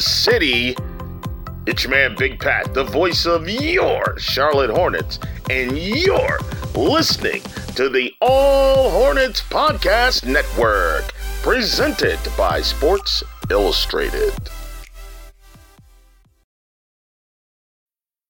City. 0.00 0.76
It's 1.66 1.84
your 1.84 1.90
man 1.90 2.14
Big 2.16 2.38
Pat, 2.40 2.72
the 2.74 2.84
voice 2.84 3.26
of 3.26 3.48
your 3.48 4.18
Charlotte 4.18 4.70
Hornets, 4.70 5.18
and 5.50 5.76
you're 5.78 6.38
listening 6.74 7.42
to 7.74 7.88
the 7.88 8.14
All 8.20 8.90
Hornets 8.90 9.40
Podcast 9.42 10.26
Network, 10.26 11.12
presented 11.42 12.18
by 12.36 12.60
Sports 12.60 13.22
Illustrated. 13.50 14.32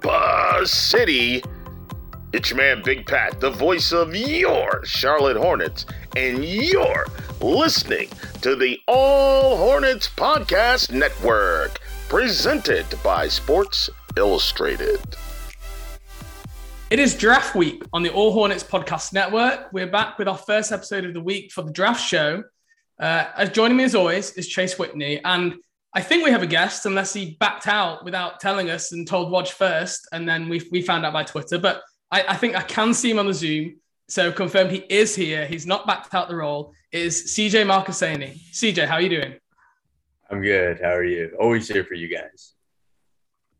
Buzz 0.00 0.70
City. 0.70 1.42
It's 2.32 2.50
your 2.50 2.56
man 2.58 2.82
Big 2.82 3.06
Pat, 3.06 3.40
the 3.40 3.50
voice 3.50 3.92
of 3.92 4.14
your 4.14 4.84
Charlotte 4.84 5.36
Hornets, 5.36 5.84
and 6.16 6.44
you're 6.44 7.06
listening 7.40 8.08
to 8.40 8.56
the 8.56 8.78
All 8.86 9.56
Hornets 9.56 10.08
Podcast 10.08 10.92
Network, 10.92 11.80
presented 12.08 12.86
by 13.02 13.28
Sports 13.28 13.90
Illustrated. 14.16 15.00
It 16.90 16.98
is 16.98 17.16
draft 17.16 17.54
week 17.54 17.82
on 17.92 18.02
the 18.02 18.10
All 18.10 18.32
Hornets 18.32 18.64
Podcast 18.64 19.12
Network. 19.12 19.72
We're 19.72 19.86
back 19.86 20.18
with 20.18 20.28
our 20.28 20.38
first 20.38 20.72
episode 20.72 21.04
of 21.04 21.14
the 21.14 21.20
week 21.20 21.52
for 21.52 21.62
the 21.62 21.72
draft 21.72 22.02
show. 22.02 22.42
Uh, 22.98 23.26
as 23.36 23.50
joining 23.50 23.76
me 23.76 23.84
as 23.84 23.94
always 23.94 24.32
is 24.32 24.46
Chase 24.46 24.78
Whitney, 24.78 25.22
and 25.24 25.54
I 25.92 26.00
think 26.00 26.24
we 26.24 26.30
have 26.30 26.42
a 26.42 26.46
guest, 26.46 26.86
unless 26.86 27.12
he 27.12 27.36
backed 27.40 27.66
out 27.66 28.04
without 28.04 28.38
telling 28.38 28.70
us 28.70 28.92
and 28.92 29.06
told 29.06 29.32
Woj 29.32 29.48
first, 29.48 30.08
and 30.12 30.28
then 30.28 30.48
we 30.48 30.62
we 30.70 30.82
found 30.82 31.04
out 31.04 31.12
by 31.12 31.24
Twitter. 31.24 31.58
But 31.58 31.82
I, 32.10 32.24
I 32.28 32.36
think 32.36 32.54
I 32.54 32.62
can 32.62 32.94
see 32.94 33.10
him 33.10 33.18
on 33.18 33.26
the 33.26 33.34
Zoom, 33.34 33.80
so 34.08 34.30
confirmed 34.30 34.70
he 34.70 34.84
is 34.88 35.16
here. 35.16 35.46
He's 35.46 35.66
not 35.66 35.86
backed 35.86 36.14
out 36.14 36.28
the 36.28 36.36
role. 36.36 36.72
It 36.92 37.02
is 37.02 37.34
CJ 37.34 37.66
Marchesani. 37.66 38.38
CJ, 38.52 38.86
how 38.86 38.94
are 38.96 39.00
you 39.00 39.08
doing? 39.08 39.34
I'm 40.30 40.42
good. 40.42 40.80
How 40.80 40.94
are 40.94 41.04
you? 41.04 41.36
Always 41.40 41.66
here 41.66 41.84
for 41.84 41.94
you 41.94 42.08
guys. 42.08 42.54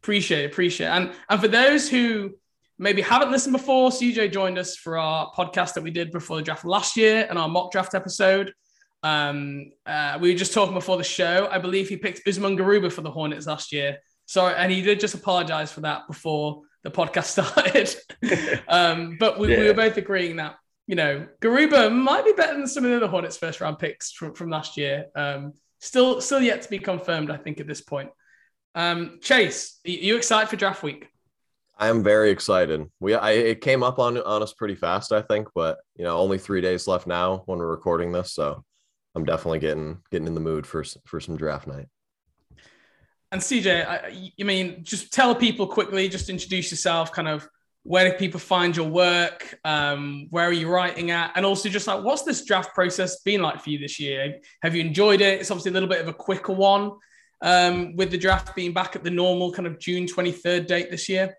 Appreciate 0.00 0.44
appreciate. 0.44 0.86
And 0.86 1.12
and 1.28 1.40
for 1.40 1.48
those 1.48 1.88
who 1.88 2.36
maybe 2.78 3.02
haven't 3.02 3.32
listened 3.32 3.52
before, 3.52 3.90
CJ 3.90 4.32
joined 4.32 4.56
us 4.56 4.76
for 4.76 4.98
our 4.98 5.32
podcast 5.32 5.74
that 5.74 5.82
we 5.82 5.90
did 5.90 6.12
before 6.12 6.36
the 6.36 6.42
draft 6.42 6.64
last 6.64 6.96
year 6.96 7.26
and 7.28 7.38
our 7.38 7.48
mock 7.48 7.72
draft 7.72 7.94
episode. 7.94 8.54
Um, 9.02 9.72
uh, 9.86 10.18
we 10.20 10.32
were 10.32 10.38
just 10.38 10.52
talking 10.52 10.74
before 10.74 10.96
the 10.96 11.04
show. 11.04 11.48
I 11.50 11.58
believe 11.58 11.88
he 11.88 11.96
picked 11.96 12.26
Usman 12.26 12.56
Garuba 12.56 12.92
for 12.92 13.00
the 13.00 13.10
Hornets 13.10 13.46
last 13.46 13.72
year. 13.72 13.98
Sorry, 14.26 14.54
and 14.54 14.70
he 14.70 14.82
did 14.82 15.00
just 15.00 15.14
apologize 15.14 15.72
for 15.72 15.80
that 15.80 16.06
before 16.06 16.62
the 16.82 16.90
podcast 16.90 17.24
started. 18.22 18.62
um, 18.68 19.16
but 19.18 19.38
we, 19.38 19.52
yeah. 19.52 19.60
we, 19.60 19.66
were 19.66 19.74
both 19.74 19.96
agreeing 19.96 20.36
that 20.36 20.56
you 20.86 20.96
know 20.96 21.26
Garuba 21.40 21.92
might 21.92 22.24
be 22.24 22.32
better 22.32 22.54
than 22.54 22.66
some 22.66 22.84
of 22.84 22.90
the 22.90 22.96
other 22.96 23.08
Hornets 23.08 23.36
first 23.36 23.60
round 23.60 23.78
picks 23.78 24.12
from, 24.12 24.34
from 24.34 24.50
last 24.50 24.76
year. 24.76 25.06
Um, 25.14 25.54
still, 25.78 26.20
still 26.20 26.40
yet 26.40 26.62
to 26.62 26.70
be 26.70 26.78
confirmed. 26.78 27.30
I 27.30 27.36
think 27.36 27.60
at 27.60 27.66
this 27.66 27.80
point. 27.80 28.10
Um, 28.74 29.18
Chase, 29.20 29.80
are 29.84 29.90
you 29.90 30.16
excited 30.16 30.48
for 30.48 30.56
draft 30.56 30.82
week? 30.82 31.08
I 31.76 31.88
am 31.88 32.04
very 32.04 32.30
excited. 32.30 32.84
We 33.00 33.14
I, 33.14 33.32
it 33.32 33.62
came 33.62 33.82
up 33.82 33.98
on 33.98 34.18
on 34.18 34.42
us 34.42 34.52
pretty 34.52 34.74
fast, 34.74 35.12
I 35.12 35.22
think, 35.22 35.48
but 35.54 35.78
you 35.96 36.04
know, 36.04 36.18
only 36.18 36.38
three 36.38 36.60
days 36.60 36.86
left 36.86 37.06
now 37.06 37.42
when 37.46 37.58
we're 37.58 37.70
recording 37.70 38.12
this, 38.12 38.34
so 38.34 38.62
I'm 39.14 39.24
definitely 39.24 39.58
getting 39.58 39.98
getting 40.10 40.26
in 40.26 40.34
the 40.34 40.40
mood 40.40 40.66
for 40.66 40.84
for 41.04 41.20
some 41.20 41.36
draft 41.36 41.66
night. 41.66 41.86
And 43.32 43.40
CJ, 43.40 43.86
I, 43.86 44.32
I 44.40 44.42
mean, 44.42 44.82
just 44.82 45.12
tell 45.12 45.34
people 45.34 45.66
quickly, 45.68 46.08
just 46.08 46.28
introduce 46.30 46.70
yourself, 46.70 47.12
kind 47.12 47.28
of 47.28 47.48
where 47.82 48.10
do 48.10 48.16
people 48.18 48.40
find 48.40 48.76
your 48.76 48.88
work? 48.88 49.58
Um, 49.64 50.26
where 50.30 50.46
are 50.46 50.52
you 50.52 50.68
writing 50.68 51.10
at? 51.10 51.32
And 51.36 51.46
also 51.46 51.68
just 51.68 51.86
like, 51.86 52.04
what's 52.04 52.22
this 52.22 52.44
draft 52.44 52.74
process 52.74 53.20
been 53.20 53.40
like 53.40 53.60
for 53.60 53.70
you 53.70 53.78
this 53.78 53.98
year? 53.98 54.38
Have 54.62 54.74
you 54.74 54.82
enjoyed 54.82 55.20
it? 55.20 55.40
It's 55.40 55.50
obviously 55.50 55.70
a 55.70 55.74
little 55.74 55.88
bit 55.88 56.00
of 56.00 56.08
a 56.08 56.12
quicker 56.12 56.52
one 56.52 56.92
um, 57.40 57.96
with 57.96 58.10
the 58.10 58.18
draft 58.18 58.54
being 58.54 58.74
back 58.74 58.96
at 58.96 59.04
the 59.04 59.10
normal 59.10 59.52
kind 59.52 59.66
of 59.66 59.78
June 59.78 60.06
23rd 60.06 60.66
date 60.66 60.90
this 60.90 61.08
year. 61.08 61.34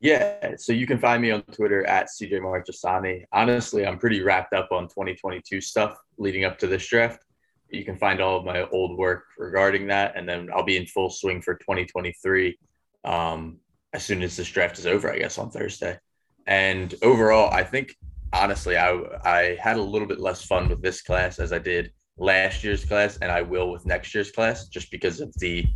Yeah, 0.00 0.54
so 0.56 0.72
you 0.72 0.86
can 0.86 0.98
find 0.98 1.20
me 1.20 1.32
on 1.32 1.42
Twitter 1.42 1.84
at 1.86 2.08
CJ 2.08 2.40
Marchesani. 2.40 3.24
Honestly, 3.32 3.84
I'm 3.84 3.98
pretty 3.98 4.22
wrapped 4.22 4.54
up 4.54 4.68
on 4.70 4.84
2022 4.84 5.60
stuff 5.60 5.98
leading 6.18 6.44
up 6.44 6.58
to 6.60 6.68
this 6.68 6.86
draft. 6.86 7.24
You 7.70 7.84
can 7.84 7.98
find 7.98 8.20
all 8.20 8.38
of 8.38 8.44
my 8.44 8.62
old 8.68 8.96
work 8.96 9.24
regarding 9.36 9.88
that, 9.88 10.16
and 10.16 10.28
then 10.28 10.48
I'll 10.54 10.64
be 10.64 10.76
in 10.76 10.86
full 10.86 11.10
swing 11.10 11.42
for 11.42 11.54
2023 11.54 12.56
um, 13.04 13.58
as 13.92 14.04
soon 14.04 14.22
as 14.22 14.36
this 14.36 14.50
draft 14.50 14.78
is 14.78 14.86
over, 14.86 15.12
I 15.12 15.18
guess, 15.18 15.36
on 15.36 15.50
Thursday. 15.50 15.98
And 16.46 16.94
overall, 17.02 17.52
I 17.52 17.64
think 17.64 17.94
honestly, 18.32 18.76
I 18.76 18.92
I 19.24 19.58
had 19.60 19.76
a 19.76 19.82
little 19.82 20.08
bit 20.08 20.20
less 20.20 20.44
fun 20.44 20.68
with 20.68 20.80
this 20.80 21.02
class 21.02 21.38
as 21.38 21.52
I 21.52 21.58
did 21.58 21.92
last 22.16 22.64
year's 22.64 22.84
class, 22.84 23.18
and 23.18 23.30
I 23.30 23.42
will 23.42 23.70
with 23.70 23.84
next 23.84 24.14
year's 24.14 24.30
class, 24.30 24.68
just 24.68 24.90
because 24.90 25.20
of 25.20 25.32
the 25.38 25.66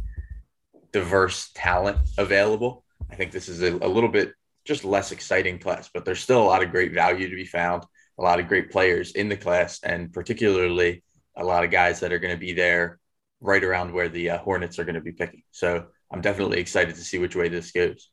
diverse 0.93 1.51
talent 1.55 1.99
available. 2.19 2.82
I 3.13 3.15
think 3.15 3.31
this 3.31 3.49
is 3.49 3.61
a, 3.61 3.77
a 3.77 3.87
little 3.87 4.09
bit 4.09 4.33
just 4.65 4.85
less 4.85 5.13
exciting 5.13 5.59
class, 5.59 5.91
but 5.93 6.07
there's 6.07 6.21
still 6.21 6.43
a 6.43 6.45
lot 6.45 6.63
of 6.63 6.71
great 6.71 6.95
value 6.95 7.29
to 7.29 7.37
be 7.37 7.45
found, 7.45 7.85
a 8.19 8.23
lot 8.23 8.41
of 8.41 8.49
great 8.49 8.71
players 8.71 9.13
in 9.13 9.29
the 9.29 9.37
class, 9.37 9.81
and 9.83 10.11
particularly 10.13 11.05
a 11.37 11.45
lot 11.45 11.63
of 11.63 11.71
guys 11.71 12.01
that 12.01 12.13
are 12.13 12.19
going 12.19 12.35
to 12.35 12.41
be 12.41 12.55
there 12.55 12.99
right 13.41 13.63
around 13.63 13.93
where 13.93 14.09
the 14.09 14.31
uh, 14.31 14.39
Hornets 14.39 14.79
are 14.79 14.85
going 14.85 14.95
to 14.95 15.03
be 15.03 15.13
picking. 15.13 15.43
So 15.51 15.87
I'm 16.11 16.23
definitely 16.23 16.59
excited 16.59 16.95
to 16.95 17.03
see 17.03 17.19
which 17.19 17.37
way 17.37 17.49
this 17.49 17.71
goes. 17.71 18.09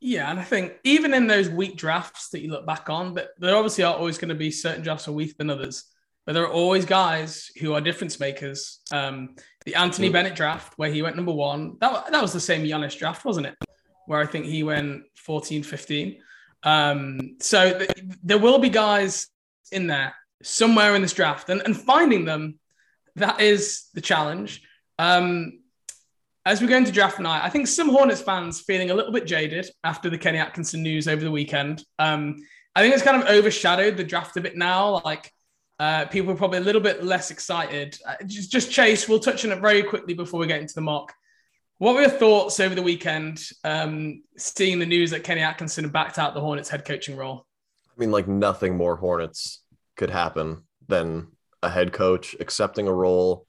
Yeah, 0.00 0.30
and 0.30 0.38
I 0.38 0.44
think 0.44 0.74
even 0.84 1.14
in 1.14 1.26
those 1.26 1.48
weak 1.48 1.76
drafts 1.78 2.28
that 2.30 2.42
you 2.42 2.50
look 2.50 2.66
back 2.66 2.90
on, 2.90 3.14
that 3.14 3.28
there 3.38 3.56
obviously 3.56 3.84
are 3.84 3.94
always 3.94 4.18
going 4.18 4.28
to 4.28 4.34
be 4.34 4.50
certain 4.50 4.82
drafts 4.82 5.08
are 5.08 5.12
weaker 5.12 5.34
than 5.38 5.48
others, 5.48 5.84
but 6.26 6.34
there 6.34 6.44
are 6.44 6.52
always 6.52 6.84
guys 6.84 7.50
who 7.58 7.72
are 7.72 7.80
difference 7.80 8.20
makers. 8.20 8.80
Um, 8.92 9.36
the 9.64 9.76
Anthony 9.76 10.10
Bennett 10.10 10.36
draft, 10.36 10.74
where 10.76 10.90
he 10.90 11.00
went 11.00 11.16
number 11.16 11.32
one, 11.32 11.78
that, 11.80 12.12
that 12.12 12.22
was 12.22 12.34
the 12.34 12.40
same 12.40 12.64
Giannis 12.64 12.98
draft, 12.98 13.24
wasn't 13.24 13.46
it? 13.46 13.54
Where 14.06 14.20
I 14.20 14.26
think 14.26 14.46
he 14.46 14.62
went 14.62 15.04
14, 15.16 15.62
15. 15.62 16.16
Um, 16.62 17.36
so 17.40 17.78
th- 17.78 17.90
there 18.22 18.38
will 18.38 18.58
be 18.58 18.68
guys 18.68 19.28
in 19.72 19.86
there 19.86 20.14
somewhere 20.42 20.94
in 20.94 21.02
this 21.02 21.12
draft, 21.12 21.48
and, 21.48 21.62
and 21.62 21.76
finding 21.76 22.24
them, 22.24 22.58
that 23.16 23.40
is 23.40 23.88
the 23.94 24.00
challenge. 24.00 24.62
Um, 24.98 25.60
as 26.44 26.60
we 26.60 26.68
go 26.68 26.76
into 26.76 26.92
draft 26.92 27.18
night, 27.18 27.44
I 27.44 27.48
think 27.48 27.66
some 27.66 27.88
Hornets 27.88 28.20
fans 28.20 28.60
feeling 28.60 28.90
a 28.90 28.94
little 28.94 29.12
bit 29.12 29.26
jaded 29.26 29.68
after 29.82 30.08
the 30.08 30.18
Kenny 30.18 30.38
Atkinson 30.38 30.82
news 30.82 31.08
over 31.08 31.24
the 31.24 31.30
weekend. 31.30 31.84
Um, 31.98 32.36
I 32.74 32.82
think 32.82 32.94
it's 32.94 33.02
kind 33.02 33.20
of 33.20 33.28
overshadowed 33.28 33.96
the 33.96 34.04
draft 34.04 34.36
a 34.36 34.40
bit 34.40 34.56
now. 34.56 35.00
Like 35.04 35.32
uh, 35.80 36.04
people 36.06 36.32
are 36.32 36.36
probably 36.36 36.58
a 36.58 36.62
little 36.62 36.80
bit 36.80 37.02
less 37.02 37.30
excited. 37.30 37.98
Uh, 38.06 38.14
just, 38.26 38.52
just 38.52 38.70
Chase, 38.70 39.08
we'll 39.08 39.18
touch 39.18 39.44
on 39.44 39.52
it 39.52 39.60
very 39.60 39.82
quickly 39.82 40.14
before 40.14 40.38
we 40.38 40.46
get 40.46 40.60
into 40.60 40.74
the 40.74 40.80
mock. 40.82 41.12
What 41.78 41.94
were 41.94 42.00
your 42.00 42.10
thoughts 42.10 42.58
over 42.58 42.74
the 42.74 42.82
weekend, 42.82 43.42
um, 43.62 44.22
seeing 44.38 44.78
the 44.78 44.86
news 44.86 45.10
that 45.10 45.24
Kenny 45.24 45.42
Atkinson 45.42 45.88
backed 45.90 46.18
out 46.18 46.32
the 46.32 46.40
Hornets 46.40 46.70
head 46.70 46.86
coaching 46.86 47.16
role? 47.16 47.44
I 47.86 48.00
mean, 48.00 48.10
like 48.10 48.26
nothing 48.26 48.78
more 48.78 48.96
Hornets 48.96 49.62
could 49.94 50.08
happen 50.08 50.62
than 50.88 51.28
a 51.62 51.68
head 51.68 51.92
coach 51.92 52.34
accepting 52.40 52.88
a 52.88 52.92
role, 52.92 53.46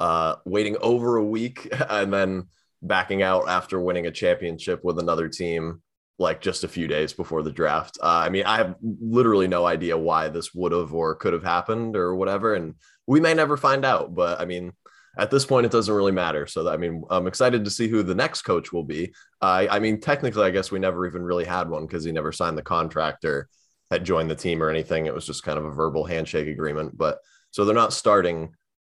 uh, 0.00 0.36
waiting 0.44 0.76
over 0.80 1.16
a 1.16 1.24
week, 1.24 1.68
and 1.88 2.12
then 2.12 2.48
backing 2.82 3.22
out 3.22 3.48
after 3.48 3.80
winning 3.80 4.06
a 4.06 4.12
championship 4.12 4.82
with 4.82 4.98
another 4.98 5.28
team, 5.28 5.80
like 6.18 6.40
just 6.40 6.64
a 6.64 6.68
few 6.68 6.88
days 6.88 7.12
before 7.12 7.44
the 7.44 7.52
draft. 7.52 7.96
Uh, 8.02 8.22
I 8.24 8.28
mean, 8.28 8.44
I 8.44 8.56
have 8.56 8.74
literally 8.82 9.46
no 9.46 9.64
idea 9.66 9.96
why 9.96 10.28
this 10.28 10.52
would 10.52 10.72
have 10.72 10.92
or 10.92 11.14
could 11.14 11.32
have 11.32 11.44
happened 11.44 11.96
or 11.96 12.16
whatever, 12.16 12.54
and 12.54 12.74
we 13.06 13.20
may 13.20 13.34
never 13.34 13.56
find 13.56 13.84
out. 13.84 14.16
But 14.16 14.40
I 14.40 14.46
mean, 14.46 14.72
at 15.18 15.32
this 15.32 15.44
point, 15.44 15.66
it 15.66 15.72
doesn't 15.72 15.92
really 15.92 16.12
matter. 16.12 16.46
So, 16.46 16.68
I 16.68 16.76
mean, 16.76 17.02
I'm 17.10 17.26
excited 17.26 17.64
to 17.64 17.70
see 17.70 17.88
who 17.88 18.04
the 18.04 18.14
next 18.14 18.42
coach 18.42 18.72
will 18.72 18.84
be. 18.84 19.12
I 19.42 19.80
mean, 19.80 20.00
technically, 20.00 20.44
I 20.44 20.50
guess 20.50 20.70
we 20.70 20.78
never 20.78 21.06
even 21.06 21.22
really 21.22 21.44
had 21.44 21.68
one 21.68 21.86
because 21.86 22.04
he 22.04 22.12
never 22.12 22.30
signed 22.30 22.56
the 22.56 22.62
contract 22.62 23.24
or 23.24 23.48
had 23.90 24.04
joined 24.04 24.30
the 24.30 24.36
team 24.36 24.62
or 24.62 24.70
anything. 24.70 25.06
It 25.06 25.14
was 25.14 25.26
just 25.26 25.42
kind 25.42 25.58
of 25.58 25.64
a 25.64 25.72
verbal 25.72 26.04
handshake 26.04 26.46
agreement. 26.46 26.96
But 26.96 27.18
so 27.50 27.64
they're 27.64 27.74
not 27.74 27.92
starting 27.92 28.54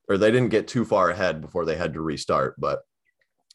or 0.10 0.18
they 0.18 0.30
didn't 0.30 0.50
get 0.50 0.68
too 0.68 0.83
far 0.83 1.10
ahead 1.10 1.39
before 1.39 1.63
they 1.63 1.77
had 1.77 1.94
to 1.94 2.01
restart. 2.01 2.56
But, 2.57 2.81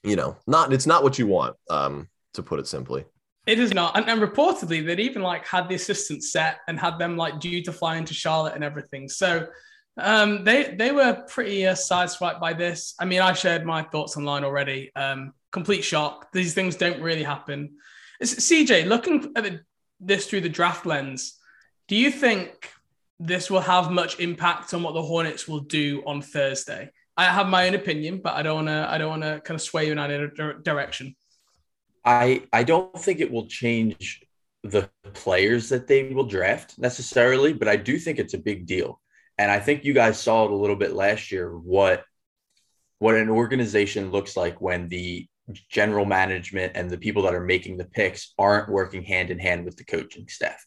you 0.03 0.17
know, 0.17 0.37
not 0.47 0.73
it's 0.73 0.87
not 0.87 1.03
what 1.03 1.19
you 1.19 1.27
want, 1.27 1.57
um, 1.69 2.09
to 2.33 2.43
put 2.43 2.61
it 2.61 2.67
simply. 2.67 3.05
It 3.47 3.59
is 3.59 3.75
not. 3.75 3.95
And, 3.95 4.09
and 4.09 4.23
reportedly, 4.23 4.87
they'd 4.87 5.01
even 5.01 5.21
like 5.21 5.47
had 5.47 5.69
the 5.69 5.75
assistants 5.75 6.33
set 6.33 6.61
and 6.67 6.81
had 6.81 6.99
them 6.99 7.19
like 7.19 7.41
due 7.41 7.63
to 7.65 7.73
fly 7.73 7.97
into 7.97 8.15
Charlotte 8.15 8.55
and 8.55 8.65
everything. 8.65 9.07
So, 9.09 9.49
Um, 9.97 10.45
they 10.45 10.75
they 10.77 10.91
were 10.91 11.25
pretty 11.29 11.67
uh, 11.67 11.75
sideswiped 11.75 12.41
by 12.41 12.53
this. 12.53 12.95
I 12.99 13.05
mean, 13.05 13.21
I 13.21 13.33
shared 13.33 13.65
my 13.65 13.83
thoughts 13.83 14.17
online 14.17 14.45
already. 14.45 14.91
Um, 14.97 15.33
complete 15.53 15.83
shock. 15.85 16.33
These 16.33 16.55
things 16.55 16.77
don't 16.77 17.01
really 17.01 17.23
happen. 17.23 17.77
It's, 18.21 18.35
CJ, 18.35 18.87
looking 18.87 19.33
at 19.37 19.61
this 20.01 20.27
through 20.27 20.41
the 20.41 20.49
draft 20.49 20.85
lens, 20.85 21.39
do 21.87 21.97
you 21.97 22.11
think 22.11 22.71
this 23.21 23.51
will 23.51 23.61
have 23.61 23.91
much 23.91 24.19
impact 24.19 24.75
on 24.75 24.83
what 24.83 24.95
the 24.95 25.03
Hornets 25.03 25.47
will 25.47 25.61
do 25.61 26.03
on 26.07 26.21
Thursday? 26.21 26.91
I 27.17 27.27
have 27.27 27.47
my 27.47 27.69
own 27.69 27.75
opinion, 27.75 28.21
but 28.23 28.35
I 28.35 28.43
don't 28.43 28.67
want 28.67 28.69
to. 28.69 28.87
I 28.91 28.99
don't 28.99 29.11
want 29.11 29.23
to 29.23 29.41
kind 29.45 29.55
of 29.55 29.63
sway 29.63 29.87
you 29.87 29.93
in 29.93 29.99
either 29.99 30.29
direction. 30.63 31.15
I 32.05 32.43
I 32.53 32.65
don't 32.65 32.99
think 32.99 33.21
it 33.21 33.31
will 33.31 33.47
change 33.47 34.23
the 34.65 34.91
players 35.13 35.69
that 35.69 35.87
they 35.87 36.13
will 36.13 36.25
draft 36.25 36.79
necessarily, 36.79 37.53
but 37.53 37.69
I 37.69 37.77
do 37.77 37.99
think 37.99 38.19
it's 38.19 38.35
a 38.35 38.39
big 38.39 38.67
deal. 38.67 39.01
And 39.39 39.51
I 39.51 39.59
think 39.59 39.85
you 39.85 39.95
guys 39.95 40.19
saw 40.19 40.45
it 40.45 40.51
a 40.51 40.57
little 40.57 40.77
bit 40.77 40.93
last 40.93 41.33
year 41.33 41.51
what 41.51 42.05
what 42.99 43.17
an 43.17 43.29
organization 43.29 44.11
looks 44.11 44.37
like 44.37 44.61
when 44.61 44.89
the 44.89 45.27
general 45.69 46.07
management 46.07 46.73
and 46.75 46.89
the 46.89 46.97
people 46.97 47.23
that 47.23 47.35
are 47.35 47.45
making 47.45 47.77
the 47.77 47.85
picks 47.85 48.33
aren't 48.39 48.71
working 48.71 49.03
hand 49.03 49.31
in 49.31 49.39
hand 49.39 49.65
with 49.65 49.77
the 49.77 49.85
coaching 49.85 50.27
staff. 50.29 50.65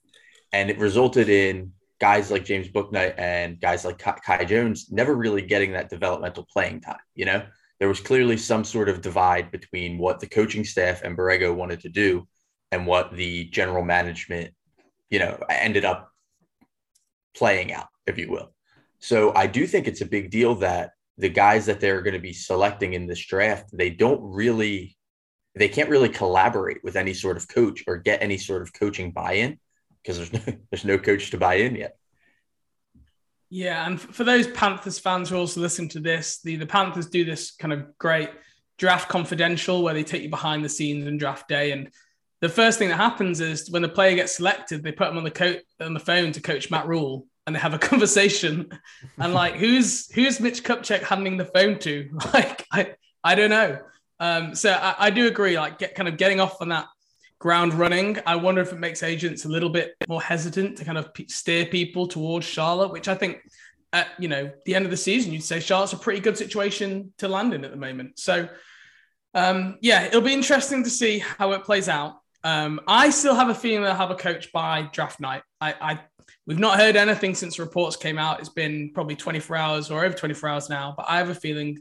And 0.53 0.69
it 0.69 0.77
resulted 0.77 1.29
in 1.29 1.71
guys 1.99 2.29
like 2.29 2.45
James 2.45 2.67
Bouknight 2.67 3.17
and 3.17 3.59
guys 3.59 3.83
like 3.83 3.97
Kai 3.97 4.45
Jones 4.45 4.91
never 4.91 5.15
really 5.15 5.41
getting 5.41 5.71
that 5.71 5.89
developmental 5.89 6.45
playing 6.51 6.81
time. 6.81 6.99
You 7.15 7.25
know, 7.25 7.43
there 7.79 7.87
was 7.87 7.99
clearly 7.99 8.37
some 8.37 8.63
sort 8.63 8.89
of 8.89 9.01
divide 9.01 9.51
between 9.51 9.97
what 9.97 10.19
the 10.19 10.27
coaching 10.27 10.63
staff 10.63 11.01
and 11.03 11.17
Borrego 11.17 11.55
wanted 11.55 11.81
to 11.81 11.89
do 11.89 12.27
and 12.71 12.85
what 12.85 13.13
the 13.13 13.45
general 13.45 13.83
management, 13.83 14.53
you 15.09 15.19
know, 15.19 15.39
ended 15.49 15.85
up 15.85 16.11
playing 17.35 17.73
out, 17.73 17.87
if 18.05 18.17
you 18.17 18.29
will. 18.29 18.53
So 18.99 19.33
I 19.35 19.47
do 19.47 19.67
think 19.67 19.87
it's 19.87 20.01
a 20.01 20.05
big 20.05 20.31
deal 20.31 20.55
that 20.55 20.91
the 21.17 21.29
guys 21.29 21.65
that 21.65 21.79
they're 21.79 22.01
going 22.01 22.13
to 22.13 22.19
be 22.19 22.33
selecting 22.33 22.93
in 22.93 23.07
this 23.07 23.23
draft, 23.25 23.69
they 23.73 23.89
don't 23.89 24.21
really, 24.21 24.95
they 25.55 25.69
can't 25.69 25.89
really 25.89 26.09
collaborate 26.09 26.83
with 26.83 26.95
any 26.95 27.13
sort 27.13 27.37
of 27.37 27.47
coach 27.47 27.83
or 27.87 27.97
get 27.97 28.21
any 28.21 28.37
sort 28.37 28.61
of 28.61 28.73
coaching 28.73 29.11
buy-in 29.11 29.59
because 30.01 30.17
there's 30.17 30.33
no, 30.33 30.53
there's 30.71 30.85
no 30.85 30.97
coach 30.97 31.31
to 31.31 31.37
buy 31.37 31.55
in 31.55 31.75
yet. 31.75 31.97
Yeah, 33.49 33.85
and 33.87 33.99
for 33.99 34.25
those 34.25 34.47
Panthers 34.47 34.99
fans 34.99 35.29
who 35.29 35.37
also 35.37 35.61
listen 35.61 35.87
to 35.89 35.99
this, 35.99 36.41
the, 36.41 36.57
the 36.57 36.65
Panthers 36.65 37.07
do 37.07 37.23
this 37.23 37.51
kind 37.51 37.73
of 37.73 37.97
great 37.97 38.29
draft 38.77 39.09
confidential 39.09 39.83
where 39.83 39.93
they 39.93 40.03
take 40.03 40.21
you 40.21 40.29
behind 40.29 40.63
the 40.63 40.69
scenes 40.69 41.07
in 41.07 41.17
draft 41.17 41.47
day. 41.47 41.71
And 41.71 41.89
the 42.41 42.49
first 42.49 42.77
thing 42.77 42.89
that 42.89 42.97
happens 42.97 43.39
is 43.39 43.71
when 43.71 43.81
the 43.81 43.89
player 43.89 44.15
gets 44.15 44.35
selected, 44.35 44.83
they 44.83 44.91
put 44.91 45.07
them 45.07 45.17
on 45.17 45.23
the 45.23 45.31
coat 45.31 45.61
on 45.79 45.93
the 45.93 45.99
phone 45.99 46.33
to 46.33 46.41
coach 46.41 46.69
Matt 46.69 46.87
Rhule 46.87 47.25
and 47.47 47.55
they 47.55 47.59
have 47.59 47.73
a 47.73 47.79
conversation. 47.91 48.69
and 49.17 49.33
like, 49.33 49.55
who's 49.55 50.11
who's 50.11 50.39
Mitch 50.39 50.63
Kupchak 50.63 51.01
handing 51.01 51.37
the 51.37 51.45
phone 51.45 51.79
to? 51.79 52.09
Like, 52.33 52.65
I 52.71 52.93
I 53.23 53.33
don't 53.35 53.49
know. 53.49 53.79
Um, 54.19 54.53
so 54.53 54.71
I, 54.71 54.95
I 54.99 55.09
do 55.09 55.27
agree. 55.27 55.57
Like, 55.57 55.79
get 55.79 55.95
kind 55.95 56.07
of 56.07 56.17
getting 56.17 56.39
off 56.39 56.61
on 56.61 56.69
that 56.69 56.87
ground 57.39 57.73
running. 57.73 58.17
I 58.25 58.35
wonder 58.35 58.61
if 58.61 58.71
it 58.71 58.79
makes 58.79 59.03
agents 59.03 59.45
a 59.45 59.49
little 59.49 59.69
bit 59.69 59.95
more 60.07 60.21
hesitant 60.21 60.77
to 60.77 60.85
kind 60.85 60.97
of 60.97 61.09
steer 61.27 61.65
people 61.65 62.07
towards 62.07 62.45
Charlotte, 62.45 62.91
which 62.91 63.07
I 63.07 63.15
think 63.15 63.39
at 63.93 64.07
you 64.19 64.27
know 64.27 64.51
the 64.65 64.75
end 64.75 64.83
of 64.85 64.91
the 64.91 64.97
season 64.97 65.31
you'd 65.31 65.43
say 65.43 65.61
Charlotte's 65.61 65.93
a 65.93 65.97
pretty 65.97 66.19
good 66.19 66.37
situation 66.37 67.13
to 67.19 67.27
land 67.27 67.53
in 67.53 67.63
at 67.63 67.71
the 67.71 67.77
moment. 67.77 68.19
So 68.19 68.49
um, 69.33 69.77
yeah, 69.81 70.05
it'll 70.05 70.21
be 70.21 70.33
interesting 70.33 70.83
to 70.83 70.89
see 70.89 71.19
how 71.19 71.51
it 71.51 71.63
plays 71.63 71.87
out. 71.87 72.17
Um, 72.43 72.79
I 72.87 73.09
still 73.11 73.35
have 73.35 73.49
a 73.49 73.55
feeling 73.55 73.83
they'll 73.83 73.93
have 73.93 74.11
a 74.11 74.15
coach 74.15 74.51
by 74.51 74.89
draft 74.91 75.19
night. 75.19 75.43
I, 75.61 75.73
I 75.79 75.99
we've 76.45 76.59
not 76.59 76.79
heard 76.79 76.95
anything 76.95 77.35
since 77.35 77.59
reports 77.59 77.95
came 77.95 78.17
out. 78.17 78.39
It's 78.39 78.49
been 78.49 78.91
probably 78.93 79.15
24 79.15 79.55
hours 79.55 79.91
or 79.91 80.03
over 80.03 80.15
24 80.15 80.49
hours 80.49 80.69
now, 80.69 80.93
but 80.95 81.05
I 81.07 81.17
have 81.17 81.29
a 81.29 81.35
feeling 81.35 81.79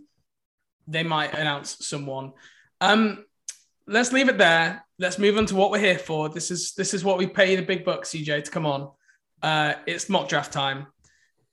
they 0.86 1.02
might 1.02 1.34
announce 1.34 1.86
someone. 1.86 2.32
Um, 2.80 3.24
let's 3.86 4.12
leave 4.12 4.28
it 4.28 4.38
there. 4.38 4.84
Let's 4.98 5.18
move 5.18 5.36
on 5.38 5.46
to 5.46 5.54
what 5.54 5.70
we're 5.70 5.78
here 5.78 5.98
for. 5.98 6.28
This 6.28 6.50
is 6.50 6.72
this 6.74 6.94
is 6.94 7.04
what 7.04 7.18
we 7.18 7.26
pay 7.26 7.56
the 7.56 7.62
big 7.62 7.84
bucks, 7.84 8.10
CJ, 8.10 8.44
to 8.44 8.50
come 8.50 8.66
on. 8.66 8.90
Uh, 9.42 9.74
it's 9.86 10.08
mock 10.08 10.28
draft 10.28 10.52
time, 10.52 10.86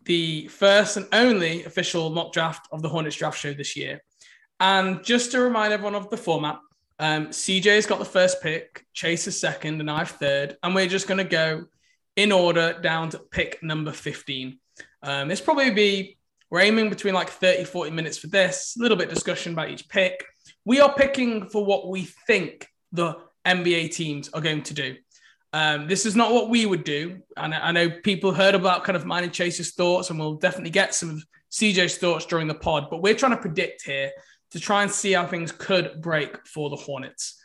the 0.03 0.47
first 0.47 0.97
and 0.97 1.07
only 1.11 1.65
official 1.65 2.09
mock 2.09 2.31
draft 2.31 2.67
of 2.71 2.81
the 2.81 2.89
Hornets 2.89 3.15
draft 3.15 3.37
show 3.37 3.53
this 3.53 3.75
year. 3.75 4.01
And 4.59 5.03
just 5.03 5.31
to 5.31 5.41
remind 5.41 5.73
everyone 5.73 5.95
of 5.95 6.09
the 6.09 6.17
format, 6.17 6.59
um, 6.99 7.27
CJ's 7.27 7.85
got 7.85 7.99
the 7.99 8.05
first 8.05 8.41
pick, 8.41 8.85
Chase 8.93 9.27
is 9.27 9.39
second, 9.39 9.81
and 9.81 9.91
I've 9.91 10.11
third. 10.11 10.57
And 10.63 10.73
we're 10.73 10.87
just 10.87 11.07
going 11.07 11.17
to 11.17 11.23
go 11.23 11.65
in 12.15 12.31
order 12.31 12.79
down 12.81 13.09
to 13.09 13.19
pick 13.19 13.61
number 13.63 13.91
15. 13.91 14.59
Um, 15.01 15.31
probably 15.43 15.71
be, 15.71 16.17
we're 16.49 16.61
aiming 16.61 16.89
between 16.89 17.13
like 17.13 17.29
30, 17.29 17.65
40 17.65 17.91
minutes 17.91 18.17
for 18.17 18.27
this, 18.27 18.75
a 18.77 18.81
little 18.81 18.97
bit 18.97 19.09
discussion 19.09 19.53
about 19.53 19.69
each 19.69 19.89
pick. 19.89 20.25
We 20.65 20.79
are 20.79 20.93
picking 20.93 21.49
for 21.49 21.65
what 21.65 21.89
we 21.89 22.03
think 22.27 22.67
the 22.91 23.15
NBA 23.45 23.91
teams 23.91 24.29
are 24.29 24.41
going 24.41 24.63
to 24.63 24.73
do. 24.73 24.95
Um, 25.51 25.87
this 25.87 26.05
is 26.05 26.15
not 26.15 26.33
what 26.33 26.49
we 26.49 26.65
would 26.65 26.83
do. 26.83 27.21
And 27.37 27.53
I 27.53 27.71
know 27.71 27.89
people 27.89 28.33
heard 28.33 28.55
about 28.55 28.83
kind 28.83 28.95
of 28.95 29.05
mine 29.05 29.23
and 29.23 29.33
Chase's 29.33 29.73
thoughts, 29.73 30.09
and 30.09 30.19
we'll 30.19 30.35
definitely 30.35 30.71
get 30.71 30.95
some 30.95 31.09
of 31.11 31.23
CJ's 31.51 31.97
thoughts 31.97 32.25
during 32.25 32.47
the 32.47 32.55
pod. 32.55 32.87
But 32.89 33.01
we're 33.01 33.13
trying 33.13 33.33
to 33.33 33.37
predict 33.37 33.83
here 33.83 34.11
to 34.51 34.59
try 34.59 34.81
and 34.83 34.91
see 34.91 35.13
how 35.13 35.25
things 35.25 35.51
could 35.51 36.01
break 36.01 36.47
for 36.47 36.69
the 36.69 36.75
Hornets. 36.75 37.39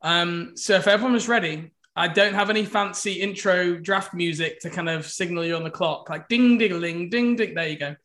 Um, 0.00 0.52
so 0.56 0.74
if 0.74 0.88
everyone 0.88 1.14
is 1.14 1.28
ready, 1.28 1.72
I 1.94 2.08
don't 2.08 2.34
have 2.34 2.48
any 2.48 2.64
fancy 2.64 3.14
intro 3.14 3.76
draft 3.76 4.14
music 4.14 4.60
to 4.60 4.70
kind 4.70 4.88
of 4.88 5.06
signal 5.06 5.44
you 5.44 5.56
on 5.56 5.62
the 5.62 5.70
clock, 5.70 6.08
like 6.08 6.28
ding 6.28 6.56
ding 6.58 6.80
ding 6.80 7.10
ding 7.10 7.36
ding. 7.36 7.54
There 7.54 7.68
you 7.68 7.78
go. 7.78 7.96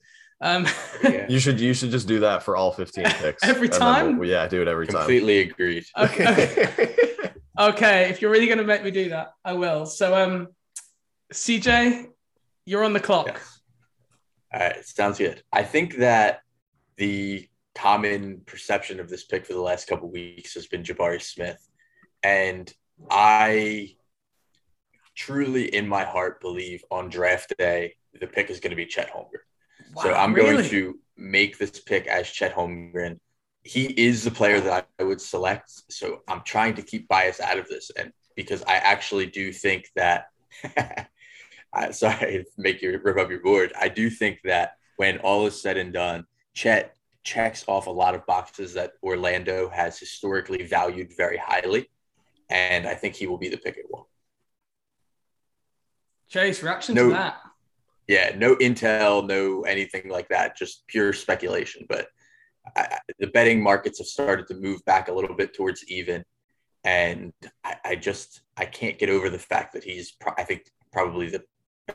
Um, 0.41 0.67
yeah. 1.03 1.25
You 1.29 1.39
should 1.39 1.59
you 1.59 1.73
should 1.73 1.91
just 1.91 2.07
do 2.07 2.19
that 2.19 2.43
for 2.43 2.55
all 2.55 2.71
15 2.71 3.05
picks 3.05 3.43
every 3.47 3.69
time. 3.69 4.17
We'll, 4.17 4.29
yeah, 4.29 4.47
do 4.47 4.61
it 4.61 4.67
every 4.67 4.87
Completely 4.87 5.45
time. 5.45 5.53
Completely 5.55 5.79
agreed. 5.79 5.85
Okay. 5.97 6.95
okay, 7.59 8.09
if 8.09 8.21
you're 8.21 8.31
really 8.31 8.45
going 8.45 8.59
to 8.59 8.63
make 8.63 8.83
me 8.83 8.91
do 8.91 9.09
that, 9.09 9.33
I 9.43 9.53
will. 9.53 9.85
So, 9.85 10.15
um, 10.15 10.49
CJ, 11.33 12.07
you're 12.65 12.83
on 12.83 12.93
the 12.93 12.99
clock. 12.99 13.27
Yes. 13.27 13.59
All 14.53 14.59
right, 14.59 14.85
sounds 14.85 15.17
good. 15.17 15.41
I 15.51 15.63
think 15.63 15.97
that 15.97 16.41
the 16.97 17.47
common 17.73 18.41
perception 18.45 18.99
of 18.99 19.09
this 19.09 19.23
pick 19.23 19.45
for 19.45 19.53
the 19.53 19.61
last 19.61 19.87
couple 19.87 20.09
weeks 20.09 20.53
has 20.53 20.67
been 20.67 20.83
Jabari 20.83 21.21
Smith, 21.21 21.65
and 22.23 22.71
I 23.09 23.95
truly, 25.15 25.73
in 25.73 25.87
my 25.87 26.03
heart, 26.03 26.41
believe 26.41 26.83
on 26.91 27.09
draft 27.09 27.53
day 27.57 27.95
the 28.19 28.27
pick 28.27 28.49
is 28.49 28.59
going 28.59 28.71
to 28.71 28.75
be 28.75 28.85
Chet 28.85 29.11
Holmgren. 29.11 29.43
Wow, 29.93 30.03
so 30.03 30.13
I'm 30.13 30.33
really? 30.33 30.57
going 30.57 30.69
to 30.69 30.99
make 31.17 31.57
this 31.57 31.79
pick 31.79 32.07
as 32.07 32.29
Chet 32.29 32.53
Holmgren. 32.53 33.19
He 33.63 33.85
is 33.85 34.23
the 34.23 34.31
player 34.31 34.61
that 34.61 34.87
I 34.99 35.03
would 35.03 35.21
select. 35.21 35.71
So 35.89 36.21
I'm 36.27 36.41
trying 36.45 36.75
to 36.75 36.81
keep 36.81 37.07
bias 37.07 37.39
out 37.39 37.57
of 37.57 37.67
this, 37.67 37.91
and 37.97 38.11
because 38.35 38.63
I 38.63 38.75
actually 38.75 39.25
do 39.25 39.51
think 39.51 39.89
that. 39.95 40.27
I, 41.73 41.91
sorry, 41.91 42.45
make 42.57 42.81
you 42.81 42.99
rip 43.03 43.17
up 43.17 43.29
your 43.29 43.41
board. 43.41 43.73
I 43.79 43.89
do 43.89 44.09
think 44.09 44.39
that 44.45 44.77
when 44.95 45.19
all 45.19 45.45
is 45.45 45.61
said 45.61 45.77
and 45.77 45.93
done, 45.93 46.25
Chet 46.53 46.95
checks 47.23 47.65
off 47.67 47.87
a 47.87 47.91
lot 47.91 48.15
of 48.15 48.25
boxes 48.25 48.73
that 48.73 48.93
Orlando 49.03 49.69
has 49.69 49.99
historically 49.99 50.63
valued 50.63 51.15
very 51.15 51.37
highly, 51.37 51.89
and 52.49 52.87
I 52.87 52.95
think 52.95 53.15
he 53.15 53.27
will 53.27 53.37
be 53.37 53.49
the 53.49 53.57
pick 53.57 53.77
at 53.77 53.85
one. 53.89 54.03
Chase, 56.29 56.61
reaction 56.61 56.95
no, 56.95 57.09
to 57.09 57.13
that? 57.13 57.37
yeah, 58.07 58.33
no 58.35 58.55
intel, 58.57 59.25
no 59.25 59.61
anything 59.63 60.09
like 60.09 60.29
that, 60.29 60.57
just 60.57 60.85
pure 60.87 61.13
speculation. 61.13 61.85
But 61.87 62.07
I, 62.75 62.99
the 63.19 63.27
betting 63.27 63.61
markets 63.61 63.99
have 63.99 64.07
started 64.07 64.47
to 64.47 64.55
move 64.55 64.83
back 64.85 65.07
a 65.07 65.13
little 65.13 65.35
bit 65.35 65.53
towards 65.53 65.89
even, 65.89 66.25
and 66.83 67.33
I, 67.63 67.75
I 67.85 67.95
just 67.95 68.41
I 68.57 68.65
can't 68.65 68.99
get 68.99 69.09
over 69.09 69.29
the 69.29 69.39
fact 69.39 69.73
that 69.73 69.83
he's 69.83 70.11
pro- 70.11 70.33
I 70.37 70.43
think 70.43 70.69
probably 70.91 71.29
the 71.29 71.43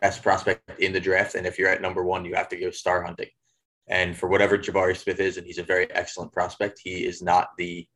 best 0.01 0.23
prospect 0.23 0.81
in 0.81 0.93
the 0.93 1.01
draft. 1.01 1.35
And 1.35 1.47
if 1.47 1.59
you're 1.59 1.69
at 1.69 1.83
number 1.83 2.05
one, 2.05 2.25
you 2.25 2.35
have 2.35 2.49
to 2.49 2.57
go 2.57 2.71
star 2.71 3.03
hunting. 3.03 3.29
And 3.89 4.17
for 4.17 4.29
whatever 4.29 4.57
Jabari 4.57 4.97
Smith 4.97 5.21
is, 5.21 5.37
and 5.37 5.47
he's 5.47 5.59
a 5.59 5.63
very 5.63 5.91
excellent 5.93 6.33
prospect, 6.33 6.81
he 6.83 7.05
is 7.05 7.21
not 7.21 7.49
the 7.59 7.87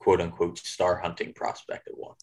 quote 0.00 0.20
unquote 0.20 0.58
star 0.58 0.96
hunting 0.96 1.32
prospect 1.32 1.86
at 1.88 1.96
one. 1.96 2.16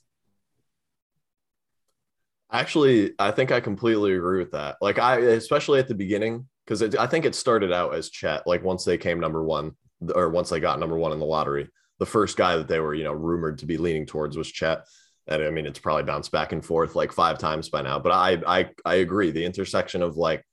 Actually, 2.52 3.14
I 3.20 3.32
think 3.32 3.52
I 3.52 3.60
completely 3.60 4.14
agree 4.14 4.40
with 4.40 4.52
that. 4.52 4.78
Like 4.82 5.00
I, 5.00 5.18
especially 5.18 5.80
at 5.80 5.88
the 5.88 5.96
beginning, 5.96 6.48
because 6.66 6.82
I 6.96 7.08
think 7.08 7.26
it 7.26 7.36
started 7.36 7.72
out 7.72 7.94
as 7.94 8.10
Chet. 8.10 8.46
Like 8.46 8.64
once 8.64 8.84
they 8.84 8.98
came 8.98 9.20
number 9.20 9.44
one, 9.44 9.74
or 10.16 10.30
once 10.30 10.50
they 10.50 10.60
got 10.60 10.80
number 10.80 10.98
one 10.98 11.12
in 11.12 11.20
the 11.20 11.26
lottery, 11.26 11.70
the 12.00 12.06
first 12.06 12.38
guy 12.38 12.56
that 12.58 12.68
they 12.68 12.80
were, 12.80 12.94
you 12.94 13.04
know, 13.04 13.14
rumored 13.14 13.58
to 13.60 13.66
be 13.66 13.78
leaning 13.78 14.06
towards 14.06 14.38
was 14.38 14.52
Chet. 14.52 14.86
And 15.28 15.44
I 15.44 15.50
mean, 15.50 15.66
it's 15.66 15.80
probably 15.80 16.04
bounced 16.04 16.32
back 16.32 16.54
and 16.54 16.64
forth 16.64 16.96
like 16.96 17.12
five 17.12 17.38
times 17.38 17.70
by 17.70 17.82
now. 17.82 18.00
But 18.00 18.14
I, 18.14 18.42
I, 18.48 18.70
I 18.86 18.96
agree. 18.96 19.32
The 19.32 19.44
intersection 19.44 20.02
of 20.02 20.16
like 20.16 20.46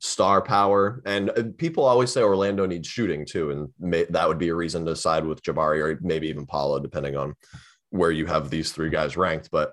star 0.00 0.42
power, 0.42 1.02
and 1.06 1.30
uh, 1.30 1.44
people 1.56 1.84
always 1.84 2.12
say 2.12 2.22
Orlando 2.22 2.66
needs 2.66 2.88
shooting 2.88 3.24
too, 3.24 3.50
and 3.50 3.68
may, 3.78 4.04
that 4.10 4.26
would 4.26 4.38
be 4.38 4.48
a 4.48 4.54
reason 4.54 4.84
to 4.86 4.96
side 4.96 5.24
with 5.24 5.42
Jabari 5.42 5.80
or 5.80 5.98
maybe 6.02 6.28
even 6.28 6.46
Paolo, 6.46 6.80
depending 6.80 7.16
on 7.16 7.34
where 7.90 8.10
you 8.10 8.26
have 8.26 8.50
these 8.50 8.72
three 8.72 8.90
guys 8.90 9.16
ranked. 9.16 9.50
But 9.50 9.72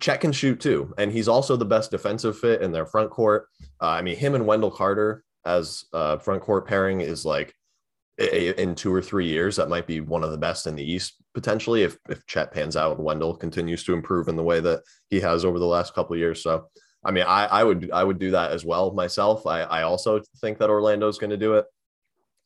Chet 0.00 0.20
can 0.20 0.32
shoot 0.32 0.60
too, 0.60 0.92
and 0.98 1.10
he's 1.10 1.28
also 1.28 1.56
the 1.56 1.64
best 1.64 1.90
defensive 1.90 2.38
fit 2.38 2.60
in 2.60 2.72
their 2.72 2.86
front 2.86 3.10
court. 3.10 3.46
Uh, 3.80 3.88
I 3.88 4.02
mean, 4.02 4.16
him 4.16 4.34
and 4.34 4.46
Wendell 4.46 4.70
Carter. 4.70 5.24
as 5.44 5.84
a 5.92 6.18
front 6.18 6.42
court 6.42 6.66
pairing 6.66 7.00
is 7.00 7.24
like 7.24 7.54
in 8.18 8.74
two 8.74 8.92
or 8.92 9.02
three 9.02 9.26
years, 9.26 9.56
that 9.56 9.68
might 9.68 9.86
be 9.86 10.00
one 10.00 10.24
of 10.24 10.30
the 10.30 10.38
best 10.38 10.66
in 10.66 10.74
the 10.74 10.92
East 10.92 11.22
potentially 11.36 11.82
if 11.82 11.98
if 12.08 12.24
Chet 12.26 12.50
pans 12.50 12.76
out 12.76 12.96
and 12.96 13.04
Wendell 13.04 13.36
continues 13.36 13.84
to 13.84 13.92
improve 13.92 14.28
in 14.28 14.36
the 14.36 14.42
way 14.42 14.58
that 14.58 14.80
he 15.10 15.20
has 15.20 15.44
over 15.44 15.58
the 15.58 15.66
last 15.66 15.94
couple 15.94 16.14
of 16.14 16.18
years. 16.18 16.42
So, 16.42 16.68
I 17.06 17.12
mean, 17.12 17.24
I, 17.26 17.46
I 17.46 17.64
would 17.64 17.90
I 17.92 18.02
would 18.02 18.18
do 18.18 18.32
that 18.32 18.50
as 18.50 18.64
well 18.64 18.92
myself. 18.92 19.46
I, 19.46 19.60
I 19.62 19.82
also 19.82 20.20
think 20.40 20.58
that 20.58 20.68
Orlando's 20.68 21.18
going 21.18 21.30
to 21.30 21.36
do 21.36 21.54
it. 21.54 21.66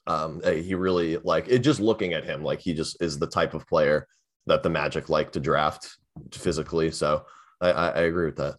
Um, 0.07 0.43
eh, 0.45 0.57
he 0.57 0.75
really 0.75 1.17
like 1.19 1.49
it. 1.49 1.61
Just 1.61 1.81
looking 1.81 2.12
at 2.12 2.25
him, 2.25 2.45
like 2.45 2.61
he 2.61 2.75
just 2.75 3.00
is 3.00 3.19
the 3.19 3.26
type 3.26 3.55
of 3.55 3.67
player 3.67 4.07
that 4.47 4.62
the 4.62 4.69
Magic 4.69 5.09
like 5.09 5.33
to 5.33 5.40
draft 5.40 5.97
physically. 6.33 6.90
So, 6.90 7.25
I, 7.61 7.71
I, 7.71 7.88
I 7.88 8.00
agree 8.00 8.26
with 8.26 8.37
that. 8.37 8.57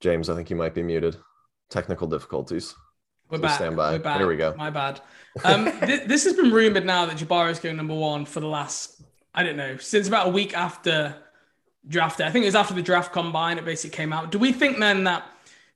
James, 0.00 0.28
I 0.28 0.34
think 0.34 0.50
you 0.50 0.56
might 0.56 0.74
be 0.74 0.82
muted. 0.82 1.16
Technical 1.70 2.06
difficulties. 2.06 2.74
We're 3.30 3.38
back. 3.38 3.54
Stand 3.54 3.76
by. 3.76 3.92
We're 3.92 3.98
back. 4.00 4.18
Here 4.18 4.26
we 4.26 4.36
go. 4.36 4.54
My 4.56 4.70
bad. 4.70 5.00
Um, 5.44 5.64
th- 5.86 6.06
this 6.06 6.24
has 6.24 6.34
been 6.34 6.52
rumored 6.52 6.84
now 6.84 7.06
that 7.06 7.16
Jabari 7.16 7.50
is 7.50 7.58
going 7.58 7.76
number 7.76 7.94
one 7.94 8.24
for 8.24 8.40
the 8.40 8.46
last, 8.46 9.02
I 9.34 9.42
don't 9.42 9.56
know, 9.56 9.76
since 9.78 10.08
about 10.08 10.26
a 10.28 10.30
week 10.30 10.56
after 10.56 11.14
draft. 11.86 12.18
day. 12.18 12.26
I 12.26 12.30
think 12.30 12.44
it 12.44 12.48
was 12.48 12.54
after 12.54 12.74
the 12.74 12.82
draft 12.82 13.12
combine. 13.12 13.58
It 13.58 13.64
basically 13.64 13.96
came 13.96 14.12
out. 14.12 14.30
Do 14.30 14.38
we 14.38 14.52
think 14.52 14.78
then 14.78 15.04
that? 15.04 15.24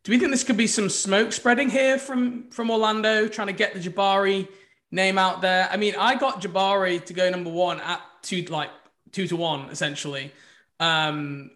Do 0.05 0.13
we 0.13 0.19
think 0.19 0.31
this 0.31 0.45
could 0.45 0.57
be 0.57 0.69
some 0.69 0.89
smoke 0.89 1.33
spreading 1.33 1.69
here 1.69 1.99
from 1.99 2.51
from 2.51 2.71
Orlando, 2.71 3.29
trying 3.29 3.49
to 3.49 3.53
get 3.53 3.75
the 3.75 3.81
Jabari 3.81 4.49
name 4.91 5.19
out 5.19 5.41
there? 5.41 5.69
I 5.71 5.77
mean, 5.77 5.95
I 5.99 6.15
got 6.15 6.43
Jabari 6.43 7.05
to 7.07 7.13
go 7.13 7.29
number 7.31 7.51
one 7.51 7.81
at 7.81 8.01
two, 8.23 8.43
like 8.43 8.71
two 9.13 9.27
to 9.29 9.37
one, 9.37 9.69
essentially. 9.71 10.33
Um, 10.79 11.51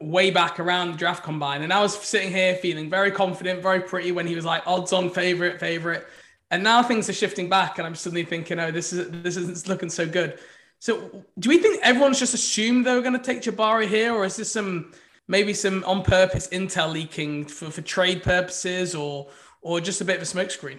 way 0.00 0.30
back 0.30 0.60
around 0.60 0.92
the 0.92 0.98
draft 0.98 1.22
combine. 1.22 1.62
And 1.62 1.72
I 1.72 1.80
was 1.80 1.98
sitting 1.98 2.30
here 2.30 2.56
feeling 2.56 2.90
very 2.90 3.10
confident, 3.10 3.62
very 3.62 3.80
pretty 3.80 4.12
when 4.12 4.26
he 4.26 4.34
was 4.34 4.44
like 4.44 4.66
odds 4.66 4.92
on 4.92 5.08
favorite, 5.08 5.58
favorite. 5.58 6.06
And 6.50 6.62
now 6.62 6.82
things 6.82 7.08
are 7.08 7.14
shifting 7.14 7.48
back, 7.48 7.78
and 7.78 7.86
I'm 7.86 7.94
suddenly 7.94 8.24
thinking, 8.24 8.60
oh, 8.60 8.70
this 8.70 8.92
is 8.92 9.10
this 9.22 9.36
isn't 9.36 9.66
looking 9.68 9.88
so 9.88 10.06
good. 10.06 10.38
So, 10.78 11.24
do 11.38 11.48
we 11.48 11.58
think 11.58 11.80
everyone's 11.82 12.18
just 12.18 12.34
assumed 12.34 12.86
they 12.86 12.94
were 12.94 13.02
going 13.02 13.18
to 13.18 13.22
take 13.22 13.42
Jabari 13.42 13.88
here, 13.88 14.12
or 14.12 14.24
is 14.24 14.36
this 14.36 14.52
some 14.52 14.92
maybe 15.26 15.54
some 15.54 15.82
on 15.84 16.02
purpose 16.02 16.48
intel 16.48 16.92
leaking 16.92 17.46
for, 17.46 17.70
for 17.70 17.82
trade 17.82 18.22
purposes, 18.22 18.94
or 18.94 19.28
or 19.62 19.80
just 19.80 20.00
a 20.00 20.04
bit 20.04 20.16
of 20.16 20.22
a 20.22 20.26
smokescreen? 20.26 20.78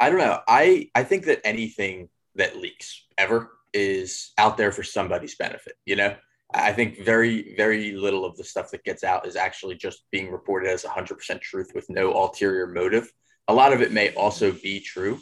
I 0.00 0.10
don't 0.10 0.18
know. 0.18 0.40
I 0.48 0.90
I 0.94 1.04
think 1.04 1.26
that 1.26 1.40
anything 1.44 2.08
that 2.34 2.56
leaks 2.56 3.04
ever 3.18 3.50
is 3.72 4.32
out 4.38 4.56
there 4.56 4.72
for 4.72 4.82
somebody's 4.82 5.34
benefit. 5.36 5.74
You 5.84 5.96
know, 5.96 6.16
I 6.54 6.72
think 6.72 7.04
very, 7.04 7.54
very 7.56 7.92
little 7.92 8.24
of 8.24 8.36
the 8.36 8.44
stuff 8.44 8.70
that 8.70 8.84
gets 8.84 9.04
out 9.04 9.26
is 9.26 9.36
actually 9.36 9.76
just 9.76 10.04
being 10.10 10.30
reported 10.30 10.70
as 10.70 10.84
100% 10.84 11.40
truth 11.40 11.72
with 11.74 11.88
no 11.90 12.12
ulterior 12.12 12.66
motive. 12.66 13.10
A 13.48 13.54
lot 13.54 13.72
of 13.72 13.82
it 13.82 13.92
may 13.92 14.14
also 14.14 14.52
be 14.52 14.80
true, 14.80 15.18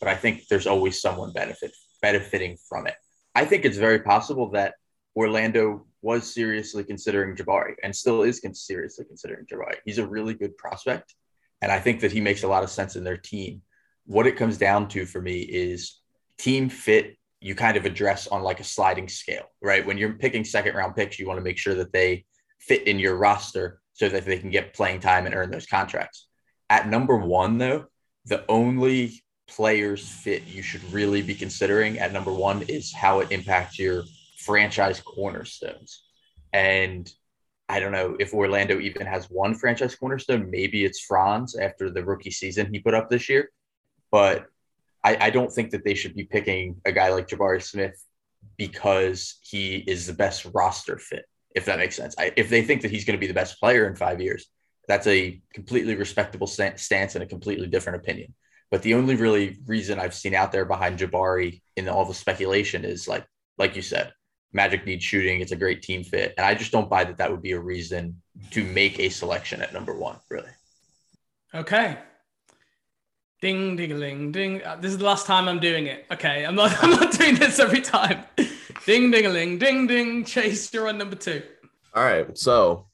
but 0.00 0.08
I 0.08 0.14
think 0.14 0.46
there's 0.48 0.66
always 0.66 1.00
someone 1.00 1.32
benefit 1.32 1.72
benefiting 2.02 2.58
from 2.68 2.86
it. 2.86 2.94
I 3.34 3.44
think 3.46 3.64
it's 3.64 3.78
very 3.78 4.00
possible 4.00 4.50
that 4.50 4.74
Orlando 5.16 5.86
was 6.02 6.32
seriously 6.32 6.84
considering 6.84 7.36
Jabari 7.36 7.74
and 7.82 7.94
still 7.94 8.22
is 8.22 8.42
seriously 8.54 9.04
considering 9.04 9.46
Jabari. 9.46 9.76
He's 9.84 9.98
a 9.98 10.06
really 10.06 10.34
good 10.34 10.56
prospect, 10.56 11.14
and 11.62 11.72
I 11.72 11.78
think 11.78 12.00
that 12.00 12.12
he 12.12 12.20
makes 12.20 12.42
a 12.42 12.48
lot 12.48 12.64
of 12.64 12.70
sense 12.70 12.96
in 12.96 13.04
their 13.04 13.16
team. 13.16 13.62
What 14.04 14.26
it 14.26 14.36
comes 14.36 14.58
down 14.58 14.88
to 14.88 15.06
for 15.06 15.22
me 15.22 15.40
is 15.40 16.00
team 16.38 16.68
fit 16.68 17.16
you 17.40 17.54
kind 17.56 17.76
of 17.76 17.84
address 17.84 18.28
on 18.28 18.42
like 18.42 18.60
a 18.60 18.64
sliding 18.64 19.08
scale, 19.08 19.46
right? 19.60 19.84
When 19.84 19.98
you're 19.98 20.12
picking 20.14 20.44
second 20.44 20.76
round 20.76 20.94
picks, 20.94 21.18
you 21.18 21.26
want 21.26 21.38
to 21.38 21.44
make 21.44 21.58
sure 21.58 21.74
that 21.74 21.92
they 21.92 22.24
fit 22.60 22.86
in 22.86 23.00
your 23.00 23.16
roster 23.16 23.80
so 23.94 24.08
that 24.08 24.24
they 24.24 24.38
can 24.38 24.50
get 24.50 24.74
playing 24.74 25.00
time 25.00 25.26
and 25.26 25.34
earn 25.34 25.50
those 25.50 25.66
contracts. 25.66 26.28
At 26.70 26.88
number 26.88 27.16
one, 27.16 27.58
though, 27.58 27.86
the 28.26 28.44
only 28.48 29.21
players 29.48 30.08
fit 30.08 30.44
you 30.46 30.62
should 30.62 30.82
really 30.92 31.22
be 31.22 31.34
considering 31.34 31.98
at 31.98 32.12
number 32.12 32.32
one 32.32 32.62
is 32.62 32.92
how 32.92 33.20
it 33.20 33.30
impacts 33.30 33.78
your 33.78 34.04
franchise 34.38 35.00
cornerstones. 35.00 36.04
And 36.52 37.10
I 37.68 37.80
don't 37.80 37.92
know 37.92 38.16
if 38.18 38.34
Orlando 38.34 38.80
even 38.80 39.06
has 39.06 39.26
one 39.26 39.54
franchise 39.54 39.94
cornerstone. 39.94 40.50
Maybe 40.50 40.84
it's 40.84 41.00
Franz 41.00 41.56
after 41.56 41.90
the 41.90 42.04
rookie 42.04 42.30
season 42.30 42.72
he 42.72 42.80
put 42.80 42.94
up 42.94 43.08
this 43.08 43.28
year. 43.28 43.50
But 44.10 44.46
I, 45.04 45.16
I 45.26 45.30
don't 45.30 45.50
think 45.50 45.70
that 45.70 45.84
they 45.84 45.94
should 45.94 46.14
be 46.14 46.24
picking 46.24 46.80
a 46.84 46.92
guy 46.92 47.08
like 47.10 47.28
Jabari 47.28 47.62
Smith 47.62 48.02
because 48.56 49.38
he 49.42 49.76
is 49.76 50.06
the 50.06 50.12
best 50.12 50.46
roster 50.52 50.98
fit, 50.98 51.24
if 51.54 51.64
that 51.64 51.78
makes 51.78 51.96
sense. 51.96 52.14
I, 52.18 52.32
if 52.36 52.48
they 52.50 52.62
think 52.62 52.82
that 52.82 52.90
he's 52.90 53.04
going 53.04 53.16
to 53.16 53.20
be 53.20 53.26
the 53.26 53.34
best 53.34 53.58
player 53.58 53.86
in 53.86 53.96
five 53.96 54.20
years, 54.20 54.46
that's 54.88 55.06
a 55.06 55.40
completely 55.54 55.94
respectable 55.94 56.46
stance 56.46 57.14
and 57.14 57.22
a 57.22 57.26
completely 57.26 57.68
different 57.68 58.02
opinion. 58.02 58.34
But 58.72 58.82
the 58.82 58.94
only 58.94 59.14
really 59.14 59.58
reason 59.66 60.00
I've 60.00 60.14
seen 60.14 60.34
out 60.34 60.50
there 60.50 60.64
behind 60.64 60.98
Jabari 60.98 61.60
in 61.76 61.88
all 61.88 62.06
the 62.06 62.14
speculation 62.14 62.84
is 62.84 63.06
like, 63.06 63.24
like 63.58 63.76
you 63.76 63.82
said, 63.82 64.12
Magic 64.52 64.84
needs 64.84 65.04
shooting. 65.04 65.40
It's 65.40 65.52
a 65.52 65.56
great 65.56 65.82
team 65.82 66.02
fit, 66.02 66.34
and 66.36 66.44
I 66.44 66.54
just 66.54 66.72
don't 66.72 66.90
buy 66.90 67.04
that 67.04 67.18
that 67.18 67.30
would 67.30 67.42
be 67.42 67.52
a 67.52 67.60
reason 67.60 68.20
to 68.50 68.64
make 68.64 68.98
a 68.98 69.08
selection 69.08 69.62
at 69.62 69.72
number 69.72 69.94
one. 69.94 70.16
Really. 70.28 70.50
Okay, 71.54 71.98
Ding, 73.42 73.74
ding, 73.74 74.30
ding. 74.30 74.62
Uh, 74.62 74.76
this 74.76 74.92
is 74.92 74.98
the 74.98 75.04
last 75.04 75.26
time 75.26 75.48
I'm 75.48 75.58
doing 75.58 75.88
it. 75.88 76.06
Okay, 76.12 76.46
I'm 76.46 76.54
not. 76.54 76.72
I'm 76.82 76.90
not 76.90 77.10
doing 77.12 77.34
this 77.34 77.58
every 77.58 77.80
time. 77.80 78.24
ding, 78.86 79.10
ding, 79.10 79.32
ding, 79.32 79.58
ding, 79.58 79.86
ding. 79.88 80.24
Chase, 80.24 80.72
you're 80.72 80.88
on 80.88 80.96
number 80.96 81.16
two. 81.16 81.42
All 81.92 82.04
right, 82.04 82.38
so 82.38 82.86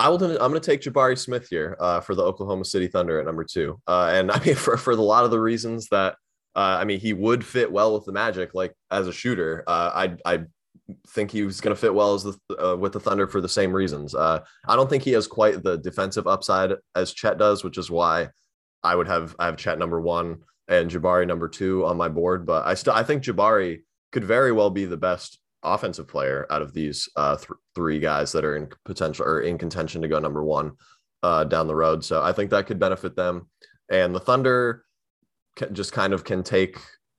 I 0.00 0.08
will. 0.08 0.24
I'm 0.24 0.38
going 0.38 0.54
to 0.54 0.60
take 0.60 0.80
Jabari 0.80 1.18
Smith 1.18 1.48
here 1.48 1.76
uh, 1.78 2.00
for 2.00 2.14
the 2.14 2.22
Oklahoma 2.22 2.64
City 2.64 2.88
Thunder 2.88 3.20
at 3.20 3.26
number 3.26 3.44
two, 3.44 3.78
uh, 3.86 4.10
and 4.12 4.30
I 4.32 4.42
mean 4.42 4.54
for 4.54 4.76
for 4.76 4.92
a 4.92 4.96
lot 4.96 5.24
of 5.24 5.30
the 5.30 5.40
reasons 5.40 5.88
that 5.90 6.16
uh, 6.56 6.78
I 6.80 6.84
mean 6.84 7.00
he 7.00 7.12
would 7.12 7.44
fit 7.44 7.70
well 7.70 7.94
with 7.94 8.06
the 8.06 8.12
Magic, 8.12 8.54
like 8.54 8.74
as 8.90 9.06
a 9.06 9.12
shooter. 9.12 9.62
Uh, 9.66 9.90
I 9.94 10.34
I 10.34 10.44
think 11.08 11.30
he 11.30 11.42
was 11.42 11.60
going 11.60 11.74
to 11.74 11.80
fit 11.80 11.94
well 11.94 12.14
as 12.14 12.24
the 12.24 12.38
uh, 12.58 12.76
with 12.76 12.94
the 12.94 13.00
Thunder 13.00 13.26
for 13.26 13.42
the 13.42 13.48
same 13.48 13.72
reasons. 13.72 14.14
I 14.14 14.40
don't 14.68 14.88
think 14.88 15.02
he 15.02 15.12
has 15.12 15.26
quite 15.26 15.62
the 15.62 15.76
defensive 15.76 16.26
upside 16.26 16.72
as 16.94 17.12
Chet 17.12 17.36
does, 17.36 17.62
which 17.62 17.76
is 17.76 17.90
why 17.90 18.28
I 18.82 18.96
would 18.96 19.06
have 19.06 19.36
I 19.38 19.46
have 19.46 19.58
Chet 19.58 19.78
number 19.78 20.00
one 20.00 20.38
and 20.66 20.90
Jabari 20.90 21.26
number 21.26 21.48
two 21.48 21.84
on 21.84 21.98
my 21.98 22.08
board, 22.08 22.46
but 22.46 22.66
I 22.66 22.72
still 22.72 22.94
I 22.94 23.02
think 23.02 23.22
Jabari 23.22 23.82
could 24.12 24.24
very 24.24 24.50
well 24.50 24.70
be 24.70 24.86
the 24.86 24.96
best 24.96 25.38
offensive 25.62 26.08
player 26.08 26.46
out 26.50 26.62
of 26.62 26.72
these 26.72 27.08
uh, 27.16 27.36
th- 27.36 27.48
three 27.74 27.98
guys 27.98 28.32
that 28.32 28.44
are 28.44 28.56
in 28.56 28.68
potential 28.84 29.26
or 29.26 29.42
in 29.42 29.58
contention 29.58 30.02
to 30.02 30.08
go 30.08 30.18
number 30.18 30.42
one 30.42 30.72
uh, 31.22 31.44
down 31.44 31.66
the 31.66 31.74
road. 31.74 32.04
So 32.04 32.22
I 32.22 32.32
think 32.32 32.50
that 32.50 32.66
could 32.66 32.78
benefit 32.78 33.16
them. 33.16 33.48
And 33.90 34.14
the 34.14 34.20
Thunder 34.20 34.84
can, 35.56 35.74
just 35.74 35.92
kind 35.92 36.12
of 36.12 36.24
can 36.24 36.42
take 36.42 36.78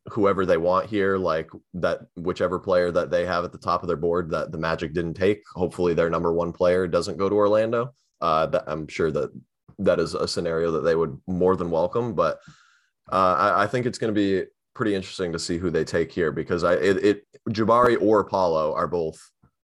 whoever 0.09 0.45
they 0.45 0.57
want 0.57 0.87
here, 0.87 1.17
like 1.17 1.49
that 1.75 2.01
whichever 2.15 2.59
player 2.59 2.91
that 2.91 3.11
they 3.11 3.25
have 3.25 3.43
at 3.43 3.51
the 3.51 3.57
top 3.57 3.83
of 3.83 3.87
their 3.87 3.97
board 3.97 4.31
that 4.31 4.51
the 4.51 4.57
Magic 4.57 4.93
didn't 4.93 5.13
take. 5.13 5.43
Hopefully, 5.53 5.93
their 5.93 6.09
number 6.09 6.33
one 6.33 6.51
player 6.51 6.87
doesn't 6.87 7.17
go 7.17 7.29
to 7.29 7.35
Orlando. 7.35 7.93
Uh, 8.19 8.45
that 8.47 8.63
I'm 8.67 8.87
sure 8.87 9.11
that 9.11 9.31
that 9.79 9.99
is 9.99 10.13
a 10.13 10.27
scenario 10.27 10.71
that 10.71 10.81
they 10.81 10.95
would 10.95 11.19
more 11.27 11.55
than 11.55 11.71
welcome. 11.71 12.13
But 12.13 12.39
uh, 13.11 13.35
I, 13.55 13.63
I, 13.63 13.67
think 13.67 13.85
it's 13.85 13.97
going 13.97 14.13
to 14.13 14.19
be 14.19 14.45
pretty 14.73 14.95
interesting 14.95 15.31
to 15.31 15.39
see 15.39 15.57
who 15.57 15.69
they 15.69 15.83
take 15.83 16.11
here 16.11 16.31
because 16.31 16.63
I 16.63 16.73
it, 16.75 17.03
it 17.03 17.23
Jabari 17.49 18.01
or 18.01 18.23
Paolo 18.23 18.73
are 18.73 18.87
both 18.87 19.19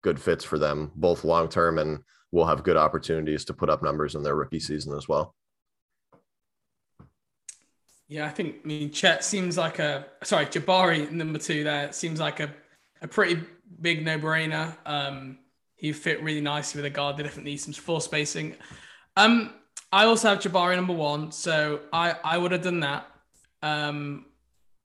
good 0.01 0.19
fits 0.19 0.43
for 0.43 0.59
them, 0.59 0.91
both 0.95 1.23
long 1.23 1.49
term, 1.49 1.77
and 1.77 1.99
will 2.31 2.45
have 2.45 2.63
good 2.63 2.77
opportunities 2.77 3.45
to 3.45 3.53
put 3.53 3.69
up 3.69 3.81
numbers 3.81 4.15
in 4.15 4.23
their 4.23 4.35
rookie 4.35 4.59
season 4.59 4.95
as 4.95 5.07
well. 5.07 5.35
Yeah, 8.07 8.25
I 8.25 8.29
think 8.29 8.57
I 8.63 8.67
mean 8.67 8.91
Chet 8.91 9.23
seems 9.23 9.57
like 9.57 9.79
a 9.79 10.05
sorry 10.23 10.45
Jabari 10.47 11.09
number 11.11 11.39
two 11.39 11.63
there 11.63 11.91
seems 11.91 12.19
like 12.19 12.39
a 12.39 12.49
a 13.01 13.07
pretty 13.07 13.41
big 13.81 14.03
no 14.03 14.17
brainer. 14.19 14.75
Um, 14.85 15.39
he 15.75 15.93
fit 15.93 16.21
really 16.21 16.41
nicely 16.41 16.79
with 16.79 16.91
a 16.91 16.93
guard 16.93 17.17
that 17.17 17.23
definitely 17.23 17.51
needs 17.51 17.63
some 17.63 17.73
floor 17.73 18.01
spacing. 18.01 18.55
Um, 19.15 19.53
I 19.91 20.05
also 20.05 20.29
have 20.29 20.39
Jabari 20.39 20.75
number 20.75 20.93
one, 20.93 21.31
so 21.31 21.81
I, 21.93 22.15
I 22.23 22.37
would 22.37 22.51
have 22.51 22.61
done 22.61 22.81
that. 22.81 23.07
Um, 23.61 24.25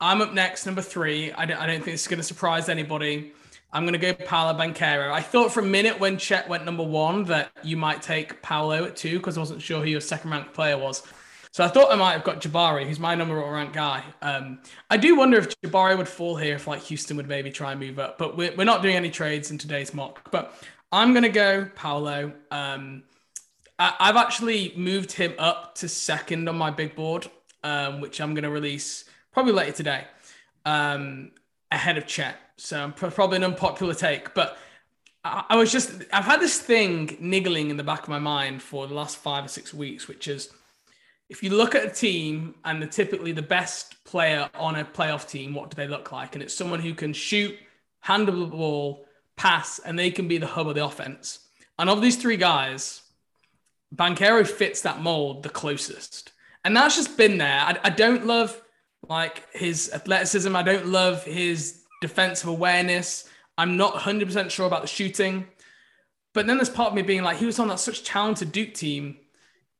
I'm 0.04 0.20
up 0.20 0.34
next, 0.34 0.66
number 0.66 0.82
three. 0.82 1.32
I 1.32 1.46
don't, 1.46 1.56
I 1.56 1.66
don't 1.66 1.82
think 1.82 1.94
it's 1.94 2.06
going 2.06 2.18
to 2.18 2.24
surprise 2.24 2.68
anybody. 2.68 3.32
I'm 3.72 3.84
going 3.84 3.98
to 3.98 3.98
go 3.98 4.12
Paolo 4.12 4.52
Banchero. 4.52 5.10
I 5.10 5.22
thought 5.22 5.50
for 5.50 5.60
a 5.60 5.66
minute 5.66 5.98
when 5.98 6.18
Chet 6.18 6.46
went 6.46 6.66
number 6.66 6.82
one 6.82 7.24
that 7.24 7.50
you 7.62 7.78
might 7.78 8.02
take 8.02 8.42
Paolo 8.42 8.84
at 8.84 8.96
two 8.96 9.16
because 9.16 9.38
I 9.38 9.40
wasn't 9.40 9.62
sure 9.62 9.80
who 9.80 9.88
your 9.88 10.02
second 10.02 10.30
ranked 10.30 10.52
player 10.52 10.76
was. 10.76 11.02
So 11.52 11.64
I 11.64 11.68
thought 11.68 11.90
I 11.90 11.94
might 11.94 12.12
have 12.12 12.22
got 12.22 12.42
Jabari, 12.42 12.86
who's 12.86 13.00
my 13.00 13.14
number 13.14 13.40
one 13.40 13.50
ranked 13.50 13.72
guy. 13.72 14.04
Um, 14.20 14.60
I 14.90 14.98
do 14.98 15.16
wonder 15.16 15.38
if 15.38 15.58
Jabari 15.62 15.96
would 15.96 16.06
fall 16.06 16.36
here 16.36 16.56
if 16.56 16.66
like 16.66 16.82
Houston 16.82 17.16
would 17.16 17.26
maybe 17.26 17.50
try 17.50 17.70
and 17.72 17.80
move 17.80 17.98
up, 17.98 18.18
but 18.18 18.36
we're, 18.36 18.54
we're 18.56 18.64
not 18.64 18.82
doing 18.82 18.96
any 18.96 19.10
trades 19.10 19.50
in 19.50 19.56
today's 19.56 19.94
mock. 19.94 20.30
But 20.30 20.54
I'm 20.92 21.14
going 21.14 21.22
to 21.22 21.30
go 21.30 21.66
Paolo. 21.76 22.30
Um, 22.50 23.04
I've 23.78 24.16
actually 24.16 24.74
moved 24.76 25.12
him 25.12 25.32
up 25.38 25.76
to 25.76 25.88
second 25.88 26.46
on 26.46 26.58
my 26.58 26.70
big 26.70 26.94
board, 26.94 27.26
um, 27.62 28.02
which 28.02 28.20
I'm 28.20 28.34
going 28.34 28.44
to 28.44 28.50
release 28.50 29.06
probably 29.34 29.52
later 29.52 29.72
today, 29.72 30.04
um, 30.64 31.32
ahead 31.70 31.98
of 31.98 32.06
Chet. 32.06 32.36
So 32.56 32.92
probably 32.96 33.36
an 33.36 33.44
unpopular 33.44 33.94
take, 33.94 34.32
but 34.32 34.56
I, 35.24 35.44
I 35.50 35.56
was 35.56 35.72
just 35.72 36.04
I've 36.12 36.24
had 36.24 36.40
this 36.40 36.58
thing 36.58 37.16
niggling 37.20 37.68
in 37.68 37.76
the 37.76 37.82
back 37.82 38.04
of 38.04 38.08
my 38.08 38.20
mind 38.20 38.62
for 38.62 38.86
the 38.86 38.94
last 38.94 39.16
five 39.16 39.44
or 39.44 39.48
six 39.48 39.74
weeks, 39.74 40.08
which 40.08 40.28
is 40.28 40.50
if 41.28 41.42
you 41.42 41.50
look 41.50 41.74
at 41.74 41.84
a 41.84 41.90
team 41.90 42.54
and 42.64 42.80
the 42.80 42.86
typically 42.86 43.32
the 43.32 43.42
best 43.42 44.02
player 44.04 44.48
on 44.54 44.76
a 44.76 44.84
playoff 44.84 45.28
team, 45.28 45.52
what 45.52 45.70
do 45.70 45.74
they 45.74 45.88
look 45.88 46.12
like? 46.12 46.34
And 46.34 46.42
it's 46.42 46.54
someone 46.54 46.80
who 46.80 46.94
can 46.94 47.12
shoot, 47.12 47.56
handle 48.00 48.40
the 48.40 48.46
ball, 48.46 49.06
pass, 49.36 49.80
and 49.80 49.98
they 49.98 50.10
can 50.10 50.28
be 50.28 50.38
the 50.38 50.46
hub 50.46 50.68
of 50.68 50.74
the 50.74 50.84
offense. 50.84 51.40
And 51.78 51.90
of 51.90 52.02
these 52.02 52.16
three 52.16 52.36
guys, 52.36 53.02
Banchero 53.94 54.46
fits 54.46 54.82
that 54.82 55.00
mold 55.00 55.42
the 55.42 55.48
closest. 55.48 56.32
And 56.64 56.76
that's 56.76 56.96
just 56.96 57.16
been 57.16 57.38
there. 57.38 57.60
I, 57.60 57.78
I 57.84 57.90
don't 57.90 58.26
love 58.26 58.60
like 59.08 59.44
his 59.52 59.90
athleticism. 59.92 60.54
I 60.54 60.62
don't 60.62 60.86
love 60.86 61.24
his 61.24 61.82
defensive 62.00 62.48
awareness. 62.48 63.28
I'm 63.56 63.76
not 63.76 63.94
100% 63.94 64.50
sure 64.50 64.66
about 64.66 64.82
the 64.82 64.88
shooting. 64.88 65.46
But 66.32 66.46
then 66.46 66.56
there's 66.56 66.68
part 66.70 66.88
of 66.88 66.94
me 66.94 67.02
being 67.02 67.22
like, 67.22 67.36
he 67.36 67.46
was 67.46 67.58
on 67.58 67.68
that 67.68 67.78
such 67.78 68.04
talented 68.04 68.52
Duke 68.52 68.74
team. 68.74 69.16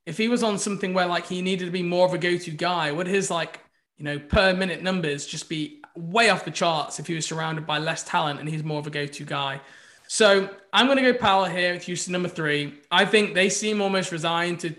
If 0.05 0.17
he 0.17 0.27
was 0.27 0.43
on 0.43 0.57
something 0.57 0.93
where 0.93 1.07
like 1.07 1.27
he 1.27 1.41
needed 1.41 1.65
to 1.65 1.71
be 1.71 1.83
more 1.83 2.05
of 2.05 2.13
a 2.13 2.17
go-to 2.17 2.51
guy, 2.51 2.91
would 2.91 3.07
his 3.07 3.29
like, 3.29 3.59
you 3.97 4.05
know, 4.05 4.19
per 4.19 4.53
minute 4.53 4.81
numbers 4.81 5.25
just 5.25 5.49
be 5.49 5.81
way 5.95 6.29
off 6.29 6.45
the 6.45 6.51
charts 6.51 6.99
if 6.99 7.07
he 7.07 7.15
was 7.15 7.25
surrounded 7.25 7.65
by 7.65 7.79
less 7.79 8.03
talent 8.03 8.39
and 8.39 8.47
he's 8.47 8.63
more 8.63 8.79
of 8.79 8.87
a 8.87 8.91
go-to 8.91 9.25
guy? 9.25 9.59
So 10.07 10.49
I'm 10.71 10.85
going 10.85 11.03
to 11.03 11.11
go 11.11 11.17
Paolo 11.17 11.45
here 11.45 11.73
with 11.73 11.83
Houston 11.83 12.13
number 12.13 12.29
three. 12.29 12.75
I 12.91 13.05
think 13.05 13.33
they 13.33 13.49
seem 13.49 13.81
almost 13.81 14.11
resigned 14.11 14.59
to 14.61 14.75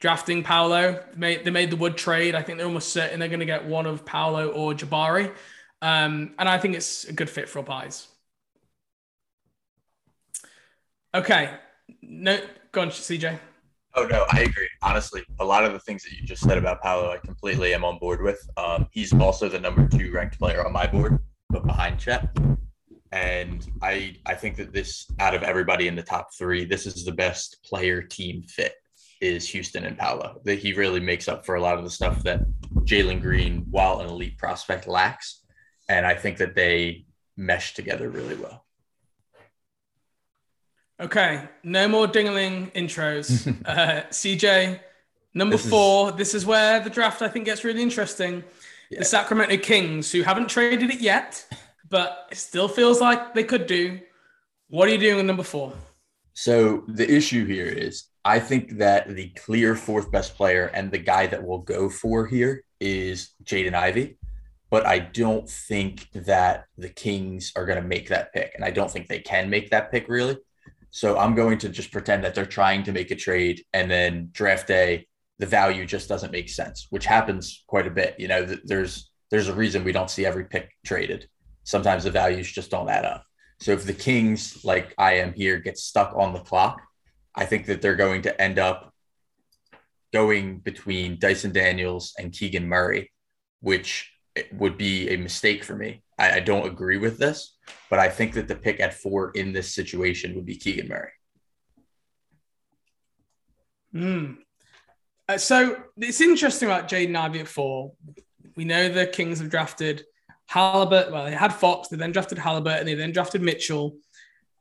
drafting 0.00 0.42
Paolo. 0.42 1.02
They 1.12 1.18
made, 1.18 1.44
they 1.44 1.50
made 1.50 1.70
the 1.70 1.76
Wood 1.76 1.96
trade. 1.96 2.34
I 2.34 2.42
think 2.42 2.58
they're 2.58 2.66
almost 2.66 2.92
certain 2.92 3.18
they're 3.18 3.28
going 3.28 3.40
to 3.40 3.46
get 3.46 3.64
one 3.64 3.86
of 3.86 4.04
Paolo 4.04 4.48
or 4.48 4.72
Jabari. 4.72 5.32
Um, 5.80 6.34
and 6.38 6.48
I 6.48 6.58
think 6.58 6.74
it's 6.74 7.04
a 7.04 7.12
good 7.12 7.30
fit 7.30 7.48
for 7.48 7.68
eyes. 7.70 8.08
Okay. 11.14 11.50
No, 12.02 12.40
go 12.72 12.82
on, 12.82 12.88
CJ. 12.90 13.38
Oh 13.94 14.04
no, 14.04 14.26
I 14.30 14.42
agree. 14.42 14.68
Honestly, 14.82 15.24
a 15.40 15.44
lot 15.44 15.64
of 15.64 15.72
the 15.72 15.80
things 15.80 16.04
that 16.04 16.12
you 16.12 16.24
just 16.24 16.42
said 16.42 16.58
about 16.58 16.82
Paolo, 16.82 17.10
I 17.10 17.16
completely 17.16 17.74
am 17.74 17.84
on 17.84 17.98
board 17.98 18.22
with. 18.22 18.38
Um, 18.56 18.86
he's 18.92 19.12
also 19.14 19.48
the 19.48 19.58
number 19.58 19.88
two 19.88 20.12
ranked 20.12 20.38
player 20.38 20.64
on 20.64 20.72
my 20.72 20.86
board, 20.86 21.18
but 21.48 21.66
behind 21.66 21.98
Chet. 21.98 22.28
And 23.10 23.66
I 23.82 24.16
I 24.26 24.34
think 24.34 24.56
that 24.56 24.72
this 24.72 25.10
out 25.18 25.34
of 25.34 25.42
everybody 25.42 25.88
in 25.88 25.96
the 25.96 26.02
top 26.02 26.28
three, 26.36 26.64
this 26.64 26.86
is 26.86 27.04
the 27.04 27.12
best 27.12 27.62
player 27.64 28.02
team 28.02 28.42
fit 28.42 28.74
is 29.20 29.48
Houston 29.48 29.84
and 29.84 29.96
Paolo. 29.96 30.40
That 30.44 30.58
he 30.58 30.72
really 30.72 31.00
makes 31.00 31.28
up 31.28 31.44
for 31.44 31.54
a 31.54 31.60
lot 31.60 31.78
of 31.78 31.84
the 31.84 31.90
stuff 31.90 32.22
that 32.24 32.40
Jalen 32.80 33.20
Green, 33.20 33.66
while 33.70 34.00
an 34.00 34.08
elite 34.08 34.38
prospect, 34.38 34.86
lacks. 34.86 35.40
And 35.88 36.06
I 36.06 36.14
think 36.14 36.38
that 36.38 36.54
they 36.54 37.06
mesh 37.36 37.74
together 37.74 38.08
really 38.08 38.34
well. 38.34 38.64
Okay, 41.00 41.48
no 41.62 41.86
more 41.86 42.08
dingling 42.08 42.72
intros. 42.72 43.46
uh, 43.64 44.02
CJ, 44.10 44.80
number 45.32 45.56
this 45.56 45.68
four. 45.68 46.10
Is... 46.10 46.16
This 46.16 46.34
is 46.34 46.44
where 46.44 46.80
the 46.80 46.90
draft 46.90 47.22
I 47.22 47.28
think 47.28 47.44
gets 47.44 47.64
really 47.64 47.82
interesting. 47.82 48.42
Yeah. 48.90 49.00
The 49.00 49.04
Sacramento 49.04 49.56
Kings, 49.58 50.10
who 50.10 50.22
haven't 50.22 50.48
traded 50.48 50.90
it 50.90 51.00
yet, 51.00 51.46
but 51.88 52.26
it 52.30 52.38
still 52.38 52.68
feels 52.68 53.00
like 53.00 53.34
they 53.34 53.44
could 53.44 53.66
do. 53.66 54.00
What 54.68 54.88
are 54.88 54.92
you 54.92 54.98
doing 54.98 55.16
with 55.16 55.26
number 55.26 55.44
four? 55.44 55.72
So 56.34 56.84
the 56.88 57.10
issue 57.10 57.46
here 57.46 57.66
is 57.66 58.07
I 58.24 58.40
think 58.40 58.78
that 58.78 59.08
the 59.08 59.30
clear 59.30 59.74
fourth 59.74 60.10
best 60.10 60.36
player 60.36 60.70
and 60.74 60.90
the 60.90 60.98
guy 60.98 61.26
that 61.26 61.42
we'll 61.42 61.58
go 61.58 61.88
for 61.88 62.26
here 62.26 62.64
is 62.80 63.30
Jaden 63.44 63.74
Ivey. 63.74 64.18
But 64.70 64.86
I 64.86 64.98
don't 64.98 65.48
think 65.48 66.08
that 66.12 66.64
the 66.76 66.90
Kings 66.90 67.52
are 67.56 67.64
going 67.64 67.80
to 67.80 67.88
make 67.88 68.08
that 68.10 68.34
pick. 68.34 68.52
And 68.54 68.64
I 68.64 68.70
don't 68.70 68.90
think 68.90 69.06
they 69.06 69.20
can 69.20 69.48
make 69.48 69.70
that 69.70 69.90
pick 69.90 70.08
really. 70.08 70.36
So 70.90 71.18
I'm 71.18 71.34
going 71.34 71.58
to 71.58 71.68
just 71.68 71.90
pretend 71.90 72.24
that 72.24 72.34
they're 72.34 72.46
trying 72.46 72.82
to 72.84 72.92
make 72.92 73.10
a 73.10 73.16
trade 73.16 73.64
and 73.72 73.90
then 73.90 74.30
draft 74.32 74.66
day, 74.66 75.06
the 75.38 75.46
value 75.46 75.86
just 75.86 76.08
doesn't 76.08 76.32
make 76.32 76.48
sense, 76.48 76.86
which 76.90 77.06
happens 77.06 77.64
quite 77.66 77.86
a 77.86 77.90
bit. 77.90 78.16
You 78.18 78.28
know, 78.28 78.44
there's 78.64 79.10
there's 79.30 79.48
a 79.48 79.54
reason 79.54 79.84
we 79.84 79.92
don't 79.92 80.10
see 80.10 80.26
every 80.26 80.44
pick 80.44 80.70
traded. 80.84 81.28
Sometimes 81.64 82.04
the 82.04 82.10
values 82.10 82.50
just 82.50 82.70
don't 82.70 82.88
add 82.88 83.04
up. 83.04 83.24
So 83.60 83.72
if 83.72 83.84
the 83.84 83.92
Kings, 83.92 84.64
like 84.64 84.94
I 84.96 85.14
am 85.14 85.32
here, 85.34 85.58
get 85.58 85.78
stuck 85.78 86.14
on 86.16 86.32
the 86.32 86.40
clock, 86.40 86.80
I 87.38 87.44
think 87.44 87.66
that 87.66 87.80
they're 87.80 87.96
going 87.96 88.22
to 88.22 88.40
end 88.40 88.58
up 88.58 88.92
going 90.12 90.58
between 90.58 91.18
Dyson 91.18 91.52
Daniels 91.52 92.14
and 92.18 92.32
Keegan 92.32 92.68
Murray, 92.68 93.12
which 93.60 94.12
would 94.52 94.76
be 94.76 95.08
a 95.10 95.16
mistake 95.16 95.62
for 95.62 95.76
me. 95.76 96.02
I, 96.18 96.32
I, 96.32 96.40
don't 96.40 96.66
agree 96.66 96.98
with 96.98 97.18
this, 97.18 97.56
but 97.90 97.98
I 97.98 98.08
think 98.08 98.34
that 98.34 98.48
the 98.48 98.54
pick 98.54 98.80
at 98.80 98.94
four 98.94 99.30
in 99.32 99.52
this 99.52 99.74
situation 99.74 100.34
would 100.34 100.46
be 100.46 100.56
Keegan 100.56 100.88
Murray. 100.88 101.10
Hmm. 103.92 104.32
Uh, 105.28 105.38
so 105.38 105.76
it's 105.96 106.20
interesting 106.20 106.68
about 106.68 106.88
Jaden 106.88 107.16
Ivey 107.16 107.40
at 107.40 107.48
four. 107.48 107.92
We 108.56 108.64
know 108.64 108.88
the 108.88 109.06
Kings 109.06 109.38
have 109.40 109.50
drafted 109.50 110.04
Halliburton. 110.46 111.12
Well, 111.12 111.24
they 111.26 111.32
had 111.32 111.52
Fox, 111.52 111.88
they 111.88 111.96
then 111.96 112.12
drafted 112.12 112.38
Halliburton, 112.38 112.80
and 112.80 112.88
they 112.88 112.94
then 112.94 113.12
drafted 113.12 113.42
Mitchell, 113.42 113.96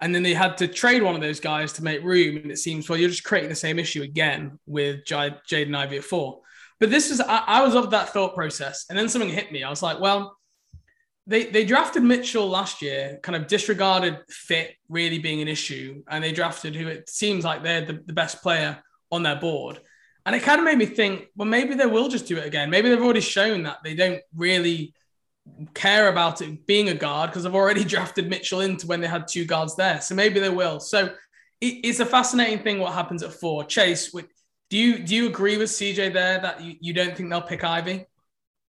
and 0.01 0.13
then 0.13 0.23
they 0.23 0.33
had 0.33 0.57
to 0.57 0.67
trade 0.67 1.01
one 1.01 1.15
of 1.15 1.21
those 1.21 1.39
guys 1.39 1.73
to 1.73 1.83
make 1.83 2.03
room. 2.03 2.37
And 2.37 2.51
it 2.51 2.57
seems, 2.57 2.87
well, 2.87 2.99
you're 2.99 3.09
just 3.09 3.23
creating 3.23 3.49
the 3.49 3.55
same 3.55 3.79
issue 3.79 4.03
again 4.03 4.59
with 4.65 5.05
J- 5.05 5.35
Jaden 5.49 5.75
Ivey 5.75 5.97
at 5.97 6.03
four. 6.03 6.41
But 6.79 6.91
this 6.91 7.09
is, 7.09 7.19
I, 7.19 7.43
I 7.47 7.63
was 7.63 7.75
of 7.75 7.91
that 7.91 8.09
thought 8.09 8.35
process. 8.35 8.85
And 8.89 8.97
then 8.97 9.09
something 9.09 9.29
hit 9.29 9.51
me. 9.51 9.63
I 9.63 9.69
was 9.69 9.81
like, 9.81 9.99
well, 9.99 10.37
they 11.27 11.45
they 11.45 11.65
drafted 11.65 12.03
Mitchell 12.03 12.47
last 12.47 12.81
year, 12.81 13.19
kind 13.21 13.35
of 13.35 13.47
disregarded 13.47 14.19
fit 14.29 14.75
really 14.87 15.19
being 15.19 15.41
an 15.41 15.49
issue, 15.49 16.01
and 16.09 16.23
they 16.23 16.31
drafted 16.31 16.73
who 16.73 16.87
it 16.87 17.09
seems 17.09 17.43
like 17.43 17.63
they're 17.63 17.85
the, 17.85 18.01
the 18.05 18.13
best 18.13 18.41
player 18.41 18.81
on 19.11 19.23
their 19.23 19.35
board. 19.35 19.79
And 20.25 20.35
it 20.35 20.43
kind 20.43 20.59
of 20.59 20.65
made 20.65 20.77
me 20.77 20.85
think, 20.85 21.27
well, 21.35 21.47
maybe 21.47 21.73
they 21.75 21.85
will 21.85 22.07
just 22.09 22.27
do 22.27 22.37
it 22.37 22.45
again. 22.45 22.69
Maybe 22.69 22.89
they've 22.89 23.01
already 23.01 23.21
shown 23.21 23.63
that 23.63 23.79
they 23.83 23.93
don't 23.93 24.21
really 24.35 24.93
care 25.73 26.09
about 26.09 26.41
it 26.41 26.65
being 26.65 26.89
a 26.89 26.93
guard 26.93 27.29
because 27.29 27.45
I've 27.45 27.55
already 27.55 27.83
drafted 27.93 28.29
Mitchell 28.29 28.61
into 28.61 28.87
when 28.87 29.01
they 29.01 29.07
had 29.07 29.27
two 29.27 29.45
guards 29.45 29.75
there. 29.75 30.01
So 30.01 30.15
maybe 30.15 30.39
they 30.39 30.49
will. 30.49 30.79
So 30.79 31.05
it, 31.61 31.65
it's 31.83 31.99
a 31.99 32.05
fascinating 32.05 32.59
thing 32.59 32.79
what 32.79 32.93
happens 32.93 33.23
at 33.23 33.33
four. 33.33 33.63
Chase, 33.63 34.11
do 34.69 34.77
you 34.77 34.99
do 34.99 35.15
you 35.15 35.27
agree 35.27 35.57
with 35.57 35.69
CJ 35.69 36.13
there 36.13 36.39
that 36.39 36.61
you, 36.61 36.75
you 36.79 36.93
don't 36.93 37.15
think 37.15 37.29
they'll 37.29 37.41
pick 37.41 37.63
Ivey? 37.63 38.05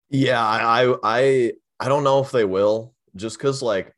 Yeah, 0.10 0.44
I 0.44 0.96
I 1.04 1.54
I 1.80 1.88
don't 1.88 2.04
know 2.04 2.20
if 2.20 2.32
they 2.32 2.46
will, 2.46 2.94
just 3.16 3.38
because 3.38 3.62
like 3.62 3.94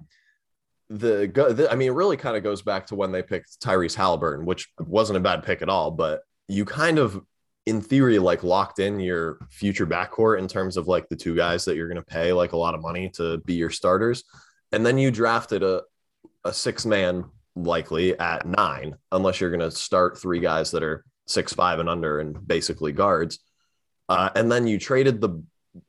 the, 0.89 1.29
the 1.53 1.67
I 1.69 1.75
mean, 1.75 1.89
it 1.89 1.95
really 1.95 2.17
kind 2.17 2.37
of 2.37 2.43
goes 2.43 2.61
back 2.61 2.87
to 2.87 2.95
when 2.95 3.11
they 3.11 3.21
picked 3.21 3.59
Tyrese 3.61 3.95
Halliburton, 3.95 4.45
which 4.45 4.69
wasn't 4.79 5.17
a 5.17 5.21
bad 5.21 5.43
pick 5.43 5.61
at 5.61 5.69
all, 5.69 5.91
but 5.91 6.21
you 6.47 6.63
kind 6.63 6.97
of 6.97 7.21
in 7.67 7.81
theory 7.81 8.17
like 8.17 8.43
locked 8.43 8.79
in 8.79 8.97
your 8.97 9.45
future 9.51 9.85
backcourt 9.85 10.39
in 10.39 10.47
terms 10.47 10.77
of 10.77 10.87
like 10.87 11.09
the 11.09 11.15
two 11.15 11.35
guys 11.35 11.65
that 11.65 11.75
you're 11.75 11.89
going 11.89 12.01
to 12.01 12.01
pay 12.01 12.31
like 12.31 12.53
a 12.53 12.57
lot 12.57 12.73
of 12.73 12.81
money 12.81 13.09
to 13.09 13.39
be 13.39 13.55
your 13.55 13.69
starters. 13.69 14.23
And 14.71 14.85
then 14.85 14.97
you 14.97 15.11
drafted 15.11 15.63
a 15.63 15.83
a 16.45 16.53
six 16.53 16.85
man 16.85 17.25
likely 17.57 18.17
at 18.19 18.45
nine 18.45 18.95
unless 19.11 19.41
you're 19.41 19.49
going 19.49 19.59
to 19.59 19.71
start 19.71 20.17
three 20.17 20.39
guys 20.39 20.71
that 20.71 20.81
are 20.81 21.03
six 21.25 21.51
five 21.53 21.79
and 21.79 21.89
under 21.89 22.21
and 22.21 22.47
basically 22.47 22.93
guards. 22.93 23.39
Uh, 24.07 24.29
and 24.35 24.49
then 24.49 24.65
you 24.65 24.79
traded 24.79 25.19
the 25.19 25.43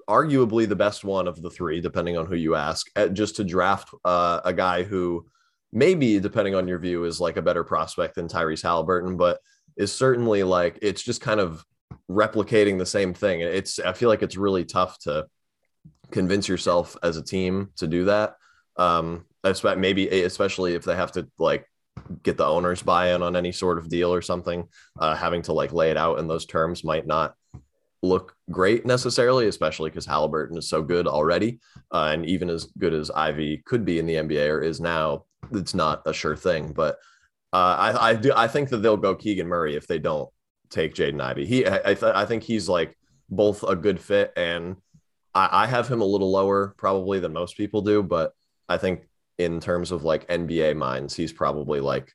arguably 0.08 0.68
the 0.68 0.74
best 0.74 1.04
one 1.04 1.28
of 1.28 1.40
the 1.40 1.50
three 1.50 1.80
depending 1.80 2.16
on 2.16 2.26
who 2.26 2.34
you 2.34 2.56
ask 2.56 2.88
at, 2.96 3.14
just 3.14 3.36
to 3.36 3.44
draft 3.44 3.88
uh, 4.04 4.40
a 4.44 4.52
guy 4.52 4.82
who 4.82 5.24
maybe 5.72 6.18
depending 6.18 6.56
on 6.56 6.66
your 6.66 6.80
view 6.80 7.04
is 7.04 7.20
like 7.20 7.36
a 7.36 7.42
better 7.42 7.62
prospect 7.62 8.16
than 8.16 8.26
Tyrese 8.26 8.62
Halliburton 8.62 9.16
but 9.16 9.38
is 9.78 9.94
certainly 9.94 10.42
like 10.42 10.78
it's 10.82 11.02
just 11.02 11.22
kind 11.22 11.40
of 11.40 11.64
replicating 12.10 12.78
the 12.78 12.86
same 12.86 13.14
thing. 13.14 13.40
It's 13.40 13.78
I 13.78 13.92
feel 13.92 14.08
like 14.08 14.22
it's 14.22 14.36
really 14.36 14.64
tough 14.64 14.98
to 15.00 15.26
convince 16.10 16.48
yourself 16.48 16.96
as 17.02 17.16
a 17.16 17.22
team 17.22 17.70
to 17.76 17.86
do 17.86 18.04
that. 18.06 18.34
Um, 18.76 19.24
maybe 19.76 20.08
especially 20.08 20.74
if 20.74 20.84
they 20.84 20.96
have 20.96 21.12
to 21.12 21.28
like 21.38 21.66
get 22.22 22.36
the 22.36 22.46
owners 22.46 22.82
buy-in 22.82 23.22
on 23.22 23.36
any 23.36 23.52
sort 23.52 23.78
of 23.78 23.88
deal 23.88 24.12
or 24.12 24.22
something, 24.22 24.68
uh, 24.98 25.14
having 25.14 25.42
to 25.42 25.52
like 25.52 25.72
lay 25.72 25.90
it 25.90 25.96
out 25.96 26.18
in 26.18 26.28
those 26.28 26.46
terms 26.46 26.84
might 26.84 27.06
not 27.06 27.34
look 28.02 28.34
great 28.50 28.86
necessarily, 28.86 29.48
especially 29.48 29.90
because 29.90 30.06
Halliburton 30.06 30.56
is 30.56 30.68
so 30.68 30.82
good 30.82 31.06
already, 31.06 31.60
uh, 31.92 32.10
and 32.12 32.26
even 32.26 32.48
as 32.50 32.66
good 32.78 32.94
as 32.94 33.10
Ivey 33.10 33.62
could 33.64 33.84
be 33.84 33.98
in 33.98 34.06
the 34.06 34.14
NBA 34.14 34.48
or 34.48 34.60
is 34.60 34.80
now, 34.80 35.24
it's 35.52 35.74
not 35.74 36.02
a 36.06 36.12
sure 36.12 36.36
thing. 36.36 36.72
But 36.72 36.98
uh, 37.52 37.56
I, 37.56 38.10
I 38.10 38.14
do. 38.14 38.32
I 38.34 38.48
think 38.48 38.68
that 38.70 38.78
they'll 38.78 38.96
go 38.96 39.14
Keegan 39.14 39.46
Murray 39.46 39.74
if 39.74 39.86
they 39.86 39.98
don't 39.98 40.28
take 40.70 40.94
Jaden 40.94 41.20
Ivey. 41.20 41.46
He, 41.46 41.66
I, 41.66 41.76
I, 41.76 41.94
th- 41.94 42.14
I, 42.14 42.26
think 42.26 42.42
he's 42.42 42.68
like 42.68 42.96
both 43.30 43.62
a 43.62 43.74
good 43.74 44.00
fit, 44.00 44.32
and 44.36 44.76
I, 45.34 45.64
I 45.64 45.66
have 45.66 45.88
him 45.88 46.02
a 46.02 46.06
little 46.06 46.30
lower 46.30 46.74
probably 46.76 47.20
than 47.20 47.32
most 47.32 47.56
people 47.56 47.80
do. 47.80 48.02
But 48.02 48.32
I 48.68 48.76
think 48.76 49.08
in 49.38 49.60
terms 49.60 49.92
of 49.92 50.04
like 50.04 50.28
NBA 50.28 50.76
minds, 50.76 51.14
he's 51.14 51.32
probably 51.32 51.80
like 51.80 52.12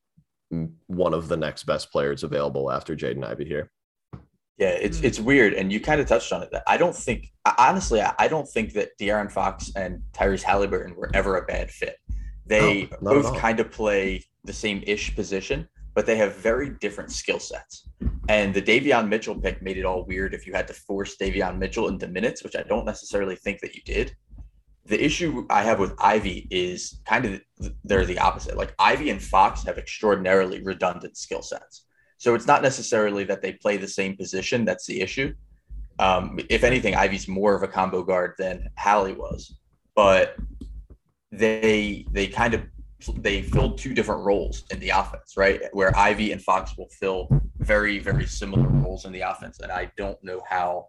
one 0.88 1.14
of 1.16 1.28
the 1.28 1.38
next 1.38 1.64
best 1.64 1.92
players 1.92 2.24
available 2.24 2.70
after 2.70 2.96
Jaden 2.96 3.26
Ivey 3.26 3.46
here. 3.46 3.72
Yeah, 4.60 4.70
it's 4.70 5.02
it's 5.02 5.20
weird, 5.20 5.56
and 5.56 5.74
you 5.74 5.80
kind 5.80 6.00
of 6.00 6.08
touched 6.08 6.32
on 6.32 6.44
it. 6.44 6.54
I 6.68 6.78
don't 6.78 6.96
think, 6.96 7.32
honestly, 7.58 8.02
I 8.02 8.28
don't 8.28 8.48
think 8.48 8.74
that 8.74 8.90
De'Aaron 9.00 9.32
Fox 9.32 9.72
and 9.76 10.04
Tyrese 10.14 10.44
Halliburton 10.44 10.96
were 10.96 11.10
ever 11.16 11.38
a 11.38 11.46
bad 11.46 11.72
fit. 11.72 11.98
They 12.46 12.90
no, 13.02 13.22
both 13.22 13.38
kind 13.38 13.60
of 13.60 13.72
play 13.72 14.24
the 14.44 14.54
same 14.54 14.84
ish 14.86 15.16
position, 15.16 15.68
but 15.96 16.06
they 16.06 16.18
have 16.18 16.36
very 16.36 16.72
different 16.82 17.12
skill 17.12 17.40
sets. 17.40 17.88
And 18.30 18.54
the 18.54 18.62
Davion 18.62 19.08
Mitchell 19.08 19.36
pick 19.36 19.62
made 19.62 19.78
it 19.78 19.86
all 19.86 20.06
weird 20.06 20.34
if 20.34 20.46
you 20.48 20.54
had 20.54 20.68
to 20.68 20.74
force 20.74 21.16
Davion 21.18 21.58
Mitchell 21.58 21.88
into 21.88 22.08
minutes, 22.08 22.44
which 22.44 22.56
I 22.56 22.64
don't 22.64 22.86
necessarily 22.86 23.36
think 23.36 23.60
that 23.62 23.76
you 23.76 23.82
did. 23.86 24.16
The 24.86 25.02
issue 25.02 25.46
I 25.50 25.64
have 25.64 25.80
with 25.80 25.94
Ivey 26.00 26.48
is 26.52 27.00
kind 27.06 27.26
of 27.26 27.42
they're 27.86 28.06
the 28.06 28.20
opposite. 28.20 28.58
Like 28.58 28.74
Ivey 28.80 29.10
and 29.10 29.22
Fox 29.22 29.64
have 29.64 29.78
extraordinarily 29.78 30.62
redundant 30.62 31.16
skill 31.16 31.42
sets. 31.42 31.86
So 32.18 32.36
it's 32.36 32.48
not 32.48 32.62
necessarily 32.62 33.24
that 33.26 33.42
they 33.42 33.54
play 33.54 33.78
the 33.78 33.88
same 33.88 34.18
position. 34.18 34.66
That's 34.66 34.86
the 34.86 35.02
issue. 35.02 35.34
Um, 36.00 36.40
if 36.50 36.64
anything, 36.64 36.96
Ivey's 36.96 37.28
more 37.28 37.56
of 37.56 37.64
a 37.64 37.68
combo 37.68 38.04
guard 38.04 38.34
than 38.38 38.68
Hallie 38.78 39.14
was, 39.14 39.58
but 39.96 40.36
they 41.34 42.06
they 42.12 42.28
kind 42.28 42.54
of 42.54 42.62
they 43.16 43.42
filled 43.42 43.78
two 43.78 43.94
different 43.94 44.24
roles 44.24 44.64
in 44.72 44.80
the 44.80 44.90
offense, 44.90 45.36
right? 45.36 45.62
Where 45.74 45.96
Ivey 45.98 46.32
and 46.32 46.42
Fox 46.42 46.78
will 46.78 46.88
fill 47.00 47.28
very, 47.58 48.00
very 48.00 48.26
similar 48.26 48.68
roles 48.68 49.04
in 49.06 49.12
the 49.12 49.22
offense. 49.22 49.60
And 49.60 49.72
I 49.72 49.92
don't 49.98 50.22
know 50.24 50.42
how 50.48 50.88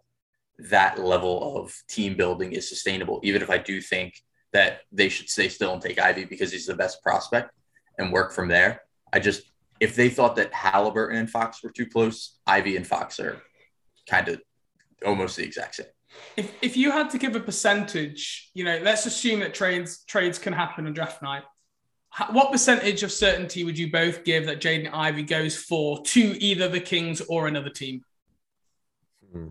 that 0.57 0.97
level 0.99 1.57
of 1.57 1.73
team 1.89 2.15
building 2.15 2.53
is 2.53 2.69
sustainable, 2.69 3.19
even 3.23 3.41
if 3.41 3.49
I 3.49 3.57
do 3.57 3.81
think 3.81 4.13
that 4.53 4.81
they 4.93 5.09
should 5.09 5.29
stay 5.29 5.49
still 5.49 5.73
and 5.73 5.81
take 5.81 5.99
Ivey 5.99 6.23
because 6.23 6.53
he's 6.53 6.65
the 6.65 6.75
best 6.75 7.03
prospect 7.03 7.51
and 7.97 8.13
work 8.13 8.31
from 8.31 8.47
there. 8.47 8.83
I 9.11 9.19
just, 9.19 9.51
if 9.81 9.95
they 9.95 10.07
thought 10.07 10.37
that 10.37 10.53
Halliburton 10.53 11.17
and 11.17 11.29
Fox 11.29 11.61
were 11.61 11.71
too 11.71 11.85
close, 11.85 12.37
Ivey 12.47 12.77
and 12.77 12.87
Fox 12.87 13.19
are 13.19 13.41
kind 14.09 14.29
of 14.29 14.41
almost 15.05 15.35
the 15.35 15.43
exact 15.43 15.75
same. 15.75 15.87
If, 16.37 16.53
if 16.61 16.75
you 16.75 16.91
had 16.91 17.09
to 17.11 17.17
give 17.17 17.35
a 17.35 17.39
percentage, 17.39 18.49
you 18.53 18.65
know, 18.65 18.79
let's 18.83 19.05
assume 19.05 19.39
that 19.39 19.53
trades 19.53 20.03
trades 20.05 20.37
can 20.37 20.53
happen 20.53 20.85
on 20.85 20.93
draft 20.93 21.21
night 21.21 21.43
what 22.31 22.51
percentage 22.51 23.03
of 23.03 23.11
certainty 23.11 23.63
would 23.63 23.77
you 23.77 23.91
both 23.91 24.23
give 24.23 24.45
that 24.45 24.61
Jaden 24.61 24.91
Ivey 24.93 25.23
goes 25.23 25.57
for 25.57 26.01
to 26.01 26.21
either 26.41 26.67
the 26.67 26.79
Kings 26.79 27.21
or 27.21 27.47
another 27.47 27.69
team? 27.69 28.03
Hmm. 29.31 29.49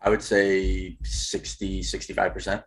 I 0.00 0.10
would 0.10 0.22
say 0.22 0.96
60, 1.02 1.82
65%. 1.82 2.64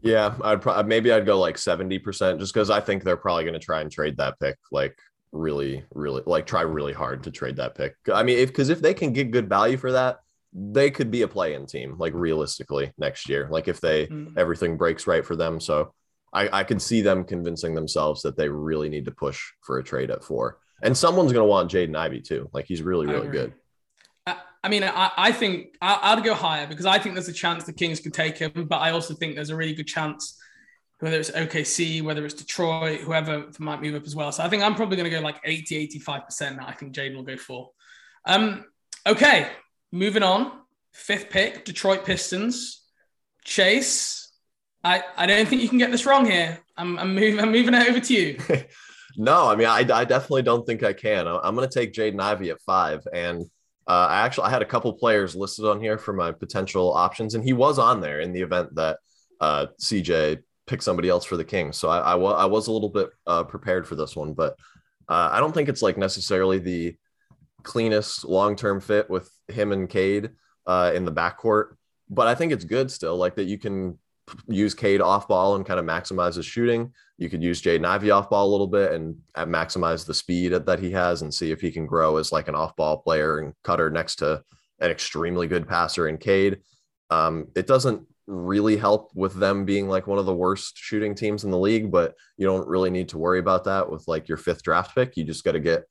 Yeah, 0.00 0.34
I'd 0.42 0.60
probably 0.60 0.88
maybe 0.88 1.12
I'd 1.12 1.24
go 1.24 1.38
like 1.38 1.56
70% 1.56 2.38
just 2.38 2.52
because 2.52 2.68
I 2.68 2.80
think 2.80 3.04
they're 3.04 3.16
probably 3.16 3.44
going 3.44 3.54
to 3.54 3.60
try 3.60 3.80
and 3.80 3.90
trade 3.90 4.18
that 4.18 4.38
pick. 4.38 4.58
Like, 4.70 4.98
really, 5.32 5.82
really, 5.94 6.22
like, 6.26 6.44
try 6.44 6.60
really 6.60 6.92
hard 6.92 7.22
to 7.24 7.30
trade 7.30 7.56
that 7.56 7.74
pick. 7.74 7.96
I 8.12 8.22
mean, 8.22 8.38
if 8.38 8.50
because 8.50 8.68
if 8.68 8.82
they 8.82 8.92
can 8.92 9.14
get 9.14 9.30
good 9.30 9.48
value 9.48 9.78
for 9.78 9.92
that, 9.92 10.18
they 10.54 10.90
could 10.90 11.10
be 11.10 11.22
a 11.22 11.28
play 11.28 11.54
in 11.54 11.66
team, 11.66 11.96
like, 11.98 12.14
realistically 12.14 12.92
next 12.96 13.28
year. 13.28 13.48
Like, 13.50 13.68
if 13.68 13.80
they 13.80 14.06
mm-hmm. 14.06 14.38
everything 14.38 14.76
breaks 14.76 15.06
right 15.06 15.26
for 15.26 15.36
them. 15.36 15.60
So, 15.60 15.92
I, 16.34 16.60
I 16.60 16.64
can 16.64 16.80
see 16.80 17.00
them 17.00 17.24
convincing 17.24 17.74
themselves 17.74 18.22
that 18.22 18.36
they 18.36 18.48
really 18.48 18.88
need 18.88 19.04
to 19.04 19.12
push 19.12 19.40
for 19.62 19.78
a 19.78 19.84
trade 19.84 20.10
at 20.10 20.24
four. 20.24 20.58
And 20.82 20.96
someone's 20.96 21.32
going 21.32 21.44
to 21.44 21.48
want 21.48 21.70
Jaden 21.70 21.96
Ivey 21.96 22.20
too. 22.20 22.50
Like 22.52 22.66
he's 22.66 22.82
really, 22.82 23.06
really 23.06 23.28
good. 23.28 23.54
I, 24.26 24.68
mean, 24.68 24.82
I, 24.82 25.10
I 25.16 25.32
think 25.32 25.76
I, 25.80 26.14
would 26.14 26.24
go 26.24 26.34
higher 26.34 26.66
because 26.66 26.86
I 26.86 26.98
think 26.98 27.14
there's 27.14 27.28
a 27.28 27.32
chance 27.32 27.64
the 27.64 27.72
Kings 27.72 28.00
could 28.00 28.12
take 28.12 28.38
him, 28.38 28.66
but 28.68 28.76
I 28.76 28.90
also 28.90 29.14
think 29.14 29.34
there's 29.34 29.50
a 29.50 29.56
really 29.56 29.74
good 29.74 29.86
chance, 29.86 30.38
whether 30.98 31.18
it's 31.18 31.30
OKC, 31.30 32.02
whether 32.02 32.24
it's 32.24 32.34
Detroit, 32.34 33.00
whoever 33.00 33.46
might 33.58 33.80
move 33.80 33.94
up 33.94 34.04
as 34.04 34.16
well. 34.16 34.32
So 34.32 34.42
I 34.42 34.48
think 34.48 34.62
I'm 34.62 34.74
probably 34.74 34.96
going 34.96 35.10
to 35.10 35.16
go 35.16 35.22
like 35.22 35.40
80, 35.44 35.88
85% 36.00 36.66
I 36.66 36.72
think 36.72 36.94
Jaden 36.94 37.14
will 37.14 37.22
go 37.22 37.36
for. 37.36 37.70
Um, 38.26 38.64
okay, 39.06 39.50
moving 39.94 40.24
on. 40.24 40.50
Fifth 40.92 41.30
pick, 41.30 41.64
Detroit 41.64 42.04
Pistons. 42.04 42.82
Chase, 43.44 44.32
I, 44.82 45.02
I 45.16 45.26
don't 45.26 45.46
think 45.46 45.62
you 45.62 45.68
can 45.68 45.78
get 45.78 45.90
this 45.90 46.06
wrong 46.06 46.24
here. 46.24 46.58
I'm, 46.76 46.98
I'm, 46.98 47.14
move, 47.14 47.38
I'm 47.38 47.52
moving 47.52 47.74
it 47.74 47.88
over 47.88 48.00
to 48.00 48.14
you. 48.14 48.38
no, 49.16 49.48
I 49.48 49.54
mean, 49.54 49.68
I, 49.68 49.78
I 49.78 50.04
definitely 50.04 50.42
don't 50.42 50.66
think 50.66 50.82
I 50.82 50.92
can. 50.92 51.26
I'm 51.28 51.54
going 51.54 51.68
to 51.68 51.78
take 51.78 51.92
Jaden 51.92 52.20
Ivey 52.20 52.50
at 52.50 52.60
five. 52.62 53.06
And 53.12 53.42
uh, 53.86 54.06
I 54.10 54.20
actually 54.20 54.46
I 54.46 54.50
had 54.50 54.62
a 54.62 54.66
couple 54.66 54.92
players 54.94 55.36
listed 55.36 55.66
on 55.66 55.80
here 55.80 55.98
for 55.98 56.12
my 56.12 56.32
potential 56.32 56.92
options, 56.92 57.34
and 57.34 57.44
he 57.44 57.52
was 57.52 57.78
on 57.78 58.00
there 58.00 58.20
in 58.20 58.32
the 58.32 58.40
event 58.40 58.74
that 58.76 58.98
uh, 59.40 59.66
CJ 59.80 60.42
picked 60.66 60.82
somebody 60.82 61.08
else 61.10 61.24
for 61.24 61.36
the 61.36 61.44
Kings. 61.44 61.76
So 61.76 61.88
I, 61.88 62.12
I, 62.12 62.12
w- 62.12 62.32
I 62.32 62.46
was 62.46 62.66
a 62.66 62.72
little 62.72 62.88
bit 62.88 63.10
uh, 63.26 63.44
prepared 63.44 63.86
for 63.86 63.94
this 63.94 64.16
one, 64.16 64.32
but 64.32 64.56
uh, 65.08 65.28
I 65.32 65.38
don't 65.38 65.52
think 65.52 65.68
it's 65.68 65.82
like 65.82 65.98
necessarily 65.98 66.58
the 66.58 66.96
cleanest 67.62 68.24
long 68.24 68.56
term 68.56 68.80
fit 68.80 69.10
with 69.10 69.30
him 69.48 69.72
and 69.72 69.88
Cade 69.88 70.30
uh, 70.66 70.92
in 70.94 71.04
the 71.04 71.12
backcourt. 71.12 71.76
But 72.10 72.26
I 72.26 72.34
think 72.34 72.52
it's 72.52 72.64
good 72.64 72.90
still, 72.90 73.16
like 73.16 73.36
that 73.36 73.44
you 73.44 73.58
can 73.58 73.98
use 74.48 74.74
Cade 74.74 75.00
off 75.00 75.28
ball 75.28 75.56
and 75.56 75.66
kind 75.66 75.80
of 75.80 75.86
maximize 75.86 76.36
his 76.36 76.46
shooting. 76.46 76.92
You 77.18 77.28
could 77.28 77.42
use 77.42 77.62
Jaden 77.62 77.86
Ivey 77.86 78.10
off 78.10 78.30
ball 78.30 78.48
a 78.48 78.50
little 78.50 78.66
bit 78.66 78.92
and 78.92 79.16
maximize 79.36 80.06
the 80.06 80.14
speed 80.14 80.52
that 80.52 80.78
he 80.80 80.90
has 80.92 81.22
and 81.22 81.32
see 81.32 81.50
if 81.50 81.60
he 81.60 81.70
can 81.70 81.86
grow 81.86 82.16
as 82.16 82.32
like 82.32 82.48
an 82.48 82.54
off 82.54 82.74
ball 82.76 82.98
player 82.98 83.38
and 83.38 83.54
cutter 83.62 83.90
next 83.90 84.16
to 84.16 84.42
an 84.80 84.90
extremely 84.90 85.46
good 85.46 85.68
passer 85.68 86.08
in 86.08 86.18
Cade. 86.18 86.60
Um, 87.10 87.48
it 87.54 87.66
doesn't 87.66 88.06
really 88.26 88.76
help 88.76 89.10
with 89.14 89.34
them 89.34 89.64
being 89.64 89.88
like 89.88 90.06
one 90.06 90.18
of 90.18 90.26
the 90.26 90.34
worst 90.34 90.76
shooting 90.76 91.14
teams 91.14 91.44
in 91.44 91.50
the 91.50 91.58
league, 91.58 91.90
but 91.90 92.14
you 92.36 92.46
don't 92.46 92.66
really 92.66 92.90
need 92.90 93.08
to 93.10 93.18
worry 93.18 93.38
about 93.38 93.64
that 93.64 93.90
with 93.90 94.08
like 94.08 94.28
your 94.28 94.38
fifth 94.38 94.62
draft 94.62 94.94
pick. 94.94 95.16
You 95.16 95.24
just 95.24 95.44
got 95.44 95.52
to 95.52 95.60
get 95.60 95.84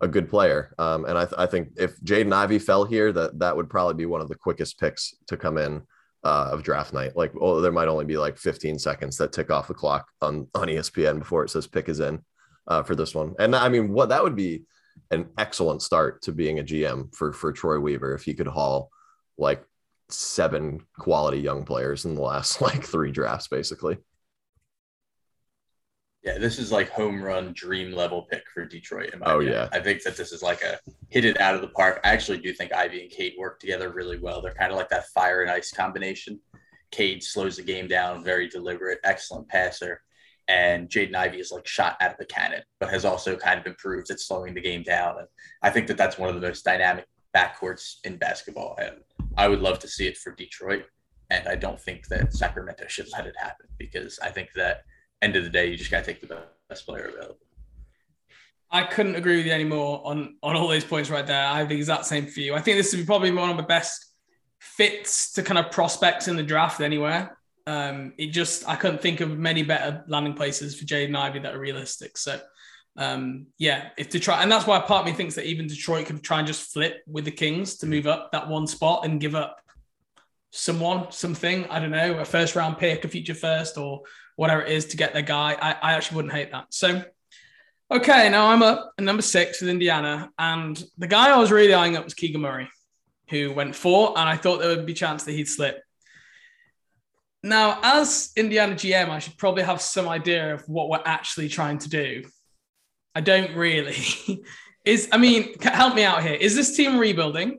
a 0.00 0.08
good 0.08 0.28
player. 0.28 0.74
Um, 0.78 1.04
and 1.06 1.16
I, 1.16 1.24
th- 1.24 1.38
I 1.38 1.46
think 1.46 1.70
if 1.76 1.98
Jaden 2.00 2.32
Ivey 2.32 2.58
fell 2.58 2.84
here, 2.84 3.12
that 3.12 3.38
that 3.38 3.56
would 3.56 3.70
probably 3.70 3.94
be 3.94 4.06
one 4.06 4.20
of 4.20 4.28
the 4.28 4.34
quickest 4.34 4.78
picks 4.78 5.14
to 5.28 5.36
come 5.36 5.58
in 5.58 5.82
uh, 6.24 6.50
of 6.52 6.62
draft 6.62 6.92
night. 6.92 7.16
Like, 7.16 7.32
oh, 7.40 7.60
there 7.60 7.72
might 7.72 7.88
only 7.88 8.04
be 8.04 8.16
like 8.16 8.36
15 8.36 8.78
seconds 8.78 9.16
that 9.16 9.32
tick 9.32 9.50
off 9.50 9.68
the 9.68 9.74
clock 9.74 10.08
on 10.20 10.48
on 10.54 10.68
ESPN 10.68 11.20
before 11.20 11.44
it 11.44 11.50
says 11.50 11.66
pick 11.66 11.88
is 11.88 12.00
in 12.00 12.20
uh, 12.66 12.82
for 12.82 12.94
this 12.94 13.14
one. 13.14 13.34
And 13.38 13.54
I 13.54 13.68
mean, 13.68 13.92
what 13.92 14.10
that 14.10 14.22
would 14.22 14.36
be 14.36 14.64
an 15.10 15.28
excellent 15.38 15.82
start 15.82 16.22
to 16.22 16.32
being 16.32 16.58
a 16.58 16.64
GM 16.64 17.14
for 17.14 17.32
for 17.32 17.52
Troy 17.52 17.78
Weaver 17.78 18.14
if 18.14 18.24
he 18.24 18.34
could 18.34 18.46
haul 18.46 18.90
like 19.38 19.64
seven 20.08 20.80
quality 20.98 21.38
young 21.38 21.64
players 21.64 22.04
in 22.04 22.14
the 22.14 22.22
last 22.22 22.60
like 22.60 22.84
three 22.84 23.12
drafts, 23.12 23.48
basically. 23.48 23.98
Yeah, 26.26 26.38
this 26.38 26.58
is 26.58 26.72
like 26.72 26.90
home 26.90 27.22
run 27.22 27.52
dream 27.54 27.92
level 27.92 28.22
pick 28.22 28.42
for 28.52 28.64
Detroit. 28.64 29.14
oh 29.22 29.36
opinion. 29.36 29.52
yeah, 29.52 29.68
I 29.70 29.78
think 29.78 30.02
that 30.02 30.16
this 30.16 30.32
is 30.32 30.42
like 30.42 30.60
a 30.62 30.80
hit 31.08 31.24
it 31.24 31.40
out 31.40 31.54
of 31.54 31.60
the 31.60 31.68
park. 31.68 32.00
I 32.02 32.08
actually 32.08 32.38
do 32.38 32.52
think 32.52 32.72
Ivey 32.72 33.02
and 33.02 33.10
Cade 33.12 33.34
work 33.38 33.60
together 33.60 33.92
really 33.92 34.18
well. 34.18 34.42
They're 34.42 34.52
kind 34.52 34.72
of 34.72 34.76
like 34.76 34.88
that 34.88 35.06
fire 35.10 35.42
and 35.42 35.50
ice 35.50 35.70
combination. 35.70 36.40
Cade 36.90 37.22
slows 37.22 37.58
the 37.58 37.62
game 37.62 37.86
down, 37.86 38.24
very 38.24 38.48
deliberate, 38.48 38.98
excellent 39.04 39.48
passer, 39.48 40.02
and 40.48 40.88
Jaden 40.88 41.14
Ivey 41.14 41.38
is 41.38 41.52
like 41.52 41.64
shot 41.64 41.96
out 42.00 42.10
of 42.10 42.18
the 42.18 42.24
cannon, 42.24 42.62
but 42.80 42.90
has 42.90 43.04
also 43.04 43.36
kind 43.36 43.60
of 43.60 43.66
improved 43.66 44.10
at 44.10 44.18
slowing 44.18 44.52
the 44.52 44.60
game 44.60 44.82
down. 44.82 45.18
And 45.20 45.28
I 45.62 45.70
think 45.70 45.86
that 45.86 45.96
that's 45.96 46.18
one 46.18 46.28
of 46.28 46.34
the 46.34 46.44
most 46.44 46.64
dynamic 46.64 47.06
backcourts 47.36 47.98
in 48.02 48.16
basketball, 48.16 48.76
and 48.82 48.96
I 49.36 49.46
would 49.46 49.60
love 49.60 49.78
to 49.78 49.88
see 49.88 50.08
it 50.08 50.16
for 50.16 50.32
Detroit. 50.32 50.86
And 51.30 51.46
I 51.46 51.54
don't 51.54 51.80
think 51.80 52.08
that 52.08 52.34
Sacramento 52.34 52.86
should 52.88 53.12
let 53.12 53.26
it 53.26 53.34
happen 53.38 53.66
because 53.78 54.18
I 54.20 54.30
think 54.30 54.48
that 54.56 54.82
end 55.22 55.36
of 55.36 55.44
the 55.44 55.50
day, 55.50 55.66
you 55.66 55.76
just 55.76 55.90
got 55.90 56.04
to 56.04 56.06
take 56.12 56.20
the 56.20 56.42
best 56.68 56.86
player 56.86 57.06
available. 57.06 57.38
I 58.70 58.82
couldn't 58.82 59.14
agree 59.14 59.36
with 59.36 59.46
you 59.46 59.52
anymore 59.52 60.02
on 60.04 60.36
on 60.42 60.56
all 60.56 60.68
those 60.68 60.84
points 60.84 61.08
right 61.08 61.26
there. 61.26 61.46
I 61.46 61.58
have 61.58 61.68
the 61.68 61.76
exact 61.76 62.04
same 62.06 62.26
for 62.26 62.40
you. 62.40 62.54
I 62.54 62.60
think 62.60 62.76
this 62.76 62.92
would 62.92 63.00
be 63.00 63.06
probably 63.06 63.30
one 63.30 63.50
of 63.50 63.56
the 63.56 63.62
best 63.62 64.12
fits 64.58 65.32
to 65.32 65.42
kind 65.42 65.58
of 65.58 65.70
prospects 65.70 66.28
in 66.28 66.36
the 66.36 66.42
draft 66.42 66.80
anywhere. 66.80 67.36
Um, 67.66 68.12
it 68.18 68.28
just 68.28 68.68
I 68.68 68.76
couldn't 68.76 69.00
think 69.00 69.20
of 69.20 69.38
many 69.38 69.62
better 69.62 70.04
landing 70.08 70.34
places 70.34 70.78
for 70.78 70.84
Jaden 70.84 71.16
Ivey 71.16 71.38
that 71.40 71.54
are 71.54 71.60
realistic. 71.60 72.18
So 72.18 72.40
um, 72.96 73.46
yeah, 73.58 73.90
if 73.96 74.08
Detroit, 74.08 74.38
and 74.40 74.50
that's 74.50 74.66
why 74.66 74.78
part 74.80 75.00
of 75.00 75.06
me 75.06 75.12
thinks 75.12 75.34
that 75.34 75.46
even 75.46 75.66
Detroit 75.66 76.06
could 76.06 76.22
try 76.22 76.38
and 76.38 76.46
just 76.46 76.72
flip 76.72 77.02
with 77.06 77.24
the 77.24 77.30
Kings 77.30 77.76
to 77.78 77.86
move 77.86 78.06
up 78.06 78.32
that 78.32 78.48
one 78.48 78.66
spot 78.66 79.04
and 79.04 79.20
give 79.20 79.34
up 79.34 79.60
someone, 80.50 81.12
something, 81.12 81.66
I 81.66 81.78
don't 81.78 81.90
know, 81.90 82.18
a 82.18 82.24
first 82.24 82.56
round 82.56 82.78
pick, 82.78 83.04
a 83.04 83.08
future 83.08 83.34
first, 83.34 83.76
or 83.76 84.02
whatever 84.36 84.62
it 84.62 84.72
is 84.72 84.86
to 84.86 84.96
get 84.96 85.12
their 85.12 85.22
guy. 85.22 85.54
I, 85.60 85.72
I 85.72 85.92
actually 85.94 86.16
wouldn't 86.16 86.34
hate 86.34 86.52
that. 86.52 86.66
So, 86.70 87.02
okay, 87.90 88.28
now 88.28 88.46
I'm 88.48 88.62
up 88.62 88.92
at 88.96 89.04
number 89.04 89.22
six 89.22 89.60
with 89.60 89.70
Indiana. 89.70 90.30
And 90.38 90.82
the 90.98 91.06
guy 91.06 91.30
I 91.30 91.38
was 91.38 91.50
really 91.50 91.74
eyeing 91.74 91.96
up 91.96 92.04
was 92.04 92.14
Keegan 92.14 92.40
Murray, 92.40 92.68
who 93.30 93.52
went 93.52 93.74
four, 93.74 94.10
and 94.16 94.28
I 94.28 94.36
thought 94.36 94.58
there 94.58 94.68
would 94.76 94.86
be 94.86 94.92
a 94.92 94.96
chance 94.96 95.24
that 95.24 95.32
he'd 95.32 95.48
slip. 95.48 95.82
Now, 97.42 97.78
as 97.82 98.32
Indiana 98.36 98.74
GM, 98.74 99.08
I 99.08 99.18
should 99.18 99.38
probably 99.38 99.62
have 99.62 99.80
some 99.80 100.08
idea 100.08 100.54
of 100.54 100.68
what 100.68 100.88
we're 100.88 101.02
actually 101.04 101.48
trying 101.48 101.78
to 101.78 101.88
do. 101.88 102.24
I 103.14 103.20
don't 103.20 103.54
really. 103.54 103.96
is 104.84 105.08
I 105.12 105.18
mean, 105.18 105.54
help 105.60 105.94
me 105.94 106.04
out 106.04 106.22
here. 106.22 106.34
Is 106.34 106.56
this 106.56 106.76
team 106.76 106.98
rebuilding? 106.98 107.58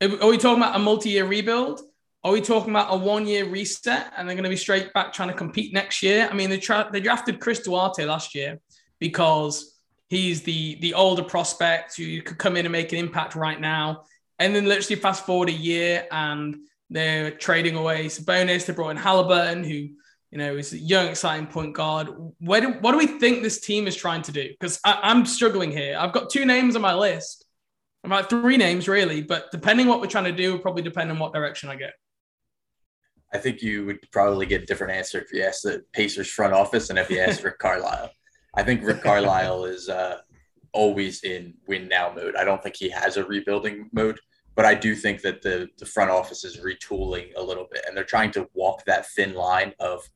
Are 0.00 0.28
we 0.28 0.38
talking 0.38 0.62
about 0.62 0.76
a 0.76 0.78
multi-year 0.78 1.26
rebuild? 1.26 1.80
Are 2.24 2.32
we 2.32 2.40
talking 2.40 2.70
about 2.70 2.92
a 2.92 2.96
one 2.96 3.26
year 3.26 3.46
reset 3.46 4.12
and 4.16 4.28
they're 4.28 4.34
going 4.34 4.44
to 4.44 4.50
be 4.50 4.56
straight 4.56 4.92
back 4.92 5.12
trying 5.12 5.28
to 5.28 5.34
compete 5.34 5.72
next 5.72 6.02
year? 6.02 6.28
I 6.30 6.34
mean, 6.34 6.50
they, 6.50 6.58
tra- 6.58 6.88
they 6.92 7.00
drafted 7.00 7.40
Chris 7.40 7.60
Duarte 7.60 8.04
last 8.04 8.34
year 8.34 8.58
because 8.98 9.78
he's 10.08 10.42
the 10.42 10.78
the 10.80 10.94
older 10.94 11.22
prospect 11.22 11.96
who 11.96 12.20
could 12.22 12.38
come 12.38 12.56
in 12.56 12.66
and 12.66 12.72
make 12.72 12.92
an 12.92 12.98
impact 12.98 13.34
right 13.34 13.60
now. 13.60 14.04
And 14.38 14.54
then 14.54 14.66
literally 14.66 15.00
fast 15.00 15.26
forward 15.26 15.48
a 15.48 15.52
year 15.52 16.06
and 16.10 16.56
they're 16.90 17.30
trading 17.30 17.76
away 17.76 18.06
Sabonis. 18.06 18.66
They 18.66 18.72
brought 18.72 18.90
in 18.90 18.96
Halliburton, 18.96 19.64
who 19.64 19.88
You 20.30 20.38
know, 20.38 20.56
is 20.56 20.74
a 20.74 20.78
young, 20.78 21.08
exciting 21.08 21.46
point 21.46 21.74
guard. 21.74 22.08
Where 22.38 22.60
do, 22.60 22.68
what 22.82 22.92
do 22.92 22.98
we 22.98 23.06
think 23.18 23.42
this 23.42 23.60
team 23.60 23.86
is 23.86 23.96
trying 23.96 24.22
to 24.22 24.32
do? 24.32 24.46
Because 24.50 24.78
I'm 24.84 25.24
struggling 25.24 25.72
here. 25.72 25.96
I've 25.98 26.12
got 26.12 26.28
two 26.28 26.44
names 26.44 26.76
on 26.76 26.82
my 26.82 26.94
list, 26.94 27.46
about 28.04 28.28
three 28.28 28.58
names 28.58 28.88
really, 28.88 29.22
but 29.22 29.50
depending 29.52 29.86
what 29.86 30.00
we're 30.00 30.14
trying 30.14 30.30
to 30.32 30.36
do, 30.42 30.52
will 30.52 30.58
probably 30.58 30.82
depend 30.82 31.10
on 31.10 31.18
what 31.18 31.32
direction 31.32 31.70
I 31.70 31.76
get. 31.76 31.94
I 33.32 33.38
think 33.38 33.60
you 33.60 33.84
would 33.86 33.98
probably 34.10 34.46
get 34.46 34.62
a 34.62 34.66
different 34.66 34.94
answer 34.94 35.20
if 35.20 35.32
you 35.32 35.42
asked 35.42 35.62
the 35.62 35.84
Pacers 35.92 36.30
front 36.30 36.54
office 36.54 36.90
and 36.90 36.98
if 36.98 37.10
you 37.10 37.18
asked 37.20 37.44
Rick 37.44 37.58
Carlisle. 37.58 38.10
I 38.54 38.62
think 38.62 38.82
Rick 38.82 39.02
Carlisle 39.02 39.66
is 39.66 39.88
uh, 39.88 40.18
always 40.72 41.24
in 41.24 41.54
win 41.66 41.88
now 41.88 42.12
mode. 42.14 42.36
I 42.36 42.44
don't 42.44 42.62
think 42.62 42.76
he 42.76 42.88
has 42.90 43.16
a 43.16 43.24
rebuilding 43.24 43.90
mode, 43.92 44.18
but 44.54 44.64
I 44.64 44.74
do 44.74 44.94
think 44.94 45.20
that 45.22 45.42
the 45.42 45.68
the 45.78 45.86
front 45.86 46.10
office 46.10 46.44
is 46.44 46.58
retooling 46.58 47.28
a 47.36 47.42
little 47.42 47.66
bit 47.70 47.84
and 47.86 47.96
they're 47.96 48.04
trying 48.04 48.30
to 48.32 48.48
walk 48.54 48.84
that 48.84 49.08
thin 49.10 49.34
line 49.34 49.72
of 49.80 50.08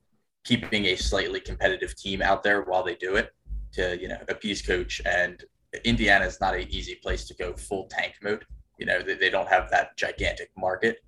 keeping 0.45 0.87
a 0.87 0.97
slightly 0.97 1.41
competitive 1.41 1.97
team 1.97 2.23
out 2.23 2.43
there 2.43 2.63
while 2.63 2.83
they 2.83 2.97
do 2.97 3.17
it 3.17 3.31
to 3.73 4.01
you 4.01 4.09
know 4.09 4.19
appease 4.29 4.63
coach 4.63 5.01
and 5.05 5.45
Indiana 5.85 6.25
is 6.27 6.41
not 6.41 6.55
an 6.55 6.69
easy 6.71 6.97
place 6.97 7.25
to 7.27 7.35
go 7.35 7.55
full 7.55 7.87
tank 7.89 8.15
mode. 8.23 8.45
You 8.79 8.87
know 8.87 9.03
they, 9.03 9.15
they 9.15 9.31
don't 9.31 9.49
have 9.49 9.71
that 9.71 9.97
gigantic 9.97 10.51
market, 10.57 10.99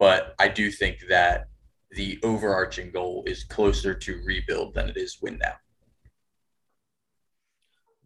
but 0.00 0.34
I 0.40 0.48
do 0.48 0.72
think 0.72 0.96
that 1.10 1.46
the 1.92 2.18
overarching 2.24 2.90
goal 2.90 3.22
is 3.26 3.44
closer 3.44 3.94
to 3.94 4.22
rebuild 4.24 4.74
than 4.74 4.88
it 4.88 4.96
is 4.96 5.18
win 5.20 5.38
now. 5.38 5.54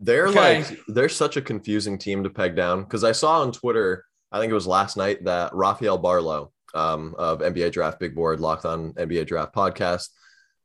They're 0.01 0.27
okay. 0.29 0.59
like 0.59 0.81
they're 0.89 1.09
such 1.09 1.37
a 1.37 1.43
confusing 1.43 1.97
team 1.99 2.25
to 2.25 2.31
peg 2.31 2.57
down 2.57 2.83
because 2.83 3.05
I 3.05 3.13
saw 3.13 3.41
on 3.41 3.53
Twitter, 3.53 4.05
I 4.33 4.41
think 4.41 4.51
it 4.51 4.55
was 4.55 4.67
last 4.67 4.97
night 4.97 5.25
that 5.25 5.55
Rafael 5.55 6.03
Barlowe 6.03 6.51
um, 6.75 7.15
of 7.17 7.39
NBA 7.39 7.73
Draft 7.73 8.01
Big 8.01 8.15
Board 8.15 8.41
Locked 8.41 8.65
On 8.65 8.93
NBA 8.95 9.27
Draft 9.27 9.55
podcast, 9.55 10.09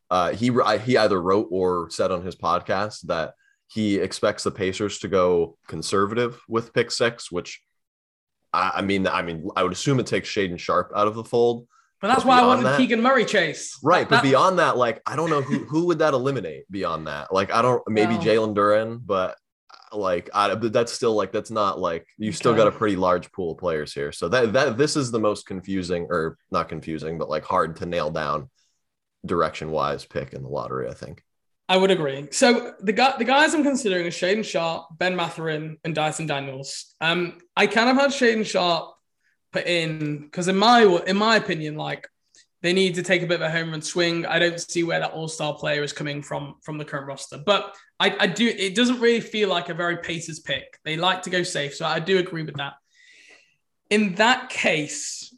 uh, 0.10 0.32
he 0.32 0.52
he 0.84 0.98
either 0.98 1.22
wrote 1.22 1.48
or 1.52 1.90
said 1.92 2.12
on 2.12 2.26
his 2.26 2.36
podcast 2.36 3.02
that 3.02 3.34
he 3.68 3.98
expects 3.98 4.44
the 4.44 4.52
Pacers 4.52 4.98
to 5.00 5.08
go 5.08 5.58
conservative 5.68 6.42
with 6.48 6.74
pick 6.74 6.90
six, 6.90 7.32
which 7.32 7.62
I, 8.54 8.74
I 8.76 8.82
mean, 8.82 9.08
I 9.08 9.22
mean, 9.22 9.50
I 9.56 9.64
would 9.64 9.72
assume 9.72 10.00
it 10.00 10.08
takes 10.08 10.30
Shaedon 10.30 10.60
Sharp 10.60 10.92
out 10.96 11.08
of 11.08 11.16
the 11.16 11.24
fold. 11.24 11.68
But 12.02 12.08
that's 12.08 12.24
but 12.24 12.30
why 12.30 12.40
I 12.40 12.46
wanted 12.46 12.64
that, 12.64 12.78
Keegan 12.78 13.02
Murray 13.02 13.26
chase. 13.26 13.78
Right. 13.84 14.08
But 14.08 14.18
that, 14.18 14.24
beyond 14.24 14.60
that, 14.60 14.78
like 14.78 15.02
I 15.06 15.16
don't 15.16 15.30
know 15.30 15.42
who 15.42 15.66
who 15.66 15.88
would 15.88 16.00
that 16.00 16.14
eliminate 16.14 16.64
beyond 16.72 17.08
that. 17.08 17.34
Like 17.34 17.52
I 17.52 17.62
don't 17.62 17.84
maybe 17.90 18.14
well, 18.14 18.24
Jalen 18.24 18.56
Duren, 18.56 19.02
but 19.06 19.38
like 19.92 20.30
I, 20.34 20.56
but 20.56 20.72
that's 20.72 20.94
still 20.94 21.14
like 21.14 21.32
that's 21.32 21.52
not 21.52 21.80
like 21.80 22.08
you 22.18 22.32
still 22.32 22.56
got 22.56 22.68
a 22.68 22.72
pretty 22.72 22.96
large 22.96 23.32
pool 23.32 23.52
of 23.52 23.58
players 23.58 23.94
here. 23.94 24.12
So 24.12 24.30
that 24.30 24.54
that 24.54 24.78
this 24.78 24.96
is 24.96 25.12
the 25.12 25.20
most 25.20 25.46
confusing 25.46 26.08
or 26.10 26.38
not 26.52 26.70
confusing, 26.70 27.18
but 27.18 27.30
like 27.30 27.44
hard 27.44 27.76
to 27.78 27.86
nail 27.86 28.10
down 28.10 28.50
direction 29.26 29.72
wise 29.72 30.06
pick 30.06 30.34
in 30.34 30.44
the 30.44 30.50
lottery, 30.50 30.88
I 30.88 30.94
think. 30.94 31.24
I 31.70 31.78
would 31.78 31.92
agree. 31.92 32.28
So 32.32 32.74
the 32.82 32.92
guy, 32.92 33.14
the 33.20 33.24
guys 33.24 33.54
I'm 33.54 33.62
considering 33.62 34.08
are 34.08 34.10
Shaedon 34.10 34.44
Sharp, 34.44 34.88
Ben 34.98 35.16
Mathurin, 35.16 35.78
and 35.84 35.94
Dyson 35.94 36.26
Daniels. 36.26 36.96
Um, 37.00 37.38
I 37.56 37.68
kind 37.68 37.92
of 37.92 37.96
had 37.96 38.10
Shaedon 38.10 38.44
Sharp 38.44 38.96
put 39.54 39.68
in 39.68 40.24
because 40.24 40.48
in 40.48 40.58
my 40.58 40.82
in 41.06 41.16
my 41.16 41.36
opinion, 41.36 41.76
like 41.76 42.10
they 42.64 42.74
need 42.74 42.96
to 42.96 43.04
take 43.04 43.22
a 43.22 43.28
bit 43.28 43.36
of 43.36 43.42
a 43.42 43.52
home 43.52 43.70
run 43.70 43.84
swing. 43.84 44.26
I 44.26 44.40
don't 44.40 44.60
see 44.60 44.84
where 44.84 45.00
that 45.00 45.12
all 45.12 45.28
star 45.28 45.54
player 45.54 45.84
is 45.84 45.94
coming 45.94 46.24
from 46.24 46.56
from 46.64 46.80
the 46.80 46.86
current 46.86 47.06
roster, 47.06 47.38
but 47.38 47.76
I, 48.00 48.16
I 48.20 48.28
do. 48.28 48.48
It 48.48 48.74
doesn't 48.74 49.00
really 49.00 49.22
feel 49.22 49.50
like 49.50 49.70
a 49.70 49.76
very 49.76 49.98
Pacers 49.98 50.40
pick. 50.40 50.80
They 50.84 50.98
like 50.98 51.22
to 51.24 51.30
go 51.30 51.44
safe, 51.44 51.76
so 51.76 51.86
I 51.86 52.00
do 52.00 52.18
agree 52.18 52.44
with 52.44 52.56
that. 52.56 52.74
In 53.92 54.16
that 54.16 54.50
case, 54.50 55.36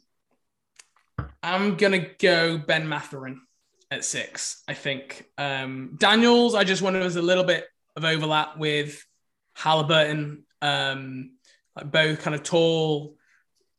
I'm 1.42 1.76
gonna 1.76 2.06
go 2.18 2.56
Ben 2.56 2.88
Mathurin 2.88 3.42
at 3.92 4.04
six. 4.04 4.62
I 4.66 4.74
think 4.74 5.26
um, 5.38 5.96
Daniels. 5.98 6.54
I 6.54 6.64
just 6.64 6.82
wanted 6.82 7.02
was 7.02 7.16
a 7.16 7.22
little 7.22 7.44
bit 7.44 7.66
of 7.96 8.04
overlap 8.04 8.58
with 8.58 9.04
Halliburton, 9.54 10.44
um, 10.60 11.32
like 11.76 11.90
both 11.90 12.22
kind 12.22 12.34
of 12.34 12.42
tall 12.42 13.16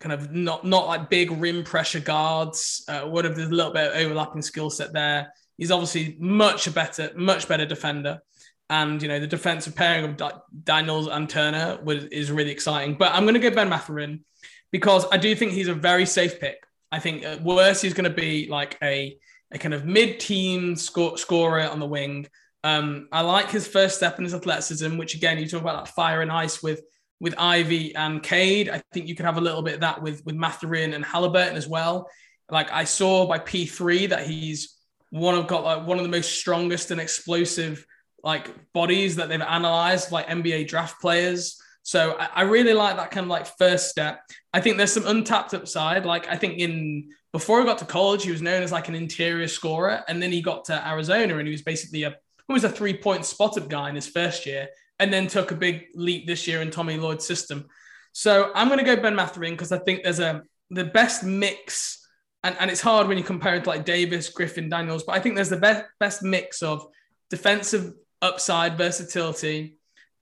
kind 0.03 0.11
of 0.11 0.33
not 0.33 0.65
not 0.65 0.85
like 0.85 1.09
big 1.09 1.31
rim 1.31 1.63
pressure 1.63 2.01
guards. 2.01 2.83
Uh, 2.87 3.07
would 3.07 3.25
have 3.25 3.35
there's 3.35 3.49
a 3.49 3.53
little 3.53 3.71
bit 3.71 3.89
of 3.89 3.95
overlapping 3.95 4.41
skill 4.41 4.69
set 4.69 4.91
there. 4.91 5.33
He's 5.57 5.71
obviously 5.71 6.17
much 6.19 6.71
better, 6.73 7.11
much 7.15 7.47
better 7.47 7.65
defender. 7.65 8.21
And 8.69 9.01
you 9.01 9.07
know 9.07 9.19
the 9.19 9.27
defensive 9.27 9.75
pairing 9.75 10.19
of 10.19 10.41
Daniels 10.63 11.07
and 11.07 11.29
Turner 11.29 11.79
was, 11.83 12.05
is 12.05 12.31
really 12.31 12.51
exciting. 12.51 12.95
But 12.95 13.13
I'm 13.13 13.23
going 13.23 13.35
to 13.35 13.39
go 13.39 13.49
Ben 13.49 13.69
Mathurin 13.69 14.25
because 14.71 15.05
I 15.11 15.17
do 15.17 15.35
think 15.35 15.53
he's 15.53 15.67
a 15.69 15.73
very 15.73 16.05
safe 16.05 16.39
pick. 16.39 16.57
I 16.91 16.99
think 16.99 17.23
at 17.23 17.41
worst 17.41 17.81
he's 17.81 17.93
going 17.93 18.09
to 18.09 18.15
be 18.15 18.47
like 18.49 18.77
a, 18.83 19.17
a 19.53 19.59
kind 19.59 19.73
of 19.73 19.85
mid-team 19.85 20.75
score, 20.75 21.17
scorer 21.17 21.69
on 21.69 21.79
the 21.79 21.85
wing. 21.85 22.27
Um, 22.63 23.07
I 23.11 23.21
like 23.21 23.49
his 23.49 23.67
first 23.67 23.95
step 23.95 24.17
and 24.17 24.25
his 24.25 24.33
athleticism, 24.33 24.97
which 24.97 25.15
again 25.15 25.37
you 25.37 25.47
talk 25.47 25.61
about 25.61 25.85
that 25.85 25.93
fire 25.93 26.21
and 26.21 26.31
ice 26.31 26.63
with 26.63 26.81
with 27.19 27.35
Ivey 27.37 27.95
and 27.95 28.21
Cade. 28.21 28.69
I 28.69 28.81
think 28.91 29.07
you 29.07 29.15
could 29.15 29.25
have 29.25 29.37
a 29.37 29.41
little 29.41 29.61
bit 29.61 29.75
of 29.75 29.79
that 29.81 30.01
with 30.01 30.25
with 30.25 30.35
Mathurin 30.35 30.93
and 30.93 31.05
Halliburton 31.05 31.55
as 31.55 31.67
well. 31.67 32.09
Like 32.49 32.71
I 32.71 32.83
saw 32.83 33.25
by 33.25 33.39
P3 33.39 34.09
that 34.09 34.27
he's 34.27 34.77
one 35.09 35.35
of 35.35 35.47
got 35.47 35.63
like 35.63 35.85
one 35.85 35.97
of 35.97 36.03
the 36.03 36.09
most 36.09 36.39
strongest 36.39 36.91
and 36.91 36.99
explosive 36.99 37.85
like 38.23 38.49
bodies 38.73 39.17
that 39.17 39.29
they've 39.29 39.41
analyzed, 39.41 40.11
like 40.11 40.27
NBA 40.27 40.67
draft 40.67 40.99
players. 41.01 41.61
So 41.83 42.15
I, 42.17 42.29
I 42.35 42.41
really 42.43 42.73
like 42.73 42.95
that 42.95 43.11
kind 43.11 43.25
of 43.25 43.29
like 43.29 43.45
first 43.57 43.89
step. 43.89 44.21
I 44.53 44.61
think 44.61 44.77
there's 44.77 44.93
some 44.93 45.05
untapped 45.05 45.53
upside. 45.53 46.05
Like 46.05 46.27
I 46.29 46.37
think 46.37 46.57
in 46.57 47.09
before 47.33 47.59
he 47.59 47.65
got 47.65 47.79
to 47.79 47.85
college, 47.85 48.23
he 48.23 48.31
was 48.31 48.41
known 48.41 48.63
as 48.63 48.71
like 48.71 48.87
an 48.87 48.95
interior 48.95 49.47
scorer, 49.47 50.03
and 50.07 50.21
then 50.21 50.31
he 50.31 50.41
got 50.41 50.65
to 50.65 50.87
Arizona 50.87 51.37
and 51.37 51.47
he 51.47 51.51
was 51.51 51.63
basically 51.63 52.03
a 52.03 52.15
was 52.47 52.63
a 52.63 52.69
three 52.69 52.95
point 52.95 53.25
spot 53.25 53.57
up 53.57 53.67
guy 53.67 53.89
in 53.89 53.95
his 53.95 54.07
first 54.07 54.45
year 54.45 54.67
and 54.99 55.11
then 55.11 55.27
took 55.27 55.51
a 55.51 55.55
big 55.55 55.87
leap 55.95 56.27
this 56.27 56.47
year 56.47 56.61
in 56.61 56.69
Tommy 56.69 56.97
Lloyd's 56.97 57.25
system. 57.25 57.65
So 58.11 58.51
I'm 58.53 58.67
going 58.67 58.79
to 58.79 58.85
go 58.85 59.01
Ben 59.01 59.15
Mathurin 59.15 59.53
because 59.53 59.71
I 59.71 59.79
think 59.79 60.03
there's 60.03 60.19
a 60.19 60.43
the 60.69 60.85
best 60.85 61.23
mix, 61.23 62.07
and, 62.43 62.55
and 62.59 62.69
it's 62.69 62.81
hard 62.81 63.07
when 63.07 63.17
you 63.17 63.23
compare 63.23 63.55
it 63.55 63.63
to 63.63 63.69
like 63.69 63.85
Davis, 63.85 64.29
Griffin, 64.29 64.69
Daniels, 64.69 65.03
but 65.03 65.13
I 65.15 65.19
think 65.19 65.35
there's 65.35 65.49
the 65.49 65.57
best 65.57 65.85
best 65.99 66.23
mix 66.23 66.61
of 66.61 66.85
defensive 67.29 67.93
upside, 68.21 68.77
versatility, 68.77 69.77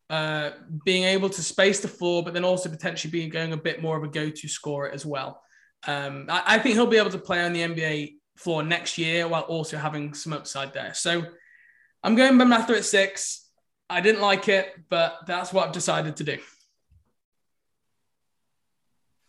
uh, 0.10 0.52
being 0.86 1.04
able 1.04 1.30
to 1.30 1.43
space 1.43 1.82
the 1.82 1.88
floor, 1.88 2.24
but 2.24 2.34
then 2.34 2.45
also 2.45 2.69
potentially 2.69 3.12
being 3.12 3.30
going 3.30 3.54
a 3.54 3.58
bit 3.58 3.82
more 3.82 3.97
of 3.97 4.04
a 4.04 4.08
go-to 4.08 4.47
scorer 4.47 4.89
as 4.89 5.06
well. 5.06 5.41
Um, 5.88 6.26
I, 6.30 6.44
I 6.46 6.60
think 6.60 6.76
he'll 6.76 6.88
be 6.88 6.98
able 6.98 7.10
to 7.12 7.17
play 7.17 7.44
on 7.44 7.54
the 7.54 7.62
NBA 7.62 8.15
floor 8.36 8.63
next 8.63 8.98
year 8.98 9.28
while 9.28 9.41
also 9.44 9.78
having 9.78 10.13
some 10.13 10.34
upside 10.34 10.74
there. 10.74 10.94
So 10.94 11.24
I'm 12.04 12.15
going 12.15 12.38
Ben 12.38 12.50
Mather 12.50 12.76
at 12.76 12.86
six. 12.86 13.48
I 13.89 14.02
didn't 14.02 14.22
like 14.22 14.48
it, 14.48 14.74
but 14.89 15.20
that's 15.28 15.52
what 15.52 15.67
I've 15.67 15.74
decided 15.74 16.15
to 16.17 16.24
do. 16.24 16.38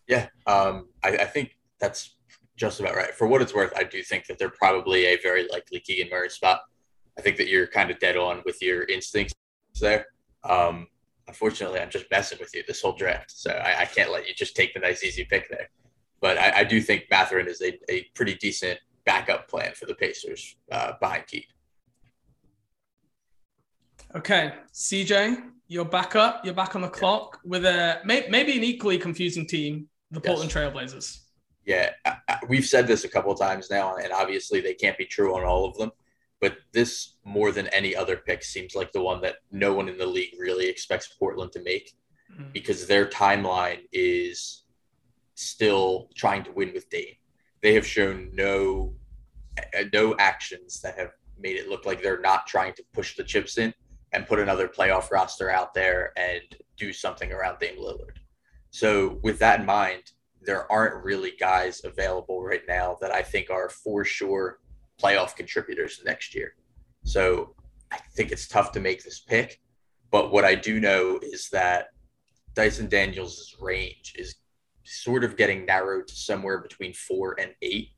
Yeah, 0.09 0.29
um, 0.47 0.89
I, 1.03 1.17
I, 1.17 1.25
think 1.25 1.57
that's 1.81 2.17
just 2.57 2.81
about 2.81 2.97
right. 2.97 3.15
For 3.15 3.27
what 3.27 3.41
it's 3.41 3.55
worth, 3.55 3.73
I 3.77 3.85
do 3.85 4.03
think 4.03 4.27
that 4.27 4.39
they're 4.39 4.51
probably 4.51 5.07
a 5.07 5.17
very 5.17 5.49
likely 5.49 5.81
Keegan 5.81 6.11
Murray 6.11 6.29
spot. 6.29 6.61
I 7.19 7.23
think 7.23 7.37
that 7.37 7.49
you're 7.49 7.67
kind 7.67 7.91
of 7.91 7.99
dead 7.99 8.17
on 8.17 8.43
with 8.45 8.61
your 8.63 8.85
instincts 8.85 9.35
there. 9.81 10.07
Um, 10.45 10.89
unfortunately, 11.29 11.81
I'm 11.81 11.91
just 11.91 12.11
messing 12.11 12.39
with 12.41 12.55
you 12.55 12.63
this 12.67 12.83
whole 12.83 12.95
draft, 12.95 13.31
so 13.31 13.51
I, 13.51 13.83
I, 13.83 13.85
can't 13.85 14.11
let 14.11 14.27
you 14.27 14.35
just 14.35 14.57
take 14.57 14.75
the 14.75 14.81
nice 14.81 15.05
easy 15.05 15.25
pick 15.25 15.49
there. 15.49 15.71
But 16.23 16.39
I, 16.39 16.61
I 16.61 16.65
do 16.65 16.81
think 16.81 17.07
Mathurin 17.11 17.49
is 17.49 17.61
a, 17.61 17.79
a 17.93 18.05
pretty 18.15 18.37
decent 18.37 18.79
backup 19.05 19.49
plan 19.49 19.73
for 19.75 19.87
the 19.87 19.95
Pacers 19.95 20.57
uh, 20.71 20.93
behind 21.01 21.27
Keith. 21.27 21.53
Okay, 24.15 24.55
CJ, 24.73 25.43
you're 25.67 25.85
back 25.85 26.15
up. 26.17 26.45
You're 26.45 26.55
back 26.55 26.77
on 26.77 26.83
the 26.83 26.89
clock 26.89 27.41
with 27.45 27.65
a 27.67 28.01
may, 28.05 28.27
maybe 28.31 28.57
an 28.57 28.63
equally 28.63 28.99
confusing 28.99 29.47
team, 29.47 29.89
the 30.11 30.21
Portland. 30.21 30.51
Trailblazers. 30.51 31.19
Yeah, 31.65 31.91
we've 32.49 32.67
said 32.67 32.87
this 32.87 33.05
a 33.05 33.09
couple 33.09 33.35
times 33.35 33.71
now, 33.71 33.97
and 33.97 34.13
obviously 34.13 34.61
they 34.61 34.75
can't 34.75 34.99
be 34.99 35.07
true 35.07 35.35
on 35.35 35.45
all 35.45 35.65
of 35.65 35.77
them. 35.77 35.91
But 36.41 36.57
this, 36.73 37.15
more 37.25 37.53
than 37.53 37.69
any 37.69 37.95
other 37.95 38.17
pick, 38.17 38.43
seems 38.43 38.75
like 38.75 38.93
the 38.93 39.01
one 39.01 39.21
that 39.23 39.37
no 39.51 39.73
one 39.73 39.89
in 39.89 39.97
the 39.97 40.07
league 40.07 40.35
really 40.39 40.69
expects 40.69 41.15
Portland 41.19 41.53
to 41.53 41.63
make 41.63 41.95
mm-hmm. 42.33 42.51
because 42.53 42.87
their 42.87 43.07
timeline 43.07 43.81
is 43.93 44.62
still 45.35 46.09
trying 46.15 46.45
to 46.45 46.53
win 46.53 46.73
with 46.73 46.89
Dame. 46.91 47.15
They 47.63 47.75
have 47.75 47.87
shown 47.87 48.31
no 48.35 48.95
uh, 49.59 49.85
no 49.93 50.17
actions 50.19 50.81
that 50.81 50.99
have 50.99 51.13
made 51.39 51.57
it 51.57 51.69
look 51.69 51.85
like 51.85 52.03
they're 52.03 52.21
not 52.21 52.47
trying 52.47 52.73
to 52.75 52.85
push 52.93 53.17
the 53.17 53.25
chips 53.25 53.59
in 53.59 53.75
and 54.13 54.27
put 54.27 54.39
another 54.39 54.69
playoff 54.69 55.11
roster 55.11 55.51
out 55.51 55.75
there 55.75 56.13
and 56.17 56.43
do 56.77 56.93
something 56.93 57.33
around 57.33 57.59
Dame 57.59 57.79
Lillard. 57.79 58.17
So 58.71 59.19
with 59.23 59.39
that 59.41 59.61
in 59.61 59.67
mind, 59.67 60.13
there 60.41 60.71
aren't 60.71 61.05
really 61.05 61.33
guys 61.39 61.83
available 61.85 62.43
right 62.43 62.63
now 62.67 62.97
that 63.01 63.13
I 63.13 63.23
think 63.23 63.51
are 63.51 63.69
for 63.69 64.05
sure 64.05 64.59
playoff 65.01 65.37
contributors 65.37 66.03
next 66.05 66.35
year. 66.35 66.55
So 67.05 67.55
I 67.91 67.99
think 68.15 68.33
it's 68.33 68.49
tough 68.49 68.73
to 68.73 68.81
make 68.81 69.03
this 69.03 69.21
pick. 69.21 69.61
But 70.11 70.33
what 70.33 70.45
I 70.45 70.55
do 70.55 70.81
know 70.81 71.19
is 71.23 71.49
that 71.51 71.89
Dyson 72.55 72.89
Daniels' 72.89 73.57
range 73.61 74.15
is 74.17 74.37
sort 74.85 75.25
of 75.25 75.37
getting 75.37 75.67
narrowed 75.67 76.09
to 76.09 76.15
somewhere 76.15 76.59
between 76.59 76.93
four 76.93 77.37
and 77.41 77.55
eight. 77.63 77.91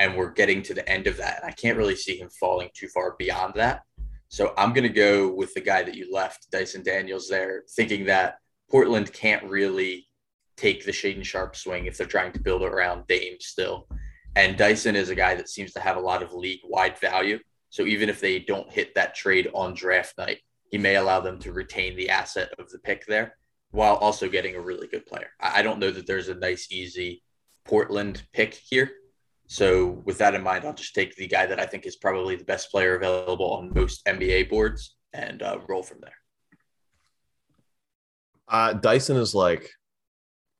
and 0.00 0.16
we're 0.16 0.30
getting 0.30 0.62
to 0.62 0.72
the 0.72 0.88
end 0.88 1.06
of 1.06 1.18
that. 1.18 1.42
And 1.42 1.50
I 1.50 1.52
can't 1.52 1.76
really 1.76 1.94
see 1.94 2.16
him 2.18 2.30
falling 2.30 2.70
too 2.74 2.88
far 2.88 3.16
beyond 3.18 3.52
that. 3.56 3.82
So 4.28 4.54
I'm 4.56 4.72
going 4.72 4.84
to 4.84 4.88
go 4.88 5.30
with 5.30 5.52
the 5.52 5.60
guy 5.60 5.82
that 5.82 5.94
you 5.94 6.10
left, 6.10 6.50
Dyson 6.50 6.82
Daniels, 6.82 7.28
there, 7.28 7.64
thinking 7.76 8.06
that 8.06 8.38
Portland 8.70 9.12
can't 9.12 9.44
really 9.44 10.08
take 10.56 10.84
the 10.86 10.92
Shaedon 10.92 11.24
Sharp 11.24 11.54
swing 11.54 11.84
if 11.84 11.98
they're 11.98 12.06
trying 12.06 12.32
to 12.32 12.40
build 12.40 12.62
around 12.62 13.06
Dame 13.08 13.36
still. 13.40 13.88
And 14.36 14.56
Dyson 14.56 14.96
is 14.96 15.10
a 15.10 15.14
guy 15.14 15.34
that 15.34 15.50
seems 15.50 15.72
to 15.72 15.80
have 15.80 15.98
a 15.98 16.00
lot 16.00 16.22
of 16.22 16.32
league 16.32 16.60
wide 16.64 16.98
value. 16.98 17.38
So 17.68 17.84
even 17.84 18.08
if 18.08 18.20
they 18.20 18.38
don't 18.38 18.72
hit 18.72 18.94
that 18.94 19.14
trade 19.14 19.50
on 19.52 19.74
draft 19.74 20.16
night, 20.16 20.38
he 20.70 20.78
may 20.78 20.96
allow 20.96 21.20
them 21.20 21.38
to 21.40 21.52
retain 21.52 21.94
the 21.94 22.08
asset 22.08 22.50
of 22.58 22.70
the 22.70 22.78
pick 22.78 23.04
there 23.04 23.36
while 23.70 23.94
also 23.96 24.28
getting 24.28 24.56
a 24.56 24.60
really 24.60 24.86
good 24.88 25.06
player. 25.06 25.30
I 25.38 25.62
don't 25.62 25.78
know 25.78 25.90
that 25.90 26.06
there's 26.06 26.28
a 26.28 26.34
nice, 26.34 26.68
easy 26.70 27.22
Portland 27.64 28.22
pick 28.32 28.54
here. 28.54 28.90
So 29.46 30.02
with 30.04 30.18
that 30.18 30.34
in 30.34 30.42
mind, 30.42 30.64
I'll 30.64 30.74
just 30.74 30.94
take 30.94 31.16
the 31.16 31.26
guy 31.26 31.46
that 31.46 31.60
I 31.60 31.66
think 31.66 31.86
is 31.86 31.96
probably 31.96 32.36
the 32.36 32.44
best 32.44 32.70
player 32.70 32.96
available 32.96 33.52
on 33.52 33.72
most 33.74 34.04
NBA 34.06 34.48
boards 34.48 34.96
and 35.12 35.42
uh, 35.42 35.58
roll 35.68 35.82
from 35.82 35.98
there. 36.00 36.14
Uh, 38.48 38.72
Dyson 38.72 39.16
is 39.16 39.34
like 39.34 39.70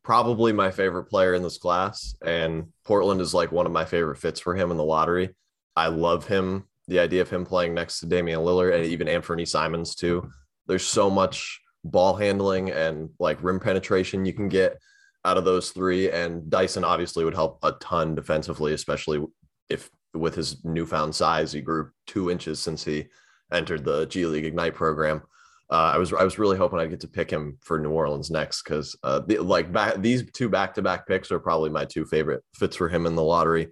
probably 0.02 0.52
my 0.52 0.70
favorite 0.70 1.04
player 1.04 1.34
in 1.34 1.42
this 1.42 1.58
class, 1.58 2.14
and 2.24 2.68
Portland 2.84 3.20
is 3.20 3.34
like 3.34 3.52
one 3.52 3.66
of 3.66 3.72
my 3.72 3.84
favorite 3.84 4.18
fits 4.18 4.40
for 4.40 4.54
him 4.54 4.70
in 4.70 4.76
the 4.76 4.84
lottery. 4.84 5.34
I 5.76 5.88
love 5.88 6.26
him. 6.26 6.64
The 6.88 7.00
idea 7.00 7.22
of 7.22 7.30
him 7.30 7.44
playing 7.44 7.74
next 7.74 8.00
to 8.00 8.06
Damian 8.06 8.40
Lillard 8.40 8.74
and 8.74 8.84
even 8.86 9.06
Anfernee 9.06 9.46
Simons 9.46 9.94
too. 9.94 10.30
There's 10.66 10.86
so 10.86 11.10
much 11.10 11.59
ball 11.84 12.14
handling 12.14 12.70
and 12.70 13.10
like 13.18 13.42
rim 13.42 13.60
penetration 13.60 14.24
you 14.24 14.32
can 14.32 14.48
get 14.48 14.78
out 15.24 15.36
of 15.36 15.44
those 15.44 15.70
three. 15.70 16.10
And 16.10 16.48
Dyson 16.50 16.84
obviously 16.84 17.24
would 17.24 17.34
help 17.34 17.58
a 17.62 17.72
ton 17.72 18.14
defensively, 18.14 18.72
especially 18.72 19.24
if 19.68 19.90
with 20.14 20.34
his 20.34 20.64
newfound 20.64 21.14
size, 21.14 21.52
he 21.52 21.60
grew 21.60 21.90
two 22.06 22.30
inches 22.30 22.60
since 22.60 22.84
he 22.84 23.06
entered 23.52 23.84
the 23.84 24.06
G 24.06 24.26
League 24.26 24.44
Ignite 24.44 24.74
program 24.74 25.22
uh, 25.70 25.92
I 25.94 25.98
was 25.98 26.12
I 26.12 26.24
was 26.24 26.38
really 26.38 26.56
hoping 26.56 26.80
I'd 26.80 26.90
get 26.90 27.00
to 27.00 27.08
pick 27.08 27.30
him 27.30 27.56
for 27.60 27.78
New 27.78 27.90
Orleans 27.90 28.30
next 28.30 28.62
because 28.62 28.96
uh, 29.04 29.20
the, 29.20 29.38
like 29.38 29.72
back, 29.72 30.02
these 30.02 30.28
two 30.32 30.48
back 30.48 30.74
to 30.74 30.82
back 30.82 31.06
picks 31.06 31.30
are 31.30 31.38
probably 31.38 31.70
my 31.70 31.84
two 31.84 32.04
favorite 32.04 32.42
fits 32.56 32.74
for 32.74 32.88
him 32.88 33.06
in 33.06 33.14
the 33.14 33.22
lottery. 33.22 33.68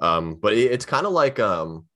Um, 0.00 0.36
but 0.40 0.52
it, 0.52 0.70
it's 0.70 0.86
kind 0.86 1.04
of 1.04 1.12
like 1.12 1.40
um, 1.40 1.86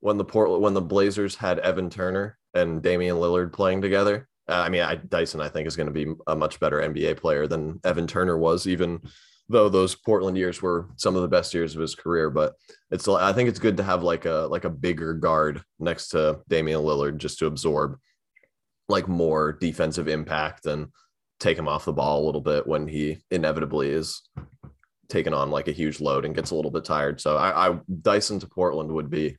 when 0.00 0.18
the 0.18 0.24
Port 0.24 0.60
when 0.60 0.74
the 0.74 0.80
Blazers 0.80 1.36
had 1.36 1.60
Evan 1.60 1.88
Turner 1.88 2.36
and 2.52 2.82
Damian 2.82 3.16
Lillard 3.16 3.52
playing 3.52 3.80
together. 3.80 4.28
Uh, 4.48 4.52
I 4.52 4.68
mean, 4.68 4.82
I, 4.82 4.96
Dyson 4.96 5.40
I 5.40 5.48
think 5.48 5.66
is 5.66 5.76
going 5.76 5.86
to 5.86 5.92
be 5.92 6.12
a 6.26 6.36
much 6.36 6.60
better 6.60 6.80
NBA 6.80 7.16
player 7.16 7.46
than 7.46 7.80
Evan 7.84 8.06
Turner 8.06 8.36
was, 8.36 8.66
even 8.66 9.00
though 9.48 9.68
those 9.68 9.94
Portland 9.94 10.36
years 10.36 10.62
were 10.62 10.88
some 10.96 11.16
of 11.16 11.22
the 11.22 11.28
best 11.28 11.52
years 11.54 11.74
of 11.74 11.80
his 11.80 11.94
career. 11.94 12.30
But 12.30 12.54
it's 12.90 13.06
I 13.08 13.32
think 13.32 13.48
it's 13.48 13.58
good 13.58 13.76
to 13.78 13.82
have 13.82 14.02
like 14.02 14.24
a 14.24 14.48
like 14.50 14.64
a 14.64 14.70
bigger 14.70 15.14
guard 15.14 15.62
next 15.78 16.08
to 16.08 16.40
Damian 16.48 16.80
Lillard 16.80 17.18
just 17.18 17.38
to 17.38 17.46
absorb 17.46 17.98
like 18.88 19.08
more 19.08 19.52
defensive 19.52 20.08
impact 20.08 20.66
and 20.66 20.88
take 21.40 21.58
him 21.58 21.68
off 21.68 21.84
the 21.84 21.92
ball 21.92 22.22
a 22.22 22.26
little 22.26 22.40
bit 22.40 22.66
when 22.66 22.86
he 22.86 23.18
inevitably 23.30 23.88
is 23.90 24.22
taken 25.08 25.34
on 25.34 25.50
like 25.50 25.68
a 25.68 25.72
huge 25.72 26.00
load 26.00 26.24
and 26.24 26.34
gets 26.34 26.50
a 26.50 26.54
little 26.54 26.70
bit 26.70 26.84
tired. 26.84 27.20
So 27.20 27.36
I, 27.36 27.68
I 27.68 27.78
Dyson 28.02 28.38
to 28.40 28.46
Portland 28.46 28.92
would 28.92 29.10
be 29.10 29.36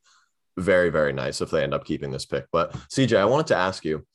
very 0.58 0.90
very 0.90 1.12
nice 1.14 1.42
if 1.42 1.52
they 1.52 1.64
end 1.64 1.74
up 1.74 1.86
keeping 1.86 2.12
this 2.12 2.26
pick. 2.26 2.46
But 2.52 2.72
CJ, 2.94 3.18
I 3.18 3.26
wanted 3.26 3.48
to 3.48 3.58
ask 3.58 3.84
you, 3.84 4.06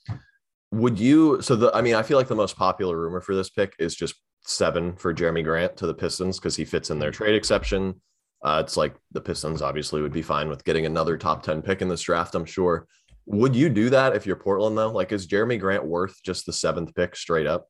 would 0.72 0.98
you? 0.98 1.42
So 1.42 1.56
the 1.56 1.70
I 1.74 1.83
mean, 1.83 1.94
I 1.94 2.02
feel 2.02 2.18
like 2.18 2.28
the 2.28 2.35
most 2.35 2.56
popular 2.56 2.98
rumor 2.98 3.20
for 3.20 3.35
this 3.35 3.50
pick 3.50 3.74
is 3.78 3.94
just 3.94 4.14
seven 4.42 4.94
for 4.96 5.14
Jerami 5.14 5.44
Grant 5.44 5.76
to 5.78 5.87
the 5.87 5.94
Pistons 5.94 6.38
because 6.38 6.56
he 6.56 6.64
fits 6.64 6.90
in 6.90 6.98
their 6.98 7.11
trade 7.11 7.35
exception. 7.35 8.00
Uh, 8.42 8.62
it's 8.64 8.76
like 8.76 8.94
the 9.12 9.20
Pistons 9.20 9.62
obviously 9.62 10.00
would 10.00 10.12
be 10.12 10.22
fine 10.22 10.48
with 10.48 10.64
getting 10.64 10.87
another 10.87 11.18
top 11.18 11.42
10 11.42 11.61
pick 11.61 11.83
in 11.83 11.88
this 11.88 12.00
draft, 12.00 12.35
I'm 12.35 12.46
sure. 12.46 12.87
Would 13.26 13.54
you 13.54 13.68
do 13.68 13.90
that 13.90 14.16
if 14.16 14.26
you're 14.26 14.37
Portland 14.37 14.78
though? 14.78 14.90
Like, 14.90 15.12
is 15.12 15.26
Jerami 15.26 15.61
Grant 15.61 15.85
worth 15.85 16.16
just 16.24 16.46
the 16.46 16.52
seventh 16.52 16.94
pick 16.94 17.14
straight 17.14 17.46
up? 17.46 17.68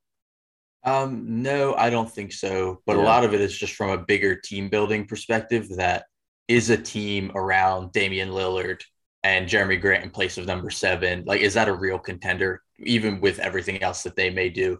Um, 0.85 1.43
no, 1.43 1.75
I 1.75 1.91
don't 1.91 2.11
think 2.11 2.33
so. 2.33 2.81
But 2.87 2.97
yeah. 2.97 3.03
a 3.03 3.05
lot 3.05 3.25
of 3.25 3.35
it 3.35 3.41
is 3.41 3.57
just 3.57 3.75
from 3.75 3.91
a 3.91 3.99
bigger 3.99 4.37
team 4.37 4.69
building 4.69 5.07
perspective 5.07 5.69
that 5.77 6.05
is 6.49 6.71
a 6.71 6.77
team 6.77 7.33
around 7.35 7.93
Damian 7.93 8.31
Lillard 8.31 8.81
and 9.23 9.49
Jerami 9.49 9.81
Grant 9.81 10.05
in 10.05 10.11
place 10.11 10.39
of 10.39 10.47
number 10.47 10.71
seven. 10.71 11.25
Like, 11.27 11.41
is 11.41 11.55
that 11.55 11.69
a 11.69 11.75
real 11.75 11.99
contender, 11.99 12.63
even 12.79 13.21
with 13.21 13.39
everything 13.39 13.83
else 13.83 14.03
that 14.03 14.17
they 14.17 14.31
may 14.31 14.49
do? 14.49 14.79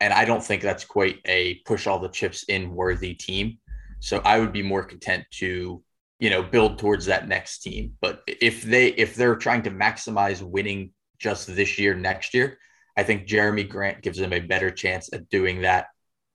And 0.00 0.12
I 0.12 0.24
don't 0.24 0.42
think 0.42 0.62
that's 0.62 0.84
quite 0.84 1.18
a 1.26 1.56
push 1.66 1.86
all 1.86 1.98
the 1.98 2.08
chips 2.08 2.44
in 2.44 2.74
worthy 2.74 3.14
team. 3.14 3.58
So 3.98 4.22
I 4.24 4.38
would 4.38 4.52
be 4.52 4.62
more 4.62 4.84
content 4.84 5.24
to 5.32 5.82
you 6.20 6.30
know 6.30 6.42
build 6.42 6.78
towards 6.78 7.06
that 7.06 7.26
next 7.26 7.60
team 7.60 7.96
but 8.00 8.22
if 8.26 8.62
they 8.62 8.88
if 8.88 9.16
they're 9.16 9.36
trying 9.36 9.62
to 9.62 9.70
maximize 9.70 10.42
winning 10.42 10.92
just 11.18 11.46
this 11.56 11.78
year 11.78 11.94
next 11.94 12.34
year 12.34 12.58
i 12.96 13.02
think 13.02 13.26
Jerami 13.26 13.68
Grant 13.68 14.02
gives 14.02 14.18
them 14.18 14.32
a 14.32 14.38
better 14.38 14.70
chance 14.70 15.12
at 15.12 15.28
doing 15.30 15.62
that 15.62 15.86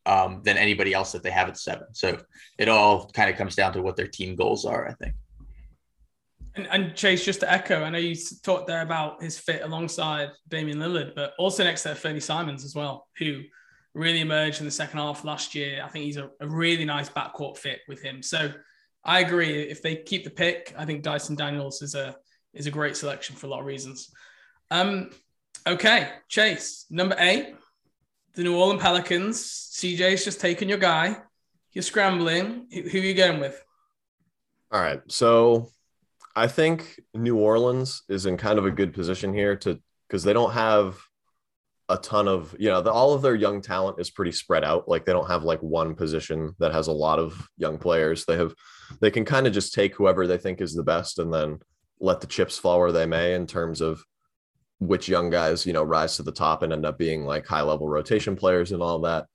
um, 0.08 0.42
than 0.44 0.58
anybody 0.58 0.94
else 0.94 1.14
that 1.14 1.24
they 1.24 1.32
have 1.32 1.48
at 1.48 1.58
seven 1.58 1.88
so 1.94 2.18
it 2.58 2.68
all 2.68 3.10
kind 3.12 3.30
of 3.30 3.38
comes 3.38 3.56
down 3.56 3.74
to 3.74 3.82
what 3.82 3.96
their 3.96 4.08
team 4.08 4.36
goals 4.36 4.66
are 4.66 4.88
i 4.88 4.94
think 4.94 5.14
and, 6.56 6.68
and, 6.72 6.96
Chase, 6.96 7.26
just 7.26 7.42
to 7.42 7.52
echo, 7.52 7.84
I 7.84 7.90
know 7.90 7.98
you 7.98 8.16
talked 8.44 8.68
there 8.68 8.82
about 8.82 9.22
his 9.22 9.38
fit 9.38 9.62
alongside 9.62 10.30
Damian 10.48 10.80
Lillard, 10.80 11.14
but 11.16 11.34
also 11.38 11.64
next 11.64 11.84
to 11.84 11.96
Fernie 11.96 12.20
Simons 12.20 12.64
as 12.64 12.76
well, 12.76 13.08
who 13.18 13.42
really 13.94 14.22
emerged 14.22 14.60
in 14.60 14.66
the 14.66 14.72
second 14.72 15.00
half 15.00 15.24
last 15.24 15.56
year. 15.56 15.82
I 15.84 15.90
think 15.90 16.06
he's 16.06 16.18
a, 16.18 16.30
a 16.40 16.48
really 16.48 16.86
nice 16.86 17.10
backcourt 17.10 17.58
fit 17.58 17.80
with 17.88 18.02
him. 18.02 18.22
So 18.22 18.52
I 19.04 19.20
agree. 19.20 19.64
If 19.64 19.82
they 19.82 19.98
keep 19.98 20.24
the 20.24 20.30
pick, 20.30 20.74
I 20.78 20.86
think 20.86 21.04
Dyson 21.04 21.36
Daniels 21.36 21.82
is 21.82 21.96
a 21.96 22.16
is 22.54 22.68
a 22.68 22.72
great 22.72 22.96
selection 22.96 23.36
for 23.36 23.48
a 23.48 23.50
lot 23.50 23.60
of 23.60 23.66
reasons. 23.66 24.10
Um, 24.72 25.12
okay, 25.68 26.10
Chase, 26.30 26.86
number 26.90 27.16
eight, 27.20 27.56
the 28.34 28.44
New 28.44 28.58
Orleans 28.58 28.82
Pelicans. 28.82 29.72
CJ's 29.74 30.24
just 30.24 30.40
taken 30.40 30.70
your 30.70 30.78
guy. 30.78 31.18
You're 31.72 31.84
scrambling. 31.84 32.68
Who, 32.74 32.82
who 32.84 33.00
are 33.00 33.02
you 33.02 33.14
going 33.14 33.40
with? 33.40 33.62
All 34.72 34.82
right. 34.82 35.02
So 35.08 35.70
I 36.36 36.48
think 36.48 37.00
New 37.14 37.38
Orleans 37.38 38.04
is 38.10 38.26
in 38.26 38.38
kind 38.38 38.60
of 38.60 38.66
a 38.66 38.72
good 38.72 38.94
position 38.94 39.34
here 39.34 39.56
to 39.58 39.80
because 40.08 40.24
they 40.24 40.34
don't 40.34 40.52
have 40.52 40.98
a 41.88 41.98
ton 41.98 42.28
of 42.28 42.56
you 42.58 42.70
know 42.70 42.82
the, 42.82 42.92
all 42.92 43.14
of 43.14 43.22
their 43.22 43.36
young 43.36 43.62
talent 43.62 44.00
is 44.00 44.10
pretty 44.10 44.32
spread 44.32 44.64
out. 44.64 44.88
Like 44.88 45.06
they 45.06 45.14
don't 45.14 45.30
have 45.30 45.44
like 45.44 45.62
one 45.62 45.96
position 45.96 46.54
that 46.60 46.74
has 46.74 46.88
a 46.88 46.94
lot 46.94 47.20
of 47.20 47.48
young 47.58 47.78
players. 47.78 48.26
They 48.26 48.38
have 48.38 48.54
they 49.02 49.12
can 49.12 49.24
kind 49.24 49.48
of 49.48 49.54
just 49.54 49.74
take 49.74 49.96
whoever 49.96 50.28
they 50.28 50.38
think 50.38 50.62
is 50.62 50.74
the 50.74 50.84
best 50.84 51.20
and 51.20 51.34
then 51.34 51.60
let 52.00 52.22
the 52.22 52.28
chips 52.28 52.58
fall 52.58 52.80
where 52.80 52.92
they 52.92 53.06
may 53.06 53.34
in 53.34 53.48
terms 53.48 53.82
of 53.82 54.04
which 54.80 55.08
young 55.08 55.30
guys 55.30 55.66
you 55.66 55.72
know 55.72 55.84
rise 55.84 56.18
to 56.18 56.24
the 56.24 56.32
top 56.32 56.64
and 56.64 56.74
end 56.74 56.86
up 56.86 56.98
being 56.98 57.24
like 57.24 57.48
high 57.48 57.62
level 57.62 57.88
rotation 57.88 58.36
players 58.36 58.72
and 58.72 58.82
all 58.82 59.00
that. 59.00 59.26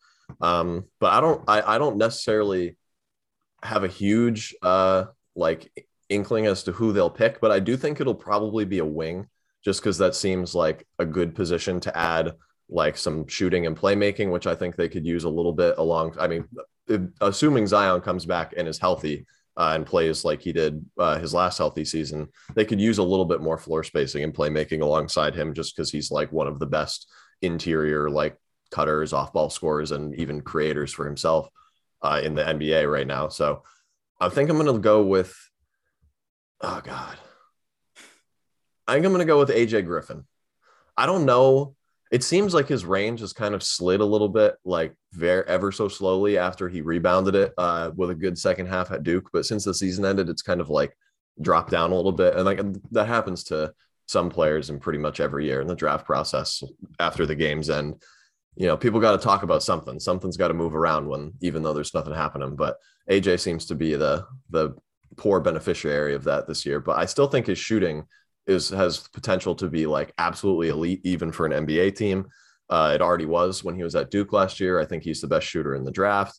Um 0.40 0.84
but 1.00 1.12
i 1.12 1.20
don't 1.20 1.42
i, 1.48 1.74
I 1.74 1.78
don't 1.78 1.96
necessarily 1.96 2.76
have 3.62 3.82
a 3.82 3.88
huge 3.88 4.54
uh 4.62 5.06
like 5.34 5.72
inkling 6.11 6.46
as 6.46 6.62
to 6.62 6.73
who 6.73 6.92
they'll 6.92 7.11
pick 7.11 7.40
but 7.40 7.51
i 7.51 7.59
do 7.59 7.77
think 7.77 8.01
it'll 8.01 8.14
probably 8.14 8.64
be 8.64 8.79
a 8.79 8.85
wing 8.85 9.27
just 9.64 9.81
because 9.81 9.99
that 9.99 10.14
seems 10.14 10.55
like 10.55 10.87
a 10.99 11.07
good 11.07 11.35
position 11.35 11.81
to 11.81 11.96
add 11.96 12.33
like 12.70 12.96
some 12.96 13.27
shooting 13.27 13.66
and 13.66 13.77
playmaking, 13.77 14.31
which 14.31 14.46
I 14.46 14.55
think 14.55 14.77
they 14.77 14.88
could 14.88 15.05
use 15.05 15.25
a 15.25 15.29
little 15.29 15.53
bit 15.53 15.77
along. 15.79 16.16
I 16.18 16.29
mean, 16.29 16.46
assuming 17.20 17.66
Zion 17.66 18.01
comes 18.01 18.25
back 18.25 18.55
and 18.57 18.68
is 18.68 18.79
healthy 18.79 19.27
uh, 19.57 19.73
and 19.75 19.85
plays 19.85 20.25
like 20.25 20.40
he 20.40 20.53
did 20.53 20.85
uh, 20.99 21.18
his 21.18 21.35
last 21.35 21.59
healthy 21.59 21.85
season, 21.85 22.29
they 22.55 22.64
could 22.64 22.81
use 22.81 22.99
a 22.99 23.03
little 23.03 23.25
bit 23.25 23.40
more 23.40 23.59
floor 23.59 23.83
spacing 23.83 24.23
and 24.23 24.35
playmaking 24.35 24.83
alongside 24.83 25.35
him 25.35 25.53
just 25.53 25.75
because 25.75 25.90
he's 25.90 26.11
like 26.11 26.33
one 26.33 26.46
of 26.46 26.59
the 26.59 26.66
best 26.66 27.11
interior 27.42 28.09
like 28.09 28.37
cutters, 28.70 29.12
off 29.12 29.33
ball 29.33 29.51
scorers, 29.51 29.90
and 29.90 30.14
even 30.14 30.40
creators 30.40 30.92
for 30.92 31.05
himself 31.05 31.49
uh, 32.03 32.20
in 32.23 32.35
the 32.35 32.44
NBA 32.44 32.90
right 32.90 33.07
now. 33.07 33.29
So 33.29 33.64
I 34.20 34.29
think 34.29 34.49
I'm 34.49 34.59
going 34.59 34.73
to 34.73 34.81
go 34.81 35.03
with, 35.03 35.37
oh 36.61 36.81
God. 36.85 37.17
I 38.87 38.94
think 38.94 39.06
I'm 39.06 39.17
to 39.17 39.25
go 39.25 39.38
with 39.38 39.50
AJ 39.50 39.87
Griffin. 39.87 40.25
I 40.96 41.06
don't 41.06 41.25
know. 41.25 41.77
It 42.11 42.25
seems 42.25 42.52
like 42.52 42.67
his 42.67 42.85
range 42.85 43.21
has 43.21 43.33
kind 43.33 43.54
of 43.54 43.63
slid 43.63 44.00
a 44.00 44.04
little 44.04 44.29
bit, 44.29 44.56
like 44.65 44.94
very 45.13 45.46
ever 45.46 45.71
so 45.71 45.87
slowly 45.87 46.38
after 46.38 46.69
he 46.69 46.81
rebounded 46.81 47.37
it 47.37 47.54
uh, 47.56 47.92
with 47.94 48.11
a 48.11 48.17
good 48.17 48.37
second 48.37 48.67
half 48.67 48.90
at 48.90 49.04
Duke. 49.04 49.31
But 49.33 49.46
since 49.46 49.65
the 49.65 49.73
season 49.73 50.04
ended, 50.04 50.29
it's 50.29 50.42
kind 50.42 50.61
of 50.61 50.71
like 50.71 50.96
dropped 51.40 51.71
down 51.71 51.92
a 51.92 51.94
little 51.94 52.13
bit, 52.13 52.35
and 52.35 52.44
like 52.44 52.61
that 52.90 53.06
happens 53.06 53.44
to 53.44 53.73
some 54.06 54.29
players 54.29 54.71
in 54.71 54.81
pretty 54.81 54.98
much 54.98 55.21
every 55.21 55.46
year 55.46 55.61
in 55.61 55.69
the 55.69 55.77
draft 55.77 56.04
process 56.04 56.65
after 56.98 57.27
the 57.27 57.37
games 57.37 57.71
end. 57.71 58.02
You 58.56 58.67
know, 58.67 58.77
people 58.77 58.98
got 58.98 59.13
to 59.13 59.25
talk 59.25 59.44
about 59.44 59.63
something. 59.63 60.00
Something's 60.00 60.37
got 60.37 60.48
to 60.48 60.54
move 60.54 60.75
around 60.75 61.06
when, 61.06 61.33
even 61.40 61.63
though 61.63 61.73
there's 61.73 61.94
nothing 61.94 62.13
happening. 62.13 62.56
But 62.56 62.77
AJ 63.08 63.38
seems 63.38 63.67
to 63.67 63.77
be 63.77 63.94
the 63.94 64.27
the 64.50 64.75
poor 65.17 65.40
beneficiary 65.40 66.15
of 66.15 66.25
that 66.25 66.46
this 66.46 66.65
year. 66.65 66.81
But 66.81 66.98
I 66.98 67.06
still 67.06 67.27
think 67.27 67.46
his 67.46 67.58
shooting 67.58 68.04
is 68.46 68.71
has 68.71 69.08
potential 69.08 69.54
to 69.56 69.69
be 69.69 69.87
like 69.87 70.13
absolutely 70.19 70.69
elite 70.69 71.00
even 71.04 71.33
for 71.33 71.46
an 71.46 71.67
NBA 71.67 71.96
team. 71.96 72.27
Uh, 72.69 72.92
it 72.94 73.02
already 73.02 73.27
was 73.27 73.65
when 73.65 73.75
he 73.75 73.83
was 73.83 73.96
at 73.96 74.11
Duke 74.11 74.33
last 74.33 74.61
year. 74.61 74.79
I 74.79 74.87
think 74.87 75.02
he's 75.02 75.21
the 75.21 75.27
best 75.27 75.46
shooter 75.46 75.75
in 75.75 75.85
the 75.85 75.90
draft. 75.90 76.38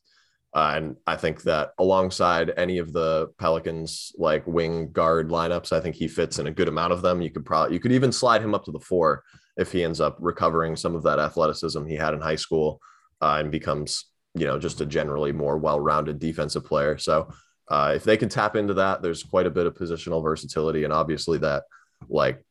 Uh, 0.54 0.74
and 0.76 0.96
I 1.08 1.16
think 1.16 1.44
that 1.44 1.72
alongside 1.80 2.52
any 2.58 2.78
of 2.78 2.92
the 2.92 3.30
Pelicans 3.38 4.14
like 4.18 4.46
wing 4.46 4.92
guard 4.92 5.30
lineups, 5.30 5.72
I 5.72 5.80
think 5.80 5.96
he 5.96 6.10
fits 6.10 6.40
in 6.40 6.48
a 6.48 6.52
good 6.52 6.68
amount 6.68 6.92
of 6.92 7.02
them. 7.02 7.22
You 7.22 7.30
could 7.30 7.46
probably 7.46 7.74
you 7.74 7.80
could 7.80 7.94
even 7.94 8.12
slide 8.12 8.42
him 8.42 8.54
up 8.54 8.66
to 8.66 8.72
the 8.72 8.80
four 8.80 9.24
if 9.58 9.72
he 9.72 9.84
ends 9.84 10.02
up 10.02 10.18
recovering 10.20 10.76
some 10.76 10.96
of 10.96 11.04
that 11.04 11.20
athleticism 11.20 11.86
he 11.86 11.96
had 11.96 12.14
in 12.14 12.22
high 12.22 12.36
school 12.36 12.82
uh, 13.22 13.38
and 13.40 13.52
becomes 13.52 14.06
you 14.34 14.46
know 14.46 14.60
just 14.60 14.82
a 14.82 14.86
generally 14.86 15.32
more 15.32 15.58
well-rounded 15.58 16.20
defensive 16.20 16.66
player. 16.66 16.98
So 16.98 17.30
uh, 17.70 17.94
if 17.96 18.04
they 18.04 18.18
can 18.18 18.30
tap 18.30 18.56
into 18.56 18.74
that, 18.76 19.02
there's 19.02 19.24
quite 19.24 19.46
a 19.46 19.52
bit 19.52 19.66
of 19.66 19.76
positional 19.76 20.22
versatility, 20.22 20.84
and 20.84 20.94
obviously 20.94 21.38
that 21.40 21.64
like 22.10 22.44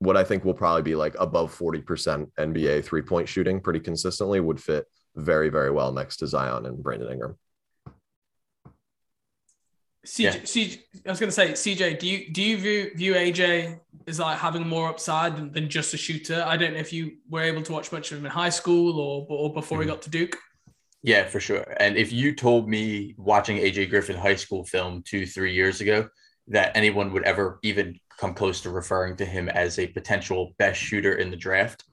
what 0.00 0.16
I 0.16 0.24
think 0.24 0.44
will 0.44 0.54
probably 0.54 0.82
be 0.82 0.94
like 0.94 1.14
above 1.18 1.56
40% 1.56 2.30
NBA 2.38 2.84
three 2.84 3.02
point 3.02 3.28
shooting 3.28 3.60
pretty 3.60 3.80
consistently 3.80 4.40
would 4.40 4.60
fit 4.60 4.86
very, 5.14 5.48
very 5.48 5.70
well 5.70 5.92
next 5.92 6.18
to 6.18 6.26
Zion 6.26 6.66
and 6.66 6.82
Brandon 6.82 7.12
Ingram. 7.12 7.36
CJ, 10.06 10.22
yeah. 10.22 10.32
CJ, 10.40 10.78
I 11.06 11.10
was 11.10 11.20
going 11.20 11.28
to 11.28 11.32
say, 11.32 11.52
CJ, 11.52 11.98
do 11.98 12.06
you 12.06 12.32
do 12.32 12.42
you 12.42 12.56
view 12.56 12.90
view 12.96 13.14
AJ 13.14 13.80
as 14.06 14.18
like 14.18 14.38
having 14.38 14.66
more 14.66 14.88
upside 14.88 15.36
than, 15.36 15.52
than 15.52 15.68
just 15.68 15.92
a 15.92 15.98
shooter? 15.98 16.42
I 16.46 16.56
don't 16.56 16.72
know 16.72 16.80
if 16.80 16.92
you 16.92 17.18
were 17.28 17.42
able 17.42 17.62
to 17.62 17.72
watch 17.72 17.92
much 17.92 18.10
of 18.10 18.18
him 18.18 18.24
in 18.24 18.30
high 18.30 18.48
school 18.48 18.98
or 18.98 19.26
or 19.28 19.52
before 19.52 19.78
mm-hmm. 19.78 19.88
he 19.88 19.94
got 19.94 20.02
to 20.02 20.10
Duke. 20.10 20.38
Yeah, 21.02 21.26
for 21.26 21.40
sure. 21.40 21.64
And 21.78 21.96
if 21.96 22.12
you 22.12 22.34
told 22.34 22.68
me 22.68 23.14
watching 23.16 23.56
AJ 23.56 23.88
Griffin 23.90 24.16
high 24.16 24.34
school 24.34 24.64
film 24.64 25.02
two 25.02 25.26
three 25.26 25.54
years 25.54 25.80
ago 25.80 26.08
that 26.48 26.76
anyone 26.76 27.12
would 27.12 27.24
ever 27.24 27.58
even 27.62 27.98
come 28.18 28.34
close 28.34 28.60
to 28.60 28.70
referring 28.70 29.16
to 29.16 29.24
him 29.24 29.48
as 29.48 29.78
a 29.78 29.86
potential 29.86 30.54
best 30.58 30.78
shooter 30.78 31.14
in 31.14 31.30
the 31.30 31.36
draft, 31.36 31.84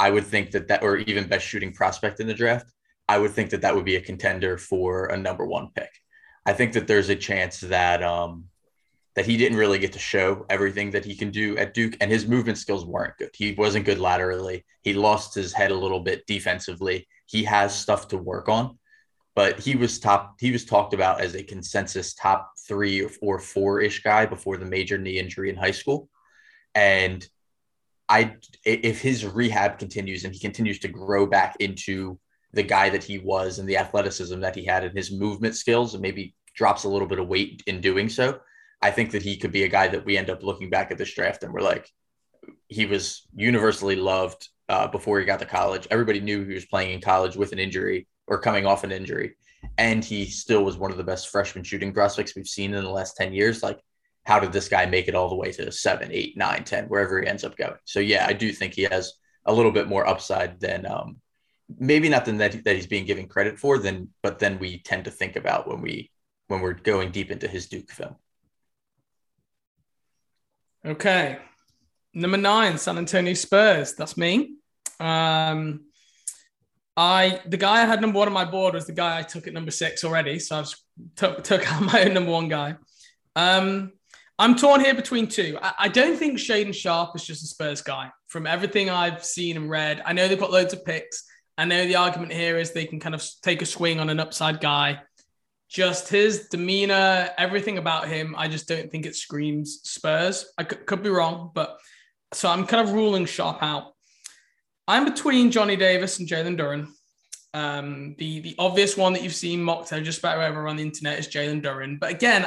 I 0.00 0.10
would 0.10 0.26
think 0.26 0.50
that 0.50 0.68
that, 0.68 0.82
or 0.82 0.96
even 0.98 1.28
best 1.28 1.46
shooting 1.46 1.72
prospect 1.72 2.18
in 2.18 2.26
the 2.26 2.34
draft, 2.34 2.72
I 3.08 3.18
would 3.18 3.30
think 3.30 3.50
that 3.50 3.60
that 3.60 3.74
would 3.74 3.84
be 3.84 3.96
a 3.96 4.00
contender 4.00 4.58
for 4.58 5.06
a 5.06 5.16
number 5.16 5.46
one 5.46 5.68
pick. 5.74 5.90
I 6.44 6.52
think 6.52 6.72
that 6.72 6.88
there's 6.88 7.08
a 7.08 7.16
chance 7.16 7.60
that 7.60 8.02
um, 8.02 8.46
that 9.14 9.26
he 9.26 9.36
didn't 9.36 9.58
really 9.58 9.78
get 9.78 9.92
to 9.92 9.98
show 9.98 10.44
everything 10.50 10.90
that 10.90 11.04
he 11.04 11.14
can 11.14 11.30
do 11.30 11.56
at 11.56 11.72
Duke, 11.72 11.96
and 12.00 12.10
his 12.10 12.26
movement 12.26 12.58
skills 12.58 12.84
weren't 12.84 13.16
good. 13.16 13.30
He 13.34 13.52
wasn't 13.52 13.86
good 13.86 13.98
laterally. 13.98 14.64
He 14.82 14.92
lost 14.92 15.34
his 15.34 15.52
head 15.52 15.70
a 15.70 15.76
little 15.78 16.00
bit 16.00 16.26
defensively. 16.26 17.06
He 17.26 17.44
has 17.44 17.78
stuff 17.78 18.08
to 18.08 18.18
work 18.18 18.48
on, 18.48 18.78
but 19.34 19.60
he 19.60 19.76
was 19.76 19.98
top. 19.98 20.36
He 20.40 20.50
was 20.50 20.64
talked 20.64 20.94
about 20.94 21.20
as 21.20 21.34
a 21.34 21.42
consensus 21.42 22.14
top 22.14 22.52
three 22.66 23.06
or 23.20 23.38
four 23.38 23.80
ish 23.80 24.02
guy 24.02 24.26
before 24.26 24.56
the 24.56 24.64
major 24.64 24.98
knee 24.98 25.18
injury 25.18 25.50
in 25.50 25.56
high 25.56 25.72
school, 25.72 26.08
and 26.74 27.26
I 28.08 28.36
if 28.64 29.00
his 29.00 29.24
rehab 29.24 29.78
continues 29.78 30.24
and 30.24 30.32
he 30.32 30.40
continues 30.40 30.78
to 30.80 30.88
grow 30.88 31.26
back 31.26 31.56
into 31.60 32.18
the 32.52 32.62
guy 32.62 32.88
that 32.88 33.04
he 33.04 33.18
was 33.18 33.58
and 33.58 33.68
the 33.68 33.76
athleticism 33.76 34.40
that 34.40 34.54
he 34.54 34.64
had 34.64 34.84
and 34.84 34.96
his 34.96 35.12
movement 35.12 35.56
skills 35.56 35.94
and 35.94 36.02
maybe 36.02 36.34
drops 36.54 36.84
a 36.84 36.88
little 36.88 37.08
bit 37.08 37.18
of 37.18 37.28
weight 37.28 37.62
in 37.66 37.80
doing 37.80 38.08
so, 38.08 38.40
I 38.80 38.90
think 38.90 39.10
that 39.10 39.22
he 39.22 39.36
could 39.36 39.52
be 39.52 39.64
a 39.64 39.68
guy 39.68 39.88
that 39.88 40.04
we 40.04 40.16
end 40.16 40.30
up 40.30 40.42
looking 40.42 40.70
back 40.70 40.90
at 40.90 40.98
this 40.98 41.12
draft 41.12 41.42
and 41.42 41.52
we're 41.52 41.60
like, 41.60 41.90
he 42.68 42.86
was 42.86 43.26
universally 43.34 43.96
loved 43.96 44.48
uh, 44.68 44.88
before 44.88 45.18
he 45.18 45.24
got 45.24 45.38
to 45.40 45.46
college. 45.46 45.86
Everybody 45.90 46.20
knew 46.20 46.44
he 46.44 46.54
was 46.54 46.66
playing 46.66 46.92
in 46.92 47.00
college 47.00 47.36
with 47.36 47.52
an 47.52 47.58
injury 47.58 48.06
or 48.26 48.40
coming 48.40 48.66
off 48.66 48.84
an 48.84 48.92
injury. 48.92 49.36
And 49.78 50.04
he 50.04 50.26
still 50.26 50.64
was 50.64 50.76
one 50.76 50.90
of 50.90 50.96
the 50.96 51.04
best 51.04 51.28
freshman 51.28 51.64
shooting 51.64 51.92
prospects 51.92 52.34
we've 52.34 52.46
seen 52.46 52.74
in 52.74 52.84
the 52.84 52.90
last 52.90 53.16
10 53.16 53.32
years. 53.32 53.62
Like, 53.62 53.80
how 54.24 54.40
did 54.40 54.52
this 54.52 54.68
guy 54.68 54.86
make 54.86 55.08
it 55.08 55.14
all 55.14 55.28
the 55.28 55.36
way 55.36 55.52
to 55.52 55.70
seven, 55.72 56.10
eight, 56.12 56.36
nine, 56.36 56.64
10, 56.64 56.86
wherever 56.86 57.20
he 57.20 57.28
ends 57.28 57.44
up 57.44 57.56
going? 57.56 57.74
So, 57.84 58.00
yeah, 58.00 58.26
I 58.28 58.32
do 58.32 58.52
think 58.52 58.74
he 58.74 58.82
has 58.84 59.12
a 59.44 59.52
little 59.52 59.72
bit 59.72 59.88
more 59.88 60.06
upside 60.06 60.60
than 60.60 60.86
um, 60.86 61.16
maybe 61.78 62.08
not 62.08 62.24
than 62.24 62.38
that, 62.38 62.64
that 62.64 62.76
he's 62.76 62.86
being 62.86 63.04
given 63.04 63.26
credit 63.26 63.58
for 63.58 63.78
then 63.78 64.08
but 64.22 64.38
then 64.38 64.58
we 64.58 64.78
tend 64.78 65.04
to 65.04 65.10
think 65.10 65.36
about 65.36 65.68
when 65.68 65.80
we 65.80 66.10
when 66.48 66.60
we're 66.60 66.74
going 66.74 67.10
deep 67.10 67.30
into 67.30 67.48
his 67.48 67.66
duke 67.66 67.90
film 67.90 68.14
okay 70.84 71.38
number 72.14 72.36
nine 72.36 72.78
san 72.78 72.98
antonio 72.98 73.34
spurs 73.34 73.94
that's 73.94 74.16
me 74.16 74.55
um 75.00 75.80
i 76.96 77.40
the 77.46 77.56
guy 77.56 77.82
i 77.82 77.84
had 77.84 78.00
number 78.00 78.18
one 78.18 78.28
on 78.28 78.34
my 78.34 78.44
board 78.44 78.74
was 78.74 78.86
the 78.86 78.92
guy 78.92 79.18
i 79.18 79.22
took 79.22 79.46
at 79.46 79.52
number 79.52 79.70
six 79.70 80.04
already 80.04 80.38
so 80.38 80.56
i 80.56 80.58
have 80.58 80.74
took, 81.16 81.44
took 81.50 81.72
out 81.72 81.82
my 81.82 82.04
own 82.04 82.14
number 82.14 82.30
one 82.30 82.48
guy 82.48 82.74
um 83.34 83.92
I'm 84.38 84.54
torn 84.54 84.82
here 84.82 84.94
between 84.94 85.28
two. 85.28 85.58
I, 85.62 85.72
I, 85.78 85.88
don't 85.88 86.18
think 86.18 86.38
Shaedon 86.38 86.74
Sharpe 86.74 87.16
is 87.16 87.24
just 87.24 87.42
a 87.42 87.46
Spurs 87.46 87.80
guy. 87.80 88.10
From 88.28 88.46
everything 88.46 88.90
I've 88.90 89.24
seen 89.24 89.56
and 89.56 89.70
read, 89.70 90.02
I 90.04 90.12
know 90.12 90.28
they've 90.28 90.38
got 90.38 90.52
loads 90.52 90.74
of 90.74 90.84
picks. 90.84 91.24
I 91.56 91.64
know 91.64 91.86
the 91.86 91.96
argument 91.96 92.32
here 92.32 92.58
is 92.58 92.72
they 92.72 92.84
can 92.84 93.00
kind 93.00 93.14
of 93.14 93.24
take 93.42 93.62
a 93.62 93.66
swing 93.66 93.98
on 93.98 94.10
an 94.10 94.20
upside 94.20 94.60
guy. 94.60 95.00
Just 95.70 96.10
his 96.10 96.48
demeanor, 96.48 97.30
everything 97.38 97.78
about 97.78 98.08
him, 98.08 98.34
I 98.36 98.48
just 98.48 98.68
don't 98.68 98.90
think 98.90 99.06
it 99.06 99.16
screams 99.16 99.80
Spurs. 99.84 100.52
I 100.58 100.64
could, 100.64 100.84
could 100.84 101.02
be 101.02 101.08
wrong, 101.08 101.50
but 101.54 101.78
so 102.32 102.50
I'm 102.50 102.66
kind 102.66 102.86
of 102.86 102.94
ruling 102.94 103.24
Sharpe 103.24 103.62
out. 103.62 103.94
I'm 104.88 105.04
between 105.04 105.50
Johnny 105.50 105.76
Davis 105.76 106.18
and 106.18 106.28
Jalen 106.28 106.58
Duren. 106.58 106.88
Um, 107.54 108.14
the 108.18 108.40
the 108.40 108.54
obvious 108.58 108.96
one 108.96 109.12
that 109.14 109.22
you've 109.22 109.34
seen 109.34 109.62
mocked 109.62 109.92
out 109.92 110.02
just 110.02 110.18
about 110.18 110.38
everywhere 110.38 110.68
on 110.68 110.76
the 110.76 110.82
internet 110.82 111.18
is 111.18 111.28
Jalen 111.28 111.62
Duren. 111.62 111.98
But 111.98 112.10
again, 112.10 112.46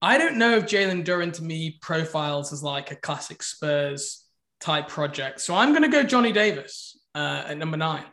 I 0.00 0.18
don't 0.18 0.38
know 0.38 0.56
if 0.56 0.66
Jalen 0.66 1.04
Duren 1.04 1.32
to 1.34 1.44
me 1.44 1.78
profiles 1.80 2.52
as 2.52 2.62
like 2.62 2.90
a 2.90 2.96
classic 2.96 3.42
Spurs 3.42 4.24
type 4.60 4.88
project. 4.88 5.40
So 5.40 5.54
I'm 5.54 5.70
going 5.70 5.82
to 5.82 5.88
go 5.88 6.02
Johnny 6.02 6.32
Davis 6.32 6.98
uh, 7.14 7.44
at 7.46 7.58
number 7.58 7.76
nine. 7.76 8.04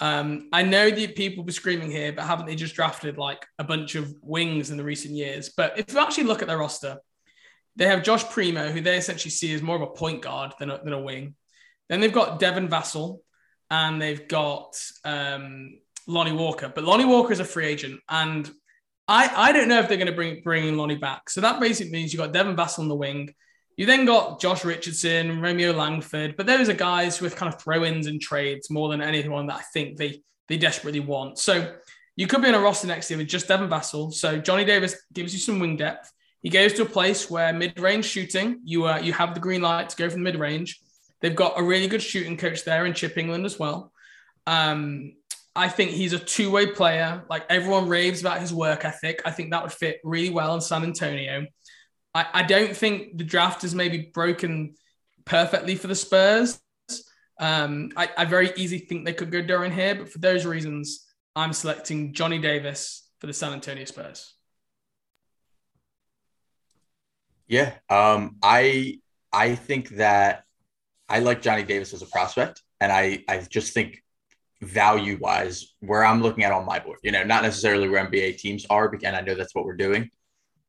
Um, 0.00 0.48
I 0.52 0.62
know 0.62 0.90
that 0.90 1.14
people 1.14 1.44
be 1.44 1.52
screaming 1.52 1.90
here, 1.90 2.12
but 2.12 2.24
haven't 2.24 2.46
they 2.46 2.56
just 2.56 2.74
drafted 2.74 3.18
like 3.18 3.46
a 3.58 3.64
bunch 3.64 3.94
of 3.94 4.12
wings 4.22 4.70
in 4.70 4.78
the 4.78 4.84
recent 4.84 5.14
years? 5.14 5.50
But 5.54 5.78
if 5.78 5.92
you 5.92 6.00
actually 6.00 6.24
look 6.24 6.42
at 6.42 6.48
their 6.48 6.58
roster, 6.58 6.98
they 7.76 7.86
have 7.86 8.02
Josh 8.02 8.24
Primo, 8.30 8.70
who 8.70 8.80
they 8.80 8.96
essentially 8.96 9.30
see 9.30 9.54
as 9.54 9.62
more 9.62 9.76
of 9.76 9.82
a 9.82 9.86
point 9.88 10.22
guard 10.22 10.54
than 10.58 10.70
a, 10.70 10.82
than 10.82 10.94
a 10.94 11.00
wing. 11.00 11.34
Then 11.90 12.00
they've 12.00 12.10
got 12.10 12.38
Devin 12.38 12.68
Vassell, 12.68 13.18
and 13.68 14.00
they've 14.00 14.26
got 14.26 14.80
um, 15.04 15.78
Lonnie 16.06 16.32
Walker. 16.32 16.72
But 16.74 16.84
Lonnie 16.84 17.04
Walker 17.04 17.32
is 17.32 17.40
a 17.40 17.44
free 17.44 17.66
agent, 17.66 18.00
and 18.08 18.50
I, 19.06 19.48
I 19.48 19.52
don't 19.52 19.68
know 19.68 19.80
if 19.80 19.88
they're 19.88 19.98
going 19.98 20.06
to 20.06 20.14
bring 20.14 20.40
bring 20.42 20.76
Lonnie 20.76 20.96
back. 20.96 21.28
So 21.28 21.40
that 21.42 21.60
basically 21.60 21.92
means 21.92 22.12
you've 22.12 22.22
got 22.22 22.32
Devin 22.32 22.56
Vassell 22.56 22.78
on 22.78 22.88
the 22.88 22.94
wing. 22.94 23.34
You 23.76 23.86
then 23.86 24.04
got 24.04 24.40
Josh 24.40 24.64
Richardson, 24.64 25.40
Romeo 25.40 25.72
Langford, 25.72 26.36
but 26.36 26.46
those 26.46 26.68
are 26.68 26.74
guys 26.74 27.20
with 27.20 27.34
kind 27.34 27.52
of 27.52 27.60
throw-ins 27.60 28.06
and 28.06 28.20
trades 28.20 28.70
more 28.70 28.88
than 28.88 29.00
anyone 29.02 29.48
that 29.48 29.56
I 29.56 29.62
think 29.74 29.96
they 29.96 30.22
they 30.48 30.58
desperately 30.58 31.00
want. 31.00 31.38
So 31.38 31.74
you 32.14 32.26
could 32.28 32.42
be 32.42 32.48
in 32.48 32.54
a 32.54 32.60
roster 32.60 32.86
next 32.86 33.10
year 33.10 33.18
with 33.18 33.28
just 33.28 33.48
Devin 33.48 33.68
Vassell. 33.68 34.12
So 34.12 34.38
Johnny 34.38 34.64
Davis 34.64 34.96
gives 35.12 35.32
you 35.32 35.40
some 35.40 35.58
wing 35.58 35.76
depth. 35.76 36.12
He 36.42 36.50
goes 36.50 36.72
to 36.74 36.82
a 36.82 36.86
place 36.86 37.30
where 37.30 37.52
mid-range 37.52 38.04
shooting, 38.04 38.60
you 38.64 38.86
uh, 38.86 39.00
you 39.00 39.12
have 39.12 39.34
the 39.34 39.40
green 39.40 39.62
light 39.62 39.88
to 39.88 39.96
go 39.96 40.08
from 40.08 40.22
mid-range. 40.22 40.80
They've 41.20 41.36
got 41.36 41.58
a 41.58 41.62
really 41.62 41.86
good 41.86 42.02
shooting 42.02 42.36
coach 42.36 42.64
there 42.64 42.86
in 42.86 42.94
Chip 42.94 43.14
Engelland 43.16 43.44
as 43.44 43.58
well. 43.58 43.92
Um, 44.46 45.14
I 45.54 45.68
think 45.68 45.90
he's 45.90 46.12
a 46.12 46.18
two-way 46.18 46.66
player. 46.66 47.24
Like 47.28 47.44
everyone 47.50 47.88
raves 47.88 48.20
about 48.20 48.40
his 48.40 48.54
work 48.54 48.84
ethic. 48.84 49.20
I 49.24 49.30
think 49.30 49.50
that 49.50 49.62
would 49.62 49.72
fit 49.72 50.00
really 50.04 50.30
well 50.30 50.54
in 50.54 50.60
San 50.60 50.82
Antonio. 50.82 51.46
I, 52.14 52.26
I 52.32 52.42
don't 52.42 52.74
think 52.76 53.18
the 53.18 53.24
draft 53.24 53.64
is 53.64 53.74
maybe 53.74 54.10
broken 54.14 54.74
perfectly 55.24 55.76
for 55.76 55.86
the 55.88 55.94
Spurs. 55.94 56.60
Um, 57.38 57.92
I, 57.96 58.10
I 58.16 58.24
very 58.26 58.52
easily 58.56 58.80
think 58.80 59.04
they 59.04 59.12
could 59.12 59.30
go 59.30 59.42
Duren 59.42 59.72
here, 59.72 59.94
but 59.94 60.10
for 60.10 60.18
those 60.18 60.44
reasons, 60.44 61.06
I'm 61.34 61.52
selecting 61.52 62.12
Johnny 62.12 62.38
Davis 62.38 63.08
for 63.18 63.26
the 63.26 63.32
San 63.32 63.52
Antonio 63.52 63.84
Spurs. 63.84 64.34
Yeah, 67.46 67.72
um, 67.88 68.36
I 68.42 69.00
I 69.32 69.54
think 69.54 69.90
that 69.90 70.44
I 71.10 71.18
like 71.18 71.42
Johnny 71.42 71.64
Davis 71.64 71.92
as 71.92 72.02
a 72.02 72.06
prospect, 72.06 72.62
and 72.80 72.90
I 72.92 73.24
I 73.28 73.38
just 73.40 73.74
think 73.74 74.02
value 74.62 75.18
wise, 75.20 75.74
where 75.80 76.04
I'm 76.04 76.22
looking 76.22 76.44
at 76.44 76.52
on 76.52 76.66
my 76.66 76.78
board, 76.78 76.98
you 77.02 77.12
know, 77.12 77.24
not 77.24 77.42
necessarily 77.42 77.88
where 77.88 78.06
NBA 78.06 78.38
teams 78.38 78.66
are, 78.68 78.92
and 79.02 79.16
I 79.16 79.20
know 79.20 79.34
that's 79.34 79.54
what 79.54 79.64
we're 79.64 79.76
doing. 79.76 80.10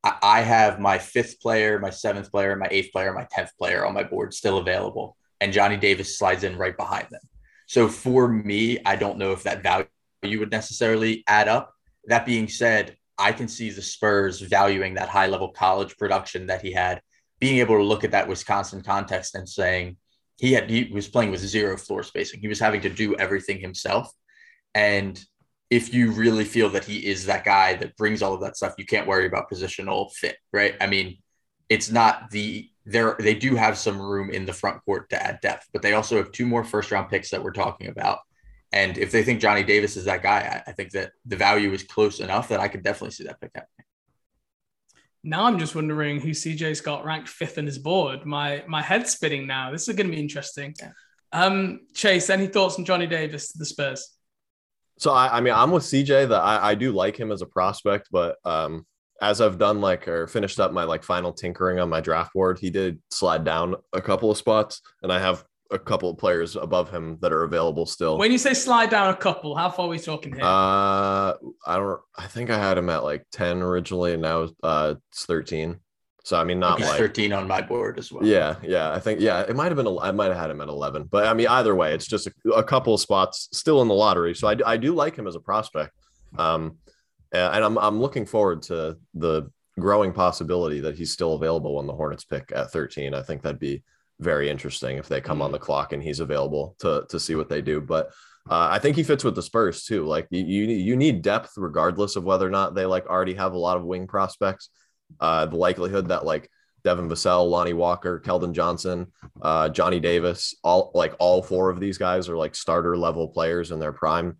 I 0.04 0.40
have 0.40 0.80
my 0.80 0.98
fifth 0.98 1.40
player, 1.40 1.78
my 1.78 1.90
seventh 1.90 2.32
player, 2.32 2.56
my 2.56 2.66
eighth 2.72 2.90
player, 2.90 3.12
my 3.12 3.24
10th 3.24 3.50
player 3.56 3.86
on 3.86 3.94
my 3.94 4.02
board 4.02 4.34
still 4.34 4.58
available. 4.58 5.16
And 5.40 5.52
Johnny 5.52 5.76
Davis 5.76 6.18
slides 6.18 6.42
in 6.42 6.58
right 6.58 6.76
behind 6.76 7.06
them. 7.10 7.20
So 7.68 7.86
for 7.86 8.26
me, 8.26 8.78
I 8.84 8.96
don't 8.96 9.18
know 9.18 9.30
if 9.30 9.44
that 9.44 9.62
value 9.62 10.40
would 10.40 10.50
necessarily 10.50 11.22
add 11.28 11.46
up. 11.46 11.72
That 12.06 12.26
being 12.26 12.48
said, 12.48 12.96
I 13.16 13.30
can 13.30 13.46
see 13.46 13.70
the 13.70 13.82
Spurs 13.82 14.40
valuing 14.40 14.94
that 14.94 15.08
high 15.08 15.28
level 15.28 15.50
college 15.50 15.96
production 15.96 16.48
that 16.48 16.62
he 16.62 16.72
had, 16.72 17.00
being 17.38 17.58
able 17.58 17.76
to 17.76 17.84
look 17.84 18.02
at 18.02 18.10
that 18.10 18.26
Wisconsin 18.26 18.82
context 18.82 19.36
and 19.36 19.48
saying 19.48 19.96
he 20.42 20.52
had 20.52 20.68
he 20.68 20.90
was 20.92 21.06
playing 21.06 21.30
with 21.30 21.40
zero 21.40 21.76
floor 21.76 22.02
spacing. 22.02 22.40
He 22.40 22.48
was 22.48 22.58
having 22.58 22.80
to 22.80 22.90
do 22.90 23.14
everything 23.14 23.60
himself. 23.60 24.12
And 24.74 25.24
if 25.70 25.94
you 25.94 26.10
really 26.10 26.44
feel 26.44 26.68
that 26.70 26.84
he 26.84 27.06
is 27.06 27.26
that 27.26 27.44
guy 27.44 27.74
that 27.76 27.96
brings 27.96 28.22
all 28.22 28.34
of 28.34 28.40
that 28.40 28.56
stuff, 28.56 28.74
you 28.76 28.84
can't 28.84 29.06
worry 29.06 29.24
about 29.24 29.48
positional 29.48 30.12
fit, 30.12 30.36
right? 30.52 30.74
I 30.80 30.88
mean, 30.88 31.18
it's 31.68 31.92
not 31.92 32.30
the 32.30 32.68
there 32.84 33.14
they 33.20 33.36
do 33.36 33.54
have 33.54 33.78
some 33.78 34.02
room 34.02 34.30
in 34.30 34.44
the 34.44 34.52
front 34.52 34.84
court 34.84 35.08
to 35.10 35.22
add 35.24 35.38
depth, 35.42 35.68
but 35.72 35.80
they 35.80 35.92
also 35.92 36.16
have 36.16 36.32
two 36.32 36.46
more 36.46 36.64
first 36.64 36.90
round 36.90 37.08
picks 37.08 37.30
that 37.30 37.44
we're 37.44 37.52
talking 37.52 37.86
about. 37.86 38.18
And 38.72 38.98
if 38.98 39.12
they 39.12 39.22
think 39.22 39.40
Johnny 39.40 39.62
Davis 39.62 39.96
is 39.96 40.06
that 40.06 40.24
guy, 40.24 40.64
I, 40.66 40.70
I 40.70 40.72
think 40.72 40.90
that 40.90 41.12
the 41.24 41.36
value 41.36 41.72
is 41.72 41.84
close 41.84 42.18
enough 42.18 42.48
that 42.48 42.58
I 42.58 42.66
could 42.66 42.82
definitely 42.82 43.12
see 43.12 43.24
that 43.24 43.40
pick 43.40 43.52
happening. 43.54 43.81
Now 45.24 45.44
I'm 45.44 45.58
just 45.58 45.74
wondering 45.74 46.20
who 46.20 46.30
CJ's 46.30 46.80
got 46.80 47.04
ranked 47.04 47.28
fifth 47.28 47.58
in 47.58 47.66
his 47.66 47.78
board. 47.78 48.26
My 48.26 48.64
my 48.66 48.82
head's 48.82 49.12
spinning 49.12 49.46
now. 49.46 49.70
This 49.70 49.88
is 49.88 49.94
going 49.94 50.08
to 50.08 50.12
be 50.12 50.20
interesting. 50.20 50.74
Yeah. 50.80 50.92
Um, 51.32 51.80
Chase, 51.94 52.28
any 52.28 52.46
thoughts 52.46 52.78
on 52.78 52.84
Johnny 52.84 53.06
Davis 53.06 53.52
to 53.52 53.58
the 53.58 53.64
Spurs? 53.64 54.16
So 54.98 55.12
I, 55.12 55.38
I 55.38 55.40
mean, 55.40 55.54
I'm 55.54 55.70
with 55.70 55.84
CJ 55.84 56.28
that 56.28 56.40
I, 56.40 56.70
I 56.70 56.74
do 56.74 56.92
like 56.92 57.18
him 57.18 57.32
as 57.32 57.42
a 57.42 57.46
prospect, 57.46 58.08
but 58.12 58.36
um, 58.44 58.86
as 59.20 59.40
I've 59.40 59.58
done 59.58 59.80
like 59.80 60.06
or 60.08 60.26
finished 60.26 60.60
up 60.60 60.72
my 60.72 60.84
like 60.84 61.02
final 61.02 61.32
tinkering 61.32 61.78
on 61.78 61.88
my 61.88 62.00
draft 62.00 62.34
board, 62.34 62.58
he 62.58 62.70
did 62.70 63.00
slide 63.10 63.44
down 63.44 63.76
a 63.92 64.00
couple 64.00 64.30
of 64.30 64.36
spots, 64.36 64.82
and 65.02 65.12
I 65.12 65.20
have 65.20 65.44
a 65.72 65.78
couple 65.78 66.10
of 66.10 66.18
players 66.18 66.56
above 66.56 66.90
him 66.90 67.18
that 67.20 67.32
are 67.32 67.44
available 67.44 67.86
still. 67.86 68.18
When 68.18 68.30
you 68.30 68.38
say 68.38 68.54
slide 68.54 68.90
down 68.90 69.10
a 69.10 69.16
couple, 69.16 69.56
how 69.56 69.70
far 69.70 69.86
are 69.86 69.88
we 69.88 69.98
talking 69.98 70.34
here? 70.34 70.44
Uh, 70.44 71.34
I 71.66 71.76
don't. 71.76 72.00
I 72.16 72.26
think 72.26 72.50
I 72.50 72.58
had 72.58 72.78
him 72.78 72.90
at 72.90 73.02
like 73.02 73.26
ten 73.32 73.62
originally, 73.62 74.12
and 74.12 74.22
now 74.22 74.48
uh, 74.62 74.94
it's 75.10 75.24
thirteen. 75.24 75.80
So 76.24 76.38
I 76.38 76.44
mean, 76.44 76.60
not 76.60 76.74
okay. 76.74 76.88
like 76.88 76.98
thirteen 76.98 77.32
on 77.32 77.48
my 77.48 77.60
board 77.60 77.98
as 77.98 78.12
well. 78.12 78.24
Yeah, 78.24 78.56
yeah. 78.62 78.92
I 78.92 79.00
think 79.00 79.20
yeah, 79.20 79.40
it 79.40 79.56
might 79.56 79.68
have 79.68 79.76
been. 79.76 79.98
I 80.00 80.12
might 80.12 80.28
have 80.28 80.36
had 80.36 80.50
him 80.50 80.60
at 80.60 80.68
eleven, 80.68 81.04
but 81.04 81.26
I 81.26 81.34
mean, 81.34 81.48
either 81.48 81.74
way, 81.74 81.94
it's 81.94 82.06
just 82.06 82.28
a, 82.28 82.50
a 82.50 82.62
couple 82.62 82.94
of 82.94 83.00
spots 83.00 83.48
still 83.52 83.82
in 83.82 83.88
the 83.88 83.94
lottery. 83.94 84.34
So 84.34 84.48
I, 84.48 84.56
I 84.64 84.76
do 84.76 84.94
like 84.94 85.16
him 85.16 85.26
as 85.26 85.34
a 85.34 85.40
prospect, 85.40 85.92
um, 86.38 86.78
and 87.32 87.64
I'm 87.64 87.76
I'm 87.78 88.00
looking 88.00 88.26
forward 88.26 88.62
to 88.64 88.98
the 89.14 89.50
growing 89.80 90.12
possibility 90.12 90.80
that 90.80 90.96
he's 90.96 91.10
still 91.10 91.34
available 91.34 91.76
when 91.76 91.86
the 91.86 91.94
Hornets 91.94 92.24
pick 92.24 92.52
at 92.54 92.70
thirteen. 92.70 93.14
I 93.14 93.22
think 93.22 93.42
that'd 93.42 93.58
be 93.58 93.82
very 94.20 94.48
interesting 94.48 94.98
if 94.98 95.08
they 95.08 95.20
come 95.20 95.36
mm-hmm. 95.36 95.42
on 95.42 95.52
the 95.52 95.58
clock 95.58 95.92
and 95.92 96.02
he's 96.02 96.20
available 96.20 96.76
to 96.80 97.06
to 97.08 97.18
see 97.18 97.34
what 97.34 97.48
they 97.48 97.62
do. 97.62 97.80
But 97.80 98.08
uh, 98.48 98.68
I 98.70 98.78
think 98.78 98.96
he 98.96 99.02
fits 99.02 99.24
with 99.24 99.34
the 99.34 99.42
Spurs 99.42 99.84
too. 99.84 100.04
Like 100.04 100.26
you, 100.30 100.44
you 100.44 100.96
need 100.96 101.22
depth 101.22 101.52
regardless 101.56 102.16
of 102.16 102.24
whether 102.24 102.46
or 102.46 102.50
not 102.50 102.74
they 102.74 102.86
like 102.86 103.06
already 103.06 103.34
have 103.34 103.52
a 103.52 103.58
lot 103.58 103.76
of 103.76 103.84
wing 103.84 104.06
prospects. 104.06 104.70
Uh, 105.20 105.46
the 105.46 105.56
likelihood 105.56 106.08
that 106.08 106.24
like 106.24 106.48
Devin 106.84 107.08
Vassell, 107.08 107.48
Lonnie 107.48 107.74
Walker, 107.74 108.20
Keldon 108.20 108.52
Johnson, 108.52 109.12
uh, 109.40 109.68
Johnny 109.68 110.00
Davis, 110.00 110.56
all 110.64 110.90
like 110.94 111.14
all 111.18 111.42
four 111.42 111.70
of 111.70 111.78
these 111.78 111.98
guys 111.98 112.28
are 112.28 112.36
like 112.36 112.54
starter 112.54 112.96
level 112.96 113.28
players 113.28 113.70
in 113.70 113.78
their 113.78 113.92
prime 113.92 114.38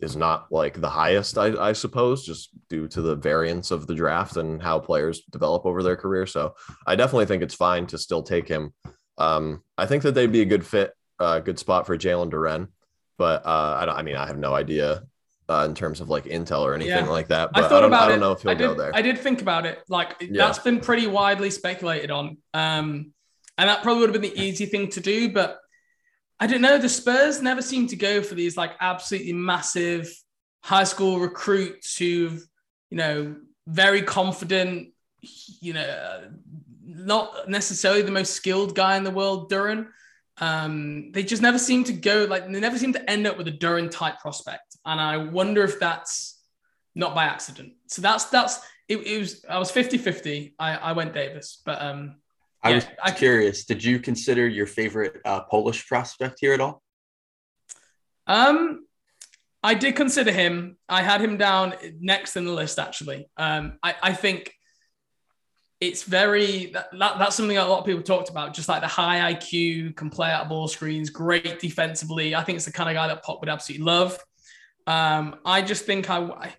is 0.00 0.16
not 0.16 0.50
like 0.50 0.80
the 0.80 0.88
highest, 0.88 1.36
I, 1.36 1.68
I, 1.68 1.72
suppose, 1.72 2.24
just 2.24 2.50
due 2.68 2.88
to 2.88 3.02
the 3.02 3.16
variance 3.16 3.70
of 3.70 3.86
the 3.86 3.94
draft 3.94 4.36
and 4.36 4.62
how 4.62 4.78
players 4.78 5.22
develop 5.30 5.66
over 5.66 5.82
their 5.82 5.96
career. 5.96 6.26
So 6.26 6.54
I 6.86 6.96
definitely 6.96 7.26
think 7.26 7.42
it's 7.42 7.54
fine 7.54 7.86
to 7.88 7.98
still 7.98 8.22
take 8.22 8.48
him 8.48 8.72
um, 9.20 9.62
I 9.76 9.86
think 9.86 10.02
that 10.04 10.12
they'd 10.12 10.32
be 10.32 10.40
a 10.40 10.46
good 10.46 10.66
fit, 10.66 10.92
a 11.20 11.22
uh, 11.22 11.40
good 11.40 11.58
spot 11.58 11.86
for 11.86 11.96
Jalen 11.96 12.30
Duren, 12.30 12.68
but 13.18 13.44
uh, 13.44 13.78
I 13.80 13.84
don't. 13.84 13.96
I 13.96 14.02
mean, 14.02 14.16
I 14.16 14.26
have 14.26 14.38
no 14.38 14.54
idea 14.54 15.02
uh, 15.48 15.66
in 15.68 15.74
terms 15.74 16.00
of 16.00 16.08
like 16.08 16.24
intel 16.24 16.62
or 16.62 16.74
anything 16.74 17.04
yeah. 17.04 17.10
like 17.10 17.28
that. 17.28 17.50
But 17.52 17.64
I, 17.64 17.68
thought 17.68 17.84
I, 17.84 17.88
about 17.88 18.02
I 18.04 18.08
don't 18.08 18.16
it. 18.16 18.20
know 18.20 18.32
if 18.32 18.42
he'll 18.42 18.54
did, 18.54 18.58
go 18.58 18.74
there. 18.74 18.94
I 18.94 19.02
did 19.02 19.18
think 19.18 19.42
about 19.42 19.66
it. 19.66 19.80
Like 19.88 20.16
yeah. 20.20 20.28
that's 20.32 20.60
been 20.60 20.80
pretty 20.80 21.06
widely 21.06 21.50
speculated 21.50 22.10
on, 22.10 22.38
um, 22.54 23.12
and 23.58 23.68
that 23.68 23.82
probably 23.82 24.00
would 24.00 24.14
have 24.14 24.22
been 24.22 24.32
the 24.32 24.40
easy 24.40 24.64
thing 24.64 24.88
to 24.90 25.00
do. 25.00 25.30
But 25.30 25.58
I 26.38 26.46
don't 26.46 26.62
know. 26.62 26.78
The 26.78 26.88
Spurs 26.88 27.42
never 27.42 27.60
seem 27.60 27.88
to 27.88 27.96
go 27.96 28.22
for 28.22 28.34
these 28.34 28.56
like 28.56 28.72
absolutely 28.80 29.34
massive 29.34 30.10
high 30.62 30.84
school 30.84 31.20
recruits 31.20 31.98
who've 31.98 32.42
you 32.90 32.96
know 32.96 33.36
very 33.66 34.02
confident, 34.02 34.94
you 35.60 35.74
know, 35.74 36.30
not 36.90 37.48
necessarily 37.48 38.02
the 38.02 38.10
most 38.10 38.34
skilled 38.34 38.74
guy 38.74 38.96
in 38.96 39.04
the 39.04 39.10
world, 39.10 39.50
Duren. 39.50 39.88
Um, 40.38 41.12
they 41.12 41.22
just 41.22 41.42
never 41.42 41.58
seem 41.58 41.84
to 41.84 41.92
go 41.92 42.26
like 42.28 42.50
they 42.50 42.60
never 42.60 42.78
seem 42.78 42.92
to 42.94 43.10
end 43.10 43.26
up 43.26 43.36
with 43.36 43.48
a 43.48 43.52
Duren 43.52 43.90
type 43.90 44.18
prospect, 44.20 44.76
and 44.84 45.00
I 45.00 45.18
wonder 45.18 45.62
if 45.62 45.78
that's 45.78 46.40
not 46.94 47.14
by 47.14 47.24
accident. 47.24 47.74
So 47.86 48.02
that's 48.02 48.24
that's 48.26 48.60
it, 48.88 48.98
it 49.06 49.18
was 49.18 49.44
I 49.48 49.58
was 49.58 49.70
50-50. 49.70 50.54
I, 50.58 50.76
I 50.76 50.92
went 50.92 51.14
Davis, 51.14 51.62
but 51.64 51.80
um 51.80 52.16
I 52.62 52.74
was 52.74 52.86
I, 53.02 53.10
curious. 53.10 53.64
Did 53.64 53.82
you 53.82 53.98
consider 53.98 54.46
your 54.46 54.66
favorite 54.66 55.20
uh, 55.24 55.42
Polish 55.44 55.86
prospect 55.86 56.38
here 56.40 56.52
at 56.52 56.60
all? 56.60 56.82
Um, 58.26 58.86
I 59.62 59.74
did 59.74 59.96
consider 59.96 60.30
him. 60.30 60.76
I 60.88 61.02
had 61.02 61.22
him 61.22 61.38
down 61.38 61.74
next 62.00 62.36
in 62.36 62.44
the 62.44 62.52
list. 62.52 62.78
Actually, 62.78 63.28
um, 63.36 63.78
I, 63.82 63.94
I 64.02 64.12
think 64.12 64.52
it's 65.80 66.02
very 66.02 66.66
that, 66.66 66.88
that, 66.98 67.18
that's 67.18 67.36
something 67.36 67.56
that 67.56 67.66
a 67.66 67.70
lot 67.70 67.80
of 67.80 67.86
people 67.86 68.02
talked 68.02 68.28
about 68.28 68.54
just 68.54 68.68
like 68.68 68.82
the 68.82 68.88
high 68.88 69.32
iq 69.34 69.96
can 69.96 70.10
play 70.10 70.30
out 70.30 70.48
ball 70.48 70.68
screens 70.68 71.10
great 71.10 71.58
defensively. 71.58 72.34
I 72.34 72.44
think 72.44 72.56
it's 72.56 72.66
the 72.66 72.72
kind 72.72 72.88
of 72.90 72.94
guy 72.94 73.08
that 73.08 73.22
pop 73.22 73.40
would 73.40 73.48
absolutely 73.48 73.84
love. 73.84 74.18
Um, 74.86 75.36
i 75.44 75.62
just 75.62 75.84
think 75.84 76.10
i 76.10 76.52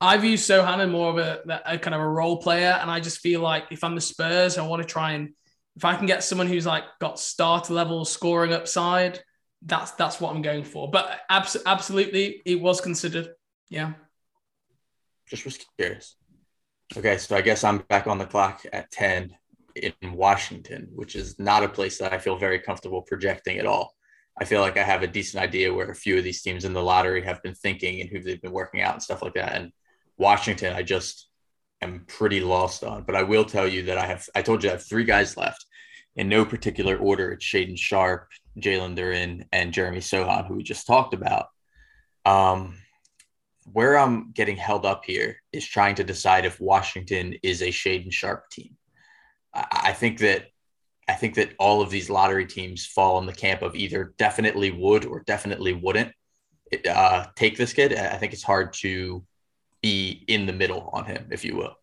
i 0.00 0.16
view 0.18 0.36
Sochan 0.36 0.90
more 0.90 1.10
of 1.10 1.18
a, 1.18 1.62
a, 1.66 1.78
kind 1.78 1.94
of 1.94 2.00
a 2.00 2.08
role 2.08 2.36
player 2.36 2.78
and 2.80 2.90
i 2.90 3.00
just 3.00 3.20
feel 3.20 3.40
like 3.40 3.64
if 3.70 3.84
i'm 3.84 3.94
the 3.94 4.00
spurs 4.00 4.58
i 4.58 4.66
want 4.66 4.82
to 4.82 4.88
try 4.88 5.12
and 5.12 5.30
if 5.76 5.84
i 5.84 5.94
can 5.94 6.04
get 6.04 6.22
someone 6.22 6.46
who's 6.46 6.66
like 6.66 6.84
got 7.00 7.18
starter 7.18 7.72
level 7.72 8.04
scoring 8.04 8.52
upside 8.52 9.20
that's 9.62 9.92
that's 9.92 10.20
what 10.20 10.34
i'm 10.34 10.42
going 10.42 10.64
for. 10.64 10.90
But 10.90 11.20
abs- 11.28 11.56
absolutely 11.66 12.42
it 12.44 12.60
was 12.60 12.80
considered 12.80 13.30
yeah. 13.68 13.92
Just 15.28 15.44
was 15.44 15.58
curious 15.78 16.16
Okay, 16.96 17.18
so 17.18 17.36
I 17.36 17.40
guess 17.40 17.62
I'm 17.62 17.78
back 17.88 18.08
on 18.08 18.18
the 18.18 18.26
clock 18.26 18.62
at 18.72 18.90
10 18.90 19.32
in 19.76 19.92
Washington, 20.12 20.88
which 20.92 21.14
is 21.14 21.38
not 21.38 21.62
a 21.62 21.68
place 21.68 21.98
that 21.98 22.12
I 22.12 22.18
feel 22.18 22.36
very 22.36 22.58
comfortable 22.58 23.02
projecting 23.02 23.58
at 23.58 23.66
all. 23.66 23.94
I 24.40 24.44
feel 24.44 24.60
like 24.60 24.76
I 24.76 24.82
have 24.82 25.04
a 25.04 25.06
decent 25.06 25.40
idea 25.40 25.72
where 25.72 25.90
a 25.90 25.94
few 25.94 26.18
of 26.18 26.24
these 26.24 26.42
teams 26.42 26.64
in 26.64 26.72
the 26.72 26.82
lottery 26.82 27.22
have 27.22 27.42
been 27.44 27.54
thinking 27.54 28.00
and 28.00 28.10
who 28.10 28.20
they've 28.20 28.42
been 28.42 28.50
working 28.50 28.82
out 28.82 28.94
and 28.94 29.02
stuff 29.02 29.22
like 29.22 29.34
that. 29.34 29.54
And 29.54 29.70
Washington, 30.18 30.74
I 30.74 30.82
just 30.82 31.28
am 31.80 32.06
pretty 32.08 32.40
lost 32.40 32.82
on. 32.82 33.04
But 33.04 33.14
I 33.14 33.22
will 33.22 33.44
tell 33.44 33.68
you 33.68 33.84
that 33.84 33.98
I 33.98 34.06
have, 34.06 34.28
I 34.34 34.42
told 34.42 34.64
you 34.64 34.70
I 34.70 34.72
have 34.72 34.84
three 34.84 35.04
guys 35.04 35.36
left 35.36 35.64
in 36.16 36.28
no 36.28 36.44
particular 36.44 36.96
order. 36.96 37.30
It's 37.30 37.44
Shaedon 37.44 37.78
Sharpe, 37.78 38.28
Jalen 38.58 38.98
Duren, 38.98 39.46
and 39.52 39.72
Jeremy 39.72 40.00
Sochan, 40.00 40.48
who 40.48 40.54
we 40.54 40.64
just 40.64 40.88
talked 40.88 41.14
about. 41.14 41.46
Um, 42.24 42.79
where 43.72 43.98
I'm 43.98 44.32
getting 44.32 44.56
held 44.56 44.86
up 44.86 45.04
here 45.04 45.36
is 45.52 45.66
trying 45.66 45.94
to 45.96 46.04
decide 46.04 46.44
if 46.44 46.60
Washington 46.60 47.34
is 47.42 47.62
a 47.62 47.68
Shaedon 47.68 48.12
Sharpe 48.12 48.48
team. 48.50 48.76
I 49.54 49.92
think 49.92 50.18
that 50.20 50.46
I 51.08 51.14
think 51.14 51.34
that 51.34 51.54
all 51.58 51.82
of 51.82 51.90
these 51.90 52.08
lottery 52.08 52.46
teams 52.46 52.86
fall 52.86 53.18
in 53.18 53.26
the 53.26 53.32
camp 53.32 53.62
of 53.62 53.74
either 53.74 54.14
definitely 54.16 54.70
would 54.70 55.04
or 55.04 55.24
definitely 55.26 55.72
wouldn't 55.72 56.12
uh, 56.88 57.26
take 57.34 57.56
this 57.56 57.72
kid. 57.72 57.94
I 57.94 58.16
think 58.16 58.32
it's 58.32 58.44
hard 58.44 58.72
to 58.74 59.24
be 59.82 60.24
in 60.28 60.46
the 60.46 60.52
middle 60.52 60.88
on 60.92 61.04
him, 61.06 61.26
if 61.32 61.44
you 61.44 61.56
will. 61.56 61.74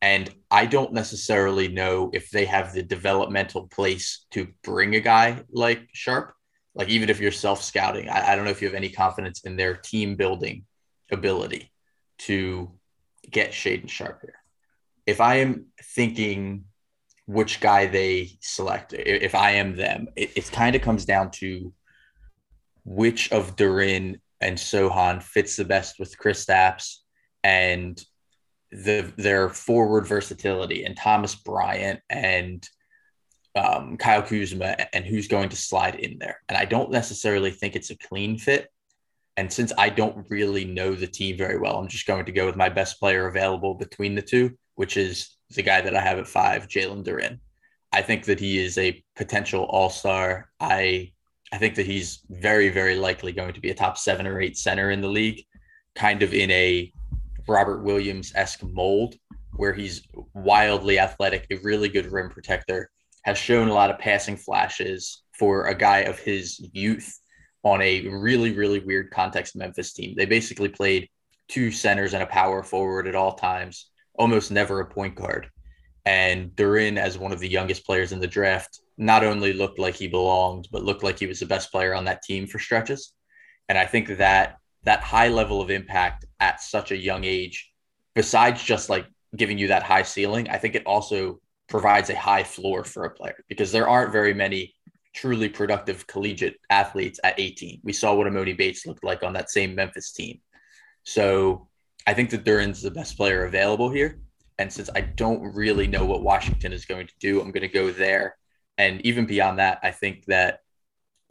And 0.00 0.32
I 0.48 0.66
don't 0.66 0.92
necessarily 0.92 1.66
know 1.66 2.10
if 2.12 2.30
they 2.30 2.44
have 2.44 2.72
the 2.72 2.84
developmental 2.84 3.66
place 3.66 4.26
to 4.30 4.46
bring 4.62 4.94
a 4.94 5.00
guy 5.00 5.42
like 5.50 5.88
Sharpe. 5.92 6.34
Like 6.76 6.88
even 6.88 7.10
if 7.10 7.18
you're 7.18 7.32
self 7.32 7.62
scouting, 7.64 8.08
I, 8.08 8.32
I 8.32 8.36
don't 8.36 8.44
know 8.44 8.52
if 8.52 8.62
you 8.62 8.68
have 8.68 8.76
any 8.76 8.90
confidence 8.90 9.40
in 9.40 9.56
their 9.56 9.74
team 9.74 10.14
building 10.14 10.64
ability 11.10 11.72
to 12.18 12.70
get 13.30 13.52
Shaedon 13.52 13.88
Sharpe 13.88 14.20
here. 14.22 14.34
If 15.06 15.20
I 15.20 15.36
am 15.36 15.66
thinking 15.82 16.64
which 17.26 17.60
guy 17.60 17.86
they 17.86 18.30
select, 18.40 18.92
if 18.94 19.34
I 19.34 19.52
am 19.52 19.76
them, 19.76 20.08
it, 20.16 20.32
it 20.36 20.52
kind 20.52 20.74
of 20.74 20.82
comes 20.82 21.04
down 21.04 21.30
to 21.32 21.72
which 22.84 23.30
of 23.32 23.56
Duren 23.56 24.20
and 24.40 24.56
Sochan 24.56 25.22
fits 25.22 25.56
the 25.56 25.64
best 25.64 25.98
with 25.98 26.18
Kristaps 26.18 26.96
and 27.44 28.02
the 28.70 29.12
their 29.16 29.48
forward 29.48 30.06
versatility 30.06 30.84
and 30.84 30.96
Thomas 30.96 31.34
Bryant 31.34 32.00
and 32.10 32.66
um, 33.54 33.96
Kyle 33.96 34.22
Kuzma 34.22 34.76
and 34.92 35.04
who's 35.04 35.28
going 35.28 35.48
to 35.48 35.56
slide 35.56 35.96
in 35.96 36.18
there. 36.18 36.40
And 36.48 36.56
I 36.56 36.64
don't 36.64 36.90
necessarily 36.90 37.50
think 37.50 37.76
it's 37.76 37.90
a 37.90 37.96
clean 37.96 38.38
fit 38.38 38.70
and 39.38 39.52
since 39.52 39.72
I 39.78 39.88
don't 39.88 40.26
really 40.28 40.64
know 40.64 40.96
the 40.96 41.06
team 41.06 41.36
very 41.38 41.60
well, 41.60 41.76
I'm 41.76 41.86
just 41.86 42.08
going 42.08 42.24
to 42.24 42.32
go 42.32 42.44
with 42.44 42.56
my 42.56 42.68
best 42.68 42.98
player 42.98 43.28
available 43.28 43.74
between 43.74 44.16
the 44.16 44.20
two, 44.20 44.58
which 44.74 44.96
is 44.96 45.36
the 45.54 45.62
guy 45.62 45.80
that 45.80 45.94
I 45.94 46.00
have 46.00 46.18
at 46.18 46.26
five, 46.26 46.66
Jalen 46.66 47.04
Duren. 47.04 47.38
I 47.92 48.02
think 48.02 48.24
that 48.24 48.40
he 48.40 48.58
is 48.58 48.76
a 48.78 49.00
potential 49.14 49.62
all 49.66 49.90
star. 49.90 50.50
I 50.58 51.12
I 51.52 51.58
think 51.58 51.76
that 51.76 51.86
he's 51.86 52.24
very, 52.28 52.68
very 52.68 52.96
likely 52.96 53.30
going 53.30 53.54
to 53.54 53.60
be 53.60 53.70
a 53.70 53.74
top 53.74 53.96
seven 53.96 54.26
or 54.26 54.40
eight 54.40 54.58
center 54.58 54.90
in 54.90 55.00
the 55.00 55.08
league, 55.08 55.44
kind 55.94 56.24
of 56.24 56.34
in 56.34 56.50
a 56.50 56.92
Robert 57.46 57.84
Williams 57.84 58.32
esque 58.34 58.64
mold, 58.64 59.14
where 59.54 59.72
he's 59.72 60.02
wildly 60.34 60.98
athletic, 60.98 61.46
a 61.52 61.58
really 61.62 61.88
good 61.88 62.10
rim 62.10 62.28
protector, 62.28 62.90
has 63.22 63.38
shown 63.38 63.68
a 63.68 63.72
lot 63.72 63.90
of 63.90 64.00
passing 64.00 64.36
flashes 64.36 65.22
for 65.38 65.66
a 65.66 65.76
guy 65.76 65.98
of 65.98 66.18
his 66.18 66.58
youth 66.72 67.20
on 67.72 67.82
a 67.82 68.06
really, 68.08 68.52
really 68.52 68.80
weird 68.80 69.10
context 69.10 69.56
Memphis 69.56 69.92
team. 69.92 70.14
They 70.16 70.26
basically 70.26 70.68
played 70.68 71.08
two 71.48 71.70
centers 71.70 72.14
and 72.14 72.22
a 72.22 72.26
power 72.26 72.62
forward 72.62 73.06
at 73.06 73.14
all 73.14 73.34
times, 73.34 73.90
almost 74.14 74.50
never 74.50 74.80
a 74.80 74.86
point 74.86 75.14
guard. 75.14 75.50
And 76.04 76.50
Duren, 76.50 76.96
as 76.96 77.18
one 77.18 77.32
of 77.32 77.40
the 77.40 77.48
youngest 77.48 77.84
players 77.84 78.12
in 78.12 78.20
the 78.20 78.26
draft, 78.26 78.80
not 78.96 79.24
only 79.24 79.52
looked 79.52 79.78
like 79.78 79.94
he 79.94 80.08
belonged, 80.08 80.68
but 80.72 80.82
looked 80.82 81.02
like 81.02 81.18
he 81.18 81.26
was 81.26 81.40
the 81.40 81.46
best 81.46 81.70
player 81.70 81.94
on 81.94 82.04
that 82.06 82.22
team 82.22 82.46
for 82.46 82.58
stretches. 82.58 83.12
And 83.68 83.76
I 83.76 83.86
think 83.86 84.16
that 84.16 84.56
that 84.84 85.00
high 85.00 85.28
level 85.28 85.60
of 85.60 85.70
impact 85.70 86.24
at 86.40 86.60
such 86.60 86.90
a 86.90 86.96
young 86.96 87.24
age, 87.24 87.70
besides 88.14 88.62
just 88.62 88.88
like 88.88 89.06
giving 89.36 89.58
you 89.58 89.68
that 89.68 89.82
high 89.82 90.02
ceiling, 90.02 90.48
I 90.48 90.56
think 90.56 90.74
it 90.74 90.86
also 90.86 91.40
provides 91.68 92.08
a 92.08 92.16
high 92.16 92.44
floor 92.44 92.84
for 92.84 93.04
a 93.04 93.10
player 93.10 93.44
because 93.48 93.70
there 93.70 93.88
aren't 93.88 94.12
very 94.12 94.32
many 94.32 94.74
truly 95.14 95.48
productive 95.48 96.06
collegiate 96.06 96.56
athletes 96.70 97.18
at 97.24 97.38
18. 97.38 97.80
We 97.82 97.92
saw 97.92 98.14
what 98.14 98.26
Emoni 98.26 98.56
Bates 98.56 98.86
looked 98.86 99.04
like 99.04 99.22
on 99.22 99.32
that 99.32 99.50
same 99.50 99.74
Memphis 99.74 100.12
team. 100.12 100.40
So 101.04 101.68
I 102.06 102.14
think 102.14 102.30
that 102.30 102.44
Duren's 102.44 102.82
the 102.82 102.90
best 102.90 103.16
player 103.16 103.44
available 103.44 103.90
here. 103.90 104.20
And 104.58 104.72
since 104.72 104.90
I 104.94 105.02
don't 105.02 105.54
really 105.54 105.86
know 105.86 106.04
what 106.04 106.22
Washington 106.22 106.72
is 106.72 106.84
going 106.84 107.06
to 107.06 107.14
do, 107.20 107.40
I'm 107.40 107.52
going 107.52 107.62
to 107.62 107.68
go 107.68 107.90
there. 107.90 108.36
And 108.76 109.00
even 109.06 109.26
beyond 109.26 109.58
that, 109.58 109.78
I 109.82 109.90
think 109.90 110.24
that 110.26 110.60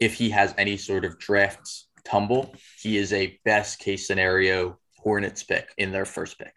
if 0.00 0.14
he 0.14 0.30
has 0.30 0.54
any 0.56 0.76
sort 0.76 1.04
of 1.04 1.18
draft 1.18 1.68
tumble, 2.04 2.54
he 2.80 2.96
is 2.96 3.12
a 3.12 3.38
best 3.44 3.78
case 3.78 4.06
scenario 4.06 4.78
Hornets 4.98 5.44
pick 5.44 5.72
in 5.78 5.92
their 5.92 6.04
first 6.04 6.38
pick. 6.38 6.52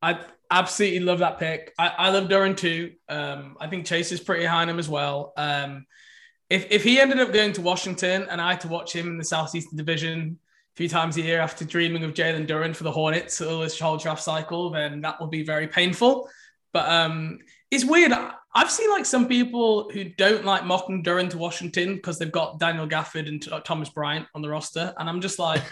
I 0.00 0.20
absolutely 0.50 1.00
love 1.00 1.20
that 1.20 1.38
pick. 1.38 1.72
I, 1.78 1.88
I 1.88 2.10
love 2.10 2.28
Duren 2.28 2.56
too. 2.56 2.92
Um, 3.08 3.56
I 3.60 3.68
think 3.68 3.86
Chase 3.86 4.12
is 4.12 4.20
pretty 4.20 4.44
high 4.44 4.62
on 4.62 4.68
him 4.68 4.78
as 4.78 4.88
well. 4.88 5.32
Um, 5.36 5.86
if, 6.52 6.66
if 6.70 6.84
he 6.84 7.00
ended 7.00 7.18
up 7.18 7.32
going 7.32 7.54
to 7.54 7.62
Washington 7.62 8.26
and 8.30 8.38
I 8.38 8.50
had 8.50 8.60
to 8.60 8.68
watch 8.68 8.94
him 8.94 9.06
in 9.06 9.16
the 9.16 9.24
Southeastern 9.24 9.78
Division 9.78 10.38
a 10.74 10.76
few 10.76 10.86
times 10.86 11.16
a 11.16 11.22
year 11.22 11.40
after 11.40 11.64
dreaming 11.64 12.04
of 12.04 12.12
Jalen 12.12 12.46
Duren 12.46 12.76
for 12.76 12.84
the 12.84 12.92
Hornets 12.92 13.40
all 13.40 13.60
this 13.60 13.80
whole 13.80 13.96
draft 13.96 14.22
cycle, 14.22 14.68
then 14.68 15.00
that 15.00 15.18
would 15.18 15.30
be 15.30 15.42
very 15.44 15.66
painful. 15.66 16.28
But 16.74 16.90
um, 16.90 17.38
it's 17.70 17.86
weird. 17.86 18.12
I've 18.54 18.70
seen 18.70 18.90
like 18.90 19.06
some 19.06 19.28
people 19.28 19.90
who 19.90 20.04
don't 20.04 20.44
like 20.44 20.66
mocking 20.66 21.02
Duren 21.02 21.30
to 21.30 21.38
Washington 21.38 21.94
because 21.94 22.18
they've 22.18 22.30
got 22.30 22.58
Daniel 22.58 22.86
Gafford 22.86 23.28
and 23.28 23.42
Thomas 23.64 23.88
Bryant 23.88 24.26
on 24.34 24.42
the 24.42 24.50
roster, 24.50 24.92
and 24.98 25.08
I'm 25.08 25.22
just 25.22 25.38
like, 25.38 25.62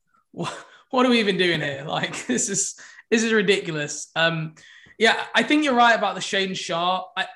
what, 0.30 0.56
what 0.88 1.04
are 1.04 1.10
we 1.10 1.20
even 1.20 1.36
doing 1.36 1.60
here? 1.60 1.84
Like 1.86 2.26
this 2.26 2.48
is 2.48 2.80
this 3.10 3.22
is 3.22 3.34
ridiculous. 3.34 4.10
Um, 4.16 4.54
yeah, 4.98 5.22
I 5.34 5.42
think 5.42 5.64
you're 5.64 5.74
right 5.74 5.96
about 5.98 6.14
the 6.14 6.22
Shane 6.22 6.54
I, 6.70 7.26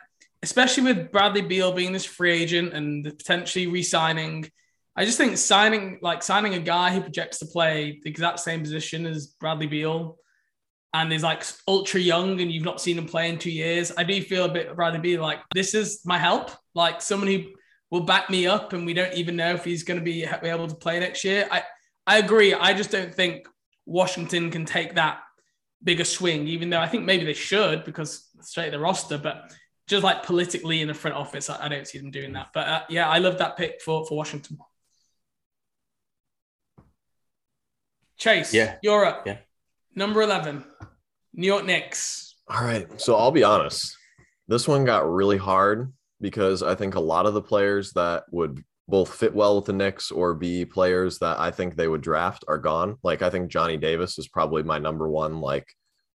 especially 0.45 0.83
with 0.83 1.11
Bradley 1.11 1.41
Beal 1.41 1.73
being 1.73 1.93
this 1.93 2.05
free 2.05 2.31
agent 2.31 2.75
and 2.75 3.03
potentially 3.03 3.67
re-signing. 3.67 4.47
I 4.95 5.07
just 5.07 5.17
think 5.17 5.39
signing 5.39 5.99
like 6.03 6.23
signing 6.23 6.55
a 6.55 6.59
guy 6.59 6.91
who 6.93 7.01
projects 7.01 7.39
to 7.39 7.47
play 7.47 7.99
the 8.03 8.11
exact 8.11 8.41
same 8.41 8.61
position 8.61 9.07
as 9.07 9.29
Bradley 9.41 9.67
Beal 9.67 10.19
and 10.93 11.13
is 11.13 11.23
like 11.23 11.43
ultra 11.67 11.99
young 11.99 12.43
and 12.43 12.53
you've 12.53 12.63
not 12.63 12.81
seen 12.81 12.99
him 12.99 13.07
play 13.07 13.31
in 13.31 13.39
two 13.39 13.51
years. 13.51 13.91
I 13.97 14.05
do 14.05 14.21
feel 14.23 14.45
a 14.45 14.53
bit 14.53 14.77
Bradley 14.77 15.01
Beal 15.01 15.23
like 15.23 15.41
this 15.55 15.75
is 15.75 16.03
my 16.05 16.19
help, 16.19 16.51
like 16.75 17.01
someone 17.01 17.29
who 17.29 17.45
will 17.91 18.03
back 18.03 18.29
me 18.29 18.47
up, 18.47 18.75
and 18.75 18.85
we 18.85 18.93
don't 18.93 19.15
even 19.15 19.37
know 19.37 19.55
if 19.55 19.65
he's 19.65 19.83
going 19.83 19.99
to 19.99 20.05
be 20.05 20.25
able 20.25 20.69
to 20.69 20.75
play 20.75 21.01
next 21.01 21.25
year. 21.25 21.49
I 21.51 21.63
I 22.07 22.19
agree. 22.19 22.53
I 22.53 22.75
just 22.75 22.91
don't 22.91 23.15
think 23.15 23.49
Washington 23.87 24.51
can 24.51 24.67
take 24.67 24.95
that 24.97 25.21
bigger 25.83 26.05
swing, 26.05 26.47
even 26.49 26.69
though 26.69 26.81
I 26.81 26.89
think 26.89 27.05
maybe 27.05 27.25
they 27.25 27.33
should 27.33 27.85
because 27.85 28.29
straight 28.43 28.73
the 28.73 28.79
roster, 28.79 29.17
but 29.17 29.51
just 29.87 30.03
like 30.03 30.23
politically 30.23 30.81
in 30.81 30.89
the 30.89 30.95
front 30.95 31.17
office, 31.17 31.51
I, 31.51 31.67
I 31.67 31.69
don't 31.69 31.87
see 31.87 31.99
them 31.99 32.11
doing 32.11 32.33
that. 32.33 32.49
But 32.55 32.69
uh, 32.69 32.83
yeah, 32.89 33.09
I 33.09 33.19
love 33.19 33.39
that 33.39 33.57
pick 33.57 33.81
for, 33.83 34.07
for 34.07 34.17
Washington. 34.17 34.59
Chase, 38.17 38.55
yeah, 38.55 38.77
you're 38.83 39.05
up. 39.05 39.27
Yeah. 39.27 39.39
Number 39.97 40.23
11, 40.23 40.65
New 41.35 41.47
York 41.47 41.65
Knicks. 41.65 42.37
All 42.49 42.65
right. 42.65 43.01
So 43.01 43.17
I'll 43.17 43.31
be 43.31 43.45
honest. 43.45 43.97
This 44.49 44.67
one 44.67 44.85
got 44.85 45.11
really 45.11 45.37
hard 45.37 45.93
because 46.21 46.63
I 46.63 46.75
think 46.75 46.95
a 46.95 47.01
lot 47.01 47.27
of 47.27 47.35
the 47.35 47.43
players 47.43 47.93
that 47.93 48.25
would 48.31 48.63
both 48.89 49.15
fit 49.15 49.35
well 49.35 49.57
with 49.57 49.65
the 49.67 49.73
Knicks 49.73 50.11
or 50.11 50.35
be 50.35 50.65
players 50.65 51.19
that 51.21 51.39
I 51.39 51.51
think 51.51 51.75
they 51.75 51.89
would 51.89 52.03
draft 52.03 52.45
are 52.49 52.59
gone. 52.59 52.97
Like 53.03 53.23
I 53.23 53.31
think 53.31 53.51
Johnny 53.51 53.77
Davis 53.77 54.19
is 54.19 54.29
probably 54.29 54.63
my 54.63 54.79
number 54.79 55.09
one. 55.09 55.41
Like 55.41 55.67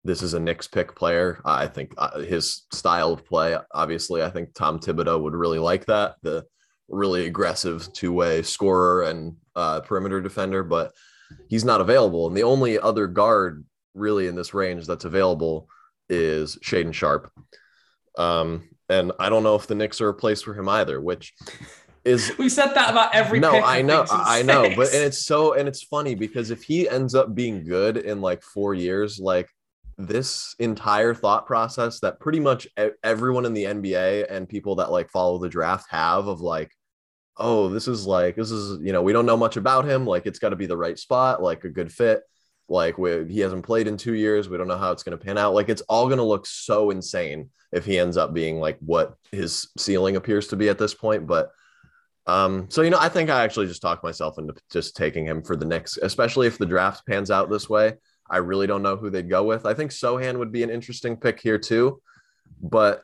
this 0.09 0.23
is 0.23 0.33
a 0.33 0.41
Knicks 0.41 0.67
pick 0.67 0.97
player. 0.97 1.39
I 1.45 1.67
think 1.67 1.93
uh, 1.99 2.21
his 2.21 2.63
style 2.73 3.13
of 3.13 3.27
play, 3.27 3.55
obviously, 3.75 4.23
I 4.23 4.31
think 4.31 4.55
Tom 4.55 4.81
Thibodeau 4.81 5.21
would 5.21 5.35
really 5.35 5.59
like 5.59 5.85
that. 5.85 6.15
The 6.23 6.47
really 6.89 7.27
aggressive 7.27 7.93
two 7.93 8.15
way 8.15 8.41
scorer 8.41 9.03
and 9.03 9.37
uh, 9.55 9.81
perimeter 9.81 10.23
defender, 10.23 10.65
but 10.65 10.93
he's 11.49 11.65
not 11.65 11.83
available. 11.83 12.27
And 12.27 12.35
the 12.35 12.45
only 12.45 12.79
other 12.79 13.07
guard 13.07 13.67
really 13.93 14.29
in 14.29 14.35
this 14.35 14.55
range 14.55 14.87
that's 14.87 15.05
available 15.05 15.69
is 16.09 16.57
Shaedon 16.65 16.95
Sharpe. 16.95 17.31
Um, 18.17 18.71
and 18.89 19.13
I 19.21 19.29
don't 19.29 19.43
know 19.43 19.57
if 19.57 19.67
the 19.67 19.75
Knicks 19.75 20.01
are 20.01 20.09
a 20.09 20.15
place 20.15 20.41
for 20.41 20.55
him 20.55 20.71
either, 20.71 21.03
which 21.03 21.35
is 22.07 22.33
we 22.39 22.49
said 22.49 22.73
that 22.73 22.91
about 22.91 23.13
every 23.13 23.41
no 23.41 23.61
i 23.61 23.83
know 23.83 24.07
i 24.09 24.41
know 24.41 24.73
but 24.77 24.87
and 24.95 25.03
it's 25.03 25.27
so 25.27 25.55
and 25.55 25.69
it's 25.69 25.83
funny 25.83 26.15
because 26.15 26.51
if 26.51 26.63
he 26.63 26.89
ends 26.89 27.13
up 27.13 27.35
being 27.35 27.65
good 27.65 27.97
in 27.97 28.21
like 28.21 28.41
four 28.41 28.73
years 28.73 29.19
like 29.19 29.51
this 29.99 30.55
entire 30.61 31.13
thought 31.13 31.45
process 31.45 31.99
that 31.99 32.21
pretty 32.21 32.39
much 32.39 32.69
everyone 33.03 33.45
in 33.45 33.53
the 33.53 33.65
nba 33.65 34.31
and 34.31 34.49
people 34.49 34.77
that 34.77 34.93
like 34.93 35.11
follow 35.11 35.39
the 35.39 35.49
draft 35.49 35.87
have 35.91 36.29
of 36.29 36.41
like 36.41 36.71
oh 37.37 37.69
this 37.69 37.89
is 37.89 38.07
like 38.07 38.37
this 38.37 38.53
is 38.53 38.81
you 38.81 38.93
know 38.93 39.03
we 39.03 39.13
don't 39.13 39.27
know 39.27 39.37
much 39.37 39.57
about 39.57 39.85
him 39.85 40.07
like 40.07 40.25
it's 40.25 40.39
got 40.39 40.51
to 40.51 40.57
be 40.57 40.67
the 40.67 40.77
right 40.77 40.99
spot 40.99 41.43
like 41.43 41.65
a 41.65 41.69
good 41.69 41.93
fit 41.93 42.23
like 42.69 42.97
we, 42.97 43.25
he 43.29 43.41
hasn't 43.41 43.65
played 43.65 43.89
in 43.89 43.97
two 43.97 44.15
years 44.15 44.49
we 44.49 44.57
don't 44.57 44.69
know 44.69 44.79
how 44.79 44.93
it's 44.93 45.03
going 45.03 45.19
to 45.19 45.25
pan 45.25 45.37
out 45.37 45.53
like 45.53 45.69
it's 45.69 45.83
all 45.83 46.07
going 46.07 46.19
to 46.19 46.23
look 46.23 46.47
so 46.47 46.91
insane 46.91 47.51
if 47.73 47.85
he 47.85 47.99
ends 47.99 48.17
up 48.17 48.33
being 48.33 48.61
like 48.61 48.79
what 48.79 49.15
his 49.33 49.69
ceiling 49.77 50.15
appears 50.15 50.47
to 50.47 50.57
be 50.57 50.69
at 50.69 50.79
this 50.79 50.95
point 50.95 51.27
but 51.27 51.51
um, 52.29 52.67
so 52.69 52.83
you 52.83 52.91
know, 52.91 52.99
I 53.01 53.09
think 53.09 53.31
I 53.31 53.43
actually 53.43 53.69
just 53.69 53.81
talked 53.81 54.05
myself 54.05 54.39
into 54.39 54.55
just 54.71 54.95
taking 54.95 55.25
him 55.25 55.43
for 55.43 55.57
the 55.57 55.65
Knicks, 55.65 55.97
especially 55.97 56.47
if 56.47 56.59
the 56.59 56.67
draft 56.67 57.07
pans 57.07 57.31
out 57.31 57.49
this 57.49 57.71
way. 57.71 57.95
I 58.31 58.39
really 58.39 58.67
don't 58.67 58.83
know 58.83 58.97
who 58.97 59.11
they'd 59.11 59.29
go 59.29 59.45
with. 59.45 59.67
I 59.67 59.75
think 59.75 59.91
Sochan 59.91 60.39
would 60.39 60.53
be 60.53 60.63
an 60.63 60.71
interesting 60.71 61.17
pick 61.17 61.41
here 61.41 61.59
too, 61.59 62.01
but 62.63 63.03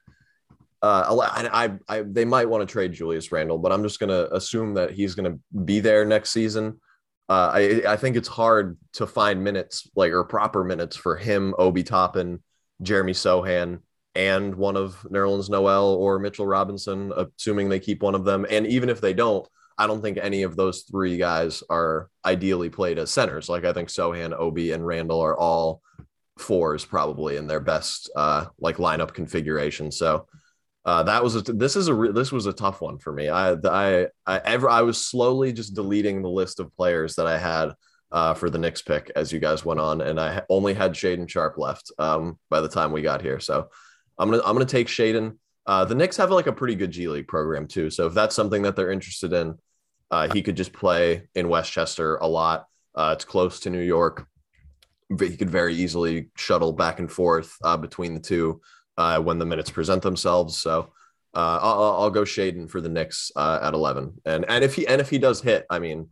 uh, 0.82 1.28
I, 1.32 1.64
I, 1.64 1.78
I 1.88 2.02
they 2.02 2.24
might 2.26 2.48
want 2.48 2.66
to 2.66 2.70
trade 2.70 2.92
Julius 2.92 3.32
Randle, 3.32 3.58
but 3.58 3.72
I'm 3.72 3.82
just 3.82 4.00
gonna 4.00 4.28
assume 4.32 4.74
that 4.74 4.90
he's 4.90 5.14
gonna 5.14 5.38
be 5.64 5.80
there 5.80 6.04
next 6.04 6.30
season. 6.30 6.80
Uh, 7.28 7.50
I, 7.54 7.82
I 7.88 7.96
think 7.96 8.16
it's 8.16 8.28
hard 8.28 8.76
to 8.94 9.06
find 9.06 9.42
minutes 9.42 9.90
like 9.96 10.12
or 10.12 10.24
proper 10.24 10.62
minutes 10.62 10.94
for 10.94 11.16
him, 11.16 11.54
Obi 11.58 11.82
Toppin, 11.82 12.42
Jeremy 12.82 13.12
Sochan, 13.12 13.80
and 14.14 14.54
one 14.54 14.76
of 14.76 15.00
Nerlens 15.10 15.48
Noel 15.48 15.94
or 15.94 16.18
Mitchell 16.18 16.46
Robinson, 16.46 17.12
assuming 17.16 17.68
they 17.68 17.80
keep 17.80 18.02
one 18.02 18.14
of 18.14 18.24
them. 18.24 18.44
And 18.50 18.66
even 18.66 18.90
if 18.90 19.00
they 19.00 19.14
don't, 19.14 19.48
I 19.76 19.86
don't 19.86 20.02
think 20.02 20.18
any 20.18 20.42
of 20.42 20.56
those 20.56 20.82
three 20.82 21.16
guys 21.16 21.62
are 21.68 22.08
ideally 22.24 22.70
played 22.70 22.98
as 22.98 23.10
centers. 23.10 23.48
Like 23.48 23.64
I 23.64 23.72
think 23.72 23.88
Sochan, 23.88 24.32
Obi, 24.32 24.72
and 24.72 24.86
Randle 24.86 25.20
are 25.20 25.36
all 25.36 25.82
fours 26.38 26.84
probably 26.84 27.36
in 27.36 27.46
their 27.46 27.60
best 27.60 28.10
uh, 28.16 28.46
like 28.58 28.76
lineup 28.76 29.14
configuration. 29.14 29.90
So 29.90 30.26
uh, 30.84 31.02
that 31.04 31.22
was 31.22 31.36
a, 31.36 31.40
this 31.40 31.76
is 31.76 31.88
a 31.88 31.94
this 32.12 32.30
was 32.30 32.46
a 32.46 32.52
tough 32.52 32.80
one 32.80 32.98
for 32.98 33.12
me. 33.12 33.28
I 33.28 33.52
I 33.64 34.08
I 34.26 34.40
ever 34.44 34.68
I 34.68 34.82
was 34.82 35.04
slowly 35.04 35.52
just 35.52 35.74
deleting 35.74 36.22
the 36.22 36.28
list 36.28 36.60
of 36.60 36.74
players 36.76 37.14
that 37.16 37.26
I 37.26 37.38
had 37.38 37.72
uh, 38.12 38.34
for 38.34 38.50
the 38.50 38.58
Knicks 38.58 38.82
pick 38.82 39.10
as 39.16 39.32
you 39.32 39.40
guys 39.40 39.64
went 39.64 39.80
on, 39.80 40.02
and 40.02 40.20
I 40.20 40.42
only 40.50 40.74
had 40.74 40.92
Shaedon 40.92 41.28
Sharpe 41.28 41.58
left 41.58 41.90
um, 41.98 42.38
by 42.50 42.60
the 42.60 42.68
time 42.68 42.92
we 42.92 43.02
got 43.02 43.22
here. 43.22 43.40
So 43.40 43.68
I'm 44.18 44.30
gonna 44.30 44.42
I'm 44.44 44.54
gonna 44.54 44.66
take 44.66 44.88
Shaedon. 44.88 45.38
Uh, 45.66 45.84
the 45.84 45.94
Knicks 45.94 46.16
have 46.16 46.30
like 46.30 46.46
a 46.46 46.52
pretty 46.52 46.74
good 46.74 46.90
G 46.90 47.08
League 47.08 47.28
program 47.28 47.66
too, 47.66 47.90
so 47.90 48.06
if 48.06 48.14
that's 48.14 48.34
something 48.34 48.62
that 48.62 48.76
they're 48.76 48.90
interested 48.90 49.32
in, 49.32 49.58
uh, 50.10 50.28
he 50.32 50.42
could 50.42 50.56
just 50.56 50.72
play 50.72 51.28
in 51.34 51.48
Westchester 51.48 52.16
a 52.16 52.26
lot. 52.26 52.66
Uh, 52.94 53.14
it's 53.16 53.24
close 53.24 53.60
to 53.60 53.70
New 53.70 53.80
York. 53.80 54.26
He 55.08 55.36
could 55.36 55.50
very 55.50 55.74
easily 55.74 56.30
shuttle 56.36 56.72
back 56.72 56.98
and 56.98 57.10
forth 57.10 57.56
uh, 57.64 57.76
between 57.76 58.14
the 58.14 58.20
two 58.20 58.60
uh, 58.96 59.18
when 59.20 59.38
the 59.38 59.46
minutes 59.46 59.70
present 59.70 60.02
themselves. 60.02 60.56
So 60.56 60.92
uh, 61.34 61.58
I'll, 61.60 61.82
I'll, 62.00 62.10
go 62.10 62.22
Shaedon 62.22 62.70
for 62.70 62.80
the 62.80 62.88
Knicks 62.88 63.32
at 63.36 63.74
11. 63.74 64.20
And 64.24 64.44
and 64.48 64.62
if 64.62 64.74
he 64.74 64.86
and 64.86 65.00
if 65.00 65.10
he 65.10 65.18
does 65.18 65.40
hit, 65.42 65.66
I 65.68 65.78
mean, 65.78 66.08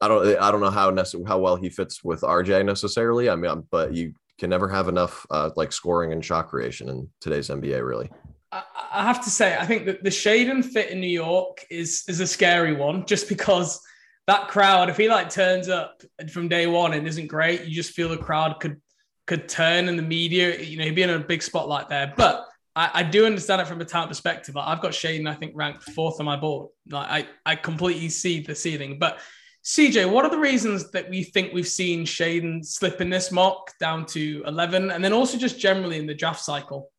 I 0.00 0.08
don't 0.08 0.38
I 0.38 0.50
don't 0.50 0.60
know 0.60 0.70
how 0.70 0.90
nece- 0.90 1.26
how 1.26 1.38
well 1.38 1.56
he 1.56 1.68
fits 1.68 2.02
with 2.02 2.22
RJ 2.22 2.64
necessarily. 2.64 3.28
I 3.28 3.36
mean, 3.36 3.66
but 3.70 3.92
you 3.92 4.14
can 4.38 4.50
never 4.50 4.68
have 4.68 4.88
enough 4.88 5.26
uh, 5.30 5.50
like 5.56 5.72
scoring 5.72 6.12
and 6.12 6.24
shot 6.24 6.48
creation 6.48 6.88
in 6.88 7.08
today's 7.20 7.48
NBA, 7.48 7.86
really. 7.86 8.10
I 8.52 9.04
have 9.04 9.22
to 9.24 9.30
say, 9.30 9.56
I 9.56 9.64
think 9.64 9.86
that 9.86 10.02
the 10.02 10.10
Shaedon 10.10 10.64
fit 10.64 10.90
in 10.90 11.00
New 11.00 11.06
York 11.06 11.64
is 11.70 12.04
is 12.08 12.20
a 12.20 12.26
scary 12.26 12.74
one, 12.74 13.06
just 13.06 13.28
because 13.28 13.80
that 14.26 14.48
crowd, 14.48 14.90
if 14.90 14.96
he 14.96 15.08
like 15.08 15.30
turns 15.30 15.68
up 15.68 16.02
from 16.30 16.48
day 16.48 16.66
one 16.66 16.92
and 16.92 17.06
isn't 17.06 17.28
great, 17.28 17.64
you 17.64 17.74
just 17.74 17.92
feel 17.92 18.08
the 18.08 18.16
crowd 18.16 18.58
could 18.60 18.80
could 19.26 19.48
turn 19.48 19.88
in 19.88 19.96
the 19.96 20.02
media. 20.02 20.58
You 20.60 20.78
know, 20.78 20.84
he'd 20.84 20.96
be 20.96 21.02
in 21.02 21.10
a 21.10 21.20
big 21.20 21.42
spotlight 21.42 21.88
there. 21.88 22.12
But 22.16 22.44
I, 22.74 22.90
I 22.94 23.02
do 23.04 23.24
understand 23.24 23.60
it 23.60 23.68
from 23.68 23.80
a 23.80 23.84
talent 23.84 24.10
perspective. 24.10 24.56
I've 24.56 24.80
got 24.80 24.92
Shaedon, 24.92 25.28
I 25.28 25.34
think, 25.34 25.52
ranked 25.54 25.84
fourth 25.84 26.18
on 26.18 26.26
my 26.26 26.36
board. 26.36 26.70
Like 26.88 27.08
I, 27.08 27.52
I 27.52 27.56
completely 27.56 28.08
see 28.08 28.40
the 28.40 28.54
ceiling, 28.54 28.98
but 28.98 29.20
CJ, 29.64 30.10
what 30.10 30.24
are 30.24 30.30
the 30.30 30.38
reasons 30.38 30.90
that 30.92 31.10
we 31.10 31.22
think 31.22 31.52
we've 31.52 31.68
seen 31.68 32.06
Shaedon 32.06 32.64
slip 32.64 33.00
in 33.00 33.10
this 33.10 33.30
mock 33.30 33.70
down 33.78 34.06
to 34.06 34.42
11 34.46 34.90
and 34.90 35.04
then 35.04 35.12
also 35.12 35.36
just 35.36 35.58
generally 35.58 35.98
in 35.98 36.06
the 36.06 36.14
draft 36.14 36.40
cycle? 36.40 36.90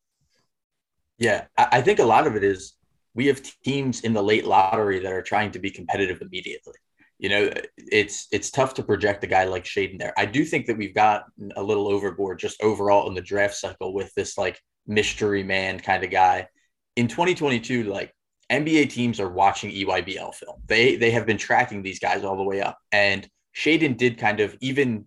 Yeah, 1.18 1.46
I 1.56 1.82
think 1.82 1.98
a 1.98 2.04
lot 2.04 2.26
of 2.26 2.36
it 2.36 2.44
is 2.44 2.74
we 3.14 3.26
have 3.26 3.42
teams 3.64 4.00
in 4.00 4.12
the 4.12 4.22
late 4.22 4.46
lottery 4.46 4.98
that 5.00 5.12
are 5.12 5.22
trying 5.22 5.52
to 5.52 5.58
be 5.58 5.70
competitive 5.70 6.20
immediately. 6.22 6.74
you 7.18 7.28
know, 7.28 7.50
it's 7.76 8.26
it's 8.32 8.50
tough 8.50 8.74
to 8.74 8.82
project 8.82 9.22
a 9.24 9.28
guy 9.28 9.44
like 9.44 9.64
Shaedon 9.64 9.98
there. 9.98 10.12
I 10.18 10.26
do 10.26 10.44
think 10.44 10.66
that 10.66 10.76
we've 10.78 10.94
got 10.94 11.24
a 11.56 11.62
little 11.62 11.88
overboard 11.88 12.38
just 12.40 12.62
overall 12.62 13.08
in 13.08 13.14
the 13.14 13.20
draft 13.22 13.54
cycle 13.56 13.94
with 13.94 14.12
this 14.14 14.36
like 14.38 14.60
mystery 14.86 15.42
man 15.44 15.78
kind 15.80 16.02
of 16.04 16.10
guy. 16.10 16.48
In 16.96 17.08
2022, 17.08 17.84
like 17.84 18.14
NBA 18.50 18.86
teams 18.86 19.20
are 19.20 19.30
watching 19.30 19.70
EYBL 19.70 20.34
film. 20.34 20.60
They 20.66 20.96
they 20.96 21.12
have 21.12 21.26
been 21.26 21.38
tracking 21.38 21.82
these 21.82 22.00
guys 22.00 22.24
all 22.24 22.36
the 22.36 22.42
way 22.42 22.60
up. 22.62 22.78
And 22.90 23.28
Shaedon 23.56 23.96
did 23.96 24.18
kind 24.18 24.40
of 24.40 24.56
even 24.60 25.06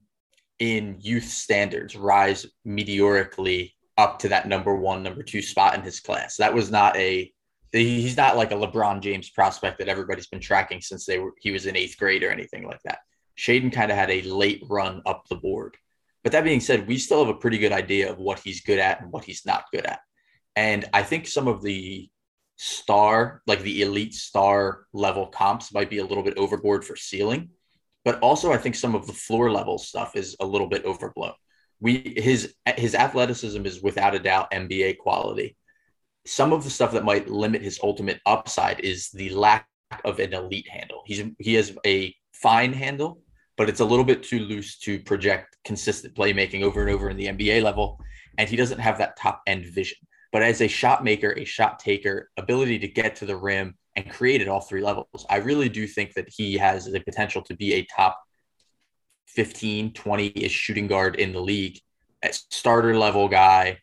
in 0.60 0.98
youth 1.02 1.26
standards 1.26 1.96
rise 1.96 2.46
meteorically 2.64 3.75
up 3.98 4.20
to 4.20 4.30
that 4.30 4.48
number 4.48 4.76
one, 4.76 5.04
number 5.04 5.24
two 5.24 5.42
spot 5.42 5.76
in 5.76 5.82
his 5.82 6.00
class. 6.00 6.38
That 6.38 6.54
was 6.54 6.72
not 6.72 6.96
a 6.98 7.32
he's 7.72 8.16
not 8.16 8.38
like 8.38 8.52
a 8.52 8.56
LeBron 8.56 9.02
James 9.02 9.30
prospect 9.30 9.80
that 9.80 9.90
everybody's 9.90 10.28
been 10.28 10.40
tracking 10.40 10.80
since 10.82 11.06
they 11.06 11.20
were 11.20 11.34
he 11.40 11.52
was 11.52 11.66
in 11.66 11.76
eighth 11.76 11.98
grade 11.98 12.24
or 12.24 12.32
anything 12.32 12.66
like 12.66 12.82
that. 12.84 13.00
Shaedon 13.38 13.72
kind 13.72 13.92
of 13.92 13.98
had 13.98 14.12
a 14.12 14.22
late 14.22 14.64
run 14.70 15.02
up 15.06 15.26
the 15.30 15.36
board. 15.36 15.76
But 16.24 16.32
that 16.32 16.44
being 16.44 16.62
said, 16.62 16.88
we 16.88 16.98
still 16.98 17.24
have 17.24 17.34
a 17.34 17.38
pretty 17.38 17.58
good 17.58 17.72
idea 17.72 18.12
of 18.12 18.18
what 18.18 18.40
he's 18.40 18.62
good 18.62 18.80
at 18.80 19.02
and 19.02 19.12
what 19.12 19.26
he's 19.26 19.46
not 19.46 19.66
good 19.72 19.86
at. 19.86 20.00
And 20.56 20.86
I 20.94 21.04
think 21.04 21.28
some 21.28 21.48
of 21.48 21.62
the 21.62 22.10
star, 22.56 23.42
like 23.46 23.62
the 23.62 23.82
elite 23.82 24.14
star 24.14 24.86
level 24.94 25.28
comps 25.28 25.74
might 25.74 25.90
be 25.90 26.00
a 26.00 26.06
little 26.06 26.24
bit 26.24 26.38
overboard 26.38 26.86
for 26.86 26.96
ceiling. 26.96 27.50
But 28.04 28.20
also 28.20 28.52
I 28.52 28.58
think 28.58 28.76
some 28.76 28.96
of 28.96 29.06
the 29.06 29.14
floor 29.14 29.52
level 29.52 29.78
stuff 29.78 30.16
is 30.16 30.36
a 30.40 30.46
little 30.46 30.68
bit 30.68 30.86
overblown. 30.86 31.34
We 31.86 31.94
his 32.18 32.56
his 32.78 32.96
athleticism 32.96 33.64
is 33.66 33.82
without 33.82 34.16
a 34.16 34.20
doubt 34.20 34.52
NBA 34.52 34.98
quality 34.98 35.56
some 36.26 36.52
of 36.52 36.64
the 36.64 36.70
stuff 36.70 36.92
that 36.92 37.06
might 37.06 37.30
limit 37.30 37.62
his 37.62 37.80
ultimate 37.84 38.20
upside 38.26 38.80
is 38.80 39.10
the 39.12 39.30
lack 39.30 39.68
of 40.04 40.20
an 40.20 40.34
elite 40.34 40.68
handle. 40.68 41.04
He's 41.06 41.24
he 41.40 41.54
has 41.54 41.76
a 41.86 42.14
fine 42.34 42.74
handle, 42.74 43.22
but 43.58 43.70
it's 43.70 43.80
a 43.80 43.86
little 43.86 44.06
bit 44.06 44.24
too 44.24 44.40
loose 44.40 44.78
to 44.80 45.00
project 45.00 45.56
consistent 45.64 46.16
playmaking 46.16 46.64
over 46.64 46.82
and 46.82 46.90
over 46.90 47.10
in 47.10 47.18
the 47.18 47.28
NBA 47.28 47.62
level, 47.62 48.00
and 48.38 48.50
he 48.50 48.56
doesn't 48.56 48.80
have 48.80 48.98
that 48.98 49.18
top 49.18 49.42
end 49.46 49.66
vision. 49.66 49.98
But 50.32 50.42
as 50.42 50.62
a 50.62 50.68
shot 50.68 51.04
maker, 51.04 51.34
a 51.38 51.46
shot 51.46 51.80
taker, 51.80 52.30
ability 52.38 52.80
to 52.80 52.88
get 52.88 53.16
to 53.18 53.26
the 53.26 53.38
rim 53.38 53.76
and 53.96 54.10
create 54.10 54.42
at 54.42 54.50
all 54.50 54.60
three 54.60 54.82
levels, 54.82 55.26
I 55.30 55.38
really 55.38 55.70
do 55.70 55.88
think 55.88 56.14
that 56.16 56.28
he 56.28 56.58
has 56.58 56.86
the 56.86 57.00
potential 57.00 57.42
to 57.44 57.56
be 57.56 57.76
a 57.76 57.88
top 57.96 58.20
15, 59.36 59.94
20 59.94 60.32
ish 60.36 60.52
shooting 60.52 60.88
guard 60.88 61.16
in 61.16 61.34
the 61.34 61.42
league, 61.42 61.80
a 62.24 62.30
starter 62.32 62.98
level 62.98 63.28
guy 63.28 63.80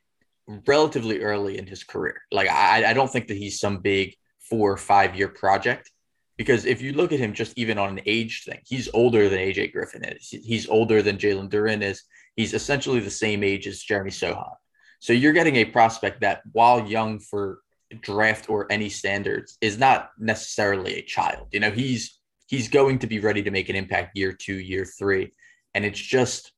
relatively 0.67 1.21
early 1.21 1.59
in 1.59 1.67
his 1.67 1.85
career. 1.85 2.23
Like 2.31 2.49
I, 2.49 2.91
I 2.91 2.93
don't 2.93 3.11
think 3.11 3.29
that 3.29 3.37
he's 3.37 3.61
some 3.61 3.79
big 3.79 4.15
four 4.41 4.73
or 4.73 4.77
five 4.77 5.15
year 5.15 5.29
project 5.29 5.91
because 6.37 6.65
if 6.65 6.83
you 6.83 6.93
look 6.93 7.13
at 7.13 7.21
him 7.21 7.35
just 7.35 7.57
even 7.57 7.79
on 7.79 7.91
an 7.91 8.01
age 8.07 8.45
thing, 8.45 8.61
he's 8.67 8.89
older 8.95 9.29
than 9.29 9.39
AJ 9.39 9.73
Griffin 9.73 10.05
is. 10.05 10.29
He's 10.29 10.69
older 10.69 11.03
than 11.03 11.19
Jalen 11.19 11.51
Duren 11.51 11.83
is. 11.83 12.03
He's 12.37 12.55
essentially 12.55 13.01
the 13.01 13.11
same 13.11 13.45
age 13.45 13.67
as 13.67 13.83
Jeremy 13.83 14.11
Sochan. 14.11 14.55
So 14.99 15.13
you're 15.13 15.33
getting 15.33 15.57
a 15.57 15.65
prospect 15.65 16.21
that, 16.21 16.43
while 16.53 16.87
young 16.87 17.19
for 17.19 17.61
draft 18.01 18.49
or 18.49 18.71
any 18.71 18.89
standards, 18.89 19.59
is 19.61 19.79
not 19.79 20.11
necessarily 20.19 20.95
a 20.95 21.03
child. 21.03 21.49
You 21.53 21.61
know, 21.61 21.71
he's 21.71 22.19
he's 22.47 22.69
going 22.69 22.99
to 23.01 23.07
be 23.07 23.19
ready 23.19 23.43
to 23.43 23.51
make 23.51 23.69
an 23.69 23.77
impact 23.77 24.17
year 24.17 24.33
two, 24.33 24.59
year 24.59 24.85
three, 24.85 25.33
and 25.75 25.85
it's 25.85 25.99
just 25.99 26.53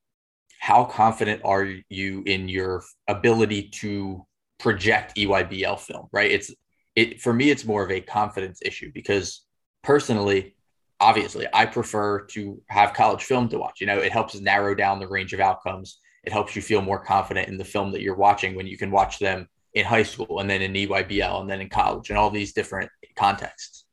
how 0.59 0.83
confident 0.83 1.41
are 1.45 1.67
you 1.89 2.23
in 2.25 2.49
your 2.49 2.83
ability 3.07 3.69
to 3.69 4.25
project 4.59 5.15
EYBL 5.15 5.79
film, 5.79 6.07
right? 6.11 6.31
It's 6.31 6.51
it 6.95 7.21
for 7.21 7.33
me, 7.33 7.49
it's 7.49 7.65
more 7.65 7.83
of 7.83 7.91
a 7.91 8.01
confidence 8.01 8.59
issue 8.63 8.91
because 8.93 9.45
personally, 9.83 10.55
obviously, 10.99 11.45
I 11.53 11.65
prefer 11.65 12.21
to 12.27 12.61
have 12.69 12.93
college 12.93 13.23
film 13.23 13.49
to 13.49 13.57
watch. 13.57 13.81
You 13.81 13.87
know, 13.87 13.99
it 13.99 14.11
helps 14.11 14.39
narrow 14.39 14.73
down 14.73 14.99
the 14.99 15.07
range 15.07 15.33
of 15.33 15.39
outcomes. 15.39 15.99
It 16.23 16.31
helps 16.31 16.55
you 16.55 16.61
feel 16.61 16.81
more 16.81 17.03
confident 17.03 17.49
in 17.49 17.57
the 17.57 17.65
film 17.65 17.91
that 17.91 18.01
you're 18.01 18.15
watching 18.15 18.55
when 18.55 18.65
you 18.65 18.77
can 18.77 18.91
watch 18.91 19.19
them 19.19 19.47
in 19.73 19.85
high 19.85 20.03
school 20.03 20.39
and 20.39 20.49
then 20.49 20.61
in 20.61 20.73
EYBL 20.73 21.41
and 21.41 21.49
then 21.49 21.61
in 21.61 21.69
college 21.69 22.09
and 22.09 22.17
all 22.17 22.31
these 22.31 22.53
different 22.53 22.89
contexts. 23.15 23.85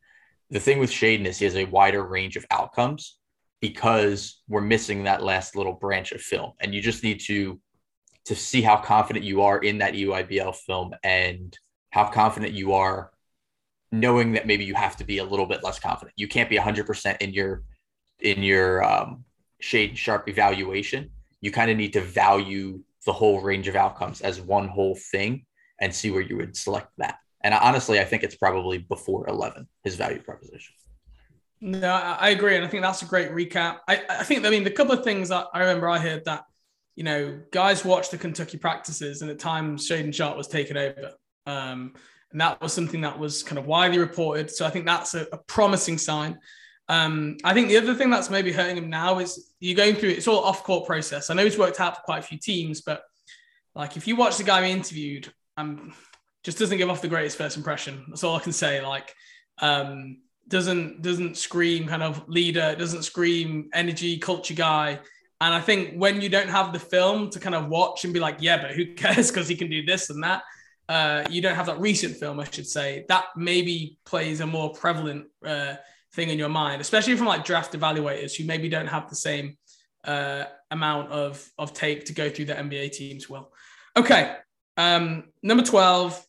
The 0.50 0.60
thing 0.60 0.78
with 0.78 0.90
Shaedon 0.90 1.26
is 1.26 1.38
he 1.38 1.44
has 1.44 1.56
a 1.56 1.64
wider 1.64 2.04
range 2.04 2.36
of 2.36 2.46
outcomes 2.50 3.18
because 3.62 4.42
we're 4.48 4.60
missing 4.60 5.04
that 5.04 5.22
last 5.22 5.56
little 5.56 5.72
branch 5.72 6.12
of 6.12 6.20
film. 6.20 6.52
And 6.60 6.74
you 6.74 6.82
just 6.82 7.02
need 7.02 7.20
to 7.20 7.58
to 8.26 8.36
see 8.36 8.60
how 8.60 8.76
confident 8.76 9.24
you 9.24 9.42
are 9.42 9.58
in 9.58 9.78
that 9.78 9.94
EYBL 9.94 10.54
film 10.54 10.94
and 11.02 11.58
how 11.90 12.04
confident 12.04 12.52
you 12.52 12.74
are 12.74 13.10
knowing 13.90 14.32
that 14.32 14.46
maybe 14.46 14.64
you 14.64 14.74
have 14.74 14.96
to 14.96 15.04
be 15.04 15.18
a 15.18 15.24
little 15.24 15.46
bit 15.46 15.64
less 15.64 15.78
confident. 15.78 16.12
You 16.16 16.28
can't 16.28 16.48
be 16.48 16.56
100% 16.56 17.20
in 17.20 17.32
your 17.32 17.62
in 18.20 18.42
your 18.42 18.84
um, 18.84 19.24
Shaedon 19.62 19.96
Sharpe 19.96 20.28
evaluation. 20.28 21.10
You 21.40 21.50
kind 21.50 21.70
of 21.70 21.76
need 21.76 21.92
to 21.94 22.00
value 22.00 22.82
the 23.06 23.12
whole 23.12 23.40
range 23.40 23.68
of 23.68 23.76
outcomes 23.76 24.20
as 24.20 24.40
one 24.40 24.68
whole 24.68 24.96
thing 24.96 25.44
and 25.80 25.94
see 25.94 26.10
where 26.10 26.20
you 26.20 26.36
would 26.36 26.56
select 26.56 26.88
that. 26.98 27.18
And 27.42 27.54
honestly, 27.54 27.98
I 27.98 28.04
think 28.04 28.22
it's 28.22 28.36
probably 28.36 28.78
before 28.78 29.28
11, 29.28 29.66
his 29.82 29.96
value 29.96 30.22
proposition. 30.22 30.74
No, 31.64 31.92
I 31.92 32.30
agree, 32.30 32.56
and 32.56 32.64
I 32.64 32.68
think 32.68 32.82
that's 32.82 33.02
a 33.02 33.06
great 33.06 33.30
recap. 33.30 33.78
I, 33.86 34.02
I 34.10 34.24
think 34.24 34.44
I 34.44 34.50
mean 34.50 34.64
the 34.64 34.70
couple 34.70 34.94
of 34.94 35.04
things 35.04 35.30
I 35.30 35.46
remember 35.54 35.88
I 35.88 35.96
heard 35.96 36.24
that 36.24 36.44
you 36.96 37.04
know 37.04 37.40
guys 37.52 37.84
watched 37.84 38.10
the 38.10 38.18
Kentucky 38.18 38.58
practices, 38.58 39.22
and 39.22 39.30
at 39.30 39.38
times 39.38 39.88
Shaedon 39.88 40.12
Sharpe 40.12 40.36
was 40.36 40.48
taken 40.48 40.76
over, 40.76 41.12
um, 41.46 41.94
and 42.32 42.40
that 42.40 42.60
was 42.60 42.72
something 42.72 43.02
that 43.02 43.16
was 43.16 43.44
kind 43.44 43.60
of 43.60 43.66
widely 43.66 43.98
reported. 43.98 44.50
So 44.50 44.66
I 44.66 44.70
think 44.70 44.86
that's 44.86 45.14
a, 45.14 45.28
a 45.32 45.38
promising 45.46 45.98
sign. 45.98 46.36
Um, 46.88 47.36
I 47.44 47.54
think 47.54 47.68
the 47.68 47.76
other 47.76 47.94
thing 47.94 48.10
that's 48.10 48.28
maybe 48.28 48.50
hurting 48.50 48.76
him 48.76 48.90
now 48.90 49.20
is 49.20 49.52
you're 49.60 49.76
going 49.76 49.94
through 49.94 50.10
it's 50.10 50.26
all 50.26 50.42
off 50.42 50.64
court 50.64 50.84
process. 50.84 51.30
I 51.30 51.34
know 51.34 51.44
he's 51.44 51.56
worked 51.58 51.78
out 51.78 51.94
for 51.94 52.02
quite 52.02 52.18
a 52.18 52.26
few 52.26 52.38
teams, 52.38 52.80
but 52.80 53.04
like 53.76 53.96
if 53.96 54.08
you 54.08 54.16
watch 54.16 54.36
the 54.36 54.42
guy 54.42 54.62
we 54.62 54.72
interviewed, 54.72 55.32
um, 55.56 55.94
just 56.42 56.58
doesn't 56.58 56.78
give 56.78 56.90
off 56.90 57.02
the 57.02 57.08
greatest 57.08 57.38
first 57.38 57.56
impression. 57.56 58.04
That's 58.08 58.24
all 58.24 58.34
I 58.34 58.40
can 58.40 58.52
say. 58.52 58.84
Like, 58.84 59.14
um, 59.60 60.22
doesn't 60.48 61.02
doesn't 61.02 61.36
scream 61.36 61.86
kind 61.86 62.02
of 62.02 62.28
leader, 62.28 62.74
doesn't 62.78 63.02
scream 63.02 63.70
energy 63.72 64.18
culture 64.18 64.54
guy. 64.54 65.00
And 65.40 65.52
I 65.52 65.60
think 65.60 65.94
when 65.94 66.20
you 66.20 66.28
don't 66.28 66.48
have 66.48 66.72
the 66.72 66.78
film 66.78 67.28
to 67.30 67.40
kind 67.40 67.56
of 67.56 67.68
watch 67.68 68.04
and 68.04 68.14
be 68.14 68.20
like, 68.20 68.36
yeah, 68.38 68.62
but 68.62 68.70
who 68.72 68.94
cares 68.94 69.30
because 69.30 69.48
he 69.48 69.56
can 69.56 69.68
do 69.68 69.84
this 69.84 70.08
and 70.10 70.22
that, 70.22 70.42
uh, 70.88 71.24
you 71.30 71.42
don't 71.42 71.56
have 71.56 71.66
that 71.66 71.80
recent 71.80 72.16
film, 72.16 72.38
I 72.38 72.44
should 72.44 72.66
say. 72.66 73.04
That 73.08 73.24
maybe 73.36 73.98
plays 74.04 74.40
a 74.40 74.46
more 74.46 74.72
prevalent 74.72 75.26
uh, 75.44 75.74
thing 76.14 76.28
in 76.28 76.38
your 76.38 76.48
mind, 76.48 76.80
especially 76.80 77.16
from 77.16 77.26
like 77.26 77.44
draft 77.44 77.72
evaluators 77.72 78.36
who 78.36 78.44
maybe 78.44 78.68
don't 78.68 78.86
have 78.86 79.08
the 79.08 79.16
same 79.16 79.56
uh, 80.04 80.44
amount 80.70 81.10
of 81.10 81.48
of 81.58 81.72
tape 81.72 82.04
to 82.04 82.12
go 82.12 82.28
through 82.28 82.46
the 82.46 82.54
NBA 82.54 82.92
teams. 82.92 83.28
Well, 83.28 83.52
okay, 83.96 84.36
um, 84.76 85.24
number 85.42 85.64
twelve, 85.64 86.24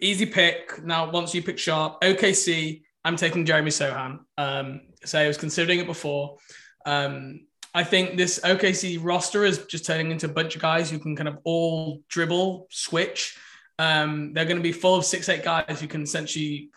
easy 0.00 0.26
pick. 0.26 0.82
Now, 0.82 1.10
once 1.10 1.34
you 1.34 1.42
pick 1.42 1.58
Sharpe, 1.58 2.00
OKC. 2.00 2.82
I'm 3.08 3.16
taking 3.16 3.46
Jeremy 3.46 3.70
Sochan. 3.70 4.18
Um, 4.36 4.82
so 5.02 5.18
I 5.18 5.26
was 5.26 5.38
considering 5.38 5.78
it 5.78 5.86
before. 5.86 6.36
Um, 6.84 7.46
I 7.74 7.82
think 7.82 8.18
this 8.18 8.38
OKC 8.40 8.98
roster 9.02 9.46
is 9.46 9.64
just 9.64 9.86
turning 9.86 10.10
into 10.10 10.26
a 10.26 10.28
bunch 10.28 10.54
of 10.54 10.60
guys 10.60 10.90
who 10.90 10.98
can 10.98 11.16
kind 11.16 11.26
of 11.26 11.38
all 11.44 12.02
dribble, 12.08 12.66
switch. 12.70 13.38
Um, 13.78 14.34
they're 14.34 14.44
going 14.44 14.58
to 14.58 14.62
be 14.62 14.72
full 14.72 14.94
of 14.94 15.06
six 15.06 15.26
eight 15.30 15.42
guys 15.42 15.80
who 15.80 15.86
can 15.86 16.02
essentially 16.02 16.68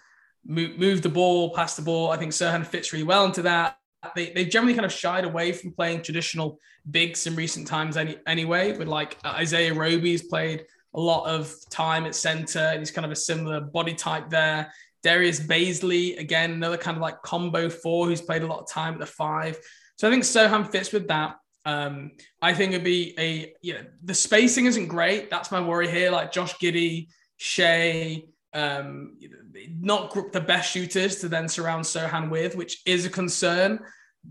move, 0.45 0.79
move 0.79 1.01
the 1.01 1.09
ball, 1.09 1.53
pass 1.53 1.75
the 1.75 1.82
ball. 1.82 2.11
I 2.11 2.17
think 2.17 2.32
Sochan 2.32 2.65
fits 2.65 2.93
really 2.93 3.03
well 3.03 3.25
into 3.25 3.41
that. 3.41 3.75
They, 4.15 4.32
they've 4.32 4.49
generally 4.49 4.73
kind 4.73 4.86
of 4.86 4.93
shied 4.93 5.25
away 5.25 5.51
from 5.51 5.73
playing 5.73 6.01
traditional 6.01 6.59
bigs 6.89 7.27
in 7.27 7.36
recent 7.36 7.67
times 7.67 7.97
any, 7.97 8.15
anyway, 8.25 8.77
with 8.77 8.88
like 8.88 9.17
Isaiah 9.25 9.73
Roby's 9.73 10.23
played 10.23 10.63
a 10.93 10.99
lot 10.99 11.25
of 11.25 11.53
time 11.69 12.05
at 12.05 12.15
center. 12.15 12.79
He's 12.79 12.91
kind 12.91 13.05
of 13.05 13.11
a 13.11 13.17
similar 13.17 13.59
body 13.59 13.95
type 13.95 14.29
there. 14.29 14.71
Darius 15.03 15.39
Bazley, 15.39 16.19
again, 16.19 16.51
another 16.51 16.77
kind 16.77 16.97
of 16.97 17.01
like 17.01 17.21
combo 17.21 17.69
four 17.69 18.07
who's 18.07 18.21
played 18.21 18.43
a 18.43 18.47
lot 18.47 18.59
of 18.59 18.69
time 18.69 18.93
at 18.93 18.99
the 18.99 19.05
five. 19.05 19.57
So 19.97 20.07
I 20.07 20.11
think 20.11 20.23
Sochan 20.23 20.71
fits 20.71 20.91
with 20.91 21.07
that. 21.07 21.35
Um, 21.65 22.11
I 22.41 22.53
think 22.53 22.73
it'd 22.73 22.83
be 22.83 23.13
a, 23.19 23.53
you 23.61 23.75
know, 23.75 23.85
the 24.03 24.13
spacing 24.13 24.65
isn't 24.65 24.87
great. 24.87 25.29
That's 25.29 25.51
my 25.51 25.61
worry 25.61 25.89
here. 25.89 26.11
Like 26.11 26.31
Josh 26.31 26.55
Giddey, 26.55 27.07
Shai, 27.37 28.23
um, 28.53 29.17
not 29.79 30.13
the 30.33 30.41
best 30.41 30.71
shooters 30.71 31.17
to 31.17 31.29
then 31.29 31.47
surround 31.47 31.85
Sochan 31.85 32.29
with, 32.29 32.55
which 32.55 32.81
is 32.85 33.05
a 33.05 33.09
concern. 33.09 33.79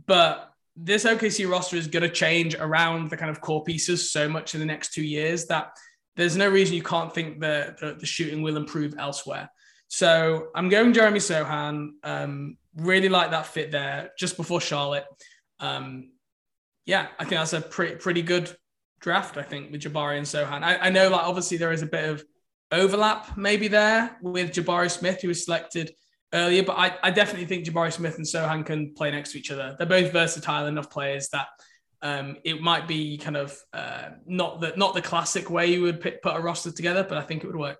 But 0.07 0.51
this 0.77 1.05
OKC 1.05 1.51
roster 1.51 1.77
is 1.77 1.87
going 1.87 2.03
to 2.03 2.09
change 2.09 2.55
around 2.55 3.11
the 3.11 3.17
kind 3.17 3.31
of 3.31 3.41
core 3.41 3.65
pieces 3.65 4.11
so 4.11 4.29
much 4.29 4.55
in 4.55 4.61
the 4.61 4.67
next 4.67 4.93
two 4.93 5.05
years 5.05 5.47
that 5.47 5.73
there's 6.17 6.37
no 6.37 6.49
reason 6.49 6.75
you 6.75 6.83
can't 6.83 7.15
think 7.15 7.41
that 7.41 7.79
the, 7.79 7.95
the 7.99 8.07
shooting 8.07 8.43
will 8.43 8.57
improve 8.57 8.95
elsewhere. 8.99 9.49
So 9.91 10.51
I'm 10.55 10.69
going 10.69 10.93
Jeremy 10.93 11.19
Sochan. 11.19 11.91
Um, 12.05 12.57
really 12.77 13.09
like 13.09 13.33
that 13.33 13.47
fit 13.47 13.73
there 13.73 14.13
just 14.17 14.37
before 14.37 14.61
Charlotte. 14.61 15.05
Um, 15.59 16.13
yeah, 16.87 17.09
I 17.19 17.25
think 17.25 17.41
that's 17.41 17.53
a 17.55 17.61
pretty 17.61 17.97
pretty 17.97 18.23
good 18.23 18.57
draft. 19.01 19.37
I 19.37 19.43
think 19.43 19.73
with 19.73 19.83
Jabari 19.83 20.17
and 20.17 20.27
Sochan. 20.27 20.63
I, 20.63 20.77
I 20.77 20.91
know 20.91 21.11
like 21.11 21.23
obviously 21.23 21.57
there 21.57 21.73
is 21.73 21.83
a 21.83 21.87
bit 21.87 22.09
of 22.09 22.25
overlap 22.71 23.37
maybe 23.37 23.67
there 23.67 24.17
with 24.23 24.53
Jabari 24.53 24.89
Smith, 24.89 25.23
who 25.23 25.29
was 25.29 25.45
selected 25.45 25.93
earlier, 26.33 26.63
but 26.63 26.79
I, 26.79 26.97
I 27.03 27.11
definitely 27.11 27.47
think 27.47 27.67
Jabari 27.67 27.93
Smith 27.93 28.17
and 28.17 28.25
Sochan 28.25 28.65
can 28.65 28.95
play 28.95 29.11
next 29.11 29.33
to 29.33 29.39
each 29.39 29.51
other. 29.51 29.75
They're 29.77 29.89
both 29.89 30.13
versatile 30.13 30.69
enough 30.69 30.89
players 30.89 31.29
that 31.31 31.49
um, 32.01 32.37
it 32.45 32.63
might 32.63 32.87
be 32.87 33.19
kind 33.19 33.37
of 33.37 33.59
uh, 33.73 34.11
not 34.25 34.61
the 34.61 34.73
not 34.77 34.95
the 34.95 35.03
classic 35.03 35.51
way 35.51 35.67
you 35.67 35.83
would 35.83 36.01
put 36.01 36.21
a 36.25 36.41
roster 36.41 36.71
together, 36.71 37.05
but 37.09 37.19
I 37.19 37.23
think 37.23 37.43
it 37.43 37.49
would 37.49 37.57
work. 37.57 37.79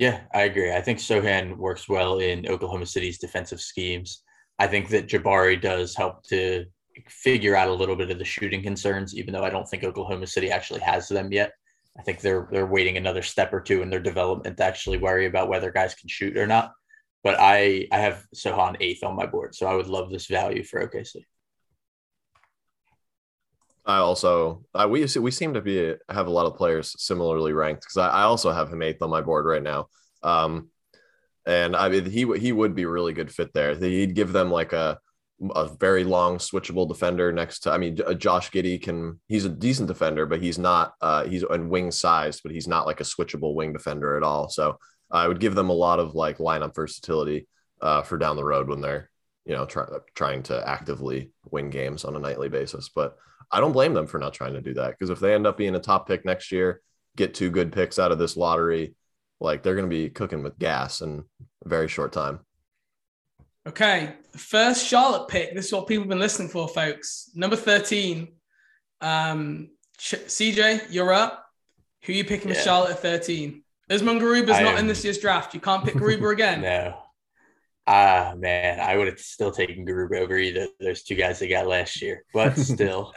Yeah, 0.00 0.22
I 0.32 0.42
agree. 0.44 0.72
I 0.72 0.80
think 0.80 0.98
Sochan 0.98 1.58
works 1.58 1.86
well 1.88 2.20
in 2.20 2.48
Oklahoma 2.48 2.86
City's 2.86 3.18
defensive 3.18 3.60
schemes. 3.60 4.22
I 4.58 4.66
think 4.66 4.88
that 4.88 5.08
Jabari 5.08 5.60
does 5.60 5.94
help 5.94 6.24
to 6.28 6.64
figure 7.08 7.54
out 7.54 7.68
a 7.68 7.74
little 7.74 7.96
bit 7.96 8.10
of 8.10 8.18
the 8.18 8.24
shooting 8.24 8.62
concerns, 8.62 9.14
even 9.14 9.34
though 9.34 9.44
I 9.44 9.50
don't 9.50 9.68
think 9.68 9.84
Oklahoma 9.84 10.26
City 10.26 10.50
actually 10.50 10.80
has 10.80 11.08
them 11.08 11.30
yet. 11.32 11.52
I 11.98 12.02
think 12.02 12.20
they're 12.20 12.48
they're 12.50 12.66
waiting 12.66 12.96
another 12.96 13.20
step 13.22 13.52
or 13.52 13.60
two 13.60 13.82
in 13.82 13.90
their 13.90 14.00
development 14.00 14.56
to 14.56 14.64
actually 14.64 14.96
worry 14.98 15.26
about 15.26 15.50
whether 15.50 15.70
guys 15.70 15.94
can 15.94 16.08
shoot 16.08 16.36
or 16.38 16.46
not. 16.46 16.72
But 17.22 17.36
I 17.38 17.86
I 17.92 17.98
have 17.98 18.26
Sochan 18.34 18.78
eighth 18.80 19.04
on 19.04 19.16
my 19.16 19.26
board, 19.26 19.54
so 19.54 19.68
I 19.68 19.74
would 19.76 19.88
love 19.88 20.10
this 20.10 20.28
value 20.28 20.64
for 20.64 20.80
OKC. 20.80 21.26
I 23.84 23.96
also 23.96 24.64
uh, 24.74 24.86
we 24.88 25.06
we 25.18 25.30
seem 25.30 25.54
to 25.54 25.60
be 25.60 25.94
have 26.08 26.26
a 26.26 26.30
lot 26.30 26.46
of 26.46 26.56
players 26.56 26.94
similarly 27.02 27.52
ranked 27.52 27.82
because 27.82 27.96
I, 27.96 28.08
I, 28.08 28.22
also 28.22 28.52
have 28.52 28.70
him 28.70 28.82
eighth 28.82 29.02
on 29.02 29.10
my 29.10 29.22
board 29.22 29.46
right 29.46 29.62
now. 29.62 29.88
Um, 30.22 30.68
and 31.46 31.74
I 31.74 31.88
mean 31.88 32.04
he 32.04 32.30
he 32.38 32.52
would 32.52 32.74
be 32.74 32.84
really 32.84 33.12
good 33.12 33.32
fit 33.32 33.52
there. 33.54 33.74
He'd 33.74 34.14
give 34.14 34.32
them 34.32 34.50
like 34.50 34.72
a 34.72 34.98
a 35.54 35.68
very 35.68 36.04
long 36.04 36.36
switchable 36.38 36.86
defender 36.86 37.32
next 37.32 37.60
to. 37.60 37.72
I 37.72 37.78
mean, 37.78 37.98
Josh 38.18 38.50
Giddey 38.50 38.80
can. 38.80 39.18
He's 39.26 39.44
a 39.44 39.48
decent 39.48 39.88
defender, 39.88 40.26
but 40.26 40.42
he's 40.42 40.58
not. 40.58 40.92
Uh, 41.00 41.24
he's 41.24 41.42
in 41.42 41.70
wing 41.70 41.90
sized, 41.90 42.42
but 42.42 42.52
he's 42.52 42.68
not 42.68 42.86
like 42.86 43.00
a 43.00 43.04
switchable 43.04 43.54
wing 43.54 43.72
defender 43.72 44.16
at 44.16 44.22
all. 44.22 44.48
So 44.48 44.76
I 45.10 45.26
would 45.26 45.40
give 45.40 45.54
them 45.54 45.70
a 45.70 45.74
lot 45.74 45.98
of 45.98 46.14
like 46.14 46.38
lineup 46.38 46.74
versatility 46.74 47.48
uh, 47.80 48.02
for 48.02 48.18
down 48.18 48.36
the 48.36 48.44
road 48.44 48.68
when 48.68 48.80
they're 48.80 49.10
you 49.46 49.54
know 49.54 49.64
try, 49.64 49.86
trying 50.14 50.42
to 50.44 50.68
actively 50.68 51.32
win 51.50 51.70
games 51.70 52.04
on 52.04 52.16
a 52.16 52.20
nightly 52.20 52.48
basis. 52.48 52.90
But 52.94 53.16
I 53.52 53.60
don't 53.60 53.72
blame 53.72 53.94
them 53.94 54.06
for 54.06 54.18
not 54.18 54.34
trying 54.34 54.54
to 54.54 54.60
do 54.60 54.74
that 54.74 54.90
because 54.90 55.10
if 55.10 55.20
they 55.20 55.34
end 55.34 55.46
up 55.46 55.56
being 55.56 55.74
a 55.74 55.80
top 55.80 56.06
pick 56.06 56.24
next 56.24 56.52
year, 56.52 56.80
get 57.16 57.34
two 57.34 57.50
good 57.50 57.72
picks 57.72 57.98
out 57.98 58.12
of 58.12 58.18
this 58.18 58.36
lottery, 58.36 58.94
like 59.40 59.62
they're 59.62 59.74
going 59.74 59.88
to 59.88 59.94
be 59.94 60.10
cooking 60.10 60.42
with 60.42 60.58
gas 60.58 61.00
in 61.00 61.24
a 61.64 61.68
very 61.68 61.88
short 61.88 62.12
time. 62.12 62.40
Okay, 63.66 64.14
first 64.36 64.86
Charlotte 64.86 65.28
pick. 65.28 65.54
This 65.54 65.66
is 65.66 65.72
what 65.72 65.86
people 65.86 66.04
have 66.04 66.08
been 66.08 66.18
listening 66.18 66.48
for, 66.48 66.66
folks. 66.68 67.30
Number 67.34 67.56
thirteen. 67.56 68.28
Um, 69.00 69.70
CJ, 69.98 70.86
you're 70.90 71.12
up. 71.12 71.46
Who 72.04 72.12
are 72.12 72.16
you 72.16 72.24
picking 72.24 72.48
yeah. 72.48 72.54
with 72.54 72.64
Charlotte 72.64 72.92
at 72.92 73.00
thirteen? 73.00 73.62
Usman 73.90 74.20
Garuba's 74.20 74.52
I 74.56 74.62
not 74.62 74.74
am... 74.74 74.78
in 74.80 74.86
this 74.86 75.04
year's 75.04 75.18
draft. 75.18 75.52
You 75.52 75.60
can't 75.60 75.84
pick 75.84 75.94
Garuba 75.94 76.32
again. 76.32 76.62
no. 76.62 76.96
Ah, 77.86 78.34
man, 78.36 78.78
I 78.78 78.96
would 78.96 79.08
have 79.08 79.18
still 79.18 79.50
taken 79.50 79.84
Garuba 79.84 80.20
over 80.20 80.38
either 80.38 80.68
those 80.78 81.02
two 81.02 81.16
guys 81.16 81.40
they 81.40 81.48
got 81.48 81.66
last 81.66 82.00
year. 82.00 82.24
But 82.32 82.56
still, 82.56 83.12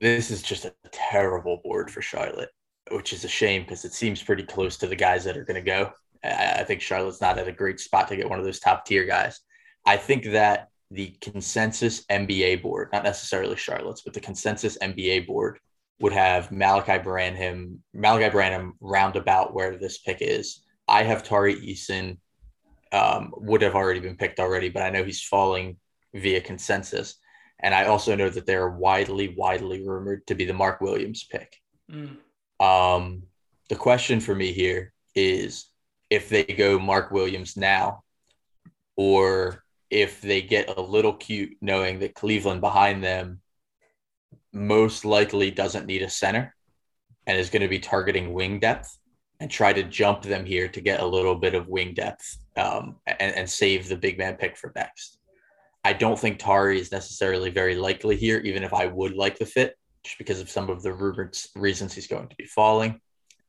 this 0.00 0.30
is 0.30 0.42
just 0.42 0.64
a 0.64 0.74
terrible 0.90 1.60
board 1.62 1.90
for 1.90 2.02
Charlotte, 2.02 2.50
which 2.90 3.12
is 3.12 3.24
a 3.24 3.28
shame 3.28 3.62
because 3.62 3.84
it 3.84 3.92
seems 3.92 4.22
pretty 4.22 4.42
close 4.42 4.76
to 4.78 4.86
the 4.86 4.96
guys 4.96 5.24
that 5.24 5.36
are 5.36 5.44
going 5.44 5.62
to 5.62 5.70
go. 5.70 5.92
I, 6.24 6.60
I 6.60 6.64
think 6.64 6.80
Charlotte's 6.80 7.20
not 7.20 7.38
at 7.38 7.48
a 7.48 7.52
great 7.52 7.80
spot 7.80 8.08
to 8.08 8.16
get 8.16 8.28
one 8.28 8.38
of 8.38 8.44
those 8.44 8.60
top 8.60 8.84
tier 8.84 9.04
guys. 9.04 9.40
I 9.86 9.96
think 9.96 10.24
that 10.26 10.68
the 10.90 11.14
consensus 11.20 12.04
NBA 12.06 12.62
board, 12.62 12.88
not 12.92 13.04
necessarily 13.04 13.56
Charlotte's, 13.56 14.02
but 14.02 14.14
the 14.14 14.20
consensus 14.20 14.76
NBA 14.78 15.26
board 15.26 15.58
would 16.00 16.12
have 16.12 16.48
Malaki 16.48 17.02
Branham, 17.02 17.82
Malaki 17.94 18.32
Branham 18.32 18.74
roundabout 18.80 19.54
where 19.54 19.76
this 19.76 19.98
pick 19.98 20.18
is. 20.20 20.62
I 20.88 21.02
have 21.04 21.22
Tari 21.22 21.54
Eason, 21.54 22.18
um, 22.92 23.32
would 23.36 23.62
have 23.62 23.74
already 23.74 24.00
been 24.00 24.16
picked 24.16 24.40
already, 24.40 24.68
but 24.68 24.82
I 24.82 24.90
know 24.90 25.04
he's 25.04 25.22
falling 25.22 25.76
via 26.14 26.40
consensus. 26.40 27.16
And 27.62 27.74
I 27.74 27.84
also 27.84 28.14
know 28.14 28.30
that 28.30 28.46
they're 28.46 28.70
widely, 28.70 29.34
widely 29.36 29.86
rumored 29.86 30.26
to 30.26 30.34
be 30.34 30.44
the 30.44 30.54
Mark 30.54 30.80
Williams 30.80 31.24
pick. 31.24 31.56
Mm. 31.90 32.16
Um, 32.58 33.22
the 33.68 33.76
question 33.76 34.20
for 34.20 34.34
me 34.34 34.52
here 34.52 34.92
is 35.14 35.66
if 36.08 36.28
they 36.28 36.44
go 36.44 36.78
Mark 36.78 37.10
Williams 37.10 37.56
now, 37.56 38.02
or 38.96 39.64
if 39.90 40.20
they 40.20 40.42
get 40.42 40.76
a 40.76 40.80
little 40.80 41.14
cute 41.14 41.56
knowing 41.60 42.00
that 42.00 42.14
Cleveland 42.14 42.60
behind 42.60 43.02
them 43.02 43.40
most 44.52 45.04
likely 45.04 45.50
doesn't 45.50 45.86
need 45.86 46.02
a 46.02 46.10
center 46.10 46.54
and 47.26 47.38
is 47.38 47.50
going 47.50 47.62
to 47.62 47.68
be 47.68 47.78
targeting 47.78 48.32
wing 48.32 48.58
depth 48.58 48.98
and 49.38 49.50
try 49.50 49.72
to 49.72 49.82
jump 49.84 50.22
them 50.22 50.44
here 50.44 50.68
to 50.68 50.80
get 50.80 51.00
a 51.00 51.06
little 51.06 51.34
bit 51.34 51.54
of 51.54 51.68
wing 51.68 51.94
depth 51.94 52.38
um, 52.56 52.96
and, 53.06 53.34
and 53.34 53.48
save 53.48 53.88
the 53.88 53.96
big 53.96 54.18
man 54.18 54.34
pick 54.34 54.56
for 54.56 54.72
next. 54.74 55.19
I 55.84 55.92
don't 55.92 56.18
think 56.18 56.38
Tari 56.38 56.78
is 56.78 56.92
necessarily 56.92 57.50
very 57.50 57.74
likely 57.74 58.16
here, 58.16 58.38
even 58.40 58.62
if 58.62 58.74
I 58.74 58.86
would 58.86 59.14
like 59.14 59.38
the 59.38 59.46
fit, 59.46 59.76
just 60.04 60.18
because 60.18 60.40
of 60.40 60.50
some 60.50 60.68
of 60.68 60.82
the 60.82 60.92
rumored 60.92 61.36
reasons 61.56 61.94
he's 61.94 62.06
going 62.06 62.28
to 62.28 62.36
be 62.36 62.46
falling. 62.46 63.00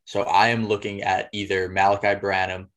So 0.06 0.24
I 0.24 0.48
am 0.48 0.68
looking 0.68 1.02
at 1.02 1.30
either 1.34 1.70
Malaki 1.70 2.20
Branham, 2.20 2.70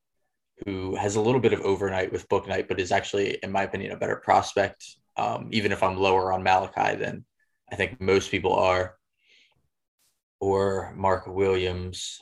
who 0.65 0.97
has 0.97 1.17
a 1.17 1.21
little 1.21 1.41
bit 1.41 1.53
of 1.53 1.61
overnight 1.61 2.13
with 2.13 2.29
Bouknight, 2.29 2.69
but 2.69 2.81
is 2.81 2.93
actually, 2.93 3.39
in 3.43 3.53
my 3.53 3.63
opinion, 3.63 3.93
a 3.93 3.97
better 3.97 4.17
prospect. 4.17 4.85
Um, 5.17 5.49
even 5.53 5.71
if 5.71 5.83
I'm 5.83 5.97
lower 5.97 6.33
on 6.33 6.45
Malaki 6.45 6.99
than 6.99 7.25
I 7.71 7.77
think 7.77 8.01
most 8.01 8.31
people 8.31 8.55
are, 8.55 8.97
or 10.41 10.93
Mark 10.95 11.27
Williams. 11.27 12.21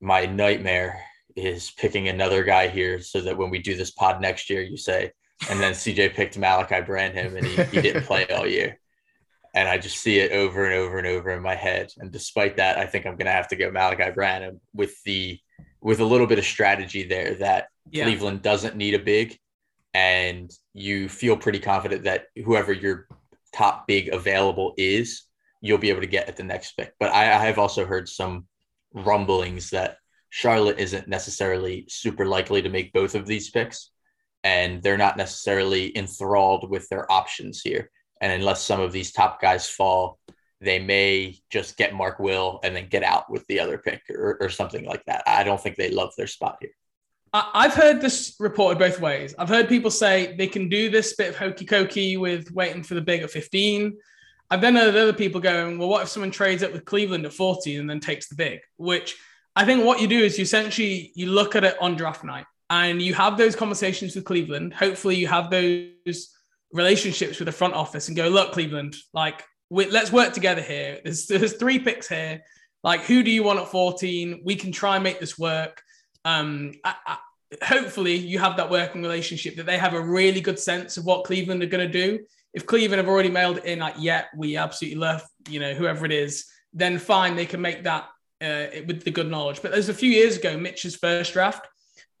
My 0.00 0.24
nightmare 0.26 1.02
is 1.36 1.70
picking 1.72 2.08
another 2.08 2.44
guy 2.44 2.68
here 2.68 3.00
so 3.00 3.20
that 3.20 3.36
when 3.36 3.50
we 3.50 3.58
do 3.58 3.76
this 3.76 3.90
pod 3.90 4.20
next 4.20 4.48
year, 4.48 4.62
you 4.62 4.76
say, 4.76 5.10
and 5.50 5.60
then 5.60 5.72
CJ 5.72 6.14
picked 6.14 6.38
Malaki 6.38 6.84
Branham 6.86 7.36
and 7.36 7.46
he, 7.46 7.62
he 7.64 7.80
didn't 7.80 8.04
play 8.04 8.26
all 8.28 8.46
year. 8.46 8.78
And 9.54 9.68
I 9.68 9.78
just 9.78 9.98
see 9.98 10.18
it 10.18 10.32
over 10.32 10.64
and 10.64 10.74
over 10.74 10.98
and 10.98 11.06
over 11.06 11.30
in 11.30 11.42
my 11.42 11.54
head. 11.54 11.92
And 11.98 12.10
despite 12.10 12.56
that, 12.56 12.76
I 12.76 12.86
think 12.86 13.06
I'm 13.06 13.16
going 13.16 13.26
to 13.26 13.32
have 13.32 13.48
to 13.48 13.56
go 13.56 13.70
Malaki 13.70 14.14
Branham 14.14 14.60
with 14.74 15.00
the 15.04 15.38
with 15.80 16.00
a 16.00 16.04
little 16.04 16.26
bit 16.26 16.38
of 16.38 16.44
strategy 16.44 17.04
there 17.04 17.34
that 17.34 17.68
yeah. 17.90 18.04
Cleveland 18.04 18.42
doesn't 18.42 18.74
need 18.74 18.94
a 18.94 18.98
big, 18.98 19.38
and 19.92 20.50
you 20.72 21.08
feel 21.08 21.36
pretty 21.36 21.60
confident 21.60 22.04
that 22.04 22.26
whoever 22.42 22.72
your 22.72 23.06
top 23.52 23.86
big 23.86 24.08
available 24.08 24.72
is, 24.78 25.24
you'll 25.60 25.78
be 25.78 25.90
able 25.90 26.00
to 26.00 26.06
get 26.06 26.28
at 26.28 26.36
the 26.36 26.42
next 26.42 26.72
pick. 26.72 26.94
But 26.98 27.12
I, 27.12 27.24
I 27.34 27.44
have 27.44 27.58
also 27.58 27.84
heard 27.84 28.08
some 28.08 28.46
rumblings 28.94 29.70
that 29.70 29.98
Charlotte 30.30 30.78
isn't 30.78 31.06
necessarily 31.06 31.84
super 31.88 32.26
likely 32.26 32.62
to 32.62 32.68
make 32.68 32.92
both 32.92 33.14
of 33.14 33.26
these 33.26 33.50
picks 33.50 33.90
and 34.44 34.82
they're 34.82 34.98
not 34.98 35.16
necessarily 35.16 35.96
enthralled 35.96 36.70
with 36.70 36.88
their 36.88 37.10
options 37.10 37.62
here. 37.62 37.90
And 38.20 38.30
unless 38.30 38.62
some 38.62 38.80
of 38.80 38.92
these 38.92 39.10
top 39.10 39.40
guys 39.40 39.68
fall, 39.68 40.18
they 40.60 40.78
may 40.78 41.38
just 41.50 41.76
get 41.76 41.94
Mark 41.94 42.18
Will 42.18 42.60
and 42.62 42.76
then 42.76 42.88
get 42.88 43.02
out 43.02 43.30
with 43.30 43.46
the 43.48 43.58
other 43.58 43.78
pick 43.78 44.02
or, 44.10 44.36
or 44.40 44.48
something 44.50 44.84
like 44.84 45.04
that. 45.06 45.22
I 45.26 45.42
don't 45.42 45.60
think 45.60 45.76
they 45.76 45.90
love 45.90 46.12
their 46.16 46.26
spot 46.26 46.58
here. 46.60 46.70
I've 47.32 47.74
heard 47.74 48.00
this 48.00 48.36
reported 48.38 48.78
both 48.78 49.00
ways. 49.00 49.34
I've 49.36 49.48
heard 49.48 49.68
people 49.68 49.90
say 49.90 50.36
they 50.36 50.46
can 50.46 50.68
do 50.68 50.88
this 50.88 51.16
bit 51.16 51.30
of 51.30 51.36
hokey 51.36 51.66
cokey 51.66 52.16
with 52.18 52.52
waiting 52.52 52.84
for 52.84 52.94
the 52.94 53.00
big 53.00 53.22
at 53.22 53.30
15. 53.30 53.96
I've 54.50 54.60
then 54.60 54.76
heard 54.76 54.94
other 54.94 55.12
people 55.12 55.40
going, 55.40 55.76
well, 55.78 55.88
what 55.88 56.02
if 56.02 56.08
someone 56.08 56.30
trades 56.30 56.62
up 56.62 56.72
with 56.72 56.84
Cleveland 56.84 57.26
at 57.26 57.32
14 57.32 57.80
and 57.80 57.90
then 57.90 57.98
takes 57.98 58.28
the 58.28 58.36
big? 58.36 58.60
Which 58.76 59.16
I 59.56 59.64
think 59.64 59.84
what 59.84 60.00
you 60.00 60.06
do 60.06 60.18
is 60.18 60.38
you 60.38 60.42
essentially 60.42 61.10
you 61.16 61.26
look 61.26 61.56
at 61.56 61.64
it 61.64 61.76
on 61.80 61.96
draft 61.96 62.22
night 62.22 62.46
and 62.70 63.00
you 63.00 63.14
have 63.14 63.36
those 63.36 63.56
conversations 63.56 64.14
with 64.14 64.24
Cleveland. 64.24 64.74
Hopefully, 64.74 65.16
you 65.16 65.26
have 65.26 65.50
those 65.50 66.30
relationships 66.72 67.38
with 67.38 67.46
the 67.46 67.52
front 67.52 67.74
office 67.74 68.08
and 68.08 68.16
go, 68.16 68.28
look, 68.28 68.52
Cleveland, 68.52 68.96
like 69.12 69.44
we, 69.70 69.88
let's 69.90 70.12
work 70.12 70.32
together 70.32 70.62
here. 70.62 71.00
There's, 71.04 71.26
there's 71.26 71.54
three 71.54 71.78
picks 71.78 72.08
here. 72.08 72.42
Like, 72.82 73.02
who 73.02 73.22
do 73.22 73.30
you 73.30 73.42
want 73.42 73.60
at 73.60 73.68
14? 73.68 74.42
We 74.44 74.56
can 74.56 74.72
try 74.72 74.96
and 74.96 75.04
make 75.04 75.20
this 75.20 75.38
work. 75.38 75.82
Um, 76.24 76.72
I, 76.84 76.94
I, 77.06 77.18
hopefully, 77.62 78.14
you 78.14 78.38
have 78.38 78.56
that 78.56 78.70
working 78.70 79.02
relationship 79.02 79.56
that 79.56 79.66
they 79.66 79.78
have 79.78 79.94
a 79.94 80.00
really 80.00 80.40
good 80.40 80.58
sense 80.58 80.96
of 80.96 81.04
what 81.04 81.24
Cleveland 81.24 81.62
are 81.62 81.66
going 81.66 81.90
to 81.90 81.92
do. 81.92 82.24
If 82.52 82.66
Cleveland 82.66 83.00
have 83.00 83.08
already 83.08 83.30
mailed 83.30 83.58
it 83.58 83.64
in, 83.64 83.80
like, 83.80 83.94
yeah, 83.98 84.24
we 84.36 84.56
absolutely 84.56 85.00
love, 85.00 85.22
you 85.48 85.60
know, 85.60 85.74
whoever 85.74 86.04
it 86.04 86.12
is, 86.12 86.46
then 86.72 86.98
fine, 86.98 87.36
they 87.36 87.46
can 87.46 87.60
make 87.60 87.84
that 87.84 88.08
uh, 88.40 88.66
with 88.86 89.02
the 89.02 89.10
good 89.10 89.30
knowledge. 89.30 89.62
But 89.62 89.72
there's 89.72 89.88
a 89.88 89.94
few 89.94 90.10
years 90.10 90.36
ago, 90.36 90.56
Mitch's 90.56 90.96
first 90.96 91.32
draft, 91.32 91.66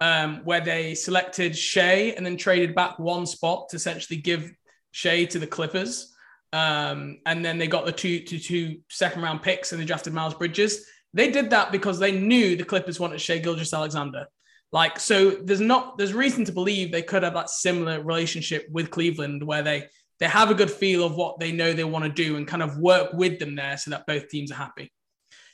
um, 0.00 0.40
where 0.44 0.60
they 0.60 0.94
selected 0.94 1.56
Shai 1.56 2.14
and 2.16 2.24
then 2.24 2.36
traded 2.36 2.74
back 2.74 2.98
one 2.98 3.26
spot 3.26 3.68
to 3.70 3.76
essentially 3.76 4.18
give 4.20 4.52
Shai 4.90 5.24
to 5.26 5.38
the 5.38 5.46
Clippers. 5.46 6.14
Um, 6.52 7.18
and 7.26 7.44
then 7.44 7.58
they 7.58 7.66
got 7.66 7.84
the 7.84 7.92
two 7.92 8.20
to 8.20 8.38
two 8.38 8.78
second 8.88 9.22
round 9.22 9.42
picks 9.42 9.72
and 9.72 9.80
they 9.80 9.86
drafted 9.86 10.12
Miles 10.12 10.34
Bridges. 10.34 10.86
They 11.12 11.30
did 11.30 11.50
that 11.50 11.72
because 11.72 11.98
they 11.98 12.12
knew 12.12 12.56
the 12.56 12.64
Clippers 12.64 13.00
wanted 13.00 13.20
Shai 13.20 13.38
Gilgeous-Alexander. 13.38 14.26
Like, 14.72 14.98
so 14.98 15.30
there's 15.30 15.60
not, 15.60 15.98
there's 15.98 16.12
reason 16.12 16.44
to 16.46 16.52
believe 16.52 16.90
they 16.90 17.02
could 17.02 17.22
have 17.22 17.34
that 17.34 17.50
similar 17.50 18.02
relationship 18.02 18.66
with 18.70 18.90
Cleveland 18.90 19.42
where 19.42 19.62
they, 19.62 19.86
they 20.18 20.26
have 20.26 20.50
a 20.50 20.54
good 20.54 20.70
feel 20.70 21.04
of 21.04 21.14
what 21.14 21.38
they 21.38 21.52
know 21.52 21.72
they 21.72 21.84
want 21.84 22.04
to 22.04 22.10
do 22.10 22.36
and 22.36 22.46
kind 22.46 22.62
of 22.62 22.78
work 22.78 23.12
with 23.12 23.38
them 23.38 23.54
there 23.54 23.76
so 23.76 23.90
that 23.92 24.06
both 24.06 24.28
teams 24.28 24.50
are 24.50 24.56
happy. 24.56 24.92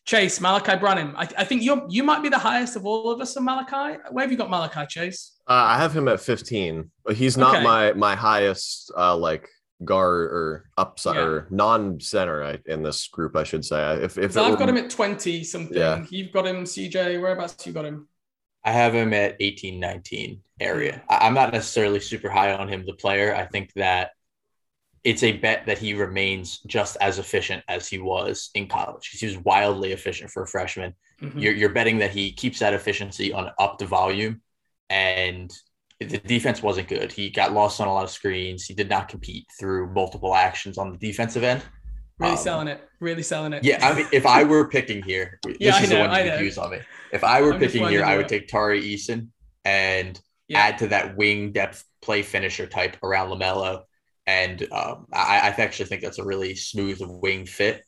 Chase, 0.07 0.39
Malaki 0.39 0.79
Branham. 0.81 1.15
I, 1.17 1.29
I 1.39 1.45
think 1.45 1.63
you 1.63 1.83
you 1.89 2.03
might 2.03 2.23
be 2.23 2.29
the 2.29 2.39
highest 2.39 2.75
of 2.77 2.85
all 2.87 3.11
of 3.11 3.21
us 3.21 3.37
on 3.37 3.47
Malaki. 3.47 3.99
Where 4.11 4.25
have 4.25 4.33
you 4.33 4.39
got 4.39 4.49
Malaki, 4.49 4.89
Chase? 4.89 5.37
Uh, 5.49 5.53
I 5.53 5.79
have 5.79 5.95
him 5.95 6.09
at 6.09 6.21
15. 6.21 6.91
He's 7.15 7.37
not 7.37 7.57
Okay. 7.57 7.65
my 7.65 7.93
my 7.93 8.15
highest 8.15 8.91
uh, 8.97 9.17
like 9.17 9.49
guard 9.85 10.31
or 10.33 10.65
upside 10.77 11.17
Yeah. 11.17 11.23
or 11.23 11.47
non-center 11.51 12.45
I- 12.45 12.59
in 12.67 12.83
this 12.83 13.09
group, 13.09 13.37
I 13.37 13.45
should 13.45 13.65
say. 13.65 14.03
If 14.03 14.19
if 14.19 14.33
So 14.33 14.45
I've 14.45 14.53
were- 14.53 14.57
got 14.57 14.69
him 14.69 14.77
at 14.79 14.91
20 14.91 15.45
something. 15.45 15.77
Yeah. 15.77 16.05
You've 16.11 16.33
got 16.33 16.47
him, 16.47 16.65
CJ. 16.65 17.21
Whereabouts 17.21 17.67
you 17.67 17.73
got 17.73 17.85
him? 17.85 18.09
I 18.65 18.73
have 18.73 18.95
him 18.95 19.15
at 19.15 19.37
18, 19.41 19.81
19 19.81 20.41
area. 20.61 21.03
I'm 21.09 21.33
not 21.33 21.51
necessarily 21.53 21.99
super 22.01 22.29
high 22.29 22.53
on 22.53 22.69
him, 22.69 22.85
the 22.85 22.93
player. 22.93 23.35
I 23.35 23.47
think 23.47 23.73
that 23.77 24.11
it's 25.05 25.23
a 25.23 25.33
bet 25.33 25.67
that 25.67 25.79
he 25.79 25.95
remains 25.95 26.61
just 26.67 26.97
as 27.01 27.19
efficient 27.19 27.63
as 27.69 27.89
he 27.89 27.99
was 27.99 28.51
in 28.55 28.67
college. 28.69 29.09
He 29.09 29.27
was 29.27 29.39
wildly 29.39 29.93
efficient 29.93 30.31
for 30.31 30.43
a 30.43 30.47
freshman. 30.47 30.95
Mhm. 31.23 31.41
You're, 31.41 31.55
you're 31.55 31.69
betting 31.71 31.99
that 31.99 32.11
he 32.11 32.33
keeps 32.33 32.59
that 32.61 32.75
efficiency 32.75 33.33
on 33.33 33.51
up 33.59 33.79
to 33.79 33.87
volume, 33.87 34.43
and 34.91 35.51
the 36.01 36.19
defense 36.19 36.63
wasn't 36.63 36.89
good. 36.89 37.13
He 37.13 37.31
got 37.31 37.53
lost 37.53 37.81
on 37.81 37.89
a 37.89 37.93
lot 37.93 38.05
of 38.05 38.11
screens. 38.11 38.65
He 38.65 38.75
did 38.75 38.89
not 38.89 39.09
compete 39.09 39.47
through 39.59 39.93
multiple 39.93 40.35
actions 40.35 40.79
on 40.79 40.93
the 40.93 40.99
defensive 40.99 41.43
end. 41.45 41.63
Really 42.19 42.33
Um, 42.33 42.39
selling 42.39 42.69
it. 42.69 42.87
Really 43.01 43.23
selling 43.23 43.53
it. 43.55 43.65
Yeah, 43.65 43.87
I 43.87 43.95
mean, 43.95 44.07
if 44.13 44.27
I 44.27 44.45
were 44.45 44.69
picking 44.69 45.03
here, 45.03 45.39
Yeah, 45.47 45.53
this 45.59 45.75
I 45.75 45.83
is 45.85 45.89
the 45.89 45.95
know, 45.97 46.01
one 46.03 46.11
I 46.11 46.25
you 46.25 46.31
could 46.31 46.41
use 46.41 46.59
on 46.59 46.71
me. 46.71 46.79
If 47.13 47.25
I 47.25 47.41
were 47.43 47.55
I'm 47.55 47.61
picking 47.61 47.87
here, 47.89 48.05
I 48.05 48.17
would 48.17 48.29
take 48.29 48.49
Tari 48.49 48.83
Eason 48.83 49.29
and 49.65 50.21
Yeah. 50.49 50.59
add 50.61 50.79
to 50.79 50.89
that 50.89 51.17
wing 51.17 51.53
depth 51.53 51.85
play 52.03 52.23
finisher 52.23 52.67
type 52.67 52.97
around 53.03 53.29
Lamelo. 53.31 53.85
And 54.31 54.63
um, 54.71 55.07
I, 55.13 55.41
I 55.41 55.55
actually 55.59 55.87
think 55.87 56.03
that's 56.03 56.21
a 56.21 56.25
really 56.25 56.55
smooth 56.55 57.01
wing 57.01 57.47
fit. 57.47 57.83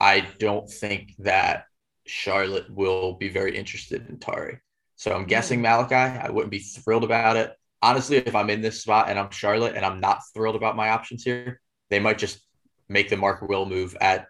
I 0.00 0.26
don't 0.40 0.68
think 0.68 1.14
that 1.20 1.66
Charlotte 2.04 2.68
will 2.68 3.12
be 3.14 3.28
very 3.28 3.56
interested 3.56 4.08
in 4.08 4.18
Tari. 4.18 4.58
So 4.96 5.14
I'm 5.14 5.24
guessing 5.24 5.62
Malaki. 5.62 6.20
I 6.20 6.30
wouldn't 6.30 6.50
be 6.50 6.58
thrilled 6.58 7.04
about 7.04 7.36
it. 7.36 7.52
Honestly, 7.80 8.16
if 8.16 8.34
I'm 8.34 8.50
in 8.50 8.60
this 8.60 8.82
spot 8.82 9.08
and 9.08 9.20
I'm 9.20 9.30
Charlotte 9.30 9.76
and 9.76 9.84
I'm 9.84 10.00
not 10.00 10.22
thrilled 10.34 10.56
about 10.56 10.74
my 10.74 10.88
options 10.88 11.22
here, 11.22 11.60
they 11.90 12.00
might 12.00 12.18
just 12.18 12.40
make 12.88 13.08
the 13.08 13.16
Mark 13.16 13.42
Will 13.42 13.64
move 13.64 13.96
at 14.00 14.26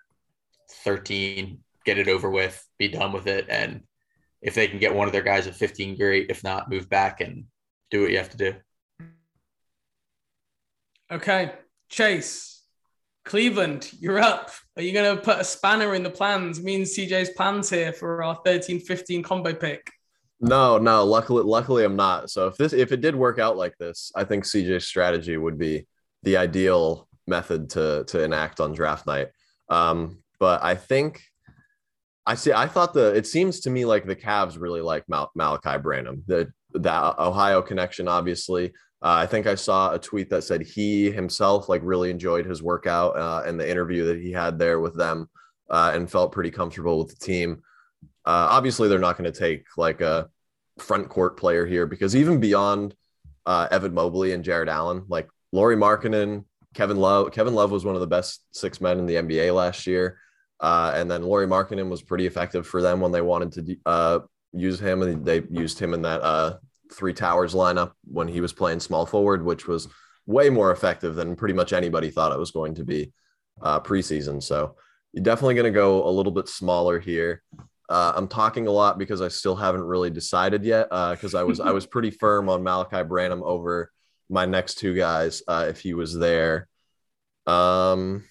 13, 0.85 1.61
get 1.87 1.97
it 1.97 2.09
over 2.09 2.29
with, 2.29 2.63
be 2.79 2.89
done 2.89 3.13
with 3.13 3.27
it. 3.27 3.47
And 3.49 3.85
if 4.43 4.55
they 4.55 4.69
can 4.69 4.81
get 4.81 4.95
one 4.95 5.07
of 5.07 5.13
their 5.13 5.23
guys 5.23 5.47
at 5.47 5.55
15, 5.55 5.97
great. 5.97 6.29
If 6.29 6.45
not, 6.45 6.69
move 6.69 6.91
back 6.91 7.23
and 7.23 7.47
do 7.91 8.03
what 8.03 8.11
you 8.11 8.19
have 8.19 8.31
to 8.31 8.37
do. 8.37 8.55
Okay. 11.15 11.53
Chase, 11.89 12.63
Cleveland, 13.25 13.89
you're 14.01 14.19
up. 14.19 14.51
Are 14.77 14.83
you 14.83 14.93
going 14.93 15.17
to 15.17 15.23
put 15.23 15.39
a 15.39 15.45
spanner 15.45 15.95
in 15.95 16.03
the 16.03 16.11
plans? 16.11 16.61
Me 16.61 16.75
and 16.75 16.85
CJ's 16.85 17.31
plans 17.31 17.71
here 17.71 17.93
for 17.93 18.25
our 18.25 18.35
13 18.45 18.81
15 18.81 19.23
combo 19.23 19.55
pick. 19.55 19.93
No, 20.41 20.77
no. 20.77 21.05
Luckily, 21.05 21.45
luckily, 21.45 21.85
I'm 21.85 21.95
not. 21.95 22.31
So 22.31 22.49
if 22.49 22.57
this, 22.57 22.73
if 22.73 22.91
it 22.91 23.01
did 23.01 23.15
work 23.15 23.39
out 23.39 23.57
like 23.57 23.79
this, 23.79 24.11
I 24.17 24.25
think 24.25 24.43
CJ's 24.43 24.87
strategy 24.87 25.37
would 25.37 25.57
be 25.57 25.87
the 26.25 26.37
ideal 26.37 27.09
method 27.29 27.71
to 27.71 28.05
to 28.09 28.23
enact 28.23 28.61
on 28.61 28.73
draft 28.73 29.07
night. 29.07 29.29
Um, 29.69 30.19
but 30.41 30.65
I 30.65 30.75
think 30.75 31.23
I 32.27 32.35
see. 32.35 32.53
I 32.53 32.67
thought 32.67 32.93
the. 32.93 33.15
It 33.15 33.29
seems 33.29 33.61
to 33.61 33.71
me 33.71 33.85
like 33.85 34.05
the 34.05 34.17
Cavs 34.17 34.61
really 34.61 34.81
like 34.81 35.09
Mal- 35.09 35.31
Malaki 35.39 35.81
Branham. 35.81 36.25
The 36.27 36.53
the 36.73 37.23
Ohio 37.23 37.63
connection, 37.63 38.09
obviously. 38.09 38.73
Uh, 39.05 39.17
I 39.21 39.27
think 39.27 39.47
I 39.47 39.55
saw 39.55 39.93
a 39.93 39.99
tweet 39.99 40.31
that 40.31 40.45
said 40.45 40.63
he 40.63 41.11
himself 41.11 41.69
like 41.69 41.83
really 41.85 42.11
enjoyed 42.11 42.47
his 42.47 42.63
workout 42.63 43.19
uh, 43.19 43.43
and 43.45 43.61
the 43.61 43.71
interview 43.71 44.07
that 44.07 44.19
he 44.19 44.33
had 44.33 44.59
there 44.59 44.81
with 44.81 44.97
them, 44.97 45.29
uh, 45.69 45.93
and 45.95 46.11
felt 46.11 46.33
pretty 46.33 46.51
comfortable 46.51 46.99
with 46.99 47.11
the 47.11 47.23
team. 47.23 47.63
Uh, 48.25 48.49
obviously, 48.51 48.89
they're 48.89 48.99
not 48.99 49.19
going 49.19 49.31
to 49.31 49.39
take 49.39 49.67
like 49.77 50.01
a 50.01 50.31
front 50.79 51.11
court 51.11 51.37
player 51.37 51.67
here 51.67 51.87
because 51.87 52.17
even 52.17 52.41
beyond 52.41 52.95
uh, 53.45 53.69
Evan 53.71 53.93
Mobley 53.93 54.33
and 54.33 54.43
Jarrett 54.43 54.71
Allen, 54.71 55.05
like 55.09 55.29
Lauri 55.53 55.77
Markkanen, 55.77 56.47
Kevin 56.73 56.97
Love, 56.97 57.31
Kevin 57.31 57.55
Love 57.55 57.71
was 57.71 57.85
one 57.85 57.95
of 57.95 58.01
the 58.01 58.07
best 58.07 58.43
six 58.53 58.81
men 58.81 58.99
in 58.99 59.05
the 59.05 59.17
NBA 59.17 59.55
last 59.55 59.87
year. 59.87 60.19
Uh, 60.61 60.93
and 60.95 61.11
then 61.11 61.23
Lauri 61.23 61.47
Markkanen 61.47 61.91
was 61.91 62.01
pretty 62.01 62.25
effective 62.25 62.67
for 62.67 62.81
them 62.81 63.01
when 63.01 63.13
they 63.13 63.21
wanted 63.21 63.53
to 63.53 64.23
use 64.55 64.81
him, 64.81 65.03
and 65.03 65.27
they 65.27 65.43
used 65.51 65.79
him 65.79 65.93
in 65.93 66.01
that 66.01 66.23
three 66.95 67.13
towers 67.13 67.55
lineup 67.55 67.93
when 68.05 68.29
he 68.29 68.41
was 68.41 68.53
playing 68.53 68.81
small 68.81 69.07
forward, 69.07 69.45
which 69.45 69.67
was 69.67 69.89
way 70.27 70.49
more 70.49 70.71
effective 70.71 71.15
than 71.15 71.37
pretty 71.37 71.55
much 71.55 71.73
anybody 71.73 72.11
thought 72.11 72.33
it 72.33 72.39
was 72.39 72.51
going 72.51 72.75
to 72.75 72.85
be 72.85 73.13
uh, 73.63 73.81
preseason. 73.81 74.43
So 74.43 74.77
you're 75.13 75.23
definitely 75.23 75.55
going 75.55 75.73
to 75.73 75.79
go 75.79 76.07
a 76.07 76.11
little 76.11 76.33
bit 76.33 76.49
smaller 76.49 76.99
here. 76.99 77.43
Uh, 77.89 78.13
I'm 78.17 78.29
talking 78.29 78.67
a 78.67 78.71
lot 78.71 78.99
because 78.99 79.21
I 79.21 79.29
still 79.29 79.55
haven't 79.55 79.83
really 79.83 80.11
decided 80.11 80.65
yet. 80.65 80.89
Because 80.89 81.35
I 81.35 81.43
was 81.43 81.61
I 81.61 81.71
was 81.71 81.87
pretty 81.87 82.11
firm 82.21 82.49
on 82.49 82.63
Malaki 82.63 83.07
Branham 83.07 83.43
over 83.45 83.91
my 84.31 84.47
next 84.47 84.77
two 84.77 84.95
guys 84.95 85.43
uh, 85.47 85.67
if 85.69 85.81
he 85.81 85.95
was 85.95 86.17
there. 86.17 86.69
Um, 87.47 88.25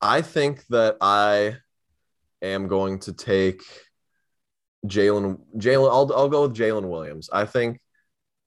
I 0.00 0.22
think 0.22 0.64
that 0.68 0.96
I 1.00 1.56
am 2.40 2.68
going 2.68 3.00
to 3.00 3.12
take 3.12 3.62
Jalen. 4.88 5.38
Jalen, 5.56 5.90
I'll 5.90 6.12
I'll 6.14 6.28
go 6.28 6.42
with 6.42 6.56
Jalen 6.56 6.88
Williams. 6.88 7.30
I 7.32 7.44
think 7.44 7.80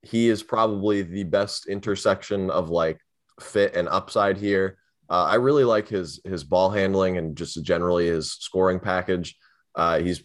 he 0.01 0.29
is 0.29 0.43
probably 0.43 1.01
the 1.01 1.23
best 1.23 1.67
intersection 1.67 2.49
of 2.49 2.69
like 2.69 2.99
fit 3.39 3.75
and 3.75 3.87
upside 3.87 4.37
here. 4.37 4.77
Uh, 5.09 5.25
I 5.25 5.35
really 5.35 5.63
like 5.63 5.87
his 5.87 6.19
his 6.23 6.43
ball 6.43 6.69
handling 6.69 7.17
and 7.17 7.35
just 7.35 7.61
generally 7.63 8.07
his 8.07 8.31
scoring 8.31 8.79
package. 8.79 9.35
Uh, 9.75 9.99
he's 9.99 10.23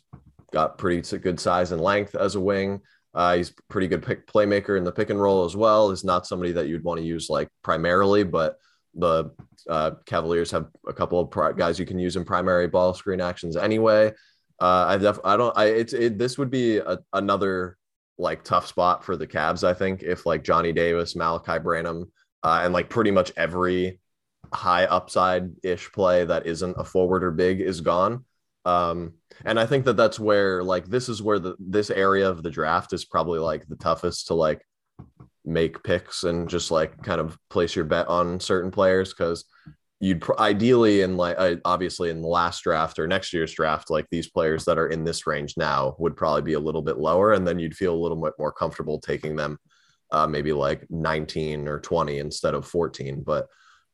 got 0.53 0.79
pretty 0.79 1.19
good 1.19 1.41
size 1.41 1.73
and 1.73 1.81
length 1.81 2.15
as 2.15 2.35
a 2.35 2.41
wing. 2.41 2.81
Uh, 3.15 3.37
he's 3.37 3.53
pretty 3.69 3.89
good 3.89 4.05
pick 4.05 4.27
playmaker 4.27 4.77
in 4.77 4.85
the 4.85 4.93
pick 4.93 5.11
and 5.11 5.21
roll 5.21 5.45
as 5.45 5.57
well. 5.57 5.91
Is 5.91 6.05
not 6.05 6.27
somebody 6.27 6.53
that 6.53 6.69
you'd 6.69 6.85
want 6.85 7.01
to 7.01 7.07
use 7.07 7.29
like 7.29 7.49
primarily, 7.63 8.25
but 8.25 8.59
the 8.95 9.31
uh, 9.69 9.93
Cavaliers 10.07 10.51
have 10.51 10.69
a 10.87 10.93
couple 10.93 11.21
of 11.21 11.57
guys 11.57 11.79
you 11.79 11.87
can 11.87 11.99
use 11.99 12.17
in 12.17 12.25
primary 12.25 12.69
ball 12.69 12.95
screen 12.95 13.21
actions 13.21 13.57
anyway. 13.57 14.13
Uh, 14.61 14.85
I 14.89 14.97
def- 14.97 15.21
I 15.25 15.37
don't 15.37 15.57
I 15.57 15.67
it's 15.67 15.93
it, 15.93 16.19
this 16.19 16.39
would 16.39 16.51
be 16.51 16.79
a, 16.79 16.99
another 17.13 17.77
like 18.19 18.43
tough 18.45 18.67
spot 18.67 19.05
for 19.05 19.17
the 19.17 19.27
Cavs. 19.27 19.65
I 19.65 19.75
think 19.75 20.03
if 20.03 20.25
like 20.27 20.43
Johnny 20.45 20.73
Davis, 20.73 21.15
Malaki 21.15 21.63
Branham, 21.63 22.11
uh, 22.43 22.61
and 22.63 22.73
like 22.73 22.89
pretty 22.89 23.11
much 23.11 23.33
every 23.37 24.01
high 24.53 24.85
upside 24.85 25.51
ish 25.63 25.91
play 25.93 26.25
that 26.25 26.47
isn't 26.47 26.77
a 26.79 26.85
forward 26.85 27.25
or 27.25 27.31
big 27.31 27.61
is 27.61 27.81
gone. 27.81 28.25
Um, 28.65 29.15
and 29.45 29.61
I 29.61 29.67
think 29.67 29.85
that 29.85 29.97
that's 29.97 30.19
where 30.19 30.65
like 30.65 30.87
this 30.87 31.09
is 31.09 31.23
where 31.23 31.39
the 31.39 31.57
this 31.59 31.91
area 31.91 32.29
of 32.29 32.43
the 32.43 32.51
draft 32.51 32.93
is 32.93 33.05
probably 33.05 33.39
like 33.39 33.67
the 33.69 33.77
toughest 33.77 34.29
to 34.29 34.35
like 34.35 34.63
make 35.45 35.83
picks 35.85 36.25
and 36.25 36.49
just 36.49 36.71
like 36.71 37.01
kind 37.03 37.21
of 37.21 37.39
place 37.49 37.77
your 37.77 37.85
bet 37.85 38.09
on 38.09 38.41
certain 38.41 38.71
players 38.71 39.15
because 39.15 39.45
you'd 40.01 40.21
pr- 40.21 40.39
ideally 40.39 41.01
in 41.01 41.17
like 41.17 41.37
uh, 41.39 41.57
obviously 41.65 42.11
in 42.11 42.21
the 42.21 42.29
last 42.29 42.63
draft 42.63 42.99
or 42.99 43.07
next 43.07 43.33
year's 43.33 43.53
draft 43.53 43.91
like 43.91 44.07
these 44.11 44.29
players 44.29 44.65
that 44.65 44.79
are 44.79 44.89
in 44.89 45.05
this 45.05 45.27
range 45.27 45.55
now 45.57 45.97
would 45.99 46.17
probably 46.17 46.43
be 46.43 46.53
a 46.53 46.61
little 46.61 46.83
bit 46.83 46.99
lower 46.99 47.33
and 47.33 47.47
then 47.47 47.59
you'd 47.59 47.77
feel 47.77 47.95
a 47.95 48.03
little 48.03 48.21
bit 48.21 48.35
more 48.39 48.53
comfortable 48.53 49.01
taking 49.01 49.37
them 49.37 49.59
uh, 50.13 50.27
maybe 50.27 50.53
like 50.53 50.85
19 50.91 51.67
or 51.67 51.81
20 51.81 52.19
instead 52.19 52.55
of 52.55 52.67
14 52.67 53.23
but 53.23 53.47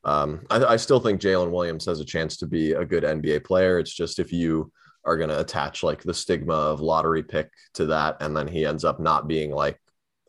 um, 0.05 0.45
I, 0.49 0.63
I 0.65 0.75
still 0.75 0.99
think 0.99 1.21
Jalen 1.21 1.51
Williams 1.51 1.85
has 1.85 1.99
a 1.99 2.05
chance 2.05 2.37
to 2.37 2.47
be 2.47 2.73
a 2.73 2.85
good 2.85 3.03
NBA 3.03 3.45
player. 3.45 3.79
It's 3.79 3.93
just 3.93 4.19
if 4.19 4.33
you 4.33 4.71
are 5.05 5.17
going 5.17 5.29
to 5.29 5.39
attach 5.39 5.83
like 5.83 6.03
the 6.03 6.13
stigma 6.13 6.53
of 6.53 6.81
lottery 6.81 7.23
pick 7.23 7.49
to 7.75 7.85
that, 7.87 8.17
and 8.21 8.35
then 8.35 8.47
he 8.47 8.65
ends 8.65 8.83
up 8.83 8.99
not 8.99 9.27
being 9.27 9.51
like 9.51 9.79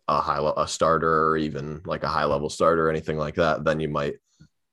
a 0.08 0.20
high 0.20 0.38
le- 0.38 0.54
a 0.56 0.68
starter 0.68 1.28
or 1.28 1.36
even 1.36 1.80
like 1.86 2.02
a 2.04 2.08
high 2.08 2.24
level 2.24 2.50
starter 2.50 2.86
or 2.86 2.90
anything 2.90 3.18
like 3.18 3.36
that, 3.36 3.64
then 3.64 3.80
you 3.80 3.88
might 3.88 4.14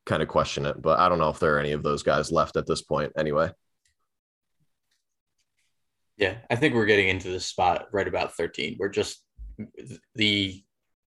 kind 0.06 0.22
of 0.22 0.28
question 0.28 0.66
it. 0.66 0.82
But 0.82 1.00
I 1.00 1.10
don't 1.10 1.20
know 1.20 1.30
if 1.30 1.40
there 1.40 1.56
are 1.56 1.60
any 1.60 1.72
of 1.72 1.84
those 1.84 2.04
guys 2.04 2.32
left 2.32 2.58
at 2.58 2.66
this 2.68 2.82
point. 2.82 3.12
Anyway, 3.18 3.52
Yeah, 6.18 6.38
I 6.50 6.56
think 6.56 6.76
we're 6.76 6.86
getting 6.86 7.10
into 7.10 7.30
this 7.30 7.46
spot 7.46 7.88
right 7.92 8.08
about 8.08 8.36
13. 8.36 8.78
We're 8.80 8.90
just 8.90 9.24
the 10.16 10.64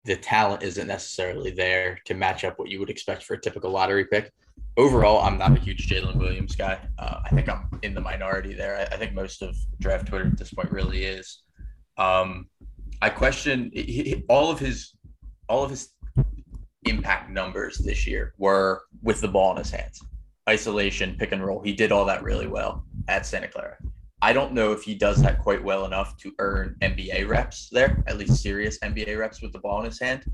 the 0.04 0.16
talent 0.16 0.62
isn't 0.62 0.86
necessarily 0.86 1.50
there 1.50 1.98
to 2.06 2.14
match 2.14 2.42
up 2.44 2.58
what 2.58 2.70
you 2.70 2.78
would 2.80 2.88
expect 2.88 3.22
for 3.22 3.34
a 3.34 3.40
typical 3.40 3.70
lottery 3.70 4.06
pick. 4.06 4.32
Overall, 4.78 5.18
I'm 5.20 5.36
not 5.36 5.52
a 5.56 5.60
huge 5.60 5.88
Jalen 5.88 6.16
Williams 6.16 6.56
guy. 6.56 6.78
Uh, 6.98 7.20
I 7.24 7.28
think 7.28 7.50
I'm 7.50 7.68
in 7.82 7.92
the 7.92 8.00
minority 8.00 8.54
there. 8.54 8.76
I, 8.78 8.94
I 8.94 8.96
think 8.96 9.12
most 9.12 9.42
of 9.42 9.54
draft 9.78 10.06
Twitter 10.06 10.26
at 10.26 10.38
this 10.38 10.54
point 10.54 10.70
really 10.72 11.04
is. 11.04 11.42
Um, 11.98 12.46
I 13.02 13.10
question 13.10 13.70
he, 13.74 13.82
he- 13.82 14.24
all 14.28 14.50
of 14.50 14.58
his 14.58 14.94
all 15.48 15.62
of 15.64 15.70
his 15.70 15.90
impact 16.84 17.30
numbers 17.30 17.78
this 17.78 18.06
year 18.06 18.34
were 18.38 18.82
with 19.02 19.20
the 19.20 19.28
ball 19.28 19.52
in 19.52 19.58
his 19.58 19.70
hands, 19.70 20.02
isolation, 20.48 21.16
pick 21.18 21.32
and 21.32 21.44
roll. 21.44 21.62
He 21.62 21.72
did 21.72 21.92
all 21.92 22.04
that 22.06 22.22
really 22.22 22.46
well 22.46 22.84
at 23.08 23.26
Santa 23.26 23.48
Clara. 23.48 23.76
I 24.22 24.32
don't 24.32 24.52
know 24.52 24.72
if 24.72 24.82
he 24.82 24.94
does 24.94 25.22
that 25.22 25.38
quite 25.38 25.62
well 25.62 25.86
enough 25.86 26.16
to 26.18 26.32
earn 26.38 26.76
NBA 26.82 27.26
reps 27.26 27.68
there, 27.70 28.02
at 28.06 28.18
least 28.18 28.42
serious 28.42 28.78
NBA 28.80 29.18
reps 29.18 29.40
with 29.40 29.52
the 29.52 29.58
ball 29.58 29.80
in 29.80 29.86
his 29.86 29.98
hand. 29.98 30.24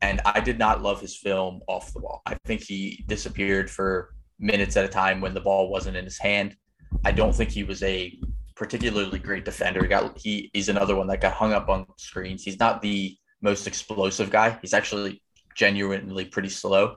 And 0.00 0.20
I 0.24 0.40
did 0.40 0.58
not 0.58 0.82
love 0.82 1.00
his 1.00 1.16
film 1.16 1.60
off 1.68 1.92
the 1.92 2.00
ball. 2.00 2.22
I 2.26 2.36
think 2.44 2.62
he 2.62 3.04
disappeared 3.06 3.70
for 3.70 4.14
minutes 4.38 4.76
at 4.76 4.84
a 4.84 4.88
time 4.88 5.20
when 5.20 5.34
the 5.34 5.40
ball 5.40 5.70
wasn't 5.70 5.96
in 5.96 6.04
his 6.04 6.18
hand. 6.18 6.56
I 7.04 7.12
don't 7.12 7.34
think 7.34 7.50
he 7.50 7.64
was 7.64 7.82
a 7.82 8.18
particularly 8.56 9.18
great 9.18 9.44
defender. 9.44 9.82
He 9.82 9.88
got 9.88 10.18
he 10.18 10.50
he's 10.52 10.68
another 10.68 10.96
one 10.96 11.06
that 11.08 11.20
got 11.20 11.32
hung 11.32 11.52
up 11.52 11.68
on 11.68 11.86
screens. 11.96 12.42
He's 12.44 12.58
not 12.58 12.82
the 12.82 13.16
most 13.40 13.66
explosive 13.66 14.30
guy. 14.30 14.58
He's 14.60 14.74
actually 14.74 15.22
genuinely 15.58 16.24
pretty 16.24 16.48
slow. 16.48 16.96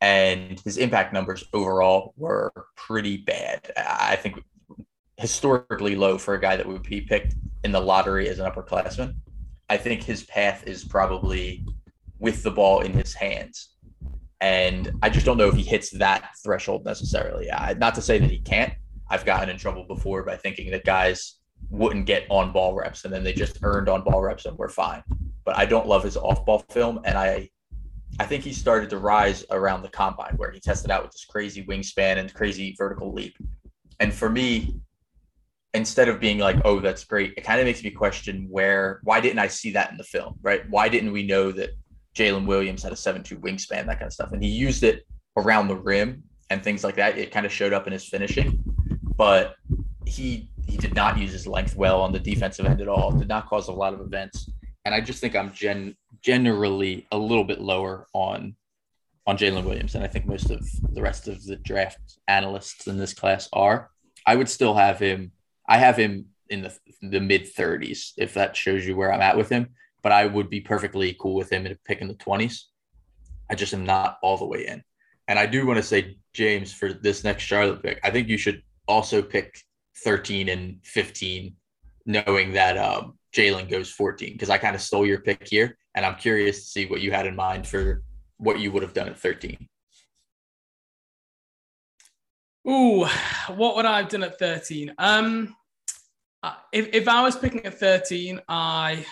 And 0.00 0.60
his 0.60 0.76
impact 0.76 1.12
numbers 1.12 1.42
overall 1.52 2.14
were 2.16 2.52
pretty 2.76 3.16
bad. 3.16 3.72
I 3.76 4.14
think 4.14 4.44
historically 5.16 5.96
low 5.96 6.18
for 6.18 6.34
a 6.34 6.40
guy 6.40 6.54
that 6.54 6.68
would 6.68 6.84
be 6.84 7.00
picked 7.00 7.34
in 7.64 7.72
the 7.72 7.80
lottery 7.80 8.28
as 8.28 8.38
an 8.38 8.48
upperclassman. 8.48 9.16
I 9.68 9.76
think 9.76 10.04
his 10.04 10.22
path 10.24 10.64
is 10.66 10.84
probably 10.84 11.66
with 12.20 12.44
the 12.44 12.50
ball 12.52 12.80
in 12.82 12.92
his 12.92 13.14
hands. 13.14 13.74
And 14.40 14.92
I 15.02 15.10
just 15.10 15.26
don't 15.26 15.36
know 15.36 15.48
if 15.48 15.56
he 15.56 15.64
hits 15.64 15.90
that 15.98 16.30
threshold 16.44 16.84
necessarily. 16.84 17.48
not 17.78 17.96
to 17.96 18.02
say 18.02 18.18
that 18.20 18.30
he 18.30 18.38
can't. 18.38 18.72
I've 19.10 19.24
gotten 19.24 19.48
in 19.48 19.56
trouble 19.56 19.84
before 19.84 20.22
by 20.22 20.36
thinking 20.36 20.70
that 20.70 20.84
guys 20.84 21.38
wouldn't 21.70 22.06
get 22.06 22.24
on 22.30 22.52
ball 22.52 22.74
reps 22.74 23.04
and 23.04 23.12
then 23.12 23.24
they 23.24 23.32
just 23.32 23.58
earned 23.62 23.88
on 23.88 24.04
ball 24.04 24.22
reps 24.22 24.44
and 24.44 24.56
we're 24.56 24.68
fine. 24.68 25.02
But 25.44 25.56
I 25.56 25.66
don't 25.66 25.88
love 25.88 26.04
his 26.04 26.16
off 26.16 26.44
ball 26.46 26.64
film. 26.70 27.00
And 27.04 27.18
I 27.18 27.50
I 28.20 28.24
think 28.24 28.44
he 28.44 28.52
started 28.52 28.90
to 28.90 28.98
rise 28.98 29.44
around 29.50 29.82
the 29.82 29.88
combine 29.88 30.34
where 30.36 30.50
he 30.50 30.60
tested 30.60 30.90
out 30.90 31.02
with 31.02 31.12
this 31.12 31.24
crazy 31.24 31.64
wingspan 31.64 32.18
and 32.18 32.32
crazy 32.34 32.74
vertical 32.76 33.12
leap. 33.12 33.36
And 34.00 34.12
for 34.12 34.28
me, 34.28 34.80
instead 35.74 36.08
of 36.08 36.18
being 36.18 36.38
like, 36.38 36.56
oh, 36.64 36.80
that's 36.80 37.04
great, 37.04 37.34
it 37.36 37.42
kind 37.44 37.60
of 37.60 37.66
makes 37.66 37.82
me 37.82 37.90
question 37.90 38.46
where, 38.50 39.00
why 39.04 39.20
didn't 39.20 39.38
I 39.38 39.46
see 39.46 39.72
that 39.72 39.90
in 39.90 39.96
the 39.96 40.04
film, 40.04 40.34
right? 40.42 40.68
Why 40.68 40.88
didn't 40.88 41.12
we 41.12 41.22
know 41.24 41.52
that 41.52 41.70
Jalen 42.14 42.46
Williams 42.46 42.82
had 42.82 42.92
a 42.92 42.96
7 42.96 43.22
2 43.22 43.38
wingspan, 43.38 43.86
that 43.86 43.98
kind 43.98 44.04
of 44.04 44.12
stuff? 44.12 44.32
And 44.32 44.42
he 44.42 44.48
used 44.48 44.82
it 44.82 45.06
around 45.36 45.68
the 45.68 45.76
rim 45.76 46.24
and 46.50 46.62
things 46.62 46.82
like 46.82 46.96
that. 46.96 47.18
It 47.18 47.30
kind 47.30 47.46
of 47.46 47.52
showed 47.52 47.72
up 47.72 47.86
in 47.86 47.92
his 47.92 48.08
finishing, 48.08 48.62
but 49.16 49.54
he 50.06 50.50
he 50.66 50.76
did 50.76 50.94
not 50.94 51.16
use 51.16 51.32
his 51.32 51.46
length 51.46 51.76
well 51.76 52.00
on 52.02 52.12
the 52.12 52.18
defensive 52.18 52.66
end 52.66 52.80
at 52.80 52.88
all. 52.88 53.10
Did 53.10 53.28
not 53.28 53.48
cause 53.48 53.68
a 53.68 53.72
lot 53.72 53.94
of 53.94 54.00
events, 54.00 54.50
and 54.84 54.94
I 54.94 55.00
just 55.00 55.20
think 55.20 55.36
I'm 55.36 55.52
gen 55.52 55.96
generally 56.22 57.06
a 57.12 57.18
little 57.18 57.44
bit 57.44 57.60
lower 57.60 58.06
on 58.12 58.56
on 59.26 59.36
Jalen 59.36 59.64
Williams, 59.64 59.94
and 59.94 60.02
I 60.02 60.06
think 60.06 60.24
most 60.24 60.50
of 60.50 60.66
the 60.94 61.02
rest 61.02 61.28
of 61.28 61.44
the 61.44 61.56
draft 61.56 62.18
analysts 62.28 62.86
in 62.86 62.96
this 62.96 63.12
class 63.12 63.46
are. 63.52 63.90
I 64.26 64.36
would 64.36 64.48
still 64.48 64.74
have 64.74 64.98
him 64.98 65.32
I 65.68 65.76
have 65.78 65.96
him 65.96 66.26
in 66.48 66.62
the 66.62 66.74
the 67.02 67.20
mid 67.20 67.42
30s 67.54 68.12
if 68.16 68.34
that 68.34 68.56
shows 68.56 68.86
you 68.86 68.96
where 68.96 69.12
I'm 69.12 69.20
at 69.20 69.36
with 69.36 69.48
him. 69.48 69.68
But 70.02 70.12
I 70.12 70.26
would 70.26 70.48
be 70.48 70.60
perfectly 70.60 71.16
cool 71.20 71.34
with 71.34 71.50
him 71.50 71.66
in 71.66 71.76
picking 71.84 72.08
the 72.08 72.14
20s. 72.14 72.62
I 73.50 73.54
just 73.54 73.74
am 73.74 73.84
not 73.84 74.18
all 74.22 74.36
the 74.36 74.46
way 74.46 74.66
in. 74.66 74.82
And 75.26 75.38
I 75.38 75.46
do 75.46 75.66
want 75.66 75.76
to 75.76 75.82
say, 75.82 76.16
James, 76.32 76.72
for 76.72 76.92
this 76.92 77.24
next 77.24 77.42
Charlotte 77.42 77.82
pick, 77.82 78.00
I 78.02 78.10
think 78.10 78.28
you 78.28 78.38
should 78.38 78.62
also 78.86 79.20
pick 79.20 79.60
13 80.04 80.48
and 80.48 80.78
15, 80.84 81.54
knowing 82.06 82.52
that 82.52 82.78
um, 82.78 83.18
Jalen 83.34 83.68
goes 83.68 83.90
14, 83.90 84.32
because 84.32 84.50
I 84.50 84.56
kind 84.56 84.74
of 84.74 84.80
stole 84.80 85.04
your 85.04 85.20
pick 85.20 85.46
here. 85.46 85.76
And 85.98 86.06
I'm 86.06 86.14
curious 86.14 86.60
to 86.60 86.64
see 86.64 86.86
what 86.86 87.00
you 87.00 87.10
had 87.10 87.26
in 87.26 87.34
mind 87.34 87.66
for 87.66 88.04
what 88.36 88.60
you 88.60 88.70
would 88.70 88.84
have 88.84 88.94
done 88.94 89.08
at 89.08 89.18
13. 89.18 89.66
Ooh, 92.68 93.04
what 93.48 93.74
would 93.74 93.84
I 93.84 94.02
have 94.02 94.08
done 94.08 94.22
at 94.22 94.38
13? 94.38 94.94
Um, 94.96 95.56
uh, 96.44 96.54
if, 96.72 96.90
if 96.92 97.08
I 97.08 97.22
was 97.22 97.34
picking 97.34 97.66
at 97.66 97.80
13, 97.80 98.40
I 98.48 99.04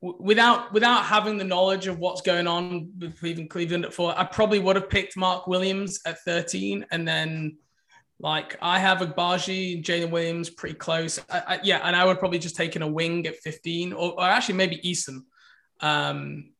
without 0.00 0.72
without 0.72 1.02
having 1.02 1.38
the 1.38 1.42
knowledge 1.44 1.88
of 1.88 1.98
what's 1.98 2.20
going 2.20 2.46
on 2.46 2.92
with 2.96 3.18
Cleveland, 3.18 3.50
Cleveland 3.50 3.84
at 3.84 3.92
four, 3.92 4.16
I 4.16 4.22
probably 4.22 4.60
would 4.60 4.76
have 4.76 4.88
picked 4.88 5.16
Mark 5.16 5.48
Williams 5.48 5.98
at 6.06 6.20
13, 6.20 6.86
and 6.92 7.08
then 7.08 7.58
like 8.18 8.56
I 8.62 8.78
have 8.78 8.98
Agbaji, 8.98 9.84
Jalen 9.84 10.10
Williams 10.10 10.50
pretty 10.50 10.76
close. 10.76 11.18
I, 11.30 11.42
I, 11.46 11.60
yeah, 11.62 11.80
and 11.84 11.94
I 11.94 12.04
would 12.04 12.18
probably 12.18 12.38
just 12.38 12.56
taken 12.56 12.82
a 12.82 12.88
wing 12.88 13.26
at 13.26 13.36
15, 13.36 13.92
or, 13.92 14.12
or 14.12 14.22
actually 14.22 14.56
maybe 14.56 14.80
Eason. 14.84 15.20
Um, 15.80 16.50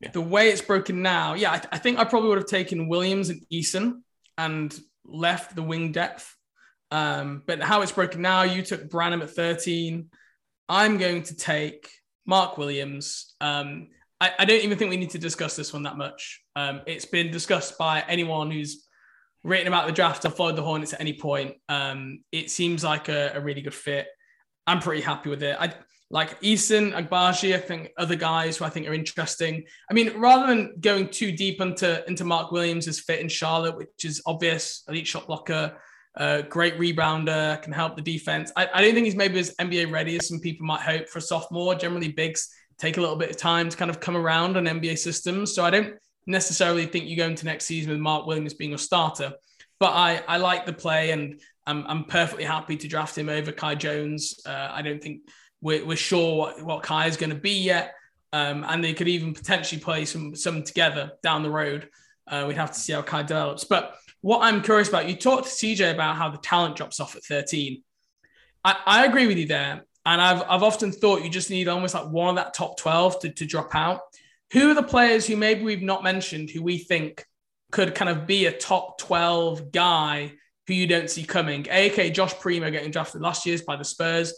yeah. 0.00 0.10
The 0.10 0.20
way 0.20 0.48
it's 0.48 0.60
broken 0.60 1.02
now, 1.02 1.34
yeah, 1.34 1.52
I, 1.52 1.62
I 1.72 1.78
think 1.78 1.98
I 1.98 2.04
probably 2.04 2.30
would 2.30 2.38
have 2.38 2.46
taken 2.46 2.88
Williams 2.88 3.28
and 3.28 3.40
Eason 3.52 4.02
and 4.36 4.76
left 5.04 5.54
the 5.54 5.62
wing 5.62 5.92
depth 5.92 6.36
um, 6.92 7.42
but 7.46 7.62
how 7.62 7.80
it's 7.80 7.90
broken 7.90 8.20
now, 8.20 8.42
you 8.42 8.60
took 8.60 8.90
Branham 8.90 9.22
at 9.22 9.30
13. 9.30 10.10
I'm 10.68 10.98
going 10.98 11.22
to 11.22 11.34
take 11.34 11.90
Mark 12.26 12.58
Williams. 12.58 13.34
Um, 13.40 13.88
I, 14.20 14.32
I, 14.40 14.44
don't 14.44 14.62
even 14.62 14.76
think 14.76 14.90
we 14.90 14.98
need 14.98 15.10
to 15.10 15.18
discuss 15.18 15.56
this 15.56 15.72
one 15.72 15.84
that 15.84 15.96
much. 15.96 16.42
Um, 16.54 16.82
it's 16.86 17.06
been 17.06 17.30
discussed 17.30 17.78
by 17.78 18.04
anyone 18.06 18.50
who's 18.50 18.86
written 19.44 19.66
about 19.66 19.86
the 19.86 19.92
draft 19.92 20.24
or 20.24 20.30
followed 20.30 20.56
the 20.56 20.62
Hornets 20.62 20.92
at 20.92 21.00
any 21.00 21.14
point. 21.14 21.56
Um, 21.68 22.20
it 22.30 22.50
seems 22.50 22.84
like 22.84 23.08
a, 23.08 23.32
a, 23.34 23.40
really 23.40 23.60
good 23.60 23.74
fit. 23.74 24.06
I'm 24.66 24.80
pretty 24.80 25.02
happy 25.02 25.30
with 25.30 25.42
it. 25.42 25.56
I 25.58 25.74
like 26.10 26.40
Eason, 26.42 26.92
Agbaji, 26.92 27.54
I 27.54 27.58
think 27.58 27.90
other 27.96 28.14
guys 28.14 28.58
who 28.58 28.64
I 28.64 28.68
think 28.68 28.86
are 28.86 28.94
interesting. 28.94 29.64
I 29.90 29.94
mean, 29.94 30.18
rather 30.20 30.46
than 30.46 30.74
going 30.78 31.08
too 31.08 31.32
deep 31.32 31.60
into, 31.60 32.06
into 32.06 32.24
Mark 32.24 32.52
Williams' 32.52 33.00
fit 33.00 33.20
in 33.20 33.28
Charlotte, 33.28 33.76
which 33.76 34.04
is 34.04 34.22
obvious, 34.26 34.84
elite 34.88 35.06
shot 35.06 35.26
blocker, 35.26 35.76
uh, 36.16 36.42
great 36.42 36.78
rebounder, 36.78 37.60
can 37.62 37.72
help 37.72 37.96
the 37.96 38.02
defense. 38.02 38.52
I, 38.56 38.68
I 38.74 38.82
don't 38.82 38.92
think 38.92 39.06
he's 39.06 39.16
maybe 39.16 39.38
as 39.38 39.54
NBA 39.56 39.90
ready 39.90 40.16
as 40.16 40.28
some 40.28 40.38
people 40.38 40.66
might 40.66 40.82
hope 40.82 41.08
for 41.08 41.18
a 41.18 41.22
sophomore. 41.22 41.74
Generally, 41.74 42.08
bigs 42.12 42.48
take 42.78 42.98
a 42.98 43.00
little 43.00 43.16
bit 43.16 43.30
of 43.30 43.36
time 43.36 43.68
to 43.68 43.76
kind 43.76 43.90
of 43.90 43.98
come 43.98 44.16
around 44.16 44.56
on 44.56 44.64
NBA 44.64 44.98
systems. 44.98 45.54
So 45.54 45.64
I 45.64 45.70
don't 45.70 45.94
necessarily 46.26 46.86
think 46.86 47.06
you 47.06 47.16
go 47.16 47.26
into 47.26 47.44
next 47.44 47.66
season 47.66 47.90
with 47.90 48.00
Mark 48.00 48.26
Williams 48.26 48.54
being 48.54 48.74
a 48.74 48.78
starter. 48.78 49.32
But 49.78 49.92
I, 49.92 50.22
I 50.28 50.36
like 50.36 50.66
the 50.66 50.72
play 50.72 51.10
and 51.10 51.40
I'm, 51.66 51.84
I'm 51.86 52.04
perfectly 52.04 52.44
happy 52.44 52.76
to 52.76 52.88
draft 52.88 53.16
him 53.16 53.28
over 53.28 53.52
Kai 53.52 53.74
Jones. 53.74 54.40
Uh, 54.46 54.68
I 54.70 54.82
don't 54.82 55.02
think 55.02 55.22
we're, 55.60 55.84
we're 55.84 55.96
sure 55.96 56.36
what, 56.36 56.62
what 56.62 56.82
Kai 56.82 57.06
is 57.06 57.16
going 57.16 57.30
to 57.30 57.36
be 57.36 57.62
yet. 57.62 57.94
Um, 58.32 58.64
and 58.66 58.82
they 58.82 58.94
could 58.94 59.08
even 59.08 59.34
potentially 59.34 59.80
play 59.80 60.06
some 60.06 60.34
some 60.34 60.62
together 60.62 61.12
down 61.22 61.42
the 61.42 61.50
road. 61.50 61.88
Uh, 62.26 62.44
we'd 62.48 62.56
have 62.56 62.72
to 62.72 62.78
see 62.78 62.92
how 62.92 63.02
Kai 63.02 63.22
develops. 63.22 63.64
But 63.64 63.94
what 64.22 64.42
I'm 64.42 64.62
curious 64.62 64.88
about, 64.88 65.08
you 65.08 65.16
talked 65.16 65.44
to 65.44 65.50
CJ 65.50 65.92
about 65.92 66.16
how 66.16 66.30
the 66.30 66.38
talent 66.38 66.76
drops 66.76 66.98
off 66.98 67.14
at 67.14 67.24
13. 67.24 67.82
I, 68.64 68.76
I 68.86 69.04
agree 69.04 69.26
with 69.26 69.36
you 69.36 69.46
there. 69.46 69.84
And 70.06 70.20
I've, 70.20 70.42
I've 70.48 70.62
often 70.62 70.92
thought 70.92 71.22
you 71.22 71.28
just 71.28 71.50
need 71.50 71.68
almost 71.68 71.94
like 71.94 72.08
one 72.08 72.30
of 72.30 72.36
that 72.36 72.54
top 72.54 72.78
12 72.78 73.20
to, 73.20 73.28
to 73.30 73.46
drop 73.46 73.74
out. 73.74 74.00
Who 74.52 74.70
are 74.70 74.74
the 74.74 74.82
players 74.82 75.26
who 75.26 75.36
maybe 75.36 75.62
we've 75.62 75.82
not 75.82 76.02
mentioned 76.02 76.50
who 76.50 76.62
we 76.62 76.78
think 76.78 77.24
could 77.70 77.94
kind 77.94 78.10
of 78.10 78.26
be 78.26 78.46
a 78.46 78.52
top 78.52 78.98
12 78.98 79.72
guy 79.72 80.32
who 80.66 80.74
you 80.74 80.86
don't 80.86 81.10
see 81.10 81.24
coming? 81.24 81.66
AK 81.70 82.12
Josh 82.12 82.38
Primo 82.38 82.70
getting 82.70 82.90
drafted 82.90 83.22
last 83.22 83.46
year's 83.46 83.62
by 83.62 83.76
the 83.76 83.84
Spurs. 83.84 84.34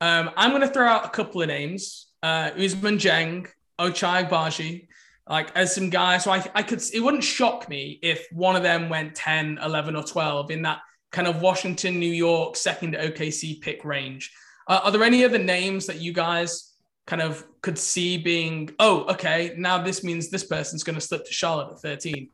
Um, 0.00 0.30
I'm 0.36 0.50
going 0.50 0.62
to 0.62 0.68
throw 0.68 0.86
out 0.86 1.04
a 1.04 1.10
couple 1.10 1.42
of 1.42 1.48
names 1.48 2.08
uh, 2.22 2.50
Ousmane 2.52 2.98
Dieng, 2.98 3.48
Ochai 3.78 4.28
Agbaji 4.28 4.88
like 5.28 5.54
as 5.56 5.74
some 5.74 5.90
guys. 5.90 6.24
So 6.24 6.32
I, 6.32 6.44
I 6.54 6.62
could, 6.62 6.82
it 6.92 7.00
wouldn't 7.00 7.24
shock 7.24 7.68
me 7.68 7.98
if 8.02 8.26
one 8.32 8.56
of 8.56 8.62
them 8.62 8.88
went 8.88 9.14
10, 9.14 9.58
11, 9.62 9.96
or 9.96 10.02
12 10.02 10.50
in 10.50 10.62
that 10.62 10.80
kind 11.10 11.28
of 11.28 11.40
Washington, 11.42 11.98
New 11.98 12.10
York, 12.10 12.56
second 12.56 12.94
OKC 12.94 13.60
pick 13.60 13.84
range. 13.84 14.32
Uh, 14.66 14.80
are 14.84 14.90
there 14.90 15.02
any 15.02 15.24
other 15.24 15.38
names 15.38 15.86
that 15.86 16.00
you 16.00 16.12
guys 16.12 16.71
kind 17.06 17.22
of 17.22 17.44
could 17.62 17.78
see 17.78 18.18
being, 18.18 18.70
oh, 18.78 19.04
okay, 19.12 19.54
now 19.56 19.82
this 19.82 20.04
means 20.04 20.30
this 20.30 20.44
person's 20.44 20.84
going 20.84 20.94
to 20.94 21.00
slip 21.00 21.24
to 21.24 21.32
Charlotte 21.32 21.72
at 21.72 21.80
13? 21.80 22.28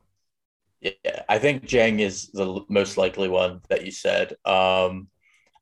Yeah, 0.81 0.93
I 1.29 1.39
think 1.39 1.67
Dieng 1.67 2.01
is 2.01 2.31
the 2.31 2.65
most 2.69 2.97
likely 2.97 3.29
one 3.29 3.61
that 3.69 3.85
you 3.85 3.91
said. 3.91 4.37
Um, 4.45 5.09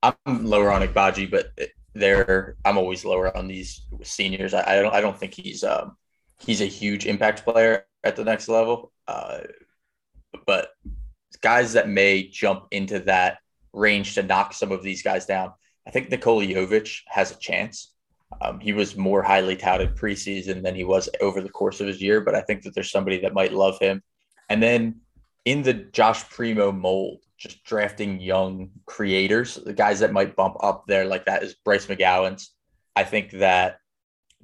I'm 0.03 0.47
lower 0.47 0.71
on 0.71 0.83
Agbaji, 0.83 1.31
but 1.31 1.51
there 1.95 2.57
I'm 2.65 2.77
always 2.77 3.05
lower 3.05 3.35
on 3.37 3.49
these 3.49 3.87
seniors. 4.03 4.55
I, 4.55 4.75
I 4.75 4.83
don't 4.83 4.95
I 4.95 5.01
don't 5.01 5.19
think 5.19 5.35
he's 5.35 5.65
um, 5.65 5.97
he's 6.39 6.61
a 6.61 6.67
huge 6.67 7.07
impact 7.07 7.45
player 7.45 7.87
at 8.05 8.17
the 8.17 8.25
next 8.25 8.49
level. 8.49 8.93
Uh, 9.09 9.39
but 10.47 10.71
guys 11.41 11.73
that 11.73 11.89
may 11.89 12.29
jump 12.29 12.67
into 12.71 13.01
that 13.01 13.39
range 13.73 14.15
to 14.15 14.23
knock 14.23 14.53
some 14.53 14.73
of 14.73 14.83
these 14.83 15.03
guys 15.03 15.27
down, 15.27 15.53
I 15.87 15.91
think 15.91 16.11
Nikola 16.11 16.45
Jovic 16.45 17.01
has 17.07 17.31
a 17.31 17.39
chance. 17.39 17.93
Um, 18.41 18.61
he 18.61 18.73
was 18.73 18.97
more 18.97 19.23
highly 19.23 19.57
touted 19.57 19.97
preseason 19.97 20.63
than 20.63 20.75
he 20.75 20.85
was 20.85 21.09
over 21.21 21.41
the 21.41 21.49
course 21.49 21.81
of 21.81 21.87
his 21.87 22.03
year, 22.03 22.21
but 22.21 22.35
I 22.35 22.41
think 22.43 22.63
that 22.63 22.75
there's 22.75 22.91
somebody 22.91 23.19
that 23.21 23.35
might 23.35 23.53
love 23.53 23.79
him. 23.79 24.03
And 24.49 24.63
then 24.63 25.01
in 25.45 25.63
the 25.63 25.75
Josh 25.75 26.29
Primo 26.29 26.73
mold, 26.73 27.21
just 27.39 27.65
drafting 27.65 28.21
young 28.21 28.71
creators, 28.87 29.57
the 29.57 29.73
guys 29.73 30.01
that 30.01 30.13
might 30.13 30.37
bump 30.37 30.57
up 30.61 30.85
there 30.87 31.05
like 31.05 31.27
that 31.27 31.43
is 31.43 31.55
Bryce 31.55 31.87
McGowens. 31.87 32.49
I 32.95 33.05
think 33.05 33.31
that 33.33 33.79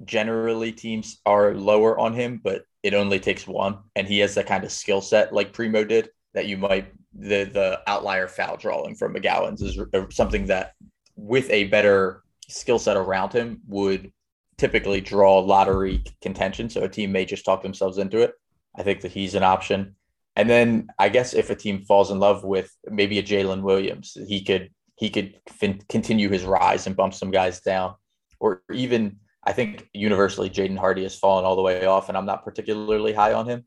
generally 0.05 0.71
teams 0.71 1.19
are 1.25 1.53
lower 1.53 1.97
on 1.99 2.13
him, 2.13 2.39
but 2.43 2.63
it 2.83 2.93
only 2.93 3.19
takes 3.19 3.47
one, 3.47 3.79
and 3.95 4.07
he 4.07 4.19
has 4.19 4.35
that 4.35 4.47
kind 4.47 4.63
of 4.63 4.71
skill 4.71 5.01
set 5.01 5.33
like 5.33 5.53
Primo 5.53 5.83
did 5.83 6.09
that 6.33 6.47
you 6.47 6.57
might 6.57 6.91
the 7.13 7.43
the 7.45 7.79
outlier 7.87 8.27
foul 8.27 8.57
drawing 8.57 8.95
from 8.95 9.13
McGowens 9.13 9.61
is 9.61 9.79
something 10.15 10.47
that 10.47 10.73
with 11.15 11.49
a 11.51 11.65
better 11.65 12.22
skill 12.49 12.79
set 12.79 12.97
around 12.97 13.33
him 13.33 13.61
would 13.67 14.11
typically 14.57 15.01
draw 15.01 15.39
lottery 15.39 16.03
contention. 16.21 16.69
So 16.69 16.81
a 16.83 16.89
team 16.89 17.11
may 17.11 17.25
just 17.25 17.45
talk 17.45 17.63
themselves 17.63 17.97
into 17.97 18.19
it. 18.19 18.33
I 18.75 18.83
think 18.83 19.01
that 19.01 19.11
he's 19.11 19.35
an 19.35 19.43
option. 19.43 19.95
And 20.35 20.49
then 20.49 20.87
I 20.97 21.09
guess 21.09 21.33
if 21.33 21.49
a 21.49 21.55
team 21.55 21.83
falls 21.83 22.11
in 22.11 22.19
love 22.19 22.43
with 22.43 22.71
maybe 22.89 23.19
a 23.19 23.23
Jalen 23.23 23.61
Williams, 23.61 24.17
he 24.27 24.43
could 24.43 24.69
he 24.95 25.09
could 25.09 25.39
fin- 25.49 25.81
continue 25.89 26.29
his 26.29 26.43
rise 26.43 26.87
and 26.87 26.95
bump 26.95 27.13
some 27.13 27.31
guys 27.31 27.61
down, 27.61 27.95
or 28.39 28.63
even 28.71 29.17
I 29.43 29.51
think 29.51 29.87
universally 29.93 30.49
Jaden 30.49 30.77
Hardy 30.77 31.03
has 31.03 31.15
fallen 31.15 31.45
all 31.45 31.55
the 31.55 31.61
way 31.61 31.85
off, 31.85 32.09
and 32.09 32.17
I'm 32.17 32.25
not 32.25 32.43
particularly 32.43 33.13
high 33.13 33.33
on 33.33 33.47
him, 33.47 33.65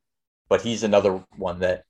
but 0.48 0.62
he's 0.62 0.82
another 0.82 1.24
one 1.36 1.60
that 1.60 1.82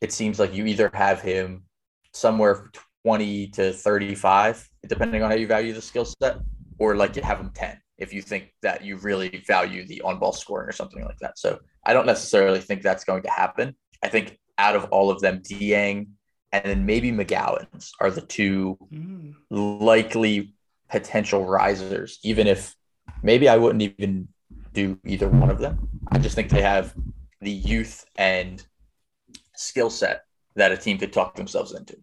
it 0.00 0.12
seems 0.12 0.38
like 0.38 0.54
you 0.54 0.66
either 0.66 0.90
have 0.94 1.20
him 1.20 1.64
somewhere 2.12 2.70
20 3.04 3.48
to 3.48 3.72
35, 3.72 4.68
depending 4.88 5.22
on 5.22 5.30
how 5.30 5.36
you 5.36 5.46
value 5.46 5.72
the 5.72 5.82
skill 5.82 6.04
set, 6.04 6.38
or 6.78 6.96
like 6.96 7.16
you 7.16 7.22
have 7.22 7.38
them 7.38 7.50
10 7.54 7.80
if 7.98 8.14
you 8.14 8.22
think 8.22 8.52
that 8.62 8.82
you 8.82 8.96
really 8.96 9.44
value 9.46 9.86
the 9.86 10.00
on 10.02 10.18
ball 10.18 10.32
scoring 10.32 10.68
or 10.68 10.72
something 10.72 11.04
like 11.04 11.18
that. 11.18 11.38
So 11.38 11.58
I 11.84 11.92
don't 11.92 12.06
necessarily 12.06 12.60
think 12.60 12.82
that's 12.82 13.04
going 13.04 13.22
to 13.22 13.30
happen. 13.30 13.76
I 14.02 14.08
think 14.08 14.38
out 14.56 14.74
of 14.74 14.84
all 14.86 15.10
of 15.10 15.20
them, 15.20 15.40
Dieng 15.40 16.08
and 16.52 16.64
then 16.64 16.86
maybe 16.86 17.12
McGowens 17.12 17.90
are 18.00 18.10
the 18.10 18.22
two 18.22 18.76
mm. 18.92 19.34
likely 19.50 20.54
potential 20.88 21.44
risers, 21.44 22.18
even 22.24 22.46
if 22.46 22.74
maybe 23.22 23.48
I 23.48 23.56
wouldn't 23.56 23.82
even 23.82 24.28
do 24.72 24.98
either 25.06 25.28
one 25.28 25.50
of 25.50 25.58
them. 25.58 25.88
I 26.10 26.18
just 26.18 26.34
think 26.34 26.50
they 26.50 26.62
have 26.62 26.94
the 27.40 27.50
youth 27.50 28.04
and 28.16 28.64
skill 29.54 29.90
set 29.90 30.24
that 30.56 30.72
a 30.72 30.76
team 30.76 30.98
could 30.98 31.12
talk 31.12 31.36
themselves 31.36 31.72
into. 31.74 31.96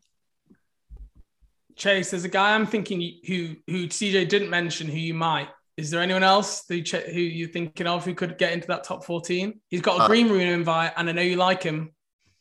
Chase, 1.77 2.11
there's 2.11 2.23
a 2.23 2.29
guy 2.29 2.55
I'm 2.55 2.65
thinking 2.65 3.19
who 3.25 3.55
who 3.67 3.87
CJ 3.87 4.27
didn't 4.27 4.49
mention 4.49 4.87
who 4.87 4.97
you 4.97 5.13
might. 5.13 5.49
Is 5.77 5.91
there 5.91 6.01
anyone 6.01 6.23
else 6.23 6.65
who, 6.67 6.77
who 6.77 7.19
you're 7.19 7.49
thinking 7.49 7.85
of 7.85 8.03
who 8.03 8.15
could 8.15 8.39
get 8.39 8.51
into 8.51 8.67
that 8.67 8.83
top 8.83 9.05
14? 9.05 9.59
He's 9.69 9.81
got 9.81 9.99
a 9.99 10.03
uh, 10.03 10.07
green 10.07 10.27
room 10.27 10.41
invite, 10.41 10.93
and 10.97 11.07
I 11.07 11.11
know 11.11 11.21
you 11.21 11.35
like 11.35 11.61
him. 11.61 11.91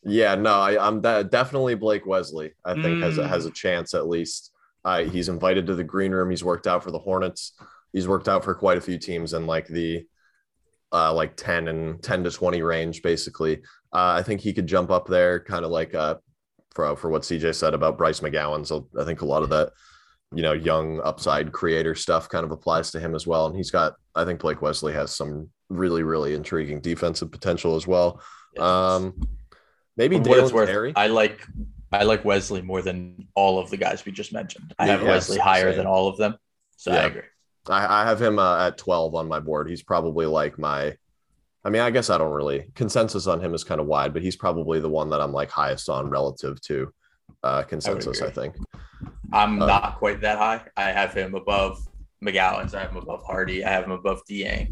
Yeah, 0.03 0.33
no, 0.33 0.53
I, 0.53 0.87
am 0.87 1.01
definitely 1.01 1.75
Blake 1.75 2.07
Wesley. 2.07 2.53
I 2.65 2.73
think 2.73 2.85
mm. 2.85 3.03
has 3.03 3.19
a, 3.19 3.27
has 3.27 3.45
a 3.45 3.51
chance 3.51 3.93
at 3.93 4.07
least. 4.07 4.51
Uh, 4.83 5.03
he's 5.03 5.29
invited 5.29 5.67
to 5.67 5.75
the 5.75 5.83
green 5.83 6.13
room. 6.13 6.31
He's 6.31 6.43
worked 6.43 6.65
out 6.65 6.83
for 6.83 6.89
the 6.89 6.99
Hornets. 6.99 7.53
He's 7.93 8.07
worked 8.07 8.27
out 8.27 8.43
for 8.43 8.55
quite 8.55 8.77
a 8.77 8.81
few 8.81 8.97
teams 8.97 9.33
in 9.33 9.45
like 9.45 9.67
the 9.67 10.07
uh, 10.91 11.13
like 11.13 11.35
10 11.35 11.67
and 11.67 12.01
10 12.01 12.23
to 12.23 12.31
20 12.31 12.61
range, 12.63 13.01
basically. 13.03 13.57
Uh, 13.93 14.15
I 14.17 14.23
think 14.23 14.41
he 14.41 14.53
could 14.53 14.67
jump 14.67 14.89
up 14.89 15.07
there, 15.07 15.41
kind 15.41 15.65
of 15.65 15.71
like 15.71 15.93
uh, 15.93 16.15
for 16.77 16.95
for 16.95 17.09
what 17.09 17.23
CJ 17.23 17.55
said 17.55 17.73
about 17.73 17.97
Bryce 17.97 18.19
McGowan. 18.19 18.65
So 18.65 18.87
I 18.99 19.03
think 19.03 19.21
a 19.21 19.25
lot 19.25 19.41
of 19.41 19.49
that, 19.49 19.71
you 20.31 20.43
know, 20.43 20.53
young 20.53 21.01
upside 21.01 21.51
creator 21.51 21.95
stuff 21.95 22.29
kind 22.29 22.45
of 22.45 22.51
applies 22.51 22.91
to 22.91 22.99
him 22.99 23.15
as 23.15 23.25
well. 23.25 23.47
And 23.47 23.55
he's 23.57 23.71
got, 23.71 23.95
I 24.13 24.23
think 24.25 24.39
Blake 24.39 24.61
Wesley 24.61 24.93
has 24.93 25.13
some 25.15 25.49
really 25.69 26.03
really 26.03 26.35
intriguing 26.35 26.79
defensive 26.79 27.31
potential 27.31 27.75
as 27.75 27.87
well. 27.87 28.21
Um, 28.59 29.19
Maybe 29.97 30.19
Dalen 30.19 30.67
Terry. 30.67 30.93
I 30.95 31.07
like 31.07 31.41
I 31.91 32.03
like 32.03 32.23
Wesley 32.23 32.61
more 32.61 32.83
than 32.83 33.27
all 33.33 33.57
of 33.57 33.71
the 33.71 33.77
guys 33.77 34.05
we 34.05 34.11
just 34.11 34.31
mentioned. 34.31 34.75
I 34.77 34.85
have 34.85 35.01
yes, 35.01 35.09
Wesley 35.09 35.39
higher 35.39 35.71
same. 35.71 35.77
than 35.77 35.87
all 35.87 36.07
of 36.07 36.17
them, 36.17 36.37
so 36.75 36.93
yeah. 36.93 36.99
I 36.99 37.05
agree. 37.05 37.21
I, 37.67 38.03
I 38.03 38.05
have 38.05 38.21
him 38.21 38.37
uh, 38.37 38.67
at 38.67 38.77
twelve 38.77 39.15
on 39.15 39.27
my 39.27 39.39
board. 39.39 39.67
He's 39.67 39.83
probably 39.83 40.27
like 40.27 40.59
my. 40.59 40.95
I 41.67 41.69
mean, 41.69 41.81
I 41.81 41.91
guess 41.91 42.09
I 42.09 42.17
don't 42.17 42.31
really 42.31 42.71
consensus 42.75 43.27
on 43.27 43.41
him 43.41 43.53
is 43.53 43.63
kind 43.63 43.81
of 43.81 43.87
wide, 43.87 44.13
but 44.13 44.21
he's 44.21 44.37
probably 44.37 44.79
the 44.79 44.89
one 44.89 45.09
that 45.09 45.19
I'm 45.19 45.33
like 45.33 45.51
highest 45.51 45.89
on 45.89 46.09
relative 46.09 46.61
to 46.61 46.91
uh, 47.43 47.63
consensus. 47.63 48.21
I, 48.21 48.27
I 48.27 48.29
think. 48.31 48.55
I'm 49.33 49.61
uh, 49.61 49.65
not 49.65 49.97
quite 49.97 50.21
that 50.21 50.37
high. 50.37 50.61
I 50.77 50.91
have 50.91 51.13
him 51.13 51.35
above 51.35 51.85
McGowens. 52.23 52.73
I 52.73 52.81
have 52.81 52.91
him 52.91 52.97
above 52.97 53.21
Hardy. 53.23 53.65
I 53.65 53.69
have 53.69 53.83
him 53.83 53.91
above 53.91 54.21
Dieng 54.29 54.71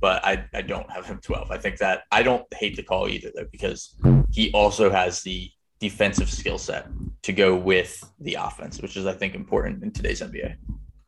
but 0.00 0.24
I, 0.24 0.44
I 0.54 0.62
don't 0.62 0.90
have 0.90 1.06
him 1.06 1.18
12. 1.22 1.50
I 1.50 1.58
think 1.58 1.78
that 1.78 2.02
I 2.12 2.22
don't 2.22 2.44
hate 2.54 2.76
the 2.76 2.82
call 2.82 3.08
either, 3.08 3.32
though, 3.34 3.46
because 3.50 3.94
he 4.30 4.52
also 4.52 4.90
has 4.90 5.22
the 5.22 5.50
defensive 5.80 6.30
skill 6.30 6.58
set 6.58 6.86
to 7.22 7.32
go 7.32 7.56
with 7.56 8.08
the 8.20 8.34
offense, 8.34 8.80
which 8.80 8.96
is, 8.96 9.06
I 9.06 9.12
think, 9.12 9.34
important 9.34 9.82
in 9.82 9.90
today's 9.92 10.20
NBA. 10.20 10.56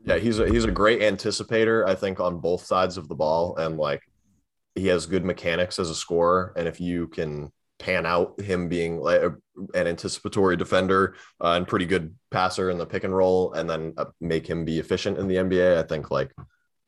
Yeah, 0.04 0.16
he's 0.16 0.38
a, 0.38 0.48
he's 0.48 0.64
a 0.64 0.70
great 0.70 1.00
anticipator, 1.00 1.86
I 1.86 1.94
think, 1.94 2.18
on 2.18 2.40
both 2.40 2.64
sides 2.64 2.96
of 2.96 3.08
the 3.08 3.14
ball. 3.14 3.56
And 3.56 3.76
like 3.76 4.02
he 4.78 4.86
has 4.88 5.06
good 5.06 5.24
mechanics 5.24 5.78
as 5.78 5.90
a 5.90 5.94
scorer. 5.94 6.52
And 6.56 6.68
if 6.68 6.80
you 6.80 7.08
can 7.08 7.52
pan 7.78 8.06
out 8.06 8.40
him 8.40 8.68
being 8.68 8.98
like 8.98 9.22
an 9.74 9.86
anticipatory 9.86 10.56
defender 10.56 11.14
uh, 11.40 11.52
and 11.52 11.66
pretty 11.66 11.86
good 11.86 12.14
passer 12.30 12.70
in 12.70 12.78
the 12.78 12.86
pick 12.86 13.04
and 13.04 13.16
roll, 13.16 13.52
and 13.52 13.68
then 13.68 13.94
uh, 13.96 14.06
make 14.20 14.46
him 14.46 14.64
be 14.64 14.78
efficient 14.78 15.18
in 15.18 15.28
the 15.28 15.36
NBA, 15.36 15.78
I 15.78 15.82
think 15.82 16.10
like 16.10 16.32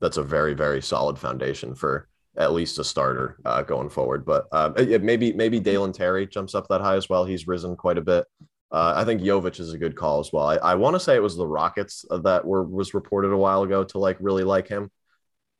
that's 0.01 0.17
a 0.17 0.23
very 0.23 0.55
very 0.55 0.81
solid 0.81 1.19
foundation 1.19 1.75
for 1.75 2.09
at 2.37 2.53
least 2.53 2.79
a 2.79 2.85
starter 2.85 3.39
uh, 3.45 3.63
going 3.63 3.91
forward. 3.91 4.25
But 4.25 4.47
uh, 4.53 4.71
maybe 4.77 5.33
maybe 5.33 5.61
Dalen 5.61 5.93
Terry 5.93 6.27
jumps 6.27 6.55
up 6.55 6.69
that 6.69 6.81
high 6.81 6.97
as 6.97 7.09
well. 7.09 7.25
He's 7.25 7.47
risen 7.47 7.77
quite 7.77 7.99
a 7.99 8.03
bit. 8.03 8.25
Uh, 8.73 8.95
I 8.97 9.05
think 9.05 9.21
Jovic 9.21 9.59
is 9.59 9.73
a 9.73 9.79
good 9.79 9.97
call 9.97 10.21
as 10.21 10.33
well. 10.33 10.47
I, 10.47 10.57
I 10.57 10.75
want 10.77 10.95
to 10.95 11.01
say 11.01 11.17
it 11.17 11.23
was 11.23 11.37
the 11.37 11.47
Rockets 11.47 12.05
that 12.09 12.45
were 12.45 12.63
was 12.63 12.95
reported 12.95 13.33
a 13.33 13.37
while 13.37 13.63
ago 13.63 13.83
to 13.85 13.99
like 13.99 14.17
really 14.21 14.45
like 14.45 14.69
him. 14.69 14.91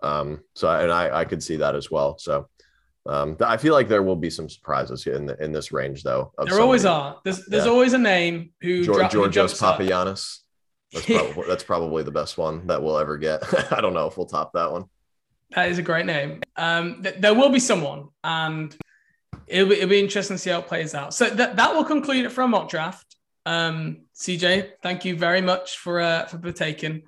Um, 0.03 0.41
so 0.55 0.71
and 0.71 0.91
I 0.91 1.21
I 1.21 1.25
could 1.25 1.43
see 1.43 1.57
that 1.57 1.75
as 1.75 1.91
well. 1.91 2.19
So 2.19 2.49
um, 3.07 3.37
I 3.41 3.57
feel 3.57 3.75
like 3.75 3.89
there 3.89 4.03
will 4.03 4.17
be 4.17 4.31
some 4.31 4.49
surprises 4.49 5.07
in 5.07 5.27
the, 5.27 5.43
in 5.43 5.53
this 5.53 5.73
range 5.73 6.03
though. 6.03 6.33
There 6.45 6.61
always 6.61 6.85
are. 6.85 7.19
There's 7.25 7.47
there's 7.47 7.65
yeah. 7.65 7.71
always 7.71 7.93
a 7.93 7.99
name 7.99 8.51
who 8.61 8.85
George, 8.85 9.11
Georgios 9.11 9.59
Papagiannis. 9.59 10.41
That's 10.93 11.07
probably 11.07 11.45
that's 11.49 11.65
probably 11.65 12.03
the 12.03 12.11
best 12.11 12.37
one 12.37 12.67
that 12.67 12.83
we'll 12.83 12.99
ever 12.99 13.17
get. 13.17 13.43
I 13.73 13.81
don't 13.81 13.95
know 13.95 14.07
if 14.07 14.17
we'll 14.17 14.27
top 14.27 14.53
that 14.53 14.71
one. 14.71 14.85
That 15.55 15.71
is 15.71 15.79
a 15.79 15.83
great 15.83 16.07
name. 16.07 16.43
Um, 16.57 17.03
th- 17.03 17.17
there 17.19 17.35
will 17.35 17.49
be 17.49 17.59
someone, 17.59 18.09
and 18.23 18.77
it'll 19.47 19.69
be, 19.69 19.77
it'll 19.77 19.89
be 19.89 19.99
interesting 19.99 20.37
to 20.37 20.39
see 20.39 20.51
how 20.51 20.61
it 20.61 20.69
plays 20.69 20.95
out. 20.95 21.15
So 21.15 21.29
that 21.31 21.57
that 21.57 21.75
will 21.75 21.85
conclude 21.85 22.27
it 22.27 22.31
for 22.31 22.43
a 22.43 22.49
mock 22.49 22.69
draft. 22.69 23.17
Um, 23.47 24.03
CJ, 24.15 24.73
thank 24.83 25.05
you 25.05 25.17
very 25.17 25.41
much 25.41 25.79
for 25.79 26.01
uh, 26.01 26.27
for 26.27 26.39
partaking. 26.39 27.03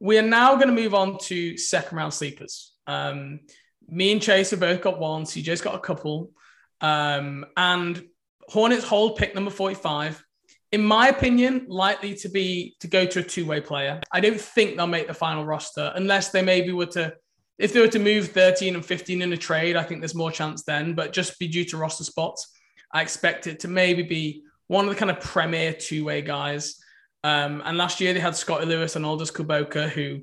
We 0.00 0.18
are 0.18 0.22
now 0.22 0.56
going 0.56 0.68
to 0.68 0.74
move 0.74 0.94
on 0.94 1.18
to 1.24 1.56
second 1.56 1.96
round 1.96 2.12
sleepers. 2.12 2.72
Um, 2.86 3.40
me 3.88 4.12
and 4.12 4.20
Chase 4.20 4.50
have 4.50 4.60
both 4.60 4.80
got 4.80 4.98
one. 4.98 5.24
CJ's 5.24 5.60
got 5.60 5.74
a 5.74 5.80
couple, 5.80 6.32
um, 6.80 7.46
and 7.56 8.02
Hornets 8.48 8.84
hold 8.84 9.16
pick 9.16 9.34
number 9.34 9.50
forty 9.50 9.76
five 9.76 10.24
in 10.72 10.82
my 10.82 11.08
opinion, 11.08 11.66
likely 11.68 12.14
to 12.14 12.28
be 12.28 12.76
to 12.80 12.86
go 12.86 13.04
to 13.04 13.20
a 13.20 13.22
two-way 13.22 13.60
player. 13.60 14.00
I 14.12 14.20
don't 14.20 14.40
think 14.40 14.76
they'll 14.76 14.86
make 14.86 15.08
the 15.08 15.14
final 15.14 15.44
roster 15.44 15.92
unless 15.94 16.30
they 16.30 16.42
maybe 16.42 16.72
were 16.72 16.86
to 16.86 17.14
if 17.58 17.74
they 17.74 17.80
were 17.80 17.88
to 17.88 17.98
move 17.98 18.28
13 18.28 18.74
and 18.74 18.84
15 18.84 19.20
in 19.20 19.32
a 19.34 19.36
trade, 19.36 19.76
I 19.76 19.82
think 19.82 20.00
there's 20.00 20.14
more 20.14 20.30
chance 20.30 20.62
then. 20.62 20.94
But 20.94 21.12
just 21.12 21.38
be 21.38 21.46
due 21.46 21.64
to 21.66 21.76
roster 21.76 22.04
spots, 22.04 22.50
I 22.92 23.02
expect 23.02 23.46
it 23.46 23.60
to 23.60 23.68
maybe 23.68 24.02
be 24.02 24.44
one 24.68 24.86
of 24.86 24.90
the 24.90 24.96
kind 24.96 25.10
of 25.10 25.20
premier 25.20 25.74
two-way 25.74 26.22
guys. 26.22 26.76
Um, 27.22 27.62
and 27.64 27.76
last 27.76 28.00
year 28.00 28.12
they 28.12 28.20
had 28.20 28.36
Scottie 28.36 28.66
Lewis 28.66 28.96
and 28.96 29.04
Arnoldas 29.04 29.32
Kulboka, 29.32 29.88
who 29.88 30.22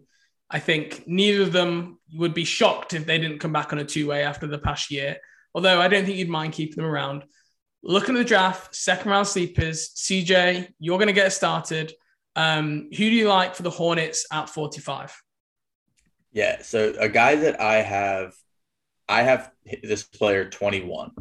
I 0.49 0.59
think 0.59 1.03
neither 1.07 1.43
of 1.43 1.51
them 1.51 1.99
would 2.15 2.33
be 2.33 2.45
shocked 2.45 2.93
if 2.93 3.05
they 3.05 3.19
didn't 3.19 3.39
come 3.39 3.53
back 3.53 3.73
on 3.73 3.79
a 3.79 3.85
two-way 3.85 4.23
after 4.23 4.47
the 4.47 4.57
past 4.57 4.89
year. 4.89 5.17
Although 5.53 5.81
I 5.81 5.87
don't 5.87 6.05
think 6.05 6.17
you'd 6.17 6.29
mind 6.29 6.53
keeping 6.53 6.77
them 6.77 6.85
around 6.85 7.23
looking 7.83 8.15
at 8.15 8.19
the 8.19 8.25
draft, 8.25 8.75
second 8.75 9.11
round 9.11 9.27
sleepers. 9.27 9.89
CJ, 9.95 10.73
you're 10.79 10.97
going 10.97 11.07
to 11.07 11.13
get 11.13 11.31
started. 11.33 11.93
Um, 12.35 12.89
who 12.91 12.97
do 12.97 13.15
you 13.15 13.27
like 13.29 13.55
for 13.55 13.63
the 13.63 13.69
Hornets 13.69 14.25
at 14.31 14.49
45? 14.49 15.21
Yeah, 16.33 16.61
so 16.61 16.93
a 16.99 17.09
guy 17.09 17.35
that 17.35 17.59
I 17.59 17.77
have, 17.77 18.35
I 19.09 19.23
have 19.23 19.51
this 19.81 20.03
player 20.03 20.49
21, 20.49 21.11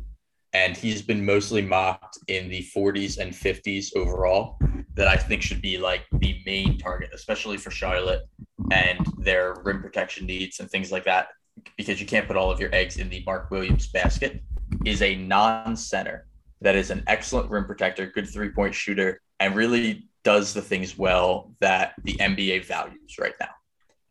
and 0.57 0.75
he's 0.75 1.03
been 1.03 1.23
mostly 1.23 1.61
mocked 1.61 2.19
in 2.29 2.49
the 2.49 2.67
40s 2.75 3.19
and 3.19 3.31
50s 3.35 3.95
overall. 3.95 4.59
That 4.95 5.07
I 5.07 5.17
think 5.17 5.43
should 5.43 5.61
be 5.61 5.77
like 5.77 6.07
the 6.13 6.41
main 6.47 6.79
target, 6.79 7.11
especially 7.13 7.59
for 7.59 7.71
Charlotte 7.71 8.23
and 8.71 9.07
their 9.19 9.57
rim 9.65 9.83
protection 9.83 10.27
needs 10.27 10.59
and 10.59 10.71
things 10.71 10.91
like 10.91 11.05
that, 11.05 11.29
because 11.77 12.01
you 12.01 12.07
can't 12.07 12.27
put 12.27 12.39
all 12.39 12.51
of 12.51 12.59
your 12.59 12.75
eggs 12.75 12.97
in 12.97 13.11
the 13.11 13.23
Mark 13.27 13.51
Williams 13.51 13.89
basket. 13.89 14.43
Is 14.87 15.03
a 15.03 15.15
non 15.15 15.77
center 15.77 16.27
that 16.63 16.75
is 16.75 16.91
an 16.91 17.05
excellent 17.07 17.51
rim 17.51 17.67
protector, 17.67 18.07
good 18.07 18.27
three 18.27 18.49
point 18.49 18.75
shooter, 18.75 19.21
and 19.39 19.55
really 19.55 20.09
does 20.25 20.55
the 20.55 20.63
things 20.63 20.97
well 20.97 21.53
that 21.61 21.93
the 22.05 22.15
NBA 22.15 22.65
values 22.65 23.17
right 23.21 23.35
now. 23.39 23.51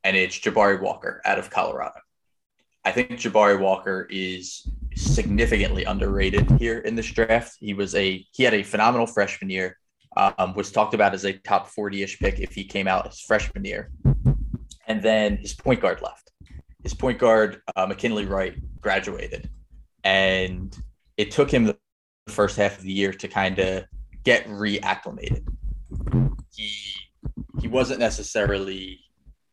And 0.03 0.15
it's 0.15 0.37
Jabari 0.37 0.79
Walker 0.79 1.21
out 1.25 1.39
of 1.39 1.49
Colorado. 1.49 1.99
I 2.85 2.91
think 2.91 3.09
Jabari 3.09 3.59
Walker 3.59 4.07
is 4.11 4.69
significantly 4.95 5.83
underrated 5.83 6.49
here 6.59 6.79
in 6.79 6.95
this 6.95 7.11
draft. 7.11 7.57
He 7.59 7.73
was 7.73 7.95
a 7.95 8.25
he 8.31 8.43
had 8.43 8.53
a 8.53 8.63
phenomenal 8.63 9.07
freshman 9.07 9.49
year. 9.49 9.77
Um, 10.17 10.53
was 10.55 10.71
talked 10.71 10.93
about 10.93 11.13
as 11.13 11.25
a 11.25 11.33
top 11.33 11.69
40-ish 11.69 12.19
pick 12.19 12.39
if 12.39 12.53
he 12.53 12.63
came 12.63 12.87
out 12.87 13.05
his 13.05 13.19
freshman 13.19 13.65
year. 13.65 13.91
And 14.87 15.03
then 15.03 15.35
his 15.35 15.53
point 15.53 15.81
guard 15.81 16.01
left. 16.01 16.31
His 16.83 16.93
point 16.93 17.19
guard, 17.19 17.61
uh, 17.75 17.85
McKinley 17.85 18.25
Wright, 18.25 18.55
graduated. 18.79 19.49
And 20.05 20.73
it 21.17 21.31
took 21.31 21.51
him 21.51 21.65
the 21.65 21.77
first 22.27 22.55
half 22.55 22.77
of 22.77 22.83
the 22.83 22.93
year 22.93 23.11
to 23.11 23.27
kind 23.27 23.59
of 23.59 23.83
get 24.23 24.47
reacclimated. 24.47 25.45
He 26.53 26.71
he 27.59 27.67
wasn't 27.67 27.99
necessarily 27.99 28.99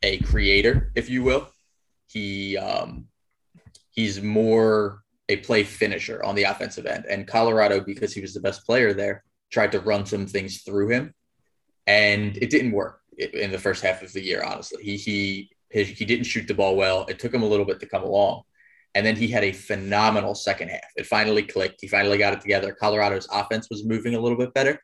a 0.02 0.18
creator, 0.18 0.92
if 0.94 1.10
you 1.10 1.22
will. 1.22 1.48
He 2.06 2.56
um, 2.56 3.06
he's 3.90 4.22
more 4.22 5.01
a 5.32 5.36
play 5.36 5.64
finisher 5.64 6.22
on 6.24 6.34
the 6.34 6.44
offensive 6.44 6.86
end. 6.86 7.04
And 7.08 7.26
Colorado, 7.26 7.80
because 7.80 8.12
he 8.12 8.20
was 8.20 8.34
the 8.34 8.40
best 8.40 8.64
player 8.64 8.92
there, 8.92 9.24
tried 9.50 9.72
to 9.72 9.80
run 9.80 10.06
some 10.06 10.26
things 10.26 10.62
through 10.62 10.88
him, 10.88 11.14
and 11.86 12.36
it 12.36 12.50
didn't 12.50 12.72
work 12.72 13.00
in 13.18 13.52
the 13.52 13.58
first 13.58 13.82
half 13.82 14.02
of 14.02 14.12
the 14.12 14.22
year. 14.22 14.42
Honestly, 14.42 14.82
he 14.82 14.96
he 14.96 15.50
his, 15.70 15.88
he 15.88 16.04
didn't 16.04 16.24
shoot 16.24 16.46
the 16.46 16.54
ball 16.54 16.76
well. 16.76 17.06
It 17.08 17.18
took 17.18 17.32
him 17.32 17.42
a 17.42 17.48
little 17.48 17.66
bit 17.66 17.80
to 17.80 17.86
come 17.86 18.02
along, 18.02 18.42
and 18.94 19.04
then 19.04 19.16
he 19.16 19.28
had 19.28 19.44
a 19.44 19.52
phenomenal 19.52 20.34
second 20.34 20.68
half. 20.68 20.90
It 20.96 21.06
finally 21.06 21.42
clicked. 21.42 21.80
He 21.80 21.88
finally 21.88 22.18
got 22.18 22.32
it 22.32 22.40
together. 22.40 22.72
Colorado's 22.72 23.28
offense 23.30 23.68
was 23.70 23.84
moving 23.84 24.14
a 24.14 24.20
little 24.20 24.38
bit 24.38 24.54
better, 24.54 24.80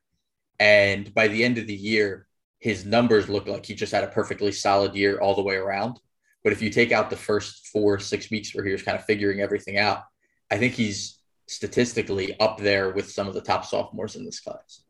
and 0.58 1.12
by 1.14 1.28
the 1.28 1.44
end 1.44 1.58
of 1.58 1.66
the 1.66 1.74
year, 1.74 2.26
his 2.58 2.84
numbers 2.84 3.28
looked 3.28 3.48
like 3.48 3.64
he 3.64 3.74
just 3.74 3.92
had 3.92 4.04
a 4.04 4.08
perfectly 4.08 4.52
solid 4.52 4.94
year 4.94 5.20
all 5.20 5.34
the 5.34 5.42
way 5.42 5.56
around. 5.56 5.98
But 6.44 6.52
if 6.52 6.62
you 6.62 6.70
take 6.70 6.92
out 6.92 7.10
the 7.10 7.16
first 7.16 7.68
four, 7.68 7.98
six 7.98 8.30
weeks 8.30 8.54
where 8.54 8.64
he 8.64 8.72
was 8.72 8.82
kind 8.82 8.98
of 8.98 9.04
figuring 9.04 9.40
everything 9.40 9.78
out, 9.78 10.02
I 10.50 10.58
think 10.58 10.74
he's 10.74 11.18
statistically 11.46 12.38
up 12.38 12.58
there 12.58 12.90
with 12.90 13.10
some 13.10 13.26
of 13.26 13.34
the 13.34 13.40
top 13.40 13.64
sophomores 13.64 14.16
in 14.16 14.24
this 14.24 14.40
class. 14.40 14.82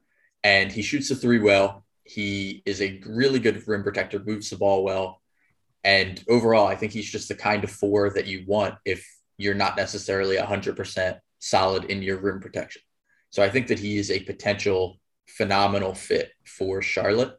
And 0.45 0.71
he 0.71 0.83
shoots 0.83 1.09
the 1.09 1.15
three 1.15 1.39
well. 1.39 1.85
He 2.05 2.63
is 2.65 2.81
a 2.81 3.01
really 3.07 3.39
good 3.39 3.67
rim 3.67 3.83
protector, 3.83 4.19
moves 4.25 4.51
the 4.51 4.57
ball 4.57 4.83
well. 4.83 5.21
And 5.85 6.23
overall, 6.29 6.67
I 6.67 6.75
think 6.75 6.93
he's 6.93 7.11
just 7.11 7.29
the 7.29 7.35
kind 7.35 7.65
of 7.65 7.71
four 7.71 8.11
that 8.11 8.27
you 8.27 8.45
want 8.47 8.75
if 8.85 9.07
you're 9.37 9.55
not 9.55 9.77
necessarily 9.77 10.37
100% 10.37 11.19
solid 11.39 11.85
in 11.85 12.03
your 12.03 12.19
rim 12.19 12.41
protection. 12.41 12.83
So 13.31 13.43
I 13.43 13.51
think 13.51 13.69
that 13.69 13.79
he 13.79 13.99
is 13.99 14.11
a 14.11 14.21
potential 14.21 14.99
phenomenal 15.29 15.95
fit 15.95 16.33
for 16.45 16.83
Charlotte 16.83 17.39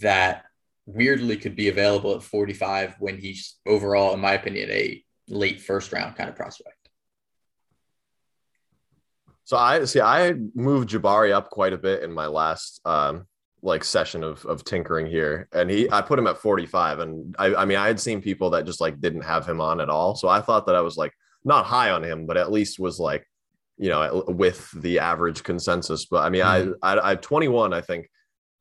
that 0.00 0.44
weirdly 0.86 1.36
could 1.36 1.56
be 1.56 1.68
available 1.68 2.14
at 2.14 2.22
45 2.22 2.96
when 2.98 3.18
he's 3.18 3.56
overall, 3.66 4.14
in 4.14 4.20
my 4.20 4.32
opinion, 4.32 4.70
a 4.70 5.02
late 5.28 5.60
first 5.60 5.92
round 5.92 6.16
kind 6.16 6.28
of 6.28 6.36
prospect. 6.36 6.77
So 9.48 9.56
I 9.56 9.82
see 9.86 10.02
I 10.02 10.34
moved 10.54 10.90
Jabari 10.90 11.32
up 11.32 11.48
quite 11.48 11.72
a 11.72 11.78
bit 11.78 12.02
in 12.02 12.12
my 12.12 12.26
last 12.26 12.82
um 12.84 13.26
like 13.62 13.82
session 13.82 14.22
of 14.22 14.44
of 14.44 14.62
tinkering 14.62 15.06
here. 15.06 15.48
And 15.52 15.70
he 15.70 15.90
I 15.90 16.02
put 16.02 16.18
him 16.18 16.26
at 16.26 16.36
45. 16.36 16.98
And 16.98 17.34
I, 17.38 17.54
I 17.54 17.64
mean 17.64 17.78
I 17.78 17.86
had 17.86 17.98
seen 17.98 18.20
people 18.20 18.50
that 18.50 18.66
just 18.66 18.82
like 18.82 19.00
didn't 19.00 19.22
have 19.22 19.48
him 19.48 19.62
on 19.62 19.80
at 19.80 19.88
all. 19.88 20.14
So 20.16 20.28
I 20.28 20.42
thought 20.42 20.66
that 20.66 20.74
I 20.74 20.82
was 20.82 20.98
like 20.98 21.14
not 21.46 21.64
high 21.64 21.92
on 21.92 22.04
him, 22.04 22.26
but 22.26 22.36
at 22.36 22.52
least 22.52 22.78
was 22.78 22.98
like, 22.98 23.26
you 23.78 23.88
know, 23.88 24.22
with 24.28 24.70
the 24.82 24.98
average 24.98 25.42
consensus. 25.44 26.04
But 26.04 26.24
I 26.24 26.28
mean, 26.28 26.42
mm-hmm. 26.42 26.72
I, 26.82 26.96
I 26.96 27.12
I 27.12 27.14
21, 27.14 27.72
I 27.72 27.80
think, 27.80 28.06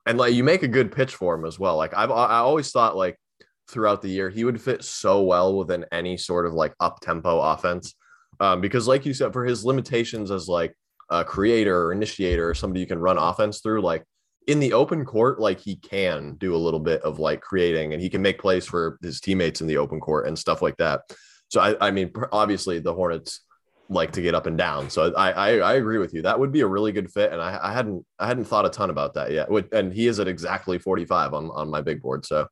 and 0.05 0.17
like 0.17 0.35
you 0.35 0.45
make 0.45 0.63
a 0.63 0.69
good 0.69 0.93
pitch 0.93 1.15
for 1.15 1.35
him 1.35 1.43
as 1.43 1.59
well. 1.59 1.75
Like 1.75 1.97
I've 1.97 2.11
I 2.11 2.37
always 2.37 2.71
thought 2.71 2.95
like 2.95 3.19
throughout 3.67 4.01
the 4.01 4.09
year 4.09 4.29
he 4.29 4.45
would 4.45 4.61
fit 4.61 4.85
so 4.85 5.21
well 5.23 5.57
within 5.57 5.83
any 5.91 6.15
sort 6.15 6.45
of 6.45 6.53
like 6.53 6.73
up 6.79 7.01
tempo 7.01 7.41
offense 7.41 7.93
um, 8.39 8.61
because 8.61 8.87
like 8.87 9.05
you 9.05 9.13
said, 9.13 9.33
for 9.33 9.45
his 9.45 9.65
limitations 9.65 10.31
as 10.31 10.47
like 10.47 10.75
a 11.09 11.23
creator 11.23 11.85
or 11.85 11.91
initiator 11.91 12.49
or 12.49 12.53
somebody 12.53 12.79
you 12.79 12.87
can 12.87 12.99
run 12.99 13.17
offense 13.17 13.61
through, 13.61 13.81
like 13.81 14.03
in 14.47 14.59
the 14.59 14.73
open 14.73 15.05
court, 15.05 15.39
like 15.39 15.59
he 15.59 15.75
can 15.75 16.35
do 16.35 16.55
a 16.55 16.57
little 16.57 16.79
bit 16.79 17.01
of 17.01 17.19
like 17.19 17.41
creating 17.41 17.93
and 17.93 18.01
he 18.01 18.09
can 18.09 18.21
make 18.21 18.39
plays 18.39 18.65
for 18.65 18.97
his 19.01 19.19
teammates 19.19 19.61
in 19.61 19.67
the 19.67 19.77
open 19.77 19.99
court 19.99 20.27
and 20.27 20.37
stuff 20.37 20.61
like 20.61 20.77
that. 20.77 21.01
So 21.49 21.61
I, 21.61 21.87
I 21.87 21.91
mean, 21.91 22.11
obviously 22.31 22.79
the 22.79 22.93
Hornets 22.93 23.41
like 23.89 24.11
to 24.11 24.21
get 24.21 24.35
up 24.35 24.45
and 24.45 24.57
down. 24.57 24.89
So 24.89 25.13
I, 25.15 25.31
I, 25.31 25.57
I 25.59 25.73
agree 25.75 25.97
with 25.97 26.13
you. 26.13 26.21
That 26.21 26.39
would 26.39 26.51
be 26.51 26.61
a 26.61 26.67
really 26.67 26.91
good 26.91 27.11
fit. 27.11 27.31
And 27.31 27.41
I, 27.41 27.57
I 27.61 27.71
hadn't 27.71 28.05
I 28.19 28.27
hadn't 28.27 28.45
thought 28.45 28.65
a 28.65 28.69
ton 28.69 28.89
about 28.89 29.13
that 29.13 29.31
yet. 29.31 29.49
And 29.71 29.93
he 29.93 30.07
is 30.07 30.19
at 30.19 30.27
exactly 30.27 30.77
45 30.77 31.33
on, 31.33 31.49
on 31.51 31.69
my 31.69 31.81
big 31.81 32.01
board. 32.01 32.25
So 32.25 32.47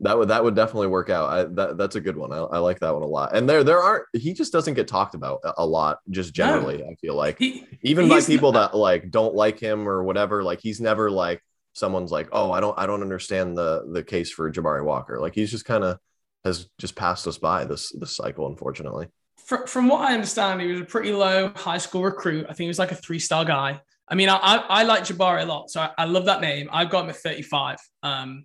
that 0.00 0.18
would 0.18 0.28
that 0.28 0.44
would 0.44 0.54
definitely 0.54 0.88
work 0.88 1.08
out. 1.08 1.30
I, 1.30 1.44
that 1.54 1.78
that's 1.78 1.96
a 1.96 2.00
good 2.00 2.16
one. 2.16 2.32
I, 2.32 2.36
I, 2.36 2.58
like 2.58 2.80
that 2.80 2.92
one 2.92 3.02
a 3.02 3.06
lot. 3.06 3.34
And 3.34 3.48
there 3.48 3.64
there 3.64 3.78
aren't 3.78 4.04
he 4.12 4.34
just 4.34 4.52
doesn't 4.52 4.74
get 4.74 4.88
talked 4.88 5.14
about 5.14 5.40
a 5.56 5.64
lot 5.64 6.00
just 6.10 6.34
generally. 6.34 6.78
No. 6.78 6.90
I 6.90 6.94
feel 6.96 7.14
like 7.14 7.38
he, 7.38 7.64
even 7.82 8.08
by 8.08 8.20
people 8.20 8.52
not, 8.52 8.72
that 8.72 8.78
like 8.78 9.10
don't 9.10 9.34
like 9.34 9.58
him 9.58 9.88
or 9.88 10.02
whatever. 10.02 10.42
Like 10.42 10.60
he's 10.60 10.80
never 10.80 11.10
like 11.10 11.42
someone's 11.72 12.12
like 12.12 12.28
oh 12.32 12.52
I 12.52 12.60
don't 12.60 12.78
I 12.78 12.86
don't 12.86 13.02
understand 13.02 13.56
the 13.56 13.86
the 13.90 14.02
case 14.02 14.30
for 14.30 14.52
Jabari 14.52 14.84
Walker. 14.84 15.18
Like 15.18 15.34
he's 15.34 15.50
just 15.50 15.64
kind 15.64 15.82
of 15.82 15.98
has 16.44 16.68
just 16.78 16.94
passed 16.94 17.26
us 17.26 17.38
by 17.38 17.64
this 17.64 17.90
this 17.92 18.14
cycle 18.14 18.46
unfortunately. 18.48 19.08
From, 19.46 19.66
from 19.66 19.88
what 19.88 20.00
I 20.00 20.12
understand, 20.12 20.60
he 20.60 20.66
was 20.66 20.80
a 20.80 20.84
pretty 20.84 21.12
low 21.12 21.52
high 21.54 21.78
school 21.78 22.02
recruit. 22.02 22.44
I 22.44 22.48
think 22.48 22.64
he 22.64 22.68
was 22.68 22.78
like 22.78 22.92
a 22.92 22.96
three 22.96 23.18
star 23.18 23.44
guy. 23.44 23.80
I 24.08 24.14
mean, 24.14 24.28
I, 24.28 24.36
I, 24.36 24.56
I 24.56 24.82
like 24.82 25.04
Jabari 25.04 25.42
a 25.42 25.46
lot, 25.46 25.70
so 25.70 25.80
I, 25.80 25.90
I, 25.98 26.04
love 26.04 26.26
that 26.26 26.40
name. 26.40 26.68
I've 26.72 26.90
got 26.90 27.04
him 27.04 27.10
at 27.10 27.16
35. 27.16 27.78
Um, 28.04 28.44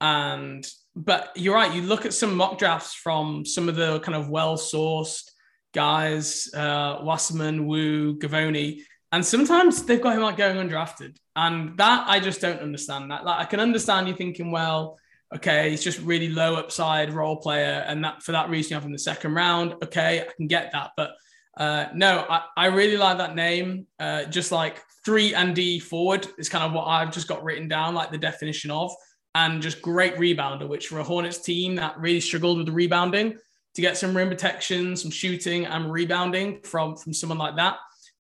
and 0.00 0.64
but 0.94 1.30
you're 1.36 1.54
right. 1.54 1.74
You 1.74 1.82
look 1.82 2.04
at 2.04 2.14
some 2.14 2.36
mock 2.36 2.58
drafts 2.58 2.94
from 2.94 3.44
some 3.44 3.68
of 3.68 3.76
the 3.76 4.00
kind 4.00 4.16
of 4.16 4.28
well 4.28 4.56
sourced 4.56 5.30
guys, 5.74 6.50
uh, 6.54 6.98
Wasserman, 7.02 7.66
Woo, 7.66 8.18
Givony, 8.18 8.82
and 9.10 9.24
sometimes 9.24 9.82
they've 9.84 10.00
got 10.00 10.16
him 10.16 10.22
like 10.22 10.36
going 10.36 10.56
undrafted, 10.56 11.16
and 11.36 11.76
that 11.78 12.08
I 12.08 12.20
just 12.20 12.40
don't 12.40 12.60
understand. 12.60 13.10
That 13.10 13.24
like 13.24 13.40
I 13.40 13.44
can 13.44 13.60
understand 13.60 14.08
you 14.08 14.14
thinking, 14.14 14.50
well, 14.50 14.98
okay, 15.34 15.70
he's 15.70 15.82
just 15.82 16.00
really 16.00 16.28
low 16.28 16.56
upside 16.56 17.12
role 17.12 17.36
player, 17.36 17.84
and 17.86 18.04
that 18.04 18.22
for 18.22 18.32
that 18.32 18.50
reason 18.50 18.70
you 18.70 18.74
have 18.76 18.84
him 18.84 18.88
in 18.88 18.92
the 18.92 18.98
second 18.98 19.34
round. 19.34 19.74
Okay, 19.82 20.20
I 20.20 20.32
can 20.36 20.46
get 20.46 20.72
that, 20.72 20.90
but 20.96 21.12
uh, 21.56 21.86
no, 21.94 22.26
I, 22.28 22.42
I 22.56 22.66
really 22.66 22.96
like 22.96 23.18
that 23.18 23.34
name. 23.34 23.86
Uh, 23.98 24.24
just 24.24 24.52
like 24.52 24.82
three 25.04 25.34
and 25.34 25.54
D 25.54 25.78
forward 25.78 26.26
is 26.38 26.48
kind 26.48 26.64
of 26.64 26.72
what 26.72 26.84
I've 26.84 27.12
just 27.12 27.28
got 27.28 27.44
written 27.44 27.68
down, 27.68 27.94
like 27.94 28.10
the 28.10 28.18
definition 28.18 28.70
of 28.70 28.92
and 29.34 29.62
just 29.62 29.82
great 29.82 30.16
rebounder, 30.16 30.68
which 30.68 30.88
for 30.88 30.98
a 30.98 31.04
Hornets 31.04 31.38
team 31.38 31.76
that 31.76 31.98
really 31.98 32.20
struggled 32.20 32.58
with 32.58 32.66
the 32.66 32.72
rebounding, 32.72 33.38
to 33.74 33.80
get 33.80 33.96
some 33.96 34.16
rim 34.16 34.28
protection, 34.28 34.96
some 34.96 35.10
shooting 35.10 35.64
and 35.64 35.90
rebounding 35.90 36.60
from 36.62 36.96
from 36.96 37.14
someone 37.14 37.38
like 37.38 37.56
that, 37.56 37.76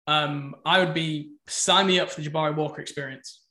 um, 0.07 0.55
I 0.65 0.79
would 0.79 0.93
be 0.93 1.33
sign 1.47 1.87
me 1.87 1.99
up 1.99 2.09
for 2.09 2.21
the 2.21 2.29
Jabari 2.29 2.55
Walker 2.55 2.81
experience. 2.81 3.41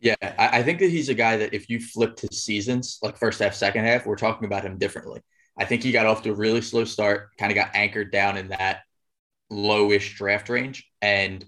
Yeah, 0.00 0.14
I, 0.20 0.58
I 0.58 0.62
think 0.62 0.78
that 0.80 0.90
he's 0.90 1.08
a 1.08 1.14
guy 1.14 1.38
that 1.38 1.54
if 1.54 1.68
you 1.68 1.80
flipped 1.80 2.20
his 2.20 2.44
seasons, 2.44 2.98
like 3.02 3.16
first 3.16 3.40
half, 3.40 3.54
second 3.54 3.84
half, 3.84 4.06
we're 4.06 4.16
talking 4.16 4.46
about 4.46 4.62
him 4.62 4.78
differently. 4.78 5.20
I 5.58 5.64
think 5.64 5.82
he 5.82 5.90
got 5.90 6.06
off 6.06 6.22
to 6.22 6.30
a 6.30 6.34
really 6.34 6.60
slow 6.60 6.84
start, 6.84 7.30
kind 7.36 7.50
of 7.50 7.56
got 7.56 7.74
anchored 7.74 8.12
down 8.12 8.36
in 8.36 8.48
that 8.48 8.82
lowish 9.50 10.14
draft 10.14 10.48
range. 10.48 10.88
And 11.02 11.44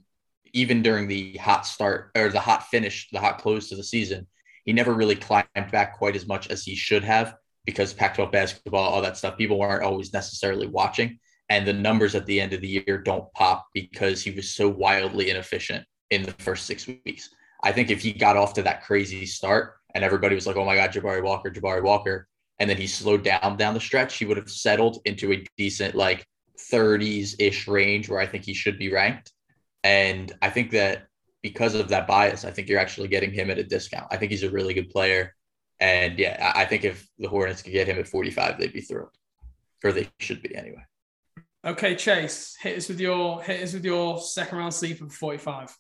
even 0.53 0.83
during 0.83 1.07
the 1.07 1.37
hot 1.37 1.65
start 1.65 2.11
or 2.17 2.29
the 2.29 2.41
hot 2.41 2.65
finish, 2.65 3.09
the 3.13 3.21
hot 3.21 3.39
close 3.39 3.69
to 3.69 3.77
the 3.77 3.85
season, 3.85 4.27
he 4.71 4.75
never 4.75 4.95
really 4.95 5.17
climbed 5.17 5.49
back 5.73 5.99
quite 5.99 6.15
as 6.15 6.29
much 6.29 6.49
as 6.49 6.63
he 6.63 6.77
should 6.77 7.03
have 7.03 7.35
because 7.67 7.93
Pac 7.93 8.15
12 8.15 8.31
basketball, 8.31 8.89
all 8.89 9.03
that 9.03 9.17
stuff, 9.17 9.37
people 9.37 9.59
weren't 9.59 9.83
always 9.83 10.13
necessarily 10.13 10.69
watching. 10.69 11.19
And 11.49 11.67
the 11.67 11.73
numbers 11.73 12.15
at 12.15 12.25
the 12.25 12.41
end 12.41 12.53
of 12.53 12.61
the 12.61 12.69
year 12.87 12.99
don't 12.99 13.33
pop 13.35 13.67
because 13.75 14.23
he 14.23 14.31
was 14.31 14.55
so 14.55 14.69
wildly 14.69 15.29
inefficient 15.29 15.85
in 16.11 16.23
the 16.23 16.31
first 16.35 16.67
six 16.67 16.87
weeks. 16.87 17.31
I 17.65 17.73
think 17.73 17.91
if 17.91 18.01
he 18.01 18.13
got 18.13 18.37
off 18.37 18.55
to 18.55 18.63
that 18.63 18.85
crazy 18.85 19.27
start 19.27 19.75
and 19.93 20.05
everybody 20.05 20.37
was 20.37 20.47
like, 20.47 20.55
oh 20.55 20.65
my 20.65 20.77
God, 20.77 20.93
Jabari 20.93 21.21
Walker, 21.21 21.51
Jabari 21.51 21.83
Walker, 21.83 22.29
and 22.61 22.71
then 22.71 22.77
he 22.77 22.87
slowed 22.87 23.25
down 23.25 23.57
down 23.57 23.75
the 23.75 23.81
stretch, 23.81 24.19
he 24.19 24.25
would 24.25 24.37
have 24.37 24.49
settled 24.49 24.99
into 25.05 25.33
a 25.33 25.45
decent, 25.57 25.97
like 25.97 26.25
30s 26.71 27.35
ish 27.41 27.67
range 27.67 28.09
where 28.09 28.21
I 28.21 28.27
think 28.27 28.45
he 28.45 28.55
should 28.55 28.79
be 28.79 28.93
ranked. 28.93 29.33
And 29.83 30.33
I 30.41 30.49
think 30.49 30.71
that 30.71 31.09
because 31.43 31.75
of 31.75 31.89
that 31.89 32.07
bias, 32.07 32.45
I 32.45 32.51
think 32.51 32.69
you're 32.69 32.81
actually 32.81 33.09
getting 33.09 33.33
him 33.33 33.51
at 33.51 33.59
a 33.59 33.65
discount. 33.65 34.07
I 34.11 34.17
think 34.17 34.31
he's 34.31 34.43
a 34.43 34.51
really 34.51 34.75
good 34.75 34.91
player. 34.91 35.35
And 35.81 36.19
yeah, 36.19 36.53
I 36.55 36.67
think 36.67 36.85
if 36.85 37.09
the 37.19 37.29
Hornets 37.29 37.63
could 37.63 37.73
get 37.73 37.89
him 37.89 37.99
at 37.99 38.07
45, 38.07 38.59
they'd 38.59 38.73
be 38.73 38.83
thrilled. 38.83 39.11
Or 39.83 39.93
they 39.93 40.09
should 40.19 40.43
be 40.43 40.55
anyway. 40.55 40.85
Okay, 41.65 41.95
Chase, 41.95 42.57
hit 42.61 42.77
us 42.77 42.89
with 42.89 43.01
your 43.01 43.43
hit 43.43 43.63
us 43.63 43.75
with 43.75 43.85
your 43.85 44.19
second 44.19 44.59
round 44.59 44.75
sleeper 44.75 45.07
for 45.07 45.11
45. 45.11 45.77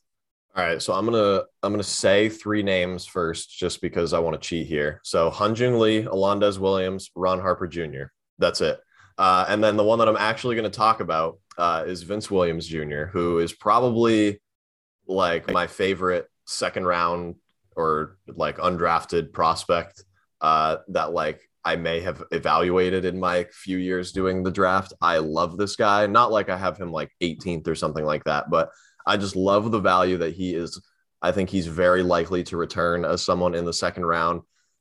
All 0.56 0.64
right, 0.64 0.82
so 0.82 0.92
I'm 0.92 1.04
gonna 1.04 1.42
I'm 1.62 1.72
gonna 1.72 1.82
say 1.82 2.28
three 2.28 2.62
names 2.62 3.06
first, 3.06 3.56
just 3.56 3.80
because 3.80 4.12
I 4.12 4.18
want 4.18 4.40
to 4.40 4.46
cheat 4.46 4.66
here. 4.66 5.00
So 5.04 5.30
Hyunjung 5.30 5.78
Lee, 5.78 6.04
Alondes 6.04 6.58
Williams, 6.58 7.10
Ron 7.14 7.40
Harper 7.40 7.66
Jr. 7.66 8.04
That's 8.38 8.60
it. 8.60 8.80
Uh, 9.16 9.44
and 9.48 9.62
then 9.62 9.76
the 9.76 9.84
one 9.84 9.98
that 9.98 10.08
I'm 10.08 10.16
actually 10.16 10.56
going 10.56 10.70
to 10.70 10.76
talk 10.76 11.00
about 11.00 11.38
uh, 11.58 11.84
is 11.86 12.02
Vince 12.02 12.30
Williams 12.30 12.66
Jr., 12.66 13.04
who 13.04 13.38
is 13.38 13.52
probably 13.52 14.40
like 15.10 15.50
my 15.50 15.66
favorite 15.66 16.28
second 16.46 16.86
round 16.86 17.36
or 17.76 18.16
like 18.28 18.58
undrafted 18.58 19.32
prospect 19.32 20.04
uh, 20.40 20.78
that 20.88 21.12
like 21.12 21.40
I 21.64 21.76
may 21.76 22.00
have 22.00 22.22
evaluated 22.30 23.04
in 23.04 23.20
my 23.20 23.46
few 23.52 23.76
years 23.76 24.12
doing 24.12 24.42
the 24.42 24.50
draft. 24.50 24.92
I 25.00 25.18
love 25.18 25.58
this 25.58 25.76
guy. 25.76 26.06
Not 26.06 26.32
like 26.32 26.48
I 26.48 26.56
have 26.56 26.78
him 26.78 26.90
like 26.90 27.10
18th 27.22 27.68
or 27.68 27.74
something 27.74 28.04
like 28.04 28.24
that, 28.24 28.50
but 28.50 28.70
I 29.06 29.16
just 29.16 29.36
love 29.36 29.70
the 29.70 29.80
value 29.80 30.16
that 30.18 30.34
he 30.34 30.54
is. 30.54 30.80
I 31.20 31.32
think 31.32 31.50
he's 31.50 31.66
very 31.66 32.02
likely 32.02 32.42
to 32.44 32.56
return 32.56 33.04
as 33.04 33.22
someone 33.22 33.54
in 33.54 33.66
the 33.66 33.72
second 33.72 34.06
round. 34.06 34.40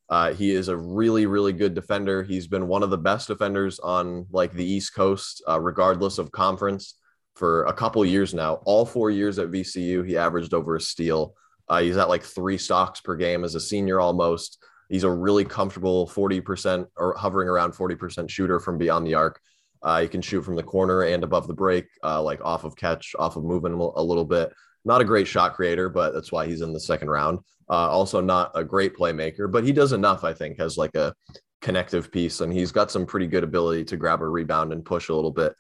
Uh, 0.09 0.33
he 0.33 0.51
is 0.51 0.69
a 0.69 0.77
really, 0.77 1.25
really 1.25 1.53
good 1.53 1.73
defender. 1.73 2.23
He's 2.23 2.47
been 2.47 2.67
one 2.67 2.81
of 2.81 2.89
the 2.89 2.97
best 2.97 3.27
defenders 3.27 3.79
on 3.79 4.25
like 4.31 4.53
the 4.53 4.65
East 4.65 4.95
Coast, 4.95 5.43
uh, 5.47 5.59
regardless 5.59 6.17
of 6.17 6.31
conference 6.31 6.95
for 7.35 7.63
a 7.65 7.73
couple 7.73 8.05
years 8.05 8.33
now. 8.33 8.55
All 8.65 8.85
four 8.85 9.11
years 9.11 9.39
at 9.39 9.51
VCU, 9.51 10.05
he 10.05 10.17
averaged 10.17 10.53
over 10.53 10.75
a 10.75 10.81
steal. 10.81 11.33
Uh, 11.67 11.81
he's 11.81 11.97
at 11.97 12.09
like 12.09 12.23
three 12.23 12.57
stocks 12.57 12.99
per 12.99 13.15
game 13.15 13.43
as 13.43 13.55
a 13.55 13.59
senior 13.59 13.99
almost. 13.99 14.63
He's 14.89 15.03
a 15.03 15.11
really 15.11 15.45
comfortable 15.45 16.07
40% 16.07 16.87
or 16.97 17.15
hovering 17.15 17.47
around 17.47 17.73
40% 17.73 18.29
shooter 18.29 18.59
from 18.59 18.77
beyond 18.77 19.05
the 19.05 19.13
arc. 19.13 19.39
Uh, 19.81 20.01
he 20.01 20.07
can 20.07 20.21
shoot 20.21 20.41
from 20.41 20.55
the 20.55 20.63
corner 20.63 21.03
and 21.03 21.23
above 21.23 21.47
the 21.47 21.53
break, 21.53 21.85
uh, 22.03 22.21
like 22.21 22.43
off 22.43 22.63
of 22.63 22.75
catch, 22.75 23.15
off 23.17 23.37
of 23.37 23.43
moving 23.43 23.73
a 23.73 24.01
little 24.01 24.25
bit. 24.25 24.51
Not 24.83 25.01
a 25.01 25.05
great 25.05 25.27
shot 25.27 25.53
creator, 25.53 25.89
but 25.89 26.13
that's 26.13 26.31
why 26.31 26.47
he's 26.47 26.61
in 26.61 26.73
the 26.73 26.79
second 26.79 27.09
round. 27.09 27.39
Uh, 27.69 27.87
also, 27.89 28.19
not 28.19 28.51
a 28.55 28.63
great 28.63 28.97
playmaker, 28.97 29.49
but 29.49 29.63
he 29.63 29.71
does 29.71 29.93
enough, 29.93 30.23
I 30.23 30.33
think, 30.33 30.59
as 30.59 30.75
like 30.77 30.95
a 30.95 31.13
connective 31.61 32.11
piece, 32.11 32.41
and 32.41 32.51
he's 32.51 32.71
got 32.71 32.89
some 32.89 33.05
pretty 33.05 33.27
good 33.27 33.43
ability 33.43 33.85
to 33.85 33.97
grab 33.97 34.21
a 34.21 34.27
rebound 34.27 34.73
and 34.73 34.83
push 34.83 35.09
a 35.09 35.15
little 35.15 35.31
bit. 35.31 35.53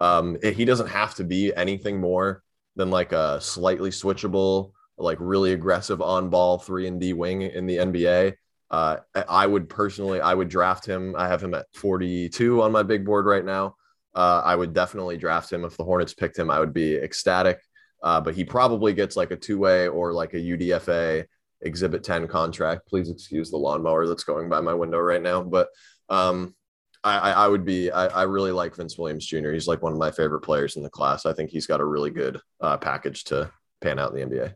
Um, 0.00 0.38
he 0.42 0.64
doesn't 0.64 0.88
have 0.88 1.14
to 1.16 1.24
be 1.24 1.54
anything 1.54 2.00
more 2.00 2.42
than 2.76 2.90
like 2.90 3.12
a 3.12 3.40
slightly 3.40 3.90
switchable, 3.90 4.72
like 4.96 5.18
really 5.20 5.52
aggressive 5.52 6.00
on 6.00 6.30
ball 6.30 6.58
three 6.58 6.86
and 6.86 7.00
D 7.00 7.12
wing 7.12 7.42
in 7.42 7.66
the 7.66 7.76
NBA. 7.76 8.34
Uh, 8.70 8.98
I 9.28 9.46
would 9.46 9.68
personally, 9.68 10.20
I 10.20 10.32
would 10.32 10.48
draft 10.48 10.86
him. 10.86 11.14
I 11.18 11.28
have 11.28 11.42
him 11.42 11.54
at 11.54 11.66
42 11.74 12.62
on 12.62 12.72
my 12.72 12.82
big 12.82 13.04
board 13.04 13.26
right 13.26 13.44
now. 13.44 13.74
Uh, 14.14 14.42
I 14.44 14.56
would 14.56 14.72
definitely 14.72 15.16
draft 15.16 15.52
him 15.52 15.64
if 15.64 15.76
the 15.76 15.84
Hornets 15.84 16.14
picked 16.14 16.38
him. 16.38 16.50
I 16.50 16.60
would 16.60 16.72
be 16.72 16.96
ecstatic. 16.96 17.60
Uh, 18.02 18.20
but 18.20 18.34
he 18.34 18.44
probably 18.44 18.92
gets 18.92 19.16
like 19.16 19.30
a 19.30 19.36
two 19.36 19.58
way 19.58 19.88
or 19.88 20.12
like 20.12 20.34
a 20.34 20.38
UDFA 20.38 21.26
Exhibit 21.62 22.02
10 22.02 22.28
contract. 22.28 22.86
Please 22.88 23.10
excuse 23.10 23.50
the 23.50 23.58
lawnmower 23.58 24.06
that's 24.06 24.24
going 24.24 24.48
by 24.48 24.60
my 24.60 24.72
window 24.72 24.98
right 24.98 25.20
now. 25.20 25.42
But 25.42 25.68
um, 26.08 26.54
I, 27.02 27.32
I, 27.32 27.48
would 27.48 27.64
be, 27.64 27.90
I, 27.90 28.06
I, 28.06 28.22
really 28.24 28.52
like 28.52 28.76
Vince 28.76 28.98
Williams 28.98 29.24
Jr. 29.24 29.52
He's 29.52 29.66
like 29.66 29.80
one 29.80 29.92
of 29.92 29.98
my 29.98 30.10
favorite 30.10 30.40
players 30.40 30.76
in 30.76 30.82
the 30.82 30.90
class. 30.90 31.24
I 31.24 31.32
think 31.32 31.50
he's 31.50 31.66
got 31.66 31.80
a 31.80 31.84
really 31.84 32.10
good 32.10 32.38
uh, 32.60 32.76
package 32.76 33.24
to 33.24 33.50
pan 33.80 33.98
out 33.98 34.14
in 34.14 34.30
the 34.30 34.36
NBA. 34.36 34.54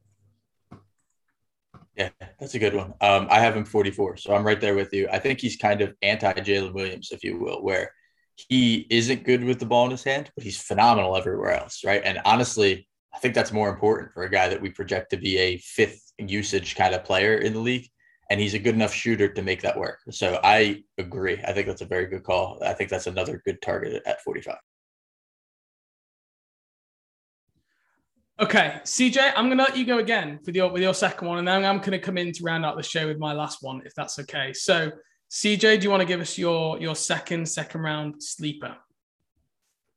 Yeah, 1.96 2.10
that's 2.38 2.54
a 2.54 2.58
good 2.58 2.74
one. 2.74 2.92
Um, 3.00 3.28
I 3.30 3.40
have 3.40 3.56
him 3.56 3.64
44, 3.64 4.16
so 4.18 4.34
I'm 4.34 4.44
right 4.44 4.60
there 4.60 4.74
with 4.74 4.92
you. 4.92 5.08
I 5.10 5.18
think 5.18 5.40
he's 5.40 5.56
kind 5.56 5.80
of 5.80 5.94
anti 6.02 6.32
Jalen 6.34 6.74
Williams, 6.74 7.12
if 7.12 7.22
you 7.22 7.38
will, 7.38 7.62
where 7.62 7.92
he 8.36 8.86
isn't 8.90 9.24
good 9.24 9.44
with 9.44 9.60
the 9.60 9.66
ball 9.66 9.84
in 9.84 9.92
his 9.92 10.04
hand, 10.04 10.30
but 10.34 10.44
he's 10.44 10.60
phenomenal 10.60 11.16
everywhere 11.16 11.52
else, 11.52 11.84
right? 11.84 12.02
And 12.04 12.18
honestly, 12.24 12.88
I 13.14 13.18
think 13.18 13.34
that's 13.34 13.52
more 13.52 13.68
important 13.68 14.12
for 14.12 14.24
a 14.24 14.30
guy 14.30 14.48
that 14.48 14.60
we 14.60 14.70
project 14.70 15.10
to 15.10 15.16
be 15.16 15.38
a 15.38 15.58
fifth 15.58 16.12
usage 16.18 16.74
kind 16.74 16.94
of 16.94 17.04
player 17.04 17.36
in 17.36 17.52
the 17.52 17.60
league. 17.60 17.88
And 18.34 18.40
he's 18.40 18.54
a 18.54 18.58
good 18.58 18.74
enough 18.74 18.92
shooter 18.92 19.28
to 19.28 19.42
make 19.42 19.62
that 19.62 19.78
work. 19.78 20.00
So 20.10 20.40
I 20.42 20.82
agree. 20.98 21.40
I 21.46 21.52
think 21.52 21.68
that's 21.68 21.82
a 21.82 21.86
very 21.86 22.06
good 22.06 22.24
call. 22.24 22.58
I 22.66 22.72
think 22.72 22.90
that's 22.90 23.06
another 23.06 23.40
good 23.44 23.62
target 23.62 24.02
at 24.06 24.24
45. 24.24 24.56
Okay, 28.40 28.80
CJ, 28.82 29.34
I'm 29.36 29.48
gonna 29.48 29.62
let 29.62 29.76
you 29.76 29.86
go 29.86 29.98
again 29.98 30.40
with 30.44 30.56
your 30.56 30.68
with 30.72 30.82
your 30.82 30.94
second 30.94 31.28
one, 31.28 31.38
and 31.38 31.46
then 31.46 31.64
I'm 31.64 31.78
gonna 31.78 32.00
come 32.00 32.18
in 32.18 32.32
to 32.32 32.42
round 32.42 32.64
out 32.64 32.76
the 32.76 32.82
show 32.82 33.06
with 33.06 33.20
my 33.20 33.32
last 33.32 33.62
one, 33.62 33.82
if 33.86 33.94
that's 33.94 34.18
okay. 34.18 34.52
So, 34.52 34.90
CJ, 35.30 35.78
do 35.78 35.84
you 35.84 35.90
want 35.90 36.00
to 36.00 36.04
give 36.04 36.20
us 36.20 36.36
your 36.36 36.80
your 36.80 36.96
second 36.96 37.48
second 37.48 37.82
round 37.82 38.20
sleeper? 38.20 38.76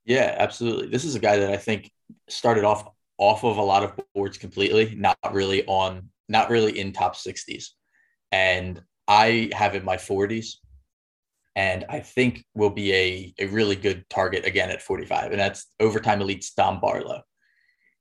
Yeah, 0.05 0.35
absolutely. 0.37 0.89
This 0.89 1.05
is 1.05 1.15
a 1.15 1.19
guy 1.19 1.37
that 1.37 1.51
I 1.51 1.57
think 1.57 1.91
started 2.29 2.65
off 2.65 2.87
off 3.17 3.43
of 3.43 3.57
a 3.57 3.63
lot 3.63 3.81
of 3.81 3.99
boards 4.13 4.37
completely, 4.37 4.93
not 4.93 5.17
really 5.31 5.65
on, 5.65 6.11
not 6.29 6.51
really 6.51 6.77
in 6.77 6.93
top 6.93 7.15
60s. 7.15 7.69
And 8.31 8.81
I 9.07 9.49
have 9.53 9.75
in 9.75 9.85
my 9.85 9.97
40s, 9.97 10.55
and 11.55 11.85
I 11.89 11.99
think 12.01 12.43
will 12.53 12.69
be 12.69 12.93
a, 12.93 13.33
a 13.39 13.47
really 13.47 13.75
good 13.75 14.05
target 14.09 14.45
again 14.45 14.69
at 14.69 14.81
45. 14.81 15.31
And 15.31 15.39
that's 15.39 15.67
overtime 15.79 16.19
elites 16.19 16.53
Dom 16.55 16.79
Barlow. 16.79 17.23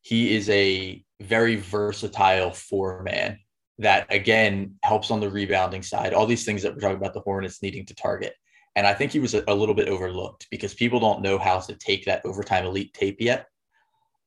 He 0.03 0.37
is 0.37 0.51
a 0.51 1.03
very 1.21 1.57
versatile 1.57 2.51
four 2.51 3.03
man 3.03 3.39
that 3.79 4.07
again 4.11 4.75
helps 4.83 5.11
on 5.11 5.21
the 5.21 5.31
rebounding 5.31 5.83
side. 5.83 6.15
All 6.15 6.27
these 6.27 6.45
things 6.45 6.63
that 6.63 6.75
we're 6.75 6.81
talking 6.81 6.97
about 6.97 7.15
the 7.15 7.21
Hornets 7.21 7.63
needing 7.63 7.87
to 7.87 7.95
target. 7.95 8.35
And 8.75 8.87
I 8.87 8.93
think 8.93 9.13
he 9.13 9.21
was 9.21 9.35
a, 9.35 9.43
a 9.49 9.55
little 9.55 9.75
bit 9.75 9.89
overlooked 9.89 10.47
because 10.51 10.75
people 10.75 11.01
don't 11.01 11.23
know 11.23 11.39
how 11.39 11.59
to 11.61 11.75
take 11.77 12.05
that 12.05 12.23
overtime 12.25 12.67
elite 12.67 12.93
tape 12.93 13.17
yet. 13.21 13.47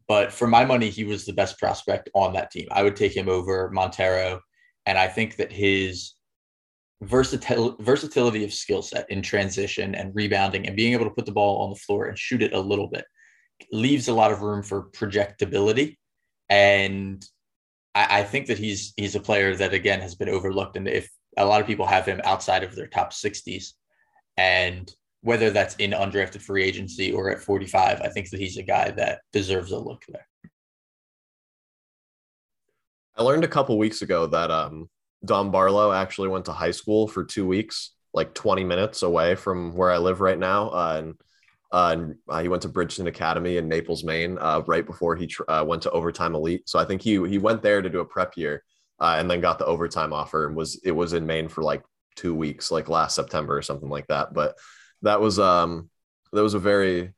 But 0.07 0.31
for 0.33 0.47
my 0.47 0.65
money, 0.65 0.89
he 0.89 1.03
was 1.03 1.25
the 1.25 1.33
best 1.33 1.59
prospect 1.59 2.09
on 2.15 2.33
that 2.33 2.49
team. 2.49 2.67
I 2.71 2.81
would 2.81 2.95
take 2.95 3.15
him 3.15 3.29
over 3.29 3.69
Montero. 3.69 4.41
And 4.89 4.97
I 4.97 5.07
think 5.07 5.35
that 5.35 5.51
his 5.51 6.15
versatil- 7.03 7.79
versatility 7.79 8.43
of 8.43 8.51
skill 8.51 8.81
set 8.81 9.05
in 9.11 9.21
transition 9.21 9.93
and 9.93 10.15
rebounding 10.15 10.65
and 10.65 10.75
being 10.75 10.93
able 10.93 11.05
to 11.05 11.11
put 11.11 11.27
the 11.27 11.31
ball 11.31 11.61
on 11.61 11.69
the 11.69 11.75
floor 11.75 12.07
and 12.07 12.17
shoot 12.17 12.41
it 12.41 12.53
a 12.53 12.59
little 12.59 12.87
bit 12.87 13.05
leaves 13.71 14.07
a 14.07 14.13
lot 14.13 14.31
of 14.31 14.41
room 14.41 14.63
for 14.63 14.89
projectability. 14.89 15.97
And 16.49 17.23
I, 17.93 18.21
I 18.21 18.23
think 18.23 18.47
that 18.47 18.57
he's 18.57 18.93
he's 18.97 19.13
a 19.13 19.19
player 19.19 19.55
that 19.57 19.75
again 19.75 20.01
has 20.01 20.15
been 20.15 20.27
overlooked. 20.27 20.75
And 20.75 20.87
if 20.87 21.07
a 21.37 21.45
lot 21.45 21.61
of 21.61 21.67
people 21.67 21.85
have 21.85 22.07
him 22.07 22.19
outside 22.23 22.63
of 22.63 22.75
their 22.75 22.87
top 22.87 23.13
60s 23.13 23.73
and 24.37 24.91
whether 25.21 25.51
that's 25.51 25.75
in 25.75 25.91
undrafted 25.91 26.41
free 26.41 26.63
agency 26.63 27.11
or 27.11 27.29
at 27.29 27.43
45, 27.43 28.01
I 28.01 28.09
think 28.09 28.31
that 28.31 28.39
he's 28.39 28.57
a 28.57 28.63
guy 28.63 28.89
that 28.89 29.19
deserves 29.33 29.71
a 29.71 29.77
look 29.77 30.01
there. 30.07 30.28
I 33.19 33.23
learned 33.23 33.43
a 33.43 33.49
couple 33.49 33.77
weeks 33.77 34.01
ago 34.01 34.27
that 34.27 34.49
um, 34.49 34.89
Dom 35.25 35.51
Barlow 35.51 35.91
actually 35.91 36.29
went 36.29 36.45
to 36.45 36.53
high 36.53 36.71
school 36.71 37.05
for 37.05 37.25
two 37.25 37.45
weeks, 37.45 37.91
like 38.13 38.33
20 38.33 38.63
minutes 38.63 39.03
away 39.03 39.35
from 39.35 39.75
where 39.75 39.91
I 39.91 39.97
live 39.97 40.21
right 40.21 40.39
now. 40.39 40.69
Uh, 40.69 40.95
and 40.99 41.15
uh, 41.71 41.89
and 41.91 42.15
uh, 42.27 42.41
he 42.41 42.47
went 42.47 42.63
to 42.63 42.69
Bridgton 42.69 43.05
Academy 43.07 43.57
in 43.57 43.67
Naples, 43.67 44.03
Maine, 44.03 44.39
uh, 44.39 44.63
right 44.65 44.85
before 44.85 45.15
he 45.15 45.27
tr- 45.27 45.43
uh, 45.47 45.63
went 45.63 45.83
to 45.83 45.91
Overtime 45.91 46.33
Elite. 46.33 46.67
So 46.67 46.79
I 46.79 46.85
think 46.85 47.01
he 47.01 47.23
he 47.27 47.37
went 47.37 47.61
there 47.61 47.81
to 47.81 47.89
do 47.89 47.99
a 47.99 48.05
prep 48.05 48.37
year, 48.37 48.63
uh, 48.99 49.17
and 49.19 49.29
then 49.29 49.41
got 49.41 49.59
the 49.59 49.65
overtime 49.65 50.13
offer 50.13 50.47
and 50.47 50.55
was 50.55 50.79
it 50.83 50.91
was 50.91 51.13
in 51.13 51.27
Maine 51.27 51.49
for 51.49 51.61
like 51.61 51.83
two 52.15 52.33
weeks, 52.33 52.71
like 52.71 52.89
last 52.89 53.15
September 53.15 53.55
or 53.55 53.61
something 53.61 53.89
like 53.89 54.07
that. 54.07 54.33
But 54.33 54.55
that 55.03 55.21
was 55.21 55.37
um 55.37 55.89
that 56.31 56.41
was 56.41 56.53
a 56.55 56.59
very 56.59 57.13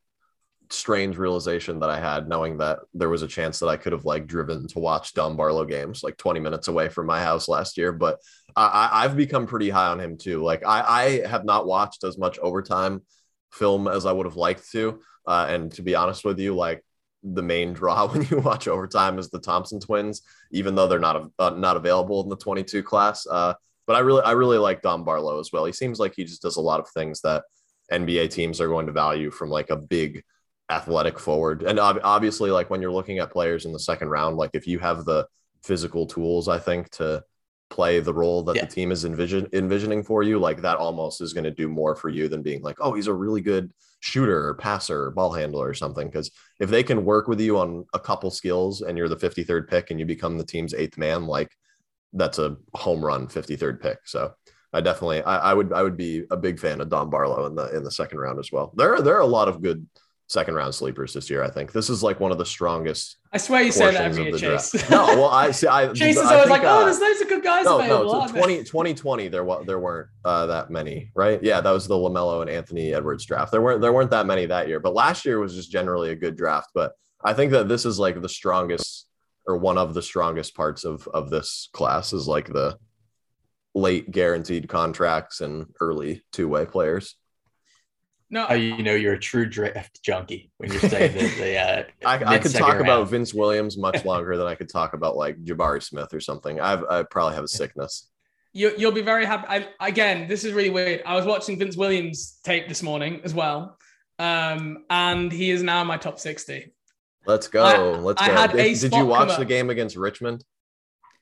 strange 0.73 1.18
realization 1.18 1.80
that 1.80 1.89
I 1.89 1.99
had 1.99 2.27
knowing 2.27 2.57
that 2.57 2.80
there 2.93 3.10
was 3.10 3.22
a 3.22 3.27
chance 3.27 3.60
that 3.60 3.68
I 3.68 3.77
could 3.77 3.93
have 3.93 4.06
like 4.06 4.27
driven 4.27 4.68
to 4.68 4.80
watch 4.80 5.14
Dom 5.14 5.35
Barlow 5.35 5.65
games 5.65 6.03
like 6.03 6.18
20 6.18 6.39
minutes 6.39 6.68
away 6.68 6.89
from 6.89 7.06
my 7.07 7.22
house 7.22 7.48
last 7.48 7.77
year. 7.77 7.91
But 7.91 8.19
I, 8.56 9.03
have 9.03 9.15
become 9.15 9.48
pretty 9.48 9.69
high 9.69 9.88
on 9.88 9.99
him 9.99 10.18
too. 10.18 10.43
Like 10.43 10.65
I, 10.65 10.81
I 11.23 11.27
have 11.27 11.45
not 11.45 11.68
watched 11.68 12.03
as 12.03 12.18
much 12.18 12.39
overtime 12.39 13.02
film 13.52 13.88
as 13.88 14.06
I 14.06 14.11
would 14.11 14.26
have 14.26 14.35
liked 14.35 14.69
to. 14.72 15.02
Uh, 15.26 15.45
and 15.49 15.72
to 15.73 15.81
be 15.81 15.95
honest 15.95 16.26
with 16.26 16.39
you, 16.39 16.56
like 16.56 16.84
the 17.23 17.43
main 17.43 17.73
draw 17.73 18.07
when 18.07 18.27
you 18.30 18.39
watch 18.39 18.68
overtime 18.68 19.19
is 19.19 19.30
the 19.30 19.39
Thompson 19.39 19.80
twins, 19.80 20.22
even 20.52 20.76
though 20.76 20.88
they're 20.88 20.99
not 20.99 21.30
uh, 21.39 21.52
not 21.52 21.77
available 21.77 22.22
in 22.23 22.30
the 22.30 22.38
22 22.38 22.84
class. 22.84 23.26
Uh, 23.27 23.53
but 23.88 23.95
I 23.95 23.99
really 23.99 24.22
I 24.23 24.31
really 24.31 24.57
like 24.57 24.81
Dom 24.81 25.03
Barlow 25.03 25.39
as 25.39 25.52
well. 25.52 25.65
He 25.65 25.73
seems 25.73 25.99
like 25.99 26.14
he 26.15 26.23
just 26.23 26.41
does 26.41 26.57
a 26.57 26.61
lot 26.61 26.80
of 26.80 26.89
things 26.89 27.22
that 27.22 27.43
NBA 27.91 28.31
teams 28.31 28.61
are 28.61 28.68
going 28.68 28.88
to 28.88 28.93
value 28.93 29.31
from 29.31 29.49
like 29.49 29.69
a 29.69 29.76
big 29.76 30.23
athletic 30.72 31.19
forward. 31.19 31.64
And 31.64 31.80
obviously, 31.80 32.49
like 32.49 32.69
when 32.69 32.81
you're 32.81 32.91
looking 32.91 33.19
at 33.19 33.31
players 33.31 33.65
in 33.65 33.73
the 33.73 33.80
second 33.80 34.10
round, 34.10 34.38
like 34.38 34.52
if 34.53 34.65
you 34.65 34.80
have 34.80 35.06
the 35.06 35.27
physical 35.64 36.07
tools, 36.07 36.48
I 36.48 36.57
think 36.57 36.89
to 36.91 37.23
play 37.69 37.99
the 37.99 38.14
role 38.14 38.43
that 38.43 38.56
yeah. 38.56 38.65
the 38.65 38.72
team 38.72 38.91
is 38.91 39.06
envision 39.06 39.48
envisioning 39.53 40.03
for 40.03 40.23
you, 40.23 40.39
like 40.39 40.61
that 40.61 40.77
almost 40.77 41.22
is 41.22 41.34
going 41.34 41.43
to 41.43 41.52
do 41.52 41.68
more 41.68 41.95
for 41.95 42.10
you 42.10 42.27
than 42.27 42.41
being 42.41 42.61
like, 42.61 42.77
oh, 42.80 42.93
he's 42.93 43.07
a 43.07 43.14
really 43.14 43.41
good 43.41 43.72
shooter 43.99 44.48
or 44.48 44.56
passer 44.56 45.06
or 45.06 45.11
ball 45.11 45.31
handler 45.31 45.68
or 45.68 45.73
something. 45.73 46.07
Because 46.07 46.31
if 46.60 46.69
they 46.69 46.84
can 46.84 47.06
work 47.06 47.27
with 47.27 47.39
you 47.39 47.57
on 47.57 47.85
a 47.93 47.99
couple 47.99 48.31
skills 48.31 48.81
and 48.81 48.98
you're 48.98 49.10
the 49.10 49.15
53rd 49.15 49.68
pick 49.68 49.91
and 49.91 49.99
you 49.99 50.06
become 50.06 50.38
the 50.38 50.45
team's 50.45 50.73
eighth 50.73 50.98
man, 50.98 51.26
like 51.27 51.52
that's 52.14 52.39
a 52.39 52.57
home 52.73 53.03
run 53.03 53.27
53rd 53.27 53.81
pick. 53.81 53.99
So 54.06 54.34
I 54.73 54.81
definitely 54.81 55.22
I, 55.23 55.52
I, 55.52 55.53
would 55.53 55.73
I 55.73 55.84
would 55.84 55.98
be 55.98 56.23
a 56.31 56.38
big 56.38 56.60
fan 56.60 56.80
of 56.80 56.89
Dom 56.89 57.10
Barlow 57.10 57.45
in 57.45 57.56
the 57.56 57.76
in 57.76 57.84
the 57.84 57.91
second 57.91 58.19
round 58.19 58.39
as 58.39 58.52
well. 58.52 58.73
There 58.76 58.95
are 58.95 59.02
there 59.02 59.15
are 59.15 59.22
a 59.22 59.26
lot 59.26 59.48
of 59.48 59.61
good 59.61 59.85
second 60.32 60.56
round 60.56 60.74
sleepers 60.74 61.14
this 61.14 61.30
year. 61.30 61.44
I 61.44 61.49
think 61.49 61.72
this 61.72 61.90
is 61.90 62.02
like 62.02 62.20
one 62.20 62.32
of 62.32 62.38
the 62.38 62.45
strongest. 62.45 63.18
I 63.34 63.38
swear 63.38 63.62
you 63.62 63.72
say 63.72 63.91
that 63.91 64.02
every 64.02 64.30
year, 64.30 64.38
Chase. 64.38 64.90
no, 64.90 65.06
well, 65.06 65.30
I 65.30 65.52
see. 65.52 65.68
I 65.68 65.88
Chase 65.94 66.18
is 66.18 66.26
always 66.26 66.49
like, 66.49 66.64
oh, 66.64 66.86
there's 66.86 66.99
loads 66.99 67.22
of 67.22 67.28
good 67.30 67.44
guys 67.44 67.66
no, 67.66 67.80
available. 67.80 68.28
No, 68.28 68.28
20, 68.28 68.64
2020, 68.64 69.28
there 69.28 69.45
there 69.66 69.80
weren't 69.80 70.08
uh, 70.24 70.45
that 70.48 70.70
many, 70.70 71.12
right? 71.16 71.41
Yeah, 71.44 71.62
that 71.62 71.72
was 71.72 71.88
the 71.88 71.95
Lamelo 71.95 72.41
and 72.41 72.49
Anthony 72.49 72.94
Edwards 72.94 73.26
draft. 73.26 73.52
There 73.52 73.62
weren't 73.62 73.82
there 73.82 73.94
weren't 73.94 74.12
that 74.12 74.26
many 74.26 74.45
that 74.45 74.68
year, 74.68 74.80
but 74.80 74.94
last 74.94 75.26
year 75.26 75.40
was 75.40 75.56
just 75.56 75.72
generally 75.72 76.12
a 76.12 76.16
good 76.16 76.38
draft. 76.38 76.70
But 76.74 76.94
I 77.24 77.34
think 77.34 77.52
that 77.52 77.68
this 77.68 77.86
is 77.86 77.99
like 77.99 78.22
the 78.22 78.30
strongest 78.30 79.08
or 79.48 79.58
one 79.58 79.78
of 79.78 79.94
the 79.94 80.02
strongest 80.02 80.56
parts 80.56 80.86
of 80.86 81.08
of 81.10 81.30
this 81.30 81.70
class 81.74 82.14
is 82.14 82.28
like 82.28 82.48
the 82.48 82.78
late 83.74 84.12
guaranteed 84.12 84.68
contracts 84.68 85.41
and 85.41 85.68
early 85.80 86.24
two 86.32 86.48
way 86.48 86.66
players. 86.66 87.16
No, 88.34 88.45
How 88.45 88.53
you 88.53 88.82
know 88.82 88.95
you're 88.95 89.14
a 89.14 89.20
true 89.20 89.45
draft 89.45 90.02
junkie 90.02 90.52
when 90.58 90.72
you're 90.72 90.80
saying 90.80 91.14
that 91.18 91.38
the. 91.38 91.58
Uh, 91.58 91.84
I, 92.08 92.36
I 92.36 92.38
could 92.38 92.53
talk 92.53 92.70
round. 92.70 92.82
about 92.82 93.10
Vince 93.10 93.34
Williams 93.34 93.78
much 93.78 94.06
longer 94.06 94.38
than 94.38 94.48
I 94.48 94.56
could 94.56 94.70
talk 94.70 94.94
about 94.94 95.18
like 95.18 95.44
Jabari 95.44 95.84
Smith 95.84 96.14
or 96.14 96.22
something. 96.22 96.62
I've, 96.62 96.86
I 96.86 97.03
probably 97.03 97.36
have 97.36 97.44
a 97.44 97.49
sickness. 97.49 98.08
You, 98.53 98.72
you'll 98.78 98.94
be 98.94 99.02
very 99.02 99.26
happy. 99.26 99.48
I, 99.49 99.68
again, 99.86 100.30
this 100.30 100.45
is 100.45 100.53
really 100.53 100.70
weird. 100.70 101.03
I 101.06 101.16
was 101.16 101.26
watching 101.26 101.60
Vince 101.60 101.76
Williams 101.76 102.40
tape 102.45 102.70
this 102.70 102.82
morning 102.82 103.20
as 103.26 103.34
well, 103.34 103.78
um, 104.18 104.86
and 104.90 105.30
he 105.30 105.52
is 105.52 105.62
now 105.62 105.82
in 105.82 105.88
my 105.88 105.98
top 105.98 106.18
sixty. 106.18 106.72
Let's 107.26 107.49
go. 107.49 107.64
I, 107.64 107.78
Let's 107.78 108.26
go. 108.26 108.48
Did, 108.48 108.80
did 108.80 108.94
you 108.94 109.06
watch 109.06 109.38
the 109.38 109.45
game 109.45 109.70
against 109.70 109.98
Richmond? 109.98 110.45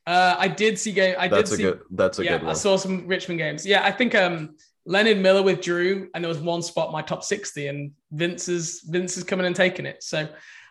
Uh, 0.06 0.36
I 0.38 0.48
did 0.48 0.78
see 0.78 0.92
game. 0.92 1.16
I 1.18 1.28
that's 1.28 1.50
did 1.50 1.54
a 1.54 1.58
see, 1.58 1.64
good. 1.64 1.82
That's 1.90 2.20
a 2.20 2.24
yeah, 2.24 2.32
good 2.34 2.44
one. 2.44 2.52
I 2.52 2.54
saw 2.54 2.78
some 2.78 3.08
Richmond 3.08 3.40
games. 3.40 3.66
Yeah, 3.66 3.84
I 3.84 3.92
think 3.92 4.14
um 4.14 4.56
Leonard 4.90 5.20
Miller 5.20 5.44
withdrew, 5.44 6.10
and 6.16 6.24
there 6.24 6.30
was 6.30 6.40
one 6.40 6.64
spot 6.64 6.92
my 6.92 7.04
top 7.04 7.24
60, 7.24 7.68
and 7.68 7.92
Vince 8.12 8.50
is 8.50 8.82
Vince 8.90 9.18
is 9.18 9.24
coming 9.24 9.46
and 9.46 9.56
taking 9.56 9.86
it. 9.86 10.02
So 10.02 10.28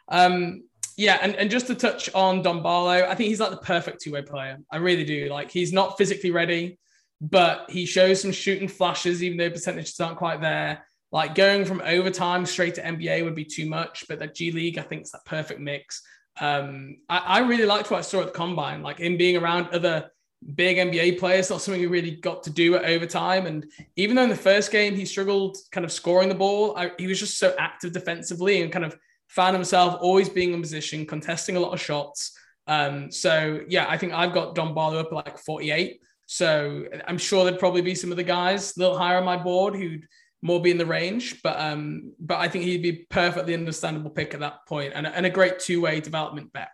um, 0.08 0.64
yeah, 0.96 1.18
and, 1.22 1.36
and 1.36 1.48
just 1.48 1.68
to 1.68 1.76
touch 1.76 2.12
on 2.14 2.42
Dom 2.42 2.60
Barlow, 2.60 3.06
I 3.08 3.14
think 3.14 3.28
he's 3.28 3.38
like 3.38 3.52
the 3.52 3.58
perfect 3.58 4.02
two-way 4.02 4.22
player. 4.22 4.58
I 4.72 4.78
really 4.78 5.04
do. 5.04 5.28
Like 5.28 5.52
he's 5.52 5.72
not 5.72 5.96
physically 5.96 6.32
ready, 6.32 6.80
but 7.20 7.70
he 7.70 7.86
shows 7.86 8.20
some 8.20 8.32
shooting 8.32 8.66
flashes, 8.66 9.22
even 9.22 9.38
though 9.38 9.50
percentages 9.50 10.00
aren't 10.00 10.18
quite 10.18 10.40
there. 10.40 10.84
Like 11.12 11.36
going 11.36 11.64
from 11.64 11.80
overtime 11.84 12.44
straight 12.44 12.74
to 12.74 12.82
NBA 12.82 13.22
would 13.22 13.36
be 13.36 13.44
too 13.44 13.68
much, 13.68 14.04
but 14.08 14.18
that 14.18 14.34
G 14.34 14.50
League, 14.50 14.78
I 14.78 14.82
think, 14.82 15.02
is 15.02 15.12
that 15.12 15.24
perfect 15.26 15.60
mix. 15.60 16.02
Um, 16.40 16.96
I, 17.08 17.18
I 17.18 17.38
really 17.40 17.66
liked 17.66 17.92
what 17.92 17.98
I 17.98 18.02
saw 18.02 18.22
at 18.22 18.26
the 18.26 18.32
combine, 18.32 18.82
like 18.82 18.98
him 18.98 19.16
being 19.16 19.36
around 19.36 19.68
other 19.68 20.10
big 20.54 20.76
NBA 20.76 21.18
players, 21.18 21.50
not 21.50 21.60
something 21.60 21.80
he 21.80 21.86
really 21.86 22.12
got 22.12 22.42
to 22.44 22.50
do 22.50 22.76
at 22.76 22.84
overtime. 22.84 23.46
And 23.46 23.66
even 23.96 24.16
though 24.16 24.22
in 24.22 24.28
the 24.28 24.36
first 24.36 24.70
game 24.70 24.94
he 24.94 25.04
struggled 25.04 25.58
kind 25.72 25.84
of 25.84 25.92
scoring 25.92 26.28
the 26.28 26.34
ball, 26.34 26.76
I, 26.76 26.92
he 26.98 27.06
was 27.06 27.18
just 27.18 27.38
so 27.38 27.54
active 27.58 27.92
defensively 27.92 28.62
and 28.62 28.72
kind 28.72 28.84
of 28.84 28.96
found 29.28 29.54
himself 29.54 29.98
always 30.00 30.28
being 30.28 30.52
in 30.52 30.60
position, 30.60 31.06
contesting 31.06 31.56
a 31.56 31.60
lot 31.60 31.72
of 31.72 31.80
shots. 31.80 32.36
Um, 32.66 33.10
so 33.10 33.60
yeah, 33.68 33.86
I 33.88 33.98
think 33.98 34.12
I've 34.12 34.32
got 34.32 34.54
Dom 34.54 34.74
Barlow 34.74 35.00
up 35.00 35.06
at 35.06 35.12
like 35.12 35.38
48. 35.38 36.00
So 36.26 36.84
I'm 37.06 37.18
sure 37.18 37.44
there'd 37.44 37.58
probably 37.58 37.82
be 37.82 37.94
some 37.94 38.10
of 38.10 38.16
the 38.16 38.24
guys 38.24 38.76
a 38.76 38.80
little 38.80 38.98
higher 38.98 39.16
on 39.16 39.24
my 39.24 39.36
board 39.36 39.74
who'd 39.74 40.06
more 40.42 40.60
be 40.60 40.70
in 40.70 40.78
the 40.78 40.86
range, 40.86 41.42
but 41.42 41.58
um, 41.58 42.12
but 42.20 42.38
I 42.38 42.48
think 42.48 42.64
he'd 42.64 42.82
be 42.82 43.06
perfectly 43.08 43.54
understandable 43.54 44.10
pick 44.10 44.34
at 44.34 44.40
that 44.40 44.66
point 44.68 44.92
and, 44.94 45.06
and 45.06 45.26
a 45.26 45.30
great 45.30 45.58
two-way 45.58 46.00
development 46.00 46.52
bet. 46.52 46.68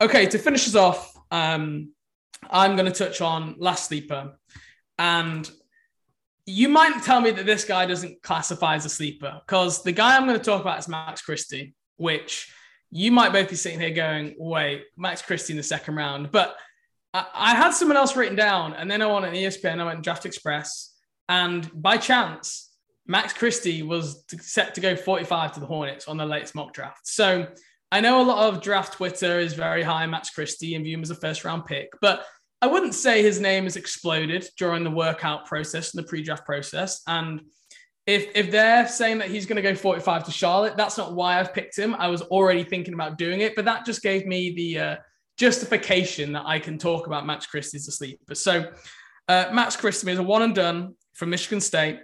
Okay, 0.00 0.26
to 0.26 0.38
finish 0.38 0.66
us 0.66 0.74
off, 0.74 1.12
um, 1.30 1.90
I'm 2.50 2.76
going 2.76 2.90
to 2.90 2.96
touch 2.96 3.20
on 3.20 3.56
last 3.58 3.88
sleeper, 3.88 4.36
and 4.98 5.50
you 6.46 6.68
might 6.68 7.02
tell 7.02 7.20
me 7.20 7.30
that 7.32 7.46
this 7.46 7.64
guy 7.64 7.86
doesn't 7.86 8.22
classify 8.22 8.76
as 8.76 8.84
a 8.84 8.88
sleeper 8.88 9.40
because 9.46 9.82
the 9.82 9.92
guy 9.92 10.16
I'm 10.16 10.26
going 10.26 10.38
to 10.38 10.44
talk 10.44 10.60
about 10.60 10.78
is 10.78 10.88
Max 10.88 11.20
Christie, 11.22 11.74
which 11.96 12.52
you 12.90 13.10
might 13.10 13.32
both 13.32 13.50
be 13.50 13.56
sitting 13.56 13.80
here 13.80 13.90
going, 13.90 14.34
"Wait, 14.38 14.84
Max 14.96 15.22
Christie 15.22 15.52
in 15.52 15.56
the 15.56 15.62
second 15.62 15.96
round," 15.96 16.30
but 16.30 16.56
I, 17.12 17.26
I 17.34 17.54
had 17.54 17.72
someone 17.72 17.96
else 17.96 18.16
written 18.16 18.36
down, 18.36 18.74
and 18.74 18.90
then 18.90 19.02
I 19.02 19.06
went 19.06 19.26
on 19.26 19.32
ESPN, 19.32 19.80
I 19.80 19.84
went 19.84 20.02
Draft 20.02 20.26
Express, 20.26 20.94
and 21.28 21.70
by 21.74 21.96
chance 21.96 22.70
Max 23.06 23.32
Christie 23.32 23.82
was 23.82 24.24
set 24.40 24.74
to 24.74 24.80
go 24.80 24.96
45 24.96 25.52
to 25.54 25.60
the 25.60 25.66
Hornets 25.66 26.08
on 26.08 26.16
the 26.16 26.26
latest 26.26 26.54
mock 26.54 26.72
draft. 26.72 27.06
So 27.06 27.46
I 27.92 28.00
know 28.00 28.20
a 28.20 28.24
lot 28.24 28.52
of 28.52 28.62
draft 28.62 28.94
Twitter 28.94 29.38
is 29.38 29.54
very 29.54 29.82
high 29.82 30.06
Max 30.06 30.30
Christie 30.30 30.74
and 30.74 30.84
view 30.84 30.96
him 30.96 31.02
as 31.02 31.10
a 31.10 31.14
first 31.14 31.44
round 31.44 31.66
pick, 31.66 31.88
but 32.00 32.24
I 32.62 32.66
wouldn't 32.66 32.94
say 32.94 33.22
his 33.22 33.40
name 33.40 33.64
has 33.64 33.76
exploded 33.76 34.48
during 34.58 34.82
the 34.82 34.90
workout 34.90 35.46
process 35.46 35.94
and 35.94 36.02
the 36.02 36.08
pre 36.08 36.22
draft 36.22 36.44
process. 36.44 37.02
And 37.06 37.42
if, 38.06 38.28
if 38.34 38.50
they're 38.50 38.86
saying 38.88 39.18
that 39.18 39.28
he's 39.28 39.46
going 39.46 39.56
to 39.56 39.62
go 39.62 39.74
45 39.74 40.24
to 40.24 40.30
Charlotte, 40.30 40.76
that's 40.76 40.96
not 40.96 41.14
why 41.14 41.38
I've 41.38 41.52
picked 41.52 41.76
him. 41.76 41.94
I 41.96 42.08
was 42.08 42.22
already 42.22 42.64
thinking 42.64 42.94
about 42.94 43.18
doing 43.18 43.40
it, 43.40 43.54
but 43.56 43.64
that 43.64 43.84
just 43.84 44.02
gave 44.02 44.26
me 44.26 44.54
the 44.54 44.78
uh, 44.78 44.96
justification 45.36 46.32
that 46.32 46.44
I 46.46 46.58
can 46.58 46.78
talk 46.78 47.06
about 47.06 47.26
Max 47.26 47.46
Christie's 47.46 47.88
asleep. 47.88 48.20
But 48.26 48.38
so 48.38 48.70
uh, 49.28 49.46
Max 49.52 49.76
Christie 49.76 50.10
is 50.10 50.18
a 50.18 50.22
one 50.22 50.42
and 50.42 50.54
done 50.54 50.94
from 51.14 51.30
Michigan 51.30 51.60
State. 51.60 52.00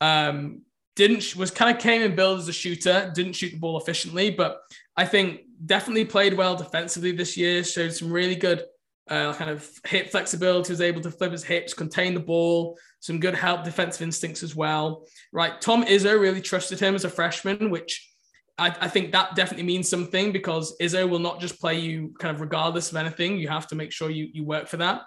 Um, 0.00 0.62
didn't 0.96 1.34
was 1.36 1.50
kind 1.50 1.74
of 1.74 1.82
came 1.82 2.02
and 2.02 2.16
billed 2.16 2.40
as 2.40 2.48
a 2.48 2.52
shooter, 2.52 3.10
didn't 3.14 3.32
shoot 3.34 3.52
the 3.52 3.58
ball 3.58 3.78
efficiently, 3.78 4.30
but 4.30 4.58
I 4.96 5.04
think 5.04 5.40
definitely 5.64 6.04
played 6.04 6.34
well 6.34 6.56
defensively 6.56 7.12
this 7.12 7.36
year. 7.36 7.64
Showed 7.64 7.92
some 7.92 8.12
really 8.12 8.36
good 8.36 8.64
uh, 9.10 9.34
kind 9.34 9.50
of 9.50 9.68
hip 9.84 10.10
flexibility. 10.10 10.72
Was 10.72 10.80
able 10.80 11.00
to 11.02 11.10
flip 11.10 11.32
his 11.32 11.44
hips, 11.44 11.74
contain 11.74 12.14
the 12.14 12.20
ball. 12.20 12.78
Some 13.00 13.20
good 13.20 13.34
help 13.34 13.64
defensive 13.64 14.02
instincts 14.02 14.42
as 14.42 14.54
well. 14.54 15.06
Right, 15.32 15.60
Tom 15.60 15.84
Izzo 15.84 16.18
really 16.18 16.40
trusted 16.40 16.80
him 16.80 16.94
as 16.94 17.04
a 17.04 17.10
freshman, 17.10 17.70
which 17.70 18.08
I, 18.56 18.74
I, 18.80 18.88
think 18.88 19.12
that 19.12 19.34
definitely 19.34 19.64
means 19.64 19.88
something 19.88 20.32
because 20.32 20.76
Izzo 20.80 21.08
will 21.08 21.18
not 21.18 21.40
just 21.40 21.60
play 21.60 21.78
you 21.78 22.14
kind 22.18 22.34
of 22.34 22.40
regardless 22.40 22.90
of 22.90 22.96
anything. 22.96 23.38
You 23.38 23.48
have 23.48 23.66
to 23.68 23.74
make 23.74 23.90
sure 23.90 24.10
you 24.10 24.28
you 24.32 24.44
work 24.44 24.68
for 24.68 24.76
that. 24.78 25.02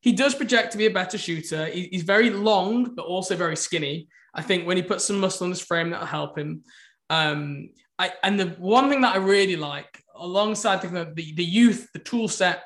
He 0.00 0.12
does 0.12 0.34
project 0.34 0.72
to 0.72 0.78
be 0.78 0.86
a 0.86 0.90
better 0.90 1.18
shooter. 1.18 1.66
He, 1.66 1.88
he's 1.90 2.02
very 2.02 2.30
long, 2.30 2.94
but 2.94 3.06
also 3.06 3.34
very 3.36 3.56
skinny. 3.56 4.08
I 4.34 4.42
think 4.42 4.66
when 4.66 4.76
he 4.76 4.82
puts 4.82 5.04
some 5.04 5.18
muscle 5.18 5.44
on 5.44 5.50
his 5.50 5.62
frame, 5.62 5.90
that'll 5.90 6.06
help 6.06 6.38
him. 6.38 6.62
Um, 7.08 7.70
I, 7.98 8.12
and 8.22 8.38
the 8.38 8.48
one 8.58 8.90
thing 8.90 9.00
that 9.00 9.14
I 9.14 9.18
really 9.18 9.56
like, 9.56 10.02
alongside 10.14 10.82
the, 10.82 11.10
the, 11.14 11.34
the 11.34 11.44
youth, 11.44 11.88
the 11.92 11.98
tool 11.98 12.28
set, 12.28 12.62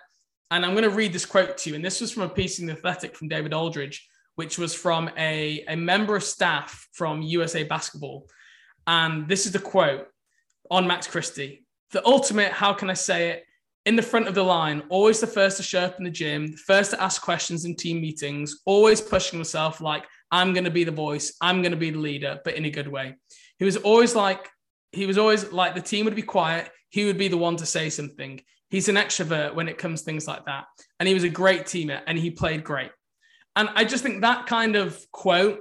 and 0.50 0.64
I'm 0.64 0.72
going 0.72 0.84
to 0.84 0.90
read 0.90 1.12
this 1.12 1.26
quote 1.26 1.56
to 1.58 1.70
you. 1.70 1.76
And 1.76 1.84
this 1.84 2.00
was 2.00 2.10
from 2.10 2.24
a 2.24 2.28
piece 2.28 2.58
in 2.58 2.66
the 2.66 2.72
Athletic 2.72 3.16
from 3.16 3.28
David 3.28 3.54
Aldridge, 3.54 4.08
which 4.34 4.58
was 4.58 4.74
from 4.74 5.10
a, 5.16 5.64
a 5.68 5.76
member 5.76 6.16
of 6.16 6.24
staff 6.24 6.88
from 6.92 7.22
USA 7.22 7.62
Basketball. 7.62 8.26
And 8.86 9.28
this 9.28 9.46
is 9.46 9.52
the 9.52 9.58
quote 9.58 10.08
on 10.70 10.86
Max 10.86 11.06
Christie. 11.06 11.64
The 11.92 12.04
ultimate, 12.06 12.52
how 12.52 12.72
can 12.72 12.90
I 12.90 12.94
say 12.94 13.30
it, 13.30 13.44
in 13.86 13.96
the 13.96 14.02
front 14.02 14.28
of 14.28 14.34
the 14.34 14.42
line, 14.42 14.82
always 14.88 15.20
the 15.20 15.26
first 15.26 15.56
to 15.56 15.62
show 15.62 15.80
up 15.80 15.98
in 15.98 16.04
the 16.04 16.10
gym, 16.10 16.50
the 16.52 16.56
first 16.56 16.90
to 16.90 17.02
ask 17.02 17.22
questions 17.22 17.64
in 17.64 17.74
team 17.74 18.00
meetings, 18.00 18.60
always 18.66 19.00
pushing 19.00 19.38
himself 19.38 19.80
like, 19.80 20.04
I'm 20.30 20.52
going 20.52 20.64
to 20.64 20.70
be 20.70 20.84
the 20.84 20.90
voice, 20.90 21.34
I'm 21.40 21.62
going 21.62 21.72
to 21.72 21.78
be 21.78 21.90
the 21.90 21.98
leader, 21.98 22.40
but 22.44 22.54
in 22.54 22.66
a 22.66 22.70
good 22.70 22.88
way. 22.88 23.16
He 23.58 23.64
was 23.64 23.76
always 23.76 24.14
like, 24.14 24.48
he 24.92 25.06
was 25.06 25.18
always 25.18 25.52
like, 25.52 25.74
the 25.74 25.80
team 25.80 26.04
would 26.04 26.14
be 26.14 26.22
quiet. 26.22 26.70
He 26.90 27.06
would 27.06 27.18
be 27.18 27.28
the 27.28 27.36
one 27.36 27.56
to 27.56 27.66
say 27.66 27.88
something. 27.88 28.40
He's 28.70 28.88
an 28.88 28.94
extrovert 28.94 29.54
when 29.54 29.68
it 29.68 29.78
comes 29.78 30.02
things 30.02 30.26
like 30.26 30.44
that. 30.46 30.64
And 30.98 31.08
he 31.08 31.14
was 31.14 31.24
a 31.24 31.28
great 31.28 31.62
teammate 31.62 32.02
and 32.06 32.16
he 32.18 32.30
played 32.30 32.64
great. 32.64 32.90
And 33.56 33.68
I 33.74 33.84
just 33.84 34.02
think 34.02 34.22
that 34.22 34.46
kind 34.46 34.76
of 34.76 34.98
quote 35.10 35.60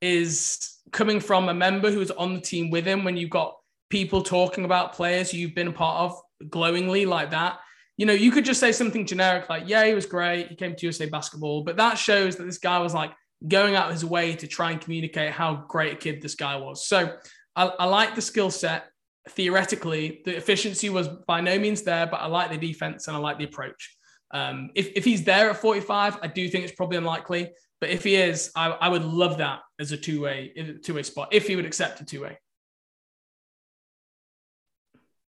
is 0.00 0.76
coming 0.92 1.20
from 1.20 1.48
a 1.48 1.54
member 1.54 1.90
who 1.90 1.98
was 1.98 2.10
on 2.10 2.34
the 2.34 2.40
team 2.40 2.70
with 2.70 2.84
him 2.84 3.04
when 3.04 3.16
you've 3.16 3.30
got 3.30 3.54
people 3.90 4.22
talking 4.22 4.64
about 4.64 4.92
players 4.92 5.32
you've 5.32 5.54
been 5.54 5.68
a 5.68 5.72
part 5.72 6.10
of 6.10 6.50
glowingly 6.50 7.06
like 7.06 7.30
that. 7.30 7.58
You 7.96 8.06
know, 8.06 8.12
you 8.12 8.30
could 8.30 8.44
just 8.44 8.60
say 8.60 8.70
something 8.70 9.06
generic 9.06 9.48
like, 9.48 9.64
yeah, 9.66 9.84
he 9.86 9.94
was 9.94 10.06
great. 10.06 10.48
He 10.48 10.54
came 10.54 10.74
to 10.74 10.86
USA 10.86 11.06
basketball. 11.06 11.64
But 11.64 11.76
that 11.78 11.98
shows 11.98 12.36
that 12.36 12.44
this 12.44 12.58
guy 12.58 12.78
was 12.78 12.94
like 12.94 13.12
going 13.46 13.74
out 13.74 13.86
of 13.86 13.92
his 13.92 14.04
way 14.04 14.34
to 14.36 14.46
try 14.46 14.70
and 14.70 14.80
communicate 14.80 15.32
how 15.32 15.64
great 15.68 15.94
a 15.94 15.96
kid 15.96 16.22
this 16.22 16.34
guy 16.34 16.56
was. 16.56 16.86
So 16.86 17.16
I, 17.56 17.66
I 17.66 17.84
like 17.86 18.14
the 18.14 18.22
skill 18.22 18.50
set. 18.50 18.87
Theoretically, 19.30 20.22
the 20.24 20.36
efficiency 20.36 20.90
was 20.90 21.08
by 21.08 21.40
no 21.40 21.58
means 21.58 21.82
there, 21.82 22.06
but 22.06 22.20
I 22.20 22.26
like 22.26 22.50
the 22.50 22.58
defense 22.58 23.08
and 23.08 23.16
I 23.16 23.20
like 23.20 23.38
the 23.38 23.44
approach. 23.44 23.96
Um, 24.30 24.70
if, 24.74 24.88
if 24.94 25.04
he's 25.04 25.24
there 25.24 25.50
at 25.50 25.56
45, 25.56 26.18
I 26.22 26.26
do 26.26 26.48
think 26.48 26.64
it's 26.64 26.74
probably 26.74 26.98
unlikely. 26.98 27.50
But 27.80 27.90
if 27.90 28.04
he 28.04 28.16
is, 28.16 28.50
I, 28.56 28.70
I 28.70 28.88
would 28.88 29.04
love 29.04 29.38
that 29.38 29.60
as 29.78 29.92
a 29.92 29.96
two 29.96 30.22
way 30.22 30.52
two 30.82 30.94
way 30.94 31.02
spot 31.02 31.28
if 31.32 31.46
he 31.46 31.56
would 31.56 31.64
accept 31.64 32.00
a 32.00 32.04
two 32.04 32.22
way. 32.22 32.38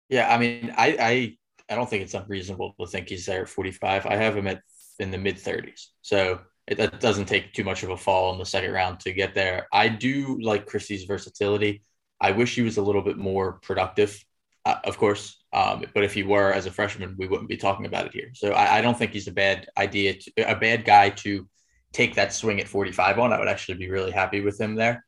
Yeah, 0.08 0.32
I 0.34 0.38
mean, 0.38 0.74
I, 0.76 0.96
I 0.98 1.36
I 1.70 1.76
don't 1.76 1.88
think 1.88 2.02
it's 2.02 2.14
unreasonable 2.14 2.74
to 2.80 2.86
think 2.86 3.08
he's 3.08 3.26
there 3.26 3.42
at 3.42 3.48
45. 3.48 4.06
I 4.06 4.16
have 4.16 4.36
him 4.36 4.46
at 4.46 4.62
in 4.98 5.10
the 5.10 5.18
mid 5.18 5.36
30s, 5.36 5.86
so 6.02 6.40
it, 6.66 6.78
it 6.78 7.00
doesn't 7.00 7.26
take 7.26 7.52
too 7.52 7.64
much 7.64 7.82
of 7.82 7.90
a 7.90 7.96
fall 7.96 8.32
in 8.32 8.38
the 8.38 8.46
second 8.46 8.72
round 8.72 9.00
to 9.00 9.12
get 9.12 9.34
there. 9.34 9.66
I 9.72 9.88
do 9.88 10.38
like 10.40 10.66
Christie's 10.66 11.04
versatility. 11.04 11.82
I 12.20 12.32
wish 12.32 12.54
he 12.54 12.62
was 12.62 12.76
a 12.76 12.82
little 12.82 13.02
bit 13.02 13.16
more 13.16 13.54
productive, 13.54 14.22
uh, 14.64 14.76
of 14.84 14.98
course. 14.98 15.42
Um, 15.52 15.84
but 15.94 16.04
if 16.04 16.14
he 16.14 16.22
were 16.22 16.52
as 16.52 16.66
a 16.66 16.70
freshman, 16.70 17.16
we 17.18 17.26
wouldn't 17.26 17.48
be 17.48 17.56
talking 17.56 17.86
about 17.86 18.06
it 18.06 18.12
here. 18.12 18.30
So 18.34 18.52
I, 18.52 18.78
I 18.78 18.80
don't 18.80 18.96
think 18.96 19.12
he's 19.12 19.26
a 19.26 19.32
bad 19.32 19.66
idea, 19.76 20.14
to, 20.14 20.50
a 20.50 20.54
bad 20.54 20.84
guy 20.84 21.10
to 21.10 21.48
take 21.92 22.14
that 22.14 22.32
swing 22.32 22.60
at 22.60 22.68
45 22.68 23.18
on. 23.18 23.32
I 23.32 23.38
would 23.38 23.48
actually 23.48 23.78
be 23.78 23.90
really 23.90 24.12
happy 24.12 24.40
with 24.40 24.60
him 24.60 24.74
there. 24.74 25.04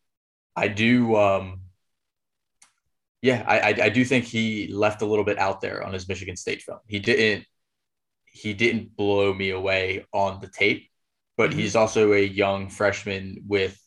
I 0.57 0.69
do. 0.69 1.17
Um, 1.17 1.61
yeah, 3.21 3.45
I, 3.47 3.61
I, 3.61 3.69
I 3.85 3.89
do 3.89 4.05
think 4.05 4.25
he 4.25 4.67
left 4.67 5.03
a 5.03 5.07
little 5.07 5.25
bit 5.25 5.39
out 5.39 5.61
there 5.61 5.85
on 5.85 5.93
his 5.93 6.09
Michigan 6.09 6.37
State 6.37 6.63
film. 6.63 6.81
He 6.87 6.99
didn't 6.99 7.47
he 8.33 8.55
didn't 8.55 8.97
blow 8.97 9.33
me 9.33 9.51
away 9.51 10.07
on 10.13 10.41
the 10.41 10.49
tape, 10.49 10.89
but 11.37 11.51
mm-hmm. 11.51 11.61
he's 11.61 11.77
also 11.77 12.15
a 12.15 12.25
young 12.25 12.71
freshman 12.71 13.45
with 13.47 13.79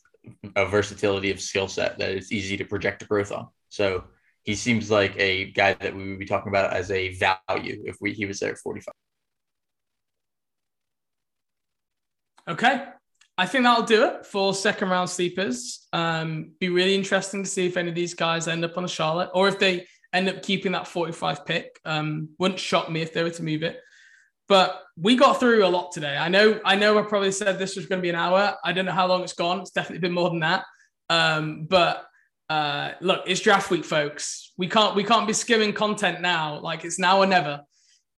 a 0.54 0.66
versatility 0.66 1.30
of 1.30 1.40
skill 1.40 1.68
set 1.68 1.98
that 1.98 2.10
it's 2.10 2.32
easy 2.32 2.56
to 2.56 2.64
project 2.64 3.06
growth 3.08 3.32
on. 3.32 3.48
So 3.68 4.04
he 4.42 4.54
seems 4.54 4.90
like 4.90 5.14
a 5.18 5.50
guy 5.52 5.74
that 5.74 5.94
we 5.94 6.08
would 6.08 6.18
be 6.18 6.26
talking 6.26 6.50
about 6.50 6.72
as 6.72 6.90
a 6.90 7.14
value 7.14 7.82
if 7.84 7.96
we 8.00 8.12
he 8.12 8.26
was 8.26 8.40
there 8.40 8.52
at 8.52 8.58
45. 8.58 8.92
Okay. 12.48 12.84
I 13.38 13.46
think 13.46 13.64
that'll 13.64 13.84
do 13.84 14.04
it 14.04 14.24
for 14.24 14.54
second 14.54 14.88
round 14.88 15.10
sleepers. 15.10 15.86
Um, 15.92 16.52
be 16.58 16.70
really 16.70 16.94
interesting 16.94 17.42
to 17.42 17.48
see 17.48 17.66
if 17.66 17.76
any 17.76 17.90
of 17.90 17.94
these 17.94 18.14
guys 18.14 18.48
end 18.48 18.64
up 18.64 18.78
on 18.78 18.84
a 18.84 18.88
Charlotte 18.88 19.30
or 19.34 19.48
if 19.48 19.58
they 19.58 19.86
end 20.12 20.28
up 20.28 20.42
keeping 20.42 20.72
that 20.72 20.88
45 20.88 21.44
pick. 21.44 21.78
Um, 21.84 22.30
wouldn't 22.38 22.60
shock 22.60 22.90
me 22.90 23.02
if 23.02 23.12
they 23.12 23.22
were 23.22 23.30
to 23.30 23.42
move 23.42 23.62
it. 23.62 23.80
But 24.48 24.82
we 24.96 25.16
got 25.16 25.40
through 25.40 25.64
a 25.64 25.68
lot 25.68 25.92
today. 25.92 26.16
I 26.16 26.28
know, 26.28 26.60
I 26.64 26.76
know 26.76 26.98
I 26.98 27.02
probably 27.02 27.32
said 27.32 27.58
this 27.58 27.76
was 27.76 27.86
going 27.86 27.98
to 28.00 28.02
be 28.02 28.10
an 28.10 28.16
hour. 28.16 28.56
I 28.64 28.72
don't 28.72 28.84
know 28.84 28.92
how 28.92 29.06
long 29.06 29.22
it's 29.22 29.32
gone. 29.32 29.60
It's 29.60 29.72
definitely 29.72 30.00
been 30.00 30.12
more 30.12 30.30
than 30.30 30.40
that. 30.40 30.64
Um, 31.10 31.66
but 31.68 32.06
uh, 32.48 32.92
look, 33.00 33.24
it's 33.26 33.40
draft 33.40 33.70
week, 33.70 33.84
folks. 33.84 34.52
We 34.56 34.68
can't 34.68 34.94
we 34.94 35.04
can't 35.04 35.26
be 35.26 35.32
skimming 35.32 35.72
content 35.72 36.20
now. 36.20 36.60
Like 36.60 36.84
it's 36.84 36.98
now 36.98 37.18
or 37.18 37.26
never. 37.26 37.60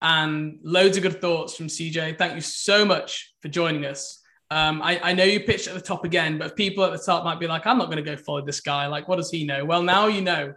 And 0.01 0.59
loads 0.63 0.97
of 0.97 1.03
good 1.03 1.19
thoughts 1.19 1.55
from 1.55 1.67
CJ. 1.67 2.17
Thank 2.17 2.35
you 2.35 2.41
so 2.41 2.85
much 2.85 3.33
for 3.41 3.49
joining 3.49 3.85
us. 3.85 4.21
Um, 4.51 4.81
I, 4.81 4.99
I 5.03 5.13
know 5.13 5.25
you 5.25 5.41
pitched 5.41 5.67
at 5.67 5.73
the 5.73 5.81
top 5.81 6.05
again, 6.05 6.37
but 6.37 6.55
people 6.55 6.83
at 6.83 6.91
the 6.91 7.03
top 7.05 7.23
might 7.23 7.39
be 7.39 7.47
like, 7.47 7.67
I'm 7.67 7.77
not 7.77 7.85
going 7.85 8.03
to 8.03 8.09
go 8.09 8.15
follow 8.15 8.43
this 8.43 8.61
guy. 8.61 8.87
Like, 8.87 9.07
what 9.07 9.17
does 9.17 9.29
he 9.29 9.45
know? 9.45 9.65
Well, 9.65 9.83
now 9.83 10.07
you 10.07 10.21
know. 10.21 10.53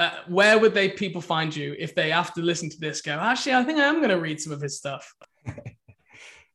Uh, 0.00 0.10
where 0.28 0.60
would 0.60 0.74
they 0.74 0.88
people 0.88 1.20
find 1.20 1.54
you 1.54 1.74
if 1.76 1.92
they 1.92 2.12
after 2.12 2.40
listen 2.40 2.70
to 2.70 2.78
this 2.78 3.02
go 3.02 3.18
actually 3.18 3.52
i 3.52 3.64
think 3.64 3.80
i 3.80 3.82
am 3.82 3.96
going 3.96 4.08
to 4.08 4.20
read 4.20 4.40
some 4.40 4.52
of 4.52 4.60
his 4.60 4.76
stuff. 4.76 5.14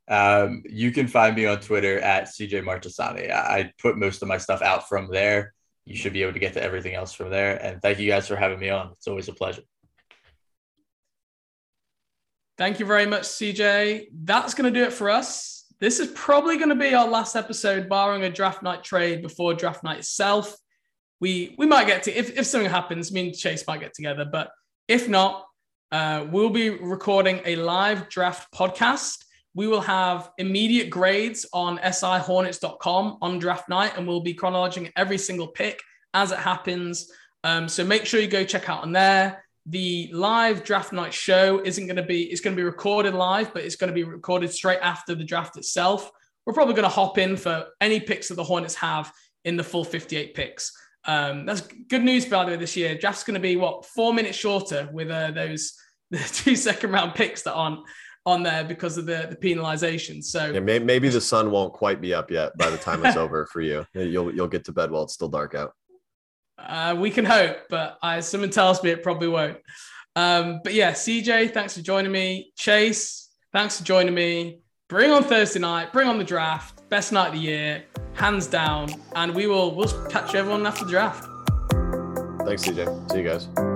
Um, 0.05 0.63
you 0.65 0.91
can 0.91 1.07
find 1.07 1.33
me 1.33 1.45
on 1.45 1.61
twitter 1.61 1.97
at 2.01 2.25
cj 2.25 2.61
marchesani. 2.61 3.31
I, 3.31 3.59
I 3.59 3.71
put 3.81 3.97
most 3.97 4.21
of 4.21 4.27
my 4.27 4.37
stuff 4.37 4.61
out 4.61 4.89
from 4.89 5.07
there. 5.09 5.53
You 5.85 5.95
should 5.95 6.11
be 6.11 6.21
able 6.23 6.33
to 6.33 6.39
get 6.39 6.51
to 6.53 6.61
everything 6.61 6.93
else 6.93 7.13
from 7.13 7.29
there. 7.29 7.55
And 7.63 7.81
thank 7.81 7.99
you 7.99 8.09
guys 8.09 8.27
for 8.27 8.35
having 8.35 8.59
me 8.59 8.69
on. 8.69 8.91
It's 8.91 9.07
always 9.07 9.29
a 9.29 9.33
pleasure. 9.33 9.63
Thank 12.57 12.81
you 12.81 12.85
very 12.85 13.05
much 13.05 13.23
cj 13.23 14.07
that's 14.25 14.53
going 14.53 14.71
to 14.71 14.77
do 14.77 14.85
it 14.85 14.91
for 14.91 15.09
us. 15.09 15.65
This 15.79 16.01
is 16.01 16.11
probably 16.13 16.57
going 16.57 16.69
to 16.69 16.75
be 16.75 16.93
our 16.93 17.07
last 17.07 17.37
episode 17.37 17.87
barring 17.87 18.23
a 18.23 18.29
draft 18.29 18.61
night 18.61 18.83
trade 18.83 19.21
before 19.21 19.53
draft 19.53 19.85
night 19.85 19.99
itself 19.99 20.53
we 21.23 21.55
we 21.57 21.65
might 21.65 21.87
get 21.87 22.03
to 22.03 22.11
if, 22.11 22.37
if 22.37 22.45
something 22.45 22.69
happens, 22.69 23.09
me 23.09 23.27
and 23.27 23.33
Chase 23.33 23.65
might 23.65 23.79
get 23.79 23.93
together. 23.93 24.25
But 24.25 24.51
if 24.89 25.07
not, 25.07 25.45
uh, 25.89 26.25
we'll 26.29 26.49
be 26.49 26.69
recording 26.69 27.39
a 27.45 27.55
live 27.55 28.09
draft 28.09 28.53
podcast. 28.53 29.23
We 29.55 29.67
will 29.67 29.79
have 29.79 30.31
immediate 30.37 30.89
grades 30.89 31.45
on 31.53 31.77
sihornets.com 31.77 33.19
on 33.21 33.39
draft 33.39 33.69
night, 33.69 33.93
and 33.95 34.05
we'll 34.05 34.19
be 34.19 34.33
chronologizing 34.33 34.91
every 34.97 35.17
single 35.17 35.47
pick 35.47 35.81
as 36.13 36.33
it 36.33 36.39
happens. 36.39 37.09
Um, 37.45 37.69
so 37.69 37.85
make 37.85 38.05
sure 38.05 38.19
you 38.19 38.27
go 38.27 38.43
check 38.43 38.67
out 38.67 38.83
on 38.83 38.91
there. 38.91 39.45
The 39.67 40.09
live 40.11 40.65
draft 40.65 40.91
night 40.91 41.13
show 41.13 41.61
isn't 41.63 41.87
going 41.87 41.95
to 41.95 42.03
be, 42.03 42.23
it's 42.23 42.41
going 42.41 42.53
to 42.53 42.59
be 42.59 42.65
recorded 42.65 43.13
live, 43.13 43.53
but 43.53 43.63
it's 43.63 43.77
going 43.77 43.87
to 43.87 43.93
be 43.93 44.03
recorded 44.03 44.51
straight 44.51 44.79
after 44.81 45.15
the 45.15 45.23
draft 45.23 45.55
itself. 45.55 46.11
We're 46.45 46.51
probably 46.51 46.73
going 46.73 46.83
to 46.83 46.89
hop 46.89 47.17
in 47.17 47.37
for 47.37 47.67
any 47.79 48.01
picks 48.01 48.27
that 48.27 48.35
the 48.35 48.43
Hornets 48.43 48.75
have 48.75 49.09
in 49.45 49.55
the 49.55 49.63
full 49.63 49.85
58 49.85 50.33
picks. 50.33 50.73
Um, 51.05 51.45
that's 51.45 51.61
good 51.61 52.03
news, 52.03 52.25
by 52.25 52.45
the 52.45 52.51
way, 52.51 52.57
this 52.57 52.75
year. 52.75 52.97
Draft's 52.97 53.23
going 53.23 53.35
to 53.35 53.39
be 53.39 53.55
what 53.55 53.85
four 53.85 54.13
minutes 54.13 54.38
shorter 54.38 54.89
with 54.91 55.09
uh, 55.09 55.31
those 55.31 55.73
the 56.11 56.19
two 56.19 56.55
second 56.55 56.91
round 56.91 57.15
picks 57.15 57.41
that 57.43 57.53
aren't 57.53 57.80
on 58.25 58.43
there 58.43 58.63
because 58.63 58.97
of 58.97 59.05
the 59.05 59.27
the 59.30 59.35
penalization. 59.35 60.23
So 60.23 60.51
yeah, 60.51 60.59
may, 60.59 60.80
maybe 60.80 61.09
the 61.09 61.21
sun 61.34 61.51
won't 61.51 61.73
quite 61.73 62.01
be 62.01 62.13
up 62.13 62.31
yet 62.31 62.57
by 62.57 62.69
the 62.69 62.77
time 62.77 63.05
it's 63.05 63.17
over 63.25 63.45
for 63.47 63.61
you. 63.61 63.85
You'll 63.93 64.34
you'll 64.34 64.47
get 64.47 64.65
to 64.65 64.71
bed 64.71 64.91
while 64.91 65.03
it's 65.03 65.13
still 65.13 65.30
dark 65.30 65.55
out. 65.55 65.73
Uh, 66.57 66.95
we 66.97 67.09
can 67.09 67.25
hope, 67.25 67.57
but 67.69 67.97
I, 68.01 68.19
someone 68.19 68.51
tells 68.51 68.84
me 68.84 68.91
it 68.91 69.03
probably 69.03 69.27
won't. 69.27 69.57
Um, 70.15 70.61
but 70.63 70.73
yeah, 70.73 70.91
CJ, 70.91 71.51
thanks 71.51 71.75
for 71.75 71.81
joining 71.81 72.11
me. 72.11 72.53
Chase, 72.55 73.30
thanks 73.51 73.80
for 73.80 73.84
joining 73.84 74.13
me. 74.13 74.59
Bring 74.88 75.11
on 75.11 75.23
Thursday 75.23 75.59
night. 75.59 75.91
Bring 75.91 76.07
on 76.07 76.19
the 76.19 76.23
draft. 76.23 76.72
Best 76.93 77.11
night 77.11 77.29
of 77.29 77.33
the 77.33 77.39
year 77.39 77.83
hands 78.13 78.45
down. 78.45 78.87
And 79.15 79.33
we 79.33 79.47
will 79.47 79.73
we'll 79.73 79.87
catch 80.09 80.35
everyone 80.35 80.67
after 80.67 80.85
the 80.85 80.91
draft. 80.91 81.23
Thanks, 82.45 82.63
CJ. 82.65 83.11
See 83.11 83.17
you 83.17 83.23
guys. 83.23 83.72